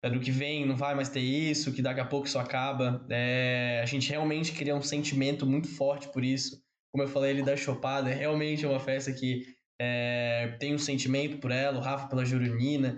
do 0.08 0.20
que 0.20 0.32
vem 0.32 0.66
não 0.66 0.78
vai 0.78 0.96
mais 0.96 1.10
ter 1.10 1.20
isso, 1.20 1.74
que 1.74 1.82
daqui 1.82 2.00
a 2.00 2.06
pouco 2.06 2.28
isso 2.28 2.40
acaba. 2.40 3.06
É, 3.10 3.82
a 3.84 3.86
gente 3.86 4.10
realmente 4.10 4.54
cria 4.54 4.76
um 4.76 4.82
sentimento 4.82 5.46
muito 5.46 5.68
forte 5.68 6.08
por 6.10 6.24
isso. 6.24 6.62
Como 6.92 7.04
eu 7.04 7.08
falei 7.08 7.32
ali 7.32 7.44
da 7.44 7.58
Chopada, 7.58 8.10
realmente 8.10 8.66
é 8.66 8.70
uma 8.70 8.80
festa 8.80 9.12
que 9.12 9.44
é, 9.80 10.56
tem 10.60 10.74
um 10.74 10.80
sentimento 10.80 11.38
por 11.40 11.52
ela, 11.52 11.78
o 11.78 11.82
Rafa 11.82 12.08
pela 12.08 12.24
Jurunina. 12.24 12.98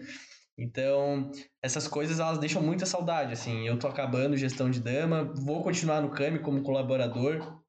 Então, 0.58 1.32
essas 1.64 1.88
coisas 1.88 2.20
elas 2.20 2.38
deixam 2.38 2.62
muita 2.62 2.86
saudade, 2.86 3.34
assim. 3.34 3.68
Eu 3.68 3.80
tô 3.80 3.88
acabando 3.88 4.38
gestão 4.38 4.70
de 4.70 4.80
dama, 4.80 5.34
vou 5.36 5.64
continuar 5.64 6.02
no 6.02 6.12
CAMI 6.12 6.40
como 6.40 6.62
colaborador, 6.62 7.60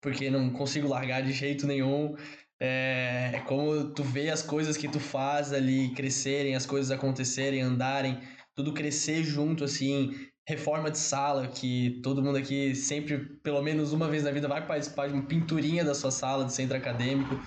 porque 0.00 0.30
não 0.30 0.50
consigo 0.50 0.86
largar 0.86 1.22
de 1.22 1.32
jeito 1.32 1.66
nenhum. 1.66 2.14
É, 2.60 3.32
é 3.34 3.40
como 3.40 3.92
tu 3.92 4.02
vê 4.04 4.30
as 4.30 4.42
coisas 4.42 4.76
que 4.76 4.88
tu 4.88 5.00
faz 5.00 5.52
ali 5.52 5.92
crescerem, 5.94 6.54
as 6.54 6.66
coisas 6.66 6.90
acontecerem, 6.90 7.60
andarem, 7.60 8.20
tudo 8.58 8.72
crescer 8.72 9.22
junto, 9.22 9.62
assim. 9.62 10.12
Reforma 10.48 10.90
de 10.90 10.98
sala, 10.98 11.46
que 11.46 12.00
todo 12.02 12.22
mundo 12.22 12.38
aqui 12.38 12.74
sempre, 12.74 13.18
pelo 13.44 13.62
menos 13.62 13.92
uma 13.92 14.08
vez 14.08 14.24
na 14.24 14.32
vida, 14.32 14.48
vai 14.48 14.66
participar 14.66 15.06
de 15.06 15.14
uma 15.14 15.26
pinturinha 15.26 15.84
da 15.84 15.94
sua 15.94 16.10
sala 16.10 16.44
de 16.44 16.52
centro 16.52 16.76
acadêmico. 16.76 17.40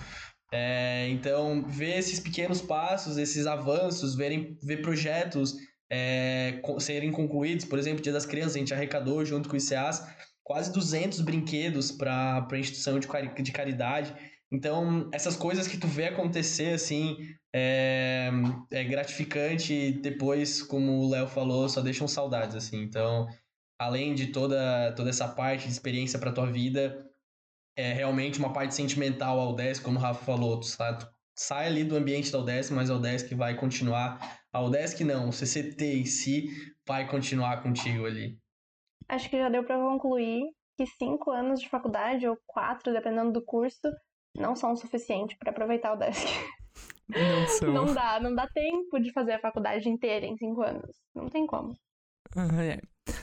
É, 0.53 1.09
então, 1.09 1.65
ver 1.67 1.97
esses 1.97 2.19
pequenos 2.19 2.61
passos, 2.61 3.17
esses 3.17 3.45
avanços, 3.45 4.15
verem, 4.15 4.57
ver 4.63 4.81
projetos 4.81 5.55
é, 5.91 6.61
serem 6.79 7.11
concluídos, 7.11 7.65
por 7.65 7.77
exemplo, 7.77 8.01
Dia 8.01 8.13
das 8.13 8.25
Crianças, 8.25 8.55
a 8.55 8.59
gente 8.59 8.73
arrecadou 8.73 9.25
junto 9.25 9.49
com 9.49 9.55
o 9.55 9.57
ICEAS 9.57 10.07
quase 10.43 10.71
200 10.71 11.19
brinquedos 11.21 11.91
para 11.91 12.47
a 12.49 12.57
instituição 12.57 12.97
de, 12.97 13.07
de 13.41 13.51
caridade. 13.51 14.13
Então, 14.49 15.09
essas 15.13 15.35
coisas 15.35 15.67
que 15.67 15.77
tu 15.77 15.87
vê 15.87 16.05
acontecer, 16.07 16.73
assim, 16.73 17.17
é, 17.53 18.29
é 18.71 18.83
gratificante 18.83 19.73
e 19.73 19.91
depois, 19.91 20.61
como 20.61 20.99
o 20.99 21.09
Léo 21.09 21.27
falou, 21.27 21.67
só 21.67 21.81
deixam 21.81 22.07
saudades, 22.07 22.55
assim. 22.55 22.81
Então, 22.81 23.27
além 23.79 24.13
de 24.13 24.27
toda, 24.27 24.93
toda 24.95 25.09
essa 25.09 25.27
parte 25.27 25.65
de 25.65 25.71
experiência 25.71 26.19
para 26.19 26.31
tua 26.31 26.51
vida, 26.51 27.05
é 27.75 27.93
realmente 27.93 28.39
uma 28.39 28.53
parte 28.53 28.75
sentimental 28.75 29.39
ao 29.39 29.55
10, 29.55 29.79
como 29.79 29.97
o 29.97 30.01
Rafa 30.01 30.23
falou, 30.23 30.59
tu 30.59 30.65
sai, 30.65 30.97
tu 30.97 31.07
sai 31.35 31.67
ali 31.67 31.83
do 31.83 31.95
ambiente 31.95 32.31
da 32.31 32.39
UDESC, 32.39 32.73
mas 32.73 32.89
a 32.89 32.95
UDESC 32.95 33.35
vai 33.35 33.55
continuar 33.55 34.41
a 34.53 34.61
UDESC 34.61 35.05
não, 35.05 35.29
o 35.29 35.31
CCT 35.31 35.85
em 35.85 36.05
si 36.05 36.49
vai 36.85 37.07
continuar 37.07 37.63
contigo 37.63 38.05
ali? 38.05 38.37
Acho 39.07 39.29
que 39.29 39.37
já 39.37 39.47
deu 39.47 39.63
para 39.63 39.77
concluir 39.77 40.43
que 40.77 40.85
cinco 40.85 41.31
anos 41.31 41.61
de 41.61 41.69
faculdade, 41.69 42.27
ou 42.27 42.37
quatro, 42.45 42.91
dependendo 42.91 43.31
do 43.31 43.45
curso, 43.45 43.79
não 44.35 44.55
são 44.55 44.73
o 44.73 44.75
suficiente 44.75 45.37
para 45.37 45.51
aproveitar 45.51 45.93
o 45.93 45.95
desk. 45.97 46.27
Não 47.07 47.47
são. 47.47 47.73
Não 47.73 47.93
dá, 47.93 48.19
não 48.21 48.33
dá 48.33 48.47
tempo 48.47 48.97
de 48.99 49.11
fazer 49.11 49.33
a 49.33 49.39
faculdade 49.39 49.89
inteira 49.89 50.25
em 50.25 50.37
cinco 50.37 50.61
anos. 50.61 50.95
Não 51.13 51.27
tem 51.27 51.45
como. 51.45 51.75
Ah, 52.35 52.63
é. 52.63 52.79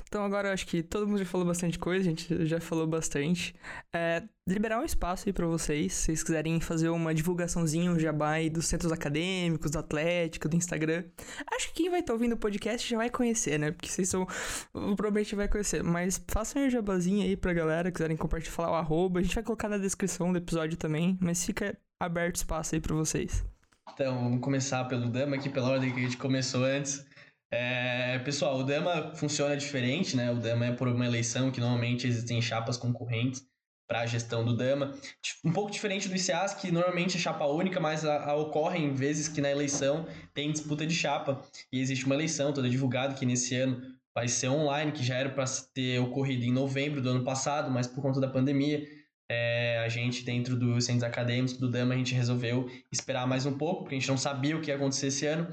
Então 0.08 0.24
agora 0.24 0.48
eu 0.48 0.52
acho 0.52 0.66
que 0.66 0.82
todo 0.82 1.06
mundo 1.06 1.18
já 1.18 1.24
falou 1.24 1.46
bastante 1.46 1.78
coisa, 1.78 2.06
a 2.06 2.10
gente 2.10 2.46
já 2.46 2.60
falou 2.60 2.86
bastante. 2.86 3.54
É, 3.94 4.22
liberar 4.46 4.80
um 4.80 4.84
espaço 4.84 5.28
aí 5.28 5.32
pra 5.32 5.46
vocês, 5.46 5.92
se 5.92 6.06
vocês 6.06 6.22
quiserem 6.22 6.60
fazer 6.60 6.88
uma 6.88 7.14
divulgaçãozinha, 7.14 7.90
um 7.90 7.98
jabá 7.98 8.32
aí 8.32 8.50
dos 8.50 8.66
centros 8.66 8.90
acadêmicos, 8.90 9.70
do 9.70 9.78
Atlético, 9.78 10.48
do 10.48 10.56
Instagram. 10.56 11.04
Acho 11.52 11.68
que 11.68 11.82
quem 11.82 11.90
vai 11.90 12.00
estar 12.00 12.12
tá 12.12 12.14
ouvindo 12.14 12.32
o 12.32 12.38
podcast 12.38 12.88
já 12.88 12.96
vai 12.96 13.10
conhecer, 13.10 13.58
né? 13.58 13.70
Porque 13.70 13.88
vocês 13.88 14.08
são. 14.08 14.26
Provavelmente 14.72 15.34
vai 15.34 15.48
conhecer. 15.48 15.82
Mas 15.82 16.22
façam 16.28 16.62
um 16.62 16.70
jabazinho 16.70 17.22
aí 17.22 17.36
pra 17.36 17.52
galera, 17.52 17.92
quiserem 17.92 18.16
compartilhar, 18.16 18.70
o 18.70 18.74
arroba. 18.74 19.20
A 19.20 19.22
gente 19.22 19.34
vai 19.34 19.44
colocar 19.44 19.68
na 19.68 19.78
descrição 19.78 20.32
do 20.32 20.38
episódio 20.38 20.76
também, 20.76 21.16
mas 21.20 21.44
fica 21.44 21.78
aberto 22.00 22.36
espaço 22.36 22.74
aí 22.74 22.80
pra 22.80 22.94
vocês. 22.94 23.44
Então, 23.92 24.22
vamos 24.22 24.40
começar 24.40 24.84
pelo 24.84 25.08
Dama 25.08 25.36
aqui, 25.36 25.48
pela 25.48 25.70
ordem 25.70 25.92
que 25.92 25.98
a 25.98 26.02
gente 26.02 26.16
começou 26.16 26.64
antes. 26.64 27.04
É, 27.50 28.18
pessoal, 28.20 28.58
o 28.58 28.62
Dama 28.62 29.14
funciona 29.14 29.56
diferente, 29.56 30.16
né? 30.16 30.30
O 30.30 30.36
Dama 30.36 30.66
é 30.66 30.72
por 30.72 30.86
uma 30.86 31.06
eleição 31.06 31.50
que 31.50 31.60
normalmente 31.60 32.06
existem 32.06 32.40
chapas 32.42 32.76
concorrentes 32.76 33.46
para 33.88 34.00
a 34.00 34.06
gestão 34.06 34.44
do 34.44 34.54
Dama. 34.54 34.94
Um 35.42 35.50
pouco 35.50 35.70
diferente 35.70 36.08
do 36.08 36.14
ICAS, 36.14 36.54
que 36.54 36.70
normalmente 36.70 37.16
é 37.16 37.20
chapa 37.20 37.46
única, 37.46 37.80
mas 37.80 38.04
a, 38.04 38.30
a 38.30 38.36
ocorre 38.36 38.78
em 38.78 38.94
vezes 38.94 39.28
que 39.28 39.40
na 39.40 39.50
eleição 39.50 40.06
tem 40.34 40.52
disputa 40.52 40.86
de 40.86 40.94
chapa 40.94 41.42
e 41.72 41.80
existe 41.80 42.04
uma 42.04 42.14
eleição 42.14 42.52
toda 42.52 42.68
divulgada 42.68 43.14
que 43.14 43.24
nesse 43.24 43.54
ano 43.54 43.80
vai 44.14 44.28
ser 44.28 44.48
online, 44.48 44.92
que 44.92 45.02
já 45.02 45.16
era 45.16 45.30
para 45.30 45.44
ter 45.72 45.98
ocorrido 46.00 46.44
em 46.44 46.52
novembro 46.52 47.00
do 47.00 47.08
ano 47.08 47.24
passado, 47.24 47.70
mas 47.70 47.86
por 47.86 48.02
conta 48.02 48.20
da 48.20 48.28
pandemia, 48.28 48.86
é, 49.30 49.82
a 49.84 49.88
gente 49.88 50.24
dentro 50.24 50.56
dos 50.56 50.84
centros 50.84 51.04
acadêmicos 51.04 51.56
do 51.56 51.70
Dama, 51.70 51.94
a 51.94 51.96
gente 51.96 52.14
resolveu 52.14 52.70
esperar 52.90 53.26
mais 53.26 53.44
um 53.44 53.56
pouco, 53.56 53.82
porque 53.82 53.94
a 53.94 53.98
gente 53.98 54.08
não 54.08 54.16
sabia 54.16 54.56
o 54.56 54.60
que 54.60 54.70
ia 54.70 54.76
acontecer 54.76 55.08
esse 55.08 55.26
ano. 55.26 55.48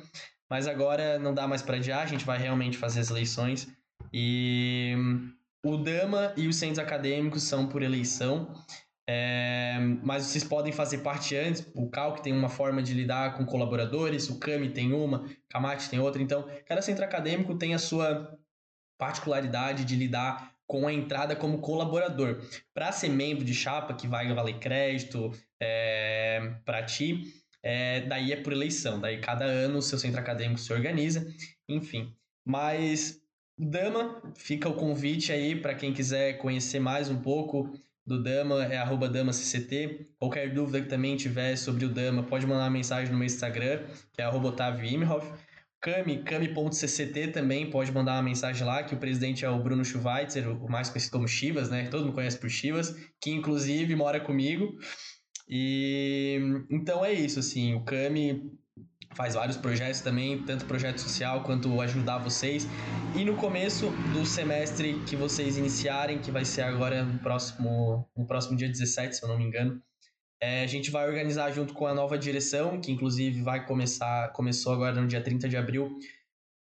Mas 0.49 0.67
agora 0.67 1.19
não 1.19 1.33
dá 1.33 1.47
mais 1.47 1.61
para 1.61 1.77
adiar, 1.77 2.03
a 2.03 2.05
gente 2.05 2.23
vai 2.23 2.37
realmente 2.37 2.77
fazer 2.77 2.99
as 2.99 3.09
eleições. 3.09 3.67
E 4.13 4.95
o 5.65 5.77
Dama 5.77 6.31
e 6.37 6.47
os 6.47 6.55
centros 6.55 6.79
acadêmicos 6.79 7.43
são 7.43 7.67
por 7.67 7.81
eleição. 7.81 8.53
É, 9.07 9.77
mas 10.03 10.23
vocês 10.23 10.43
podem 10.43 10.71
fazer 10.71 10.99
parte 10.99 11.35
antes. 11.35 11.65
O 11.75 11.89
Calc 11.89 12.21
tem 12.21 12.33
uma 12.33 12.49
forma 12.49 12.81
de 12.81 12.93
lidar 12.93 13.35
com 13.35 13.45
colaboradores, 13.45 14.29
o 14.29 14.39
CAMI 14.39 14.69
tem 14.69 14.93
uma, 14.93 15.25
Camate 15.49 15.89
tem 15.89 15.99
outra. 15.99 16.21
Então, 16.21 16.47
cada 16.65 16.81
centro 16.81 17.03
acadêmico 17.03 17.55
tem 17.55 17.73
a 17.73 17.79
sua 17.79 18.35
particularidade 18.97 19.85
de 19.85 19.95
lidar 19.95 20.54
com 20.67 20.87
a 20.87 20.93
entrada 20.93 21.35
como 21.35 21.59
colaborador. 21.59 22.41
Para 22.73 22.91
ser 22.91 23.09
membro 23.09 23.43
de 23.43 23.53
chapa, 23.53 23.93
que 23.93 24.07
vai 24.07 24.33
valer 24.33 24.59
crédito 24.59 25.31
é, 25.59 26.55
para 26.65 26.83
ti, 26.83 27.23
é, 27.61 28.01
daí 28.01 28.31
é 28.31 28.35
por 28.35 28.53
eleição, 28.53 28.99
daí 28.99 29.19
cada 29.19 29.45
ano 29.45 29.79
o 29.79 29.81
seu 29.81 29.97
centro 29.97 30.19
acadêmico 30.19 30.59
se 30.59 30.71
organiza, 30.71 31.25
enfim. 31.67 32.15
Mas 32.45 33.19
Dama, 33.57 34.21
fica 34.35 34.67
o 34.67 34.73
convite 34.73 35.31
aí 35.31 35.55
para 35.55 35.73
quem 35.73 35.93
quiser 35.93 36.33
conhecer 36.39 36.79
mais 36.79 37.09
um 37.09 37.21
pouco 37.21 37.71
do 38.05 38.21
Dama, 38.21 38.65
é 38.65 38.77
arroba 38.77 39.07
DamaCCT. 39.07 40.09
Qualquer 40.19 40.53
dúvida 40.53 40.81
que 40.81 40.89
também 40.89 41.15
tiver 41.15 41.55
sobre 41.55 41.85
o 41.85 41.89
Dama, 41.89 42.23
pode 42.23 42.45
mandar 42.45 42.65
uma 42.65 42.69
mensagem 42.69 43.11
no 43.11 43.17
meu 43.17 43.25
Instagram, 43.25 43.83
que 44.13 44.21
é 44.21 44.25
arroba 44.25 44.49
Otávio 44.49 44.85
Imhoff. 44.85 45.31
Kami, 45.85 46.23
Kami.cct 46.23 47.27
também 47.27 47.69
pode 47.69 47.91
mandar 47.91 48.13
uma 48.13 48.23
mensagem 48.23 48.65
lá, 48.65 48.81
que 48.81 48.95
o 48.95 48.97
presidente 48.97 49.45
é 49.45 49.49
o 49.51 49.61
Bruno 49.61 49.85
Schweitzer, 49.85 50.49
o 50.49 50.67
mais 50.67 50.89
conhecido 50.89 51.11
como 51.11 51.27
Chivas, 51.27 51.69
né? 51.69 51.87
Todo 51.91 52.05
mundo 52.05 52.15
conhece 52.15 52.39
por 52.39 52.49
Chivas, 52.49 52.95
que 53.21 53.29
inclusive 53.29 53.95
mora 53.95 54.19
comigo. 54.19 54.75
E 55.47 56.39
então 56.71 57.05
é 57.05 57.13
isso, 57.13 57.37
assim, 57.37 57.75
o 57.75 57.83
Cami 57.83 58.51
faz 59.13 59.35
vários 59.35 59.57
projetos 59.57 60.01
também, 60.01 60.41
tanto 60.41 60.65
projeto 60.65 60.97
social 60.97 61.43
quanto 61.43 61.79
ajudar 61.79 62.17
vocês. 62.17 62.67
E 63.15 63.23
no 63.23 63.35
começo 63.35 63.91
do 64.11 64.25
semestre 64.25 64.99
que 65.07 65.15
vocês 65.15 65.55
iniciarem, 65.55 66.17
que 66.17 66.31
vai 66.31 66.45
ser 66.45 66.63
agora 66.63 67.03
no 67.03 67.19
próximo, 67.19 68.09
no 68.17 68.25
próximo 68.25 68.57
dia 68.57 68.67
17, 68.67 69.17
se 69.17 69.23
eu 69.23 69.29
não 69.29 69.37
me 69.37 69.43
engano, 69.43 69.79
é, 70.45 70.63
a 70.63 70.67
gente 70.67 70.91
vai 70.91 71.07
organizar 71.07 71.51
junto 71.51 71.73
com 71.73 71.87
a 71.87 71.93
nova 71.93 72.19
direção, 72.19 72.79
que 72.79 72.91
inclusive 72.91 73.41
vai 73.41 73.65
começar, 73.65 74.31
começou 74.31 74.73
agora 74.73 75.01
no 75.01 75.07
dia 75.07 75.19
30 75.19 75.49
de 75.49 75.57
abril, 75.57 75.97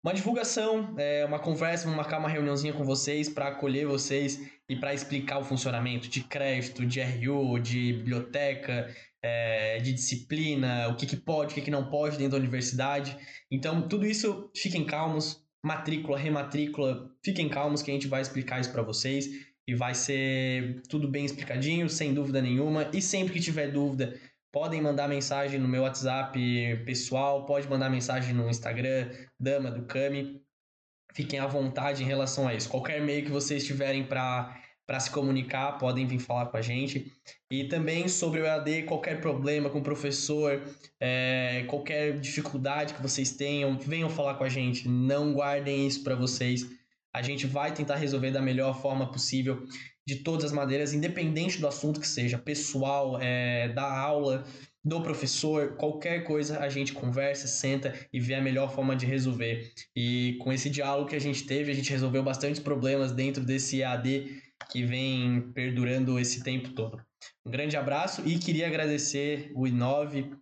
uma 0.05 0.15
divulgação, 0.15 0.95
é, 0.97 1.25
uma 1.25 1.41
conversa, 1.41 1.85
vamos 1.85 1.97
marcar 1.97 2.19
uma 2.19 2.29
reuniãozinha 2.29 2.73
com 2.73 2.85
vocês 2.85 3.29
para 3.29 3.49
acolher 3.49 3.85
vocês 3.85 4.41
e 4.69 4.77
para 4.77 4.95
explicar 4.95 5.39
o 5.39 5.45
funcionamento 5.45 6.09
de 6.09 6.23
crédito, 6.23 6.87
de 6.87 7.01
RU, 7.01 7.59
de 7.59 7.95
biblioteca, 7.95 8.89
é, 9.21 9.79
de 9.79 9.93
disciplina, 9.93 10.87
o 10.89 10.95
que, 10.95 11.05
que 11.05 11.17
pode, 11.17 11.51
o 11.51 11.55
que, 11.57 11.63
que 11.63 11.71
não 11.71 11.91
pode 11.91 12.17
dentro 12.17 12.33
da 12.33 12.39
universidade. 12.39 13.17
Então, 13.51 13.89
tudo 13.89 14.07
isso, 14.07 14.49
fiquem 14.57 14.85
calmos, 14.85 15.45
matrícula, 15.61 16.17
rematrícula, 16.17 17.11
fiquem 17.25 17.49
calmos 17.49 17.83
que 17.83 17.91
a 17.91 17.95
gente 17.95 18.07
vai 18.07 18.23
explicar 18.23 18.61
isso 18.61 18.71
para 18.71 18.83
vocês 18.83 19.27
e 19.67 19.75
vai 19.75 19.95
ser 19.95 20.83
tudo 20.89 21.09
bem 21.09 21.25
explicadinho, 21.25 21.89
sem 21.89 22.13
dúvida 22.13 22.43
nenhuma. 22.43 22.91
E 22.93 23.01
sempre 23.01 23.35
que 23.35 23.41
tiver 23.41 23.71
dúvida, 23.71 24.19
podem 24.53 24.81
mandar 24.81 25.09
mensagem 25.09 25.59
no 25.59 25.69
meu 25.69 25.83
WhatsApp 25.83 26.39
pessoal, 26.85 27.47
pode 27.47 27.69
mandar 27.69 27.89
mensagem 27.89 28.35
no 28.35 28.49
Instagram, 28.49 29.11
Dama 29.39 29.71
do 29.71 29.85
Cami. 29.87 30.41
Fiquem 31.15 31.39
à 31.39 31.47
vontade 31.47 32.03
em 32.03 32.07
relação 32.07 32.49
a 32.49 32.55
isso. 32.55 32.69
Qualquer 32.69 33.01
meio 33.01 33.25
que 33.25 33.31
vocês 33.31 33.65
tiverem 33.67 34.05
para 34.05 34.59
para 34.87 34.99
se 34.99 35.11
comunicar, 35.11 35.79
podem 35.79 36.07
vir 36.07 36.19
falar 36.19 36.47
com 36.47 36.57
a 36.57 36.61
gente. 36.61 37.11
E 37.51 37.65
também 37.65 38.09
sobre 38.09 38.41
o 38.41 38.45
EAD, 38.45 38.83
qualquer 38.83 39.21
problema 39.21 39.71
com 39.71 39.79
o 39.79 39.83
professor, 39.83 40.61
é, 41.01 41.65
qualquer 41.69 42.19
dificuldade 42.19 42.95
que 42.95 43.01
vocês 43.01 43.33
tenham, 43.33 43.79
venham 43.79 44.11
falar 44.11 44.35
com 44.35 44.45
a 44.45 44.49
gente. 44.49 44.89
Não 44.89 45.33
guardem 45.33 45.87
isso 45.87 46.03
para 46.03 46.15
vocês. 46.15 46.69
A 47.15 47.23
gente 47.23 47.47
vai 47.47 47.75
tentar 47.75 47.97
resolver 47.97 48.31
da 48.31 48.41
melhor 48.41 48.81
forma 48.81 49.11
possível 49.11 49.67
de 50.07 50.17
todas 50.17 50.47
as 50.47 50.53
maneiras, 50.53 50.93
independente 50.93 51.61
do 51.61 51.67
assunto 51.67 52.01
que 52.01 52.09
seja, 52.09 52.39
pessoal, 52.39 53.19
é, 53.21 53.69
da 53.69 53.85
aula, 53.85 54.45
do 54.85 55.01
professor, 55.01 55.77
qualquer 55.77 56.25
coisa 56.25 56.59
a 56.59 56.69
gente 56.69 56.93
conversa, 56.93 57.47
senta 57.47 57.95
e 58.13 58.19
vê 58.19 58.35
a 58.35 58.43
melhor 58.43 58.75
forma 58.75 58.97
de 58.97 59.07
resolver. 59.07 59.73
E 59.95 60.37
com 60.41 60.53
esse 60.53 60.69
diálogo 60.69 61.09
que 61.09 61.17
a 61.17 61.21
gente 61.21 61.45
teve, 61.45 61.71
a 61.71 61.75
gente 61.75 61.91
resolveu 61.91 62.23
bastante 62.23 62.61
problemas 62.61 63.13
dentro 63.13 63.45
desse 63.45 63.81
EAD 63.81 64.43
que 64.71 64.85
vem 64.85 65.53
perdurando 65.53 66.19
esse 66.19 66.43
tempo 66.43 66.71
todo. 66.71 67.01
Um 67.47 67.51
grande 67.51 67.77
abraço 67.77 68.23
e 68.27 68.39
queria 68.39 68.67
agradecer 68.67 69.53
o 69.55 69.67
Inove, 69.67 70.33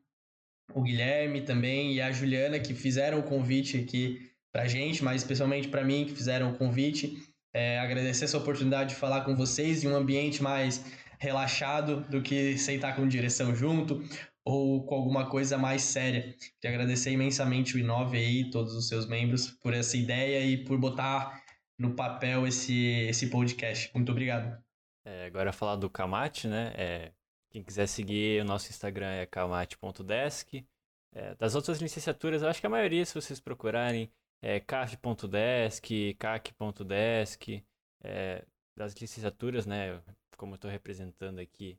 o 0.72 0.82
Guilherme 0.82 1.42
também 1.42 1.94
e 1.94 2.00
a 2.00 2.10
Juliana 2.10 2.58
que 2.58 2.72
fizeram 2.72 3.18
o 3.18 3.24
convite 3.24 3.76
aqui 3.76 4.29
pra 4.52 4.66
gente, 4.66 5.02
mas 5.02 5.22
especialmente 5.22 5.68
para 5.68 5.84
mim 5.84 6.04
que 6.04 6.12
fizeram 6.12 6.52
o 6.52 6.58
convite. 6.58 7.16
É, 7.52 7.78
agradecer 7.80 8.24
essa 8.24 8.38
oportunidade 8.38 8.90
de 8.90 8.96
falar 8.96 9.22
com 9.22 9.34
vocês 9.34 9.82
em 9.82 9.88
um 9.88 9.96
ambiente 9.96 10.42
mais 10.42 10.84
relaxado 11.18 12.00
do 12.08 12.22
que 12.22 12.56
sentar 12.56 12.96
com 12.96 13.06
direção 13.06 13.54
junto 13.54 14.02
ou 14.44 14.84
com 14.84 14.94
alguma 14.94 15.28
coisa 15.28 15.58
mais 15.58 15.82
séria. 15.82 16.34
Queria 16.60 16.76
agradecer 16.76 17.10
imensamente 17.10 17.76
o 17.76 17.78
Inove 17.78 18.16
aí, 18.16 18.50
todos 18.50 18.74
os 18.74 18.88
seus 18.88 19.06
membros, 19.06 19.50
por 19.50 19.74
essa 19.74 19.96
ideia 19.96 20.44
e 20.44 20.64
por 20.64 20.78
botar 20.78 21.42
no 21.78 21.94
papel 21.94 22.46
esse, 22.46 23.06
esse 23.08 23.28
podcast. 23.28 23.90
Muito 23.94 24.12
obrigado. 24.12 24.62
É, 25.04 25.26
agora 25.26 25.52
falar 25.52 25.76
do 25.76 25.90
Kamate, 25.90 26.46
né? 26.46 26.72
É, 26.76 27.12
quem 27.50 27.62
quiser 27.62 27.86
seguir, 27.86 28.42
o 28.42 28.44
nosso 28.44 28.70
Instagram 28.70 29.10
é 29.10 29.26
kamate.desk. 29.26 30.64
É, 31.12 31.34
das 31.34 31.54
outras 31.54 31.80
licenciaturas, 31.80 32.42
eu 32.42 32.48
acho 32.48 32.60
que 32.60 32.66
a 32.66 32.70
maioria, 32.70 33.04
se 33.04 33.14
vocês 33.14 33.40
procurarem, 33.40 34.10
é, 34.42 34.60
caf.desk, 34.60 36.14
cac.desk, 36.18 37.64
é, 38.02 38.44
das 38.76 38.94
licenciaturas, 38.94 39.66
né, 39.66 40.00
como 40.36 40.52
eu 40.52 40.56
estou 40.56 40.70
representando 40.70 41.38
aqui, 41.38 41.78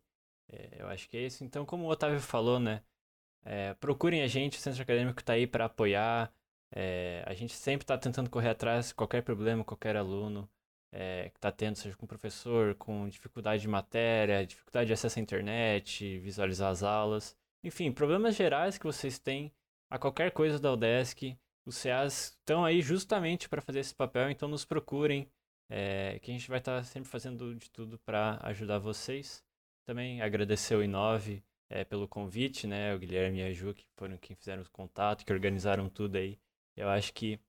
é, 0.52 0.82
eu 0.82 0.88
acho 0.88 1.10
que 1.10 1.18
é 1.18 1.26
isso. 1.26 1.44
Então, 1.44 1.66
como 1.66 1.86
o 1.86 1.90
Otávio 1.90 2.20
falou, 2.20 2.60
né, 2.60 2.84
é, 3.44 3.74
procurem 3.76 4.22
a 4.22 4.28
gente, 4.28 4.58
o 4.58 4.62
Centro 4.62 4.82
Acadêmico 4.82 5.20
está 5.20 5.34
aí 5.34 5.48
para 5.48 5.66
apoiar, 5.66 6.32
é, 6.74 7.24
a 7.26 7.34
gente 7.34 7.54
sempre 7.54 7.84
está 7.84 7.98
tentando 7.98 8.30
correr 8.30 8.50
atrás 8.50 8.90
de 8.90 8.96
qualquer 8.96 9.24
problema, 9.24 9.64
qualquer 9.64 9.96
aluno 9.96 10.50
é, 10.92 11.30
que 11.30 11.38
está 11.38 11.52
tendo, 11.52 11.76
seja 11.76 11.96
com 11.96 12.06
professor, 12.06 12.76
com 12.76 13.08
dificuldade 13.10 13.62
de 13.62 13.68
matéria, 13.68 14.46
dificuldade 14.46 14.88
de 14.88 14.94
acesso 14.94 15.20
à 15.20 15.22
internet, 15.22 16.20
visualizar 16.20 16.72
as 16.72 16.84
aulas, 16.84 17.36
enfim, 17.64 17.92
problemas 17.92 18.36
gerais 18.36 18.78
que 18.78 18.86
vocês 18.86 19.20
têm 19.20 19.52
a 19.90 19.98
qualquer 19.98 20.32
coisa 20.32 20.60
da 20.60 20.74
UDESC, 20.74 21.38
os 21.66 21.82
CAs 21.82 22.36
estão 22.40 22.66
aí 22.66 22.82
justamente 22.82 23.48
para 23.48 23.62
fazer 23.62 23.80
esse 23.80 23.94
papel, 23.94 24.30
então 24.30 24.48
nos 24.48 24.66
procurem, 24.66 25.30
é, 25.70 26.20
que 26.20 26.32
a 26.32 26.34
gente 26.34 26.50
vai 26.50 26.60
estar 26.60 26.78
tá 26.78 26.84
sempre 26.84 27.10
fazendo 27.10 27.56
de 27.56 27.70
tudo 27.70 27.98
para 28.00 28.40
ajudar 28.44 28.80
vocês. 28.80 29.44
Também 29.86 30.22
agradecer 30.22 30.76
o 30.76 30.84
Inove 30.84 31.44
é, 31.70 31.86
pelo 31.86 32.08
convite, 32.08 32.68
né? 32.68 32.94
O 32.94 33.00
Guilherme 33.00 33.40
e 33.40 33.44
a 33.44 33.54
Ju, 33.54 33.74
que 33.74 33.86
foram 33.96 34.18
quem 34.18 34.36
fizeram 34.36 34.62
o 34.62 34.70
contato, 34.70 35.26
que 35.26 35.32
organizaram 35.32 35.90
tudo 35.90 36.18
aí. 36.18 36.38
Eu 36.76 36.90
acho 36.90 37.14
que 37.14 37.40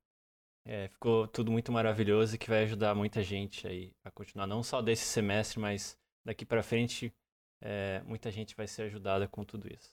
é, 0.65 0.89
ficou 0.89 1.27
tudo 1.27 1.51
muito 1.51 1.73
maravilhoso 1.73 2.35
e 2.35 2.39
que 2.39 2.49
vai 2.49 2.63
ajudar 2.63 2.95
muita 2.95 3.23
gente 3.23 3.67
aí 3.67 3.93
a 4.05 4.11
continuar, 4.11 4.47
não 4.47 4.63
só 4.63 4.81
desse 4.81 5.05
semestre, 5.05 5.59
mas 5.59 5.99
daqui 6.25 6.45
para 6.45 6.63
frente, 6.63 7.13
é, 7.61 8.01
muita 8.05 8.31
gente 8.31 8.55
vai 8.55 8.67
ser 8.67 8.83
ajudada 8.83 9.27
com 9.27 9.45
tudo 9.45 9.67
isso. 9.73 9.93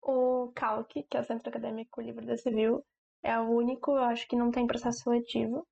O 0.00 0.52
CALC, 0.54 1.02
que 1.02 1.16
é 1.16 1.20
o 1.20 1.24
Centro 1.24 1.48
Acadêmico 1.48 2.00
Livre 2.00 2.24
da 2.24 2.36
Civil, 2.36 2.84
é 3.22 3.38
o 3.38 3.50
único, 3.50 3.92
eu 3.92 4.04
acho 4.04 4.26
que 4.28 4.36
não 4.36 4.50
tem 4.50 4.66
processo 4.66 5.00
seletivo. 5.00 5.66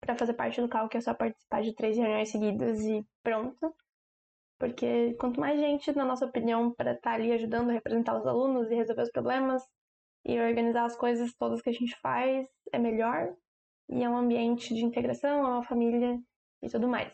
Para 0.00 0.16
fazer 0.16 0.34
parte 0.34 0.60
do 0.60 0.68
CALC 0.68 0.96
é 0.96 1.00
só 1.00 1.14
participar 1.14 1.62
de 1.62 1.74
três 1.74 1.96
reuniões 1.96 2.30
seguidas 2.30 2.80
e 2.80 3.06
pronto. 3.22 3.74
Porque 4.58 5.14
quanto 5.14 5.40
mais 5.40 5.58
gente, 5.58 5.92
na 5.92 6.04
nossa 6.04 6.26
opinião, 6.26 6.72
para 6.72 6.92
estar 6.92 7.10
tá 7.10 7.14
ali 7.16 7.32
ajudando 7.32 7.70
a 7.70 7.72
representar 7.72 8.16
os 8.16 8.26
alunos 8.26 8.70
e 8.70 8.74
resolver 8.74 9.02
os 9.02 9.10
problemas 9.10 9.62
e 10.24 10.40
organizar 10.40 10.84
as 10.84 10.96
coisas 10.96 11.34
todas 11.34 11.60
que 11.60 11.70
a 11.70 11.72
gente 11.72 11.96
faz, 12.00 12.46
é 12.72 12.78
melhor. 12.78 13.34
E 13.88 14.02
é 14.02 14.08
um 14.08 14.16
ambiente 14.16 14.74
de 14.74 14.84
integração, 14.84 15.40
é 15.40 15.48
uma 15.48 15.64
família 15.64 16.18
e 16.62 16.68
tudo 16.68 16.88
mais. 16.88 17.12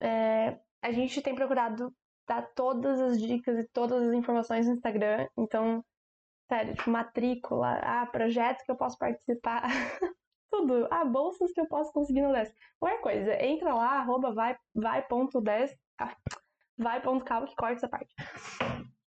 É, 0.00 0.58
a 0.80 0.90
gente 0.92 1.20
tem 1.22 1.34
procurado 1.34 1.94
dar 2.26 2.42
todas 2.54 3.00
as 3.00 3.20
dicas 3.20 3.58
e 3.58 3.68
todas 3.68 4.02
as 4.02 4.14
informações 4.14 4.66
no 4.66 4.74
Instagram. 4.74 5.28
Então, 5.36 5.84
sério, 6.48 6.74
tipo, 6.74 6.90
matrícula, 6.90 7.78
ah, 7.82 8.06
projeto 8.06 8.64
que 8.64 8.70
eu 8.70 8.76
posso 8.76 8.98
participar. 8.98 9.62
Tudo. 10.50 10.86
Ah, 10.90 11.04
bolsas 11.04 11.50
que 11.52 11.60
eu 11.60 11.66
posso 11.66 11.92
conseguir 11.92 12.20
no 12.20 12.32
DESC. 12.32 12.54
Qualquer 12.78 13.00
coisa, 13.00 13.42
entra 13.42 13.74
lá, 13.74 13.98
arroba 13.98 14.32
vai, 14.32 14.56
vai 14.74 15.02
ponto 15.02 15.40
des, 15.40 15.74
ah, 15.98 16.14
vai 16.76 17.00
ponto 17.00 17.24
calc, 17.24 17.54
corta 17.56 17.74
essa 17.74 17.88
parte. 17.88 18.14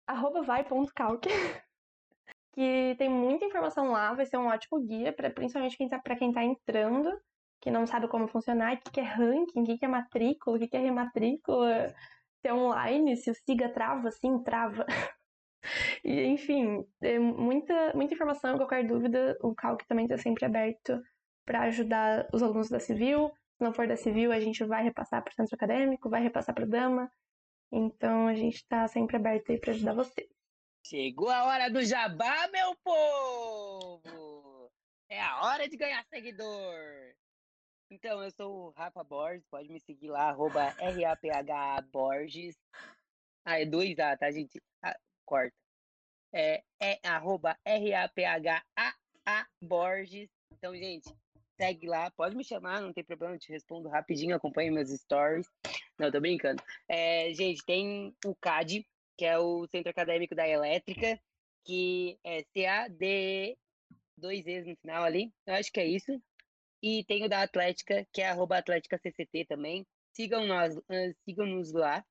Arroba 0.08 0.44
vai 0.44 0.64
ponto 0.64 0.94
calc, 0.94 1.26
que 2.54 2.96
tem 2.98 3.10
muita 3.10 3.46
informação 3.46 3.92
lá, 3.92 4.14
vai 4.14 4.26
ser 4.26 4.38
um 4.38 4.48
ótimo 4.48 4.80
guia, 4.80 5.12
pra, 5.12 5.30
principalmente 5.30 5.78
quem 5.78 5.90
tá, 5.90 6.00
para 6.00 6.16
quem 6.16 6.30
está 6.30 6.42
entrando, 6.42 7.12
que 7.60 7.70
não 7.70 7.86
sabe 7.86 8.08
como 8.08 8.28
funcionar, 8.30 8.76
o 8.76 8.78
que, 8.78 8.92
que 8.92 9.00
é 9.02 9.04
ranking, 9.04 9.62
o 9.62 9.66
que, 9.66 9.78
que 9.78 9.86
é 9.86 9.88
matrícula, 9.90 10.56
o 10.56 10.60
que, 10.60 10.68
que 10.68 10.78
é 10.78 10.80
rematrícula, 10.80 11.94
se 12.42 12.48
é 12.48 12.54
online, 12.54 13.18
se 13.18 13.30
o 13.32 13.36
SIGA 13.36 13.70
trava, 13.70 14.12
sim, 14.12 14.42
trava. 14.44 14.86
e, 16.04 16.24
enfim, 16.24 16.86
é 17.02 17.18
muita, 17.20 17.94
muita 17.94 18.14
informação, 18.14 18.58
qualquer 18.58 18.86
dúvida, 18.86 19.38
o 19.42 19.54
Calc 19.54 19.86
também 19.88 20.06
está 20.06 20.18
sempre 20.18 20.46
aberto 20.46 21.02
para 21.46 21.62
ajudar 21.64 22.28
os 22.34 22.42
alunos 22.42 22.70
da 22.70 22.80
Civil. 22.80 23.32
Se 23.58 23.64
não 23.64 23.74
for 23.74 23.88
da 23.88 23.96
Civil, 23.96 24.32
a 24.32 24.40
gente 24.40 24.64
vai 24.66 24.84
repassar 24.84 25.24
para 25.24 25.32
o 25.32 25.36
centro 25.36 25.56
acadêmico, 25.56 26.10
vai 26.10 26.22
repassar 26.22 26.54
para 26.54 26.66
o 26.66 26.70
Dama. 26.70 27.10
Então, 27.72 28.28
a 28.28 28.34
gente 28.34 28.56
está 28.56 28.88
sempre 28.88 29.16
aberto 29.16 29.52
aí 29.52 29.60
para 29.60 29.72
ajudar 29.72 29.94
vocês. 29.94 30.28
Chegou 30.86 31.30
a 31.30 31.46
hora 31.46 31.70
do 31.70 31.84
jabá, 31.84 32.48
meu 32.52 32.76
povo! 32.84 34.72
É 35.10 35.22
a 35.22 35.46
hora 35.46 35.68
de 35.68 35.78
ganhar 35.78 36.04
seguidor! 36.06 37.16
Então, 37.90 38.24
eu 38.24 38.32
sou 38.32 38.68
o 38.68 38.70
Rafa 38.72 39.04
Borges, 39.04 39.46
pode 39.50 39.70
me 39.70 39.80
seguir 39.80 40.10
lá, 40.10 40.30
arroba 40.30 40.70
RAPH 40.70 41.88
Borges. 41.92 42.56
Ah, 43.46 43.60
é 43.60 43.66
dois 43.66 43.98
A, 44.00 44.18
tá, 44.18 44.30
gente? 44.32 44.60
Ah, 45.26 45.32
corta. 45.32 45.56
É, 46.34 46.64
é 46.82 47.00
arroba 47.04 47.58
RAPHAA 47.66 49.48
Borges. 49.62 50.30
Então, 50.52 50.76
gente, 50.76 51.10
segue 51.58 51.88
lá, 51.88 52.12
pode 52.12 52.36
me 52.36 52.44
chamar, 52.44 52.82
não 52.82 52.94
tem 52.94 53.04
problema, 53.04 53.36
eu 53.36 53.40
te 53.40 53.52
respondo 53.52 53.90
rapidinho, 53.90 54.36
acompanhe 54.36 54.70
meus 54.70 54.90
stories. 54.90 55.48
Não, 55.98 56.12
tô 56.12 56.20
brincando. 56.20 56.62
É, 56.88 57.34
gente, 57.34 57.64
tem 57.66 58.14
o 58.26 58.36
CAD, 58.36 58.86
que 59.18 59.26
é 59.26 59.38
o 59.38 59.66
Centro 59.68 59.90
Acadêmico 59.90 60.36
da 60.36 60.48
Elétrica, 60.48 61.20
que 61.64 62.20
é 62.24 62.44
CAD, 62.44 63.58
dois 64.18 64.46
E's 64.46 64.66
no 64.66 64.76
final 64.78 65.04
ali, 65.04 65.34
eu 65.46 65.56
acho 65.56 65.72
que 65.72 65.80
é 65.80 65.88
isso. 65.88 66.22
E 66.84 67.04
tem 67.06 67.24
o 67.24 67.30
da 67.30 67.42
Atlética, 67.42 68.06
que 68.14 68.22
é 68.22 68.30
arroba 68.30 68.58
Atlética 68.58 69.00
CCT 69.00 69.46
também. 69.46 69.88
Sigam 70.14 70.46
nós, 70.46 70.76
uh, 70.78 71.16
sigam-nos 71.24 71.74
lá. 71.74 72.06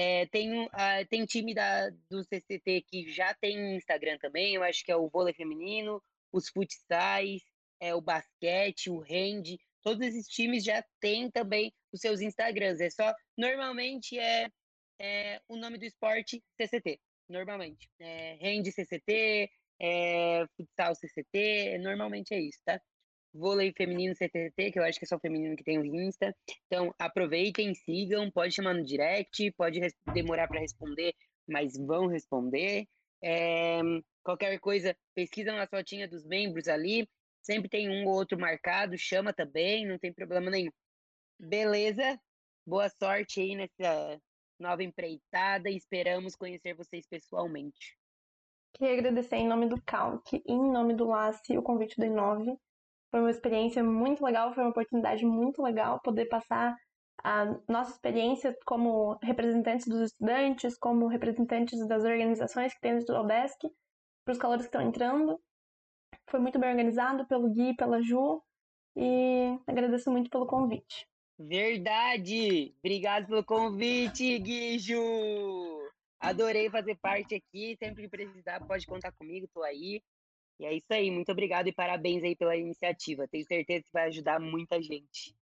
É, 0.00 0.26
tem, 0.26 0.64
uh, 0.64 0.70
tem 1.10 1.26
time 1.26 1.52
da, 1.52 1.90
do 2.08 2.22
CCT 2.22 2.82
que 2.82 3.10
já 3.12 3.34
tem 3.34 3.74
Instagram 3.74 4.16
também, 4.18 4.54
eu 4.54 4.62
acho 4.62 4.84
que 4.84 4.92
é 4.92 4.96
o 4.96 5.08
vôlei 5.08 5.34
feminino, 5.34 6.00
os 6.32 6.48
futsais, 6.48 7.42
é, 7.80 7.92
o 7.96 8.00
basquete, 8.00 8.90
o 8.90 9.00
hand, 9.00 9.58
todos 9.82 10.06
esses 10.06 10.28
times 10.28 10.62
já 10.62 10.84
têm 11.00 11.28
também 11.28 11.74
os 11.92 12.00
seus 12.00 12.20
Instagrams. 12.20 12.80
É 12.80 12.90
só, 12.90 13.12
normalmente 13.36 14.16
é, 14.16 14.48
é 15.00 15.42
o 15.48 15.56
nome 15.56 15.78
do 15.78 15.84
esporte 15.84 16.44
CCT, 16.56 17.00
normalmente. 17.28 17.90
É, 17.98 18.34
hand 18.40 18.70
CCT, 18.70 19.50
é, 19.80 20.46
futsal 20.56 20.94
CCT, 20.94 21.78
normalmente 21.78 22.32
é 22.34 22.40
isso, 22.40 22.60
tá? 22.64 22.80
Vôlei 23.32 23.72
feminino 23.72 24.14
CTT, 24.14 24.72
que 24.72 24.78
eu 24.78 24.84
acho 24.84 24.98
que 24.98 25.04
é 25.04 25.08
só 25.08 25.18
feminino 25.18 25.56
que 25.56 25.64
tem 25.64 25.78
o 25.78 25.84
Insta. 25.84 26.34
Então, 26.66 26.94
aproveitem, 26.98 27.74
sigam, 27.74 28.30
pode 28.30 28.54
chamar 28.54 28.74
no 28.74 28.84
direct, 28.84 29.50
pode 29.52 29.80
demorar 30.12 30.48
para 30.48 30.60
responder, 30.60 31.14
mas 31.46 31.76
vão 31.76 32.06
responder. 32.06 32.86
É, 33.22 33.80
qualquer 34.22 34.58
coisa, 34.60 34.96
pesquisa 35.14 35.52
na 35.52 35.66
fotinha 35.66 36.08
dos 36.08 36.24
membros 36.24 36.68
ali. 36.68 37.08
Sempre 37.42 37.68
tem 37.68 37.88
um 37.88 38.06
ou 38.06 38.14
outro 38.14 38.38
marcado, 38.38 38.98
chama 38.98 39.32
também, 39.32 39.86
não 39.86 39.98
tem 39.98 40.12
problema 40.12 40.50
nenhum. 40.50 40.72
Beleza? 41.38 42.20
Boa 42.66 42.88
sorte 42.90 43.40
aí 43.40 43.54
nessa 43.54 44.20
nova 44.58 44.82
empreitada 44.82 45.70
e 45.70 45.76
esperamos 45.76 46.34
conhecer 46.34 46.74
vocês 46.74 47.06
pessoalmente. 47.06 47.96
Queria 48.74 48.98
agradecer 48.98 49.36
em 49.36 49.48
nome 49.48 49.66
do 49.66 49.80
CALC 49.82 50.42
e 50.44 50.52
em 50.52 50.70
nome 50.70 50.94
do 50.94 51.06
LACE 51.06 51.56
o 51.56 51.62
convite 51.62 51.96
do 51.96 52.04
Inove. 52.04 52.58
Foi 53.10 53.20
uma 53.20 53.30
experiência 53.30 53.82
muito 53.82 54.24
legal, 54.24 54.52
foi 54.52 54.62
uma 54.62 54.70
oportunidade 54.70 55.24
muito 55.24 55.62
legal 55.62 56.00
poder 56.02 56.26
passar 56.26 56.76
a 57.24 57.46
nossa 57.68 57.92
experiência 57.92 58.56
como 58.64 59.18
representantes 59.22 59.86
dos 59.86 60.12
estudantes, 60.12 60.78
como 60.78 61.08
representantes 61.08 61.86
das 61.88 62.04
organizações 62.04 62.74
que 62.74 62.80
tem 62.80 62.94
dentro 62.98 63.14
do 63.14 63.20
Odesk, 63.20 63.58
para 64.24 64.32
os 64.32 64.38
calores 64.38 64.62
que 64.62 64.68
estão 64.68 64.82
entrando. 64.82 65.40
Foi 66.30 66.38
muito 66.38 66.58
bem 66.58 66.70
organizado 66.70 67.26
pelo 67.26 67.50
Gui 67.50 67.74
pela 67.74 68.02
Ju, 68.02 68.42
e 68.94 69.58
agradeço 69.66 70.10
muito 70.10 70.28
pelo 70.28 70.46
convite. 70.46 71.06
Verdade! 71.38 72.74
Obrigado 72.80 73.26
pelo 73.26 73.44
convite, 73.44 74.38
Gui 74.38 74.78
Ju! 74.78 74.96
Adorei 76.20 76.68
fazer 76.68 76.96
parte 76.96 77.36
aqui, 77.36 77.76
sempre 77.78 78.02
que 78.02 78.08
precisar 78.08 78.64
pode 78.66 78.86
contar 78.86 79.12
comigo, 79.12 79.48
tô 79.54 79.62
aí. 79.62 80.02
E 80.60 80.64
é 80.64 80.74
isso 80.74 80.92
aí, 80.92 81.10
muito 81.10 81.30
obrigado 81.30 81.68
e 81.68 81.72
parabéns 81.72 82.24
aí 82.24 82.34
pela 82.34 82.56
iniciativa. 82.56 83.28
Tenho 83.28 83.44
certeza 83.46 83.84
que 83.84 83.92
vai 83.92 84.08
ajudar 84.08 84.40
muita 84.40 84.82
gente. 84.82 85.36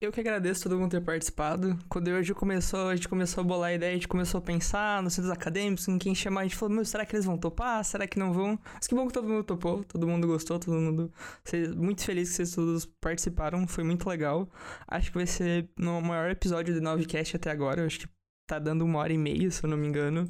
Eu 0.00 0.10
que 0.10 0.18
agradeço 0.18 0.64
todo 0.64 0.76
mundo 0.76 0.90
ter 0.90 1.00
participado. 1.00 1.78
Quando 1.88 2.08
hoje 2.08 2.34
começou, 2.34 2.88
a 2.88 2.96
gente 2.96 3.08
começou 3.08 3.42
a 3.42 3.44
bolar 3.44 3.70
a 3.70 3.74
ideia, 3.74 3.92
a 3.92 3.94
gente 3.94 4.08
começou 4.08 4.38
a 4.38 4.40
pensar 4.42 5.00
nos 5.00 5.12
centros 5.12 5.32
acadêmicos, 5.32 5.86
em 5.86 5.96
quem 5.96 6.12
chamar, 6.12 6.40
a 6.40 6.42
gente 6.42 6.56
falou, 6.56 6.74
meu, 6.74 6.84
será 6.84 7.06
que 7.06 7.14
eles 7.14 7.24
vão 7.24 7.38
topar? 7.38 7.84
Será 7.84 8.04
que 8.08 8.18
não 8.18 8.32
vão? 8.32 8.58
Mas 8.74 8.88
que 8.88 8.96
bom 8.96 9.06
que 9.06 9.12
todo 9.12 9.28
mundo 9.28 9.44
topou, 9.44 9.84
todo 9.84 10.04
mundo 10.04 10.26
gostou, 10.26 10.58
todo 10.58 10.74
mundo. 10.74 11.12
Muito 11.76 12.04
feliz 12.04 12.30
que 12.30 12.34
vocês 12.34 12.52
todos 12.52 12.84
participaram, 12.84 13.64
foi 13.68 13.84
muito 13.84 14.08
legal. 14.08 14.50
Acho 14.88 15.12
que 15.12 15.18
vai 15.18 15.26
ser 15.26 15.70
o 15.78 16.00
maior 16.00 16.30
episódio 16.30 16.74
do 16.74 16.80
Novecast 16.80 17.36
até 17.36 17.52
agora. 17.52 17.86
Acho 17.86 18.00
que 18.00 18.08
tá 18.48 18.58
dando 18.58 18.84
uma 18.84 18.98
hora 18.98 19.12
e 19.12 19.18
meia, 19.18 19.52
se 19.52 19.62
eu 19.62 19.70
não 19.70 19.76
me 19.76 19.86
engano. 19.86 20.28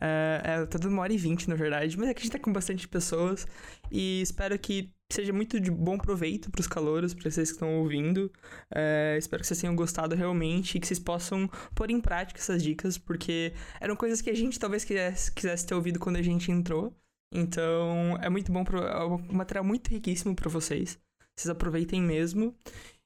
É, 0.00 0.42
é, 0.44 0.66
tá 0.66 0.78
dando 0.78 0.92
uma 0.92 1.02
hora 1.02 1.12
e 1.12 1.16
vinte, 1.16 1.48
na 1.48 1.54
verdade, 1.54 1.96
mas 1.96 2.08
é 2.08 2.14
que 2.14 2.20
a 2.20 2.22
gente 2.24 2.32
tá 2.32 2.38
com 2.38 2.52
bastante 2.52 2.88
pessoas 2.88 3.46
e 3.90 4.20
espero 4.22 4.58
que 4.58 4.92
seja 5.12 5.32
muito 5.32 5.60
de 5.60 5.70
bom 5.70 5.96
proveito 5.96 6.50
para 6.50 6.60
os 6.60 6.66
calouros, 6.66 7.14
para 7.14 7.30
vocês 7.30 7.50
que 7.50 7.54
estão 7.54 7.78
ouvindo. 7.80 8.32
É, 8.74 9.16
espero 9.18 9.42
que 9.42 9.46
vocês 9.46 9.60
tenham 9.60 9.76
gostado 9.76 10.14
realmente 10.16 10.76
e 10.76 10.80
que 10.80 10.86
vocês 10.86 10.98
possam 10.98 11.48
pôr 11.74 11.90
em 11.90 12.00
prática 12.00 12.40
essas 12.40 12.62
dicas, 12.62 12.98
porque 12.98 13.52
eram 13.80 13.94
coisas 13.94 14.20
que 14.20 14.30
a 14.30 14.34
gente 14.34 14.58
talvez 14.58 14.84
quisesse, 14.84 15.32
quisesse 15.32 15.66
ter 15.66 15.74
ouvido 15.74 16.00
quando 16.00 16.16
a 16.16 16.22
gente 16.22 16.50
entrou. 16.50 16.92
Então, 17.32 18.16
é 18.22 18.28
muito 18.28 18.52
bom, 18.52 18.64
pro, 18.64 18.78
é 18.78 19.04
um 19.04 19.18
material 19.32 19.64
muito 19.64 19.88
riquíssimo 19.88 20.34
para 20.34 20.48
vocês. 20.48 20.98
Vocês 21.36 21.50
aproveitem 21.50 22.00
mesmo. 22.00 22.54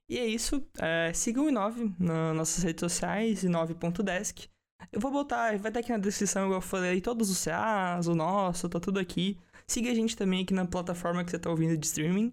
E 0.09 0.19
é 0.19 0.27
isso. 0.27 0.67
É, 0.79 1.13
sigam 1.15 1.47
o 1.47 1.49
Inove 1.49 1.95
nas 1.99 2.37
nossas 2.37 2.65
redes 2.65 2.81
sociais, 2.81 3.43
inove.desk. 3.43 4.49
Eu 4.93 5.01
vou 5.01 5.11
botar, 5.11 5.59
vai 5.59 5.71
estar 5.71 5.81
aqui 5.81 5.91
na 5.91 5.99
descrição, 5.99 6.45
igual 6.45 6.59
eu 6.59 6.63
falei, 6.63 7.01
todos 7.01 7.31
os 7.31 7.45
CAs, 7.45 8.07
o 8.07 8.15
nosso, 8.15 8.69
tá 8.69 8.81
tudo 8.81 8.99
aqui. 8.99 9.37
Siga 9.67 9.91
a 9.91 9.95
gente 9.95 10.17
também 10.17 10.43
aqui 10.43 10.55
na 10.55 10.65
plataforma 10.65 11.25
que 11.25 11.31
você 11.31 11.39
tá 11.39 11.51
ouvindo 11.51 11.77
de 11.77 11.87
streaming. 11.87 12.33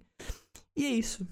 E 0.75 0.85
é 0.85 0.89
isso. 0.89 1.27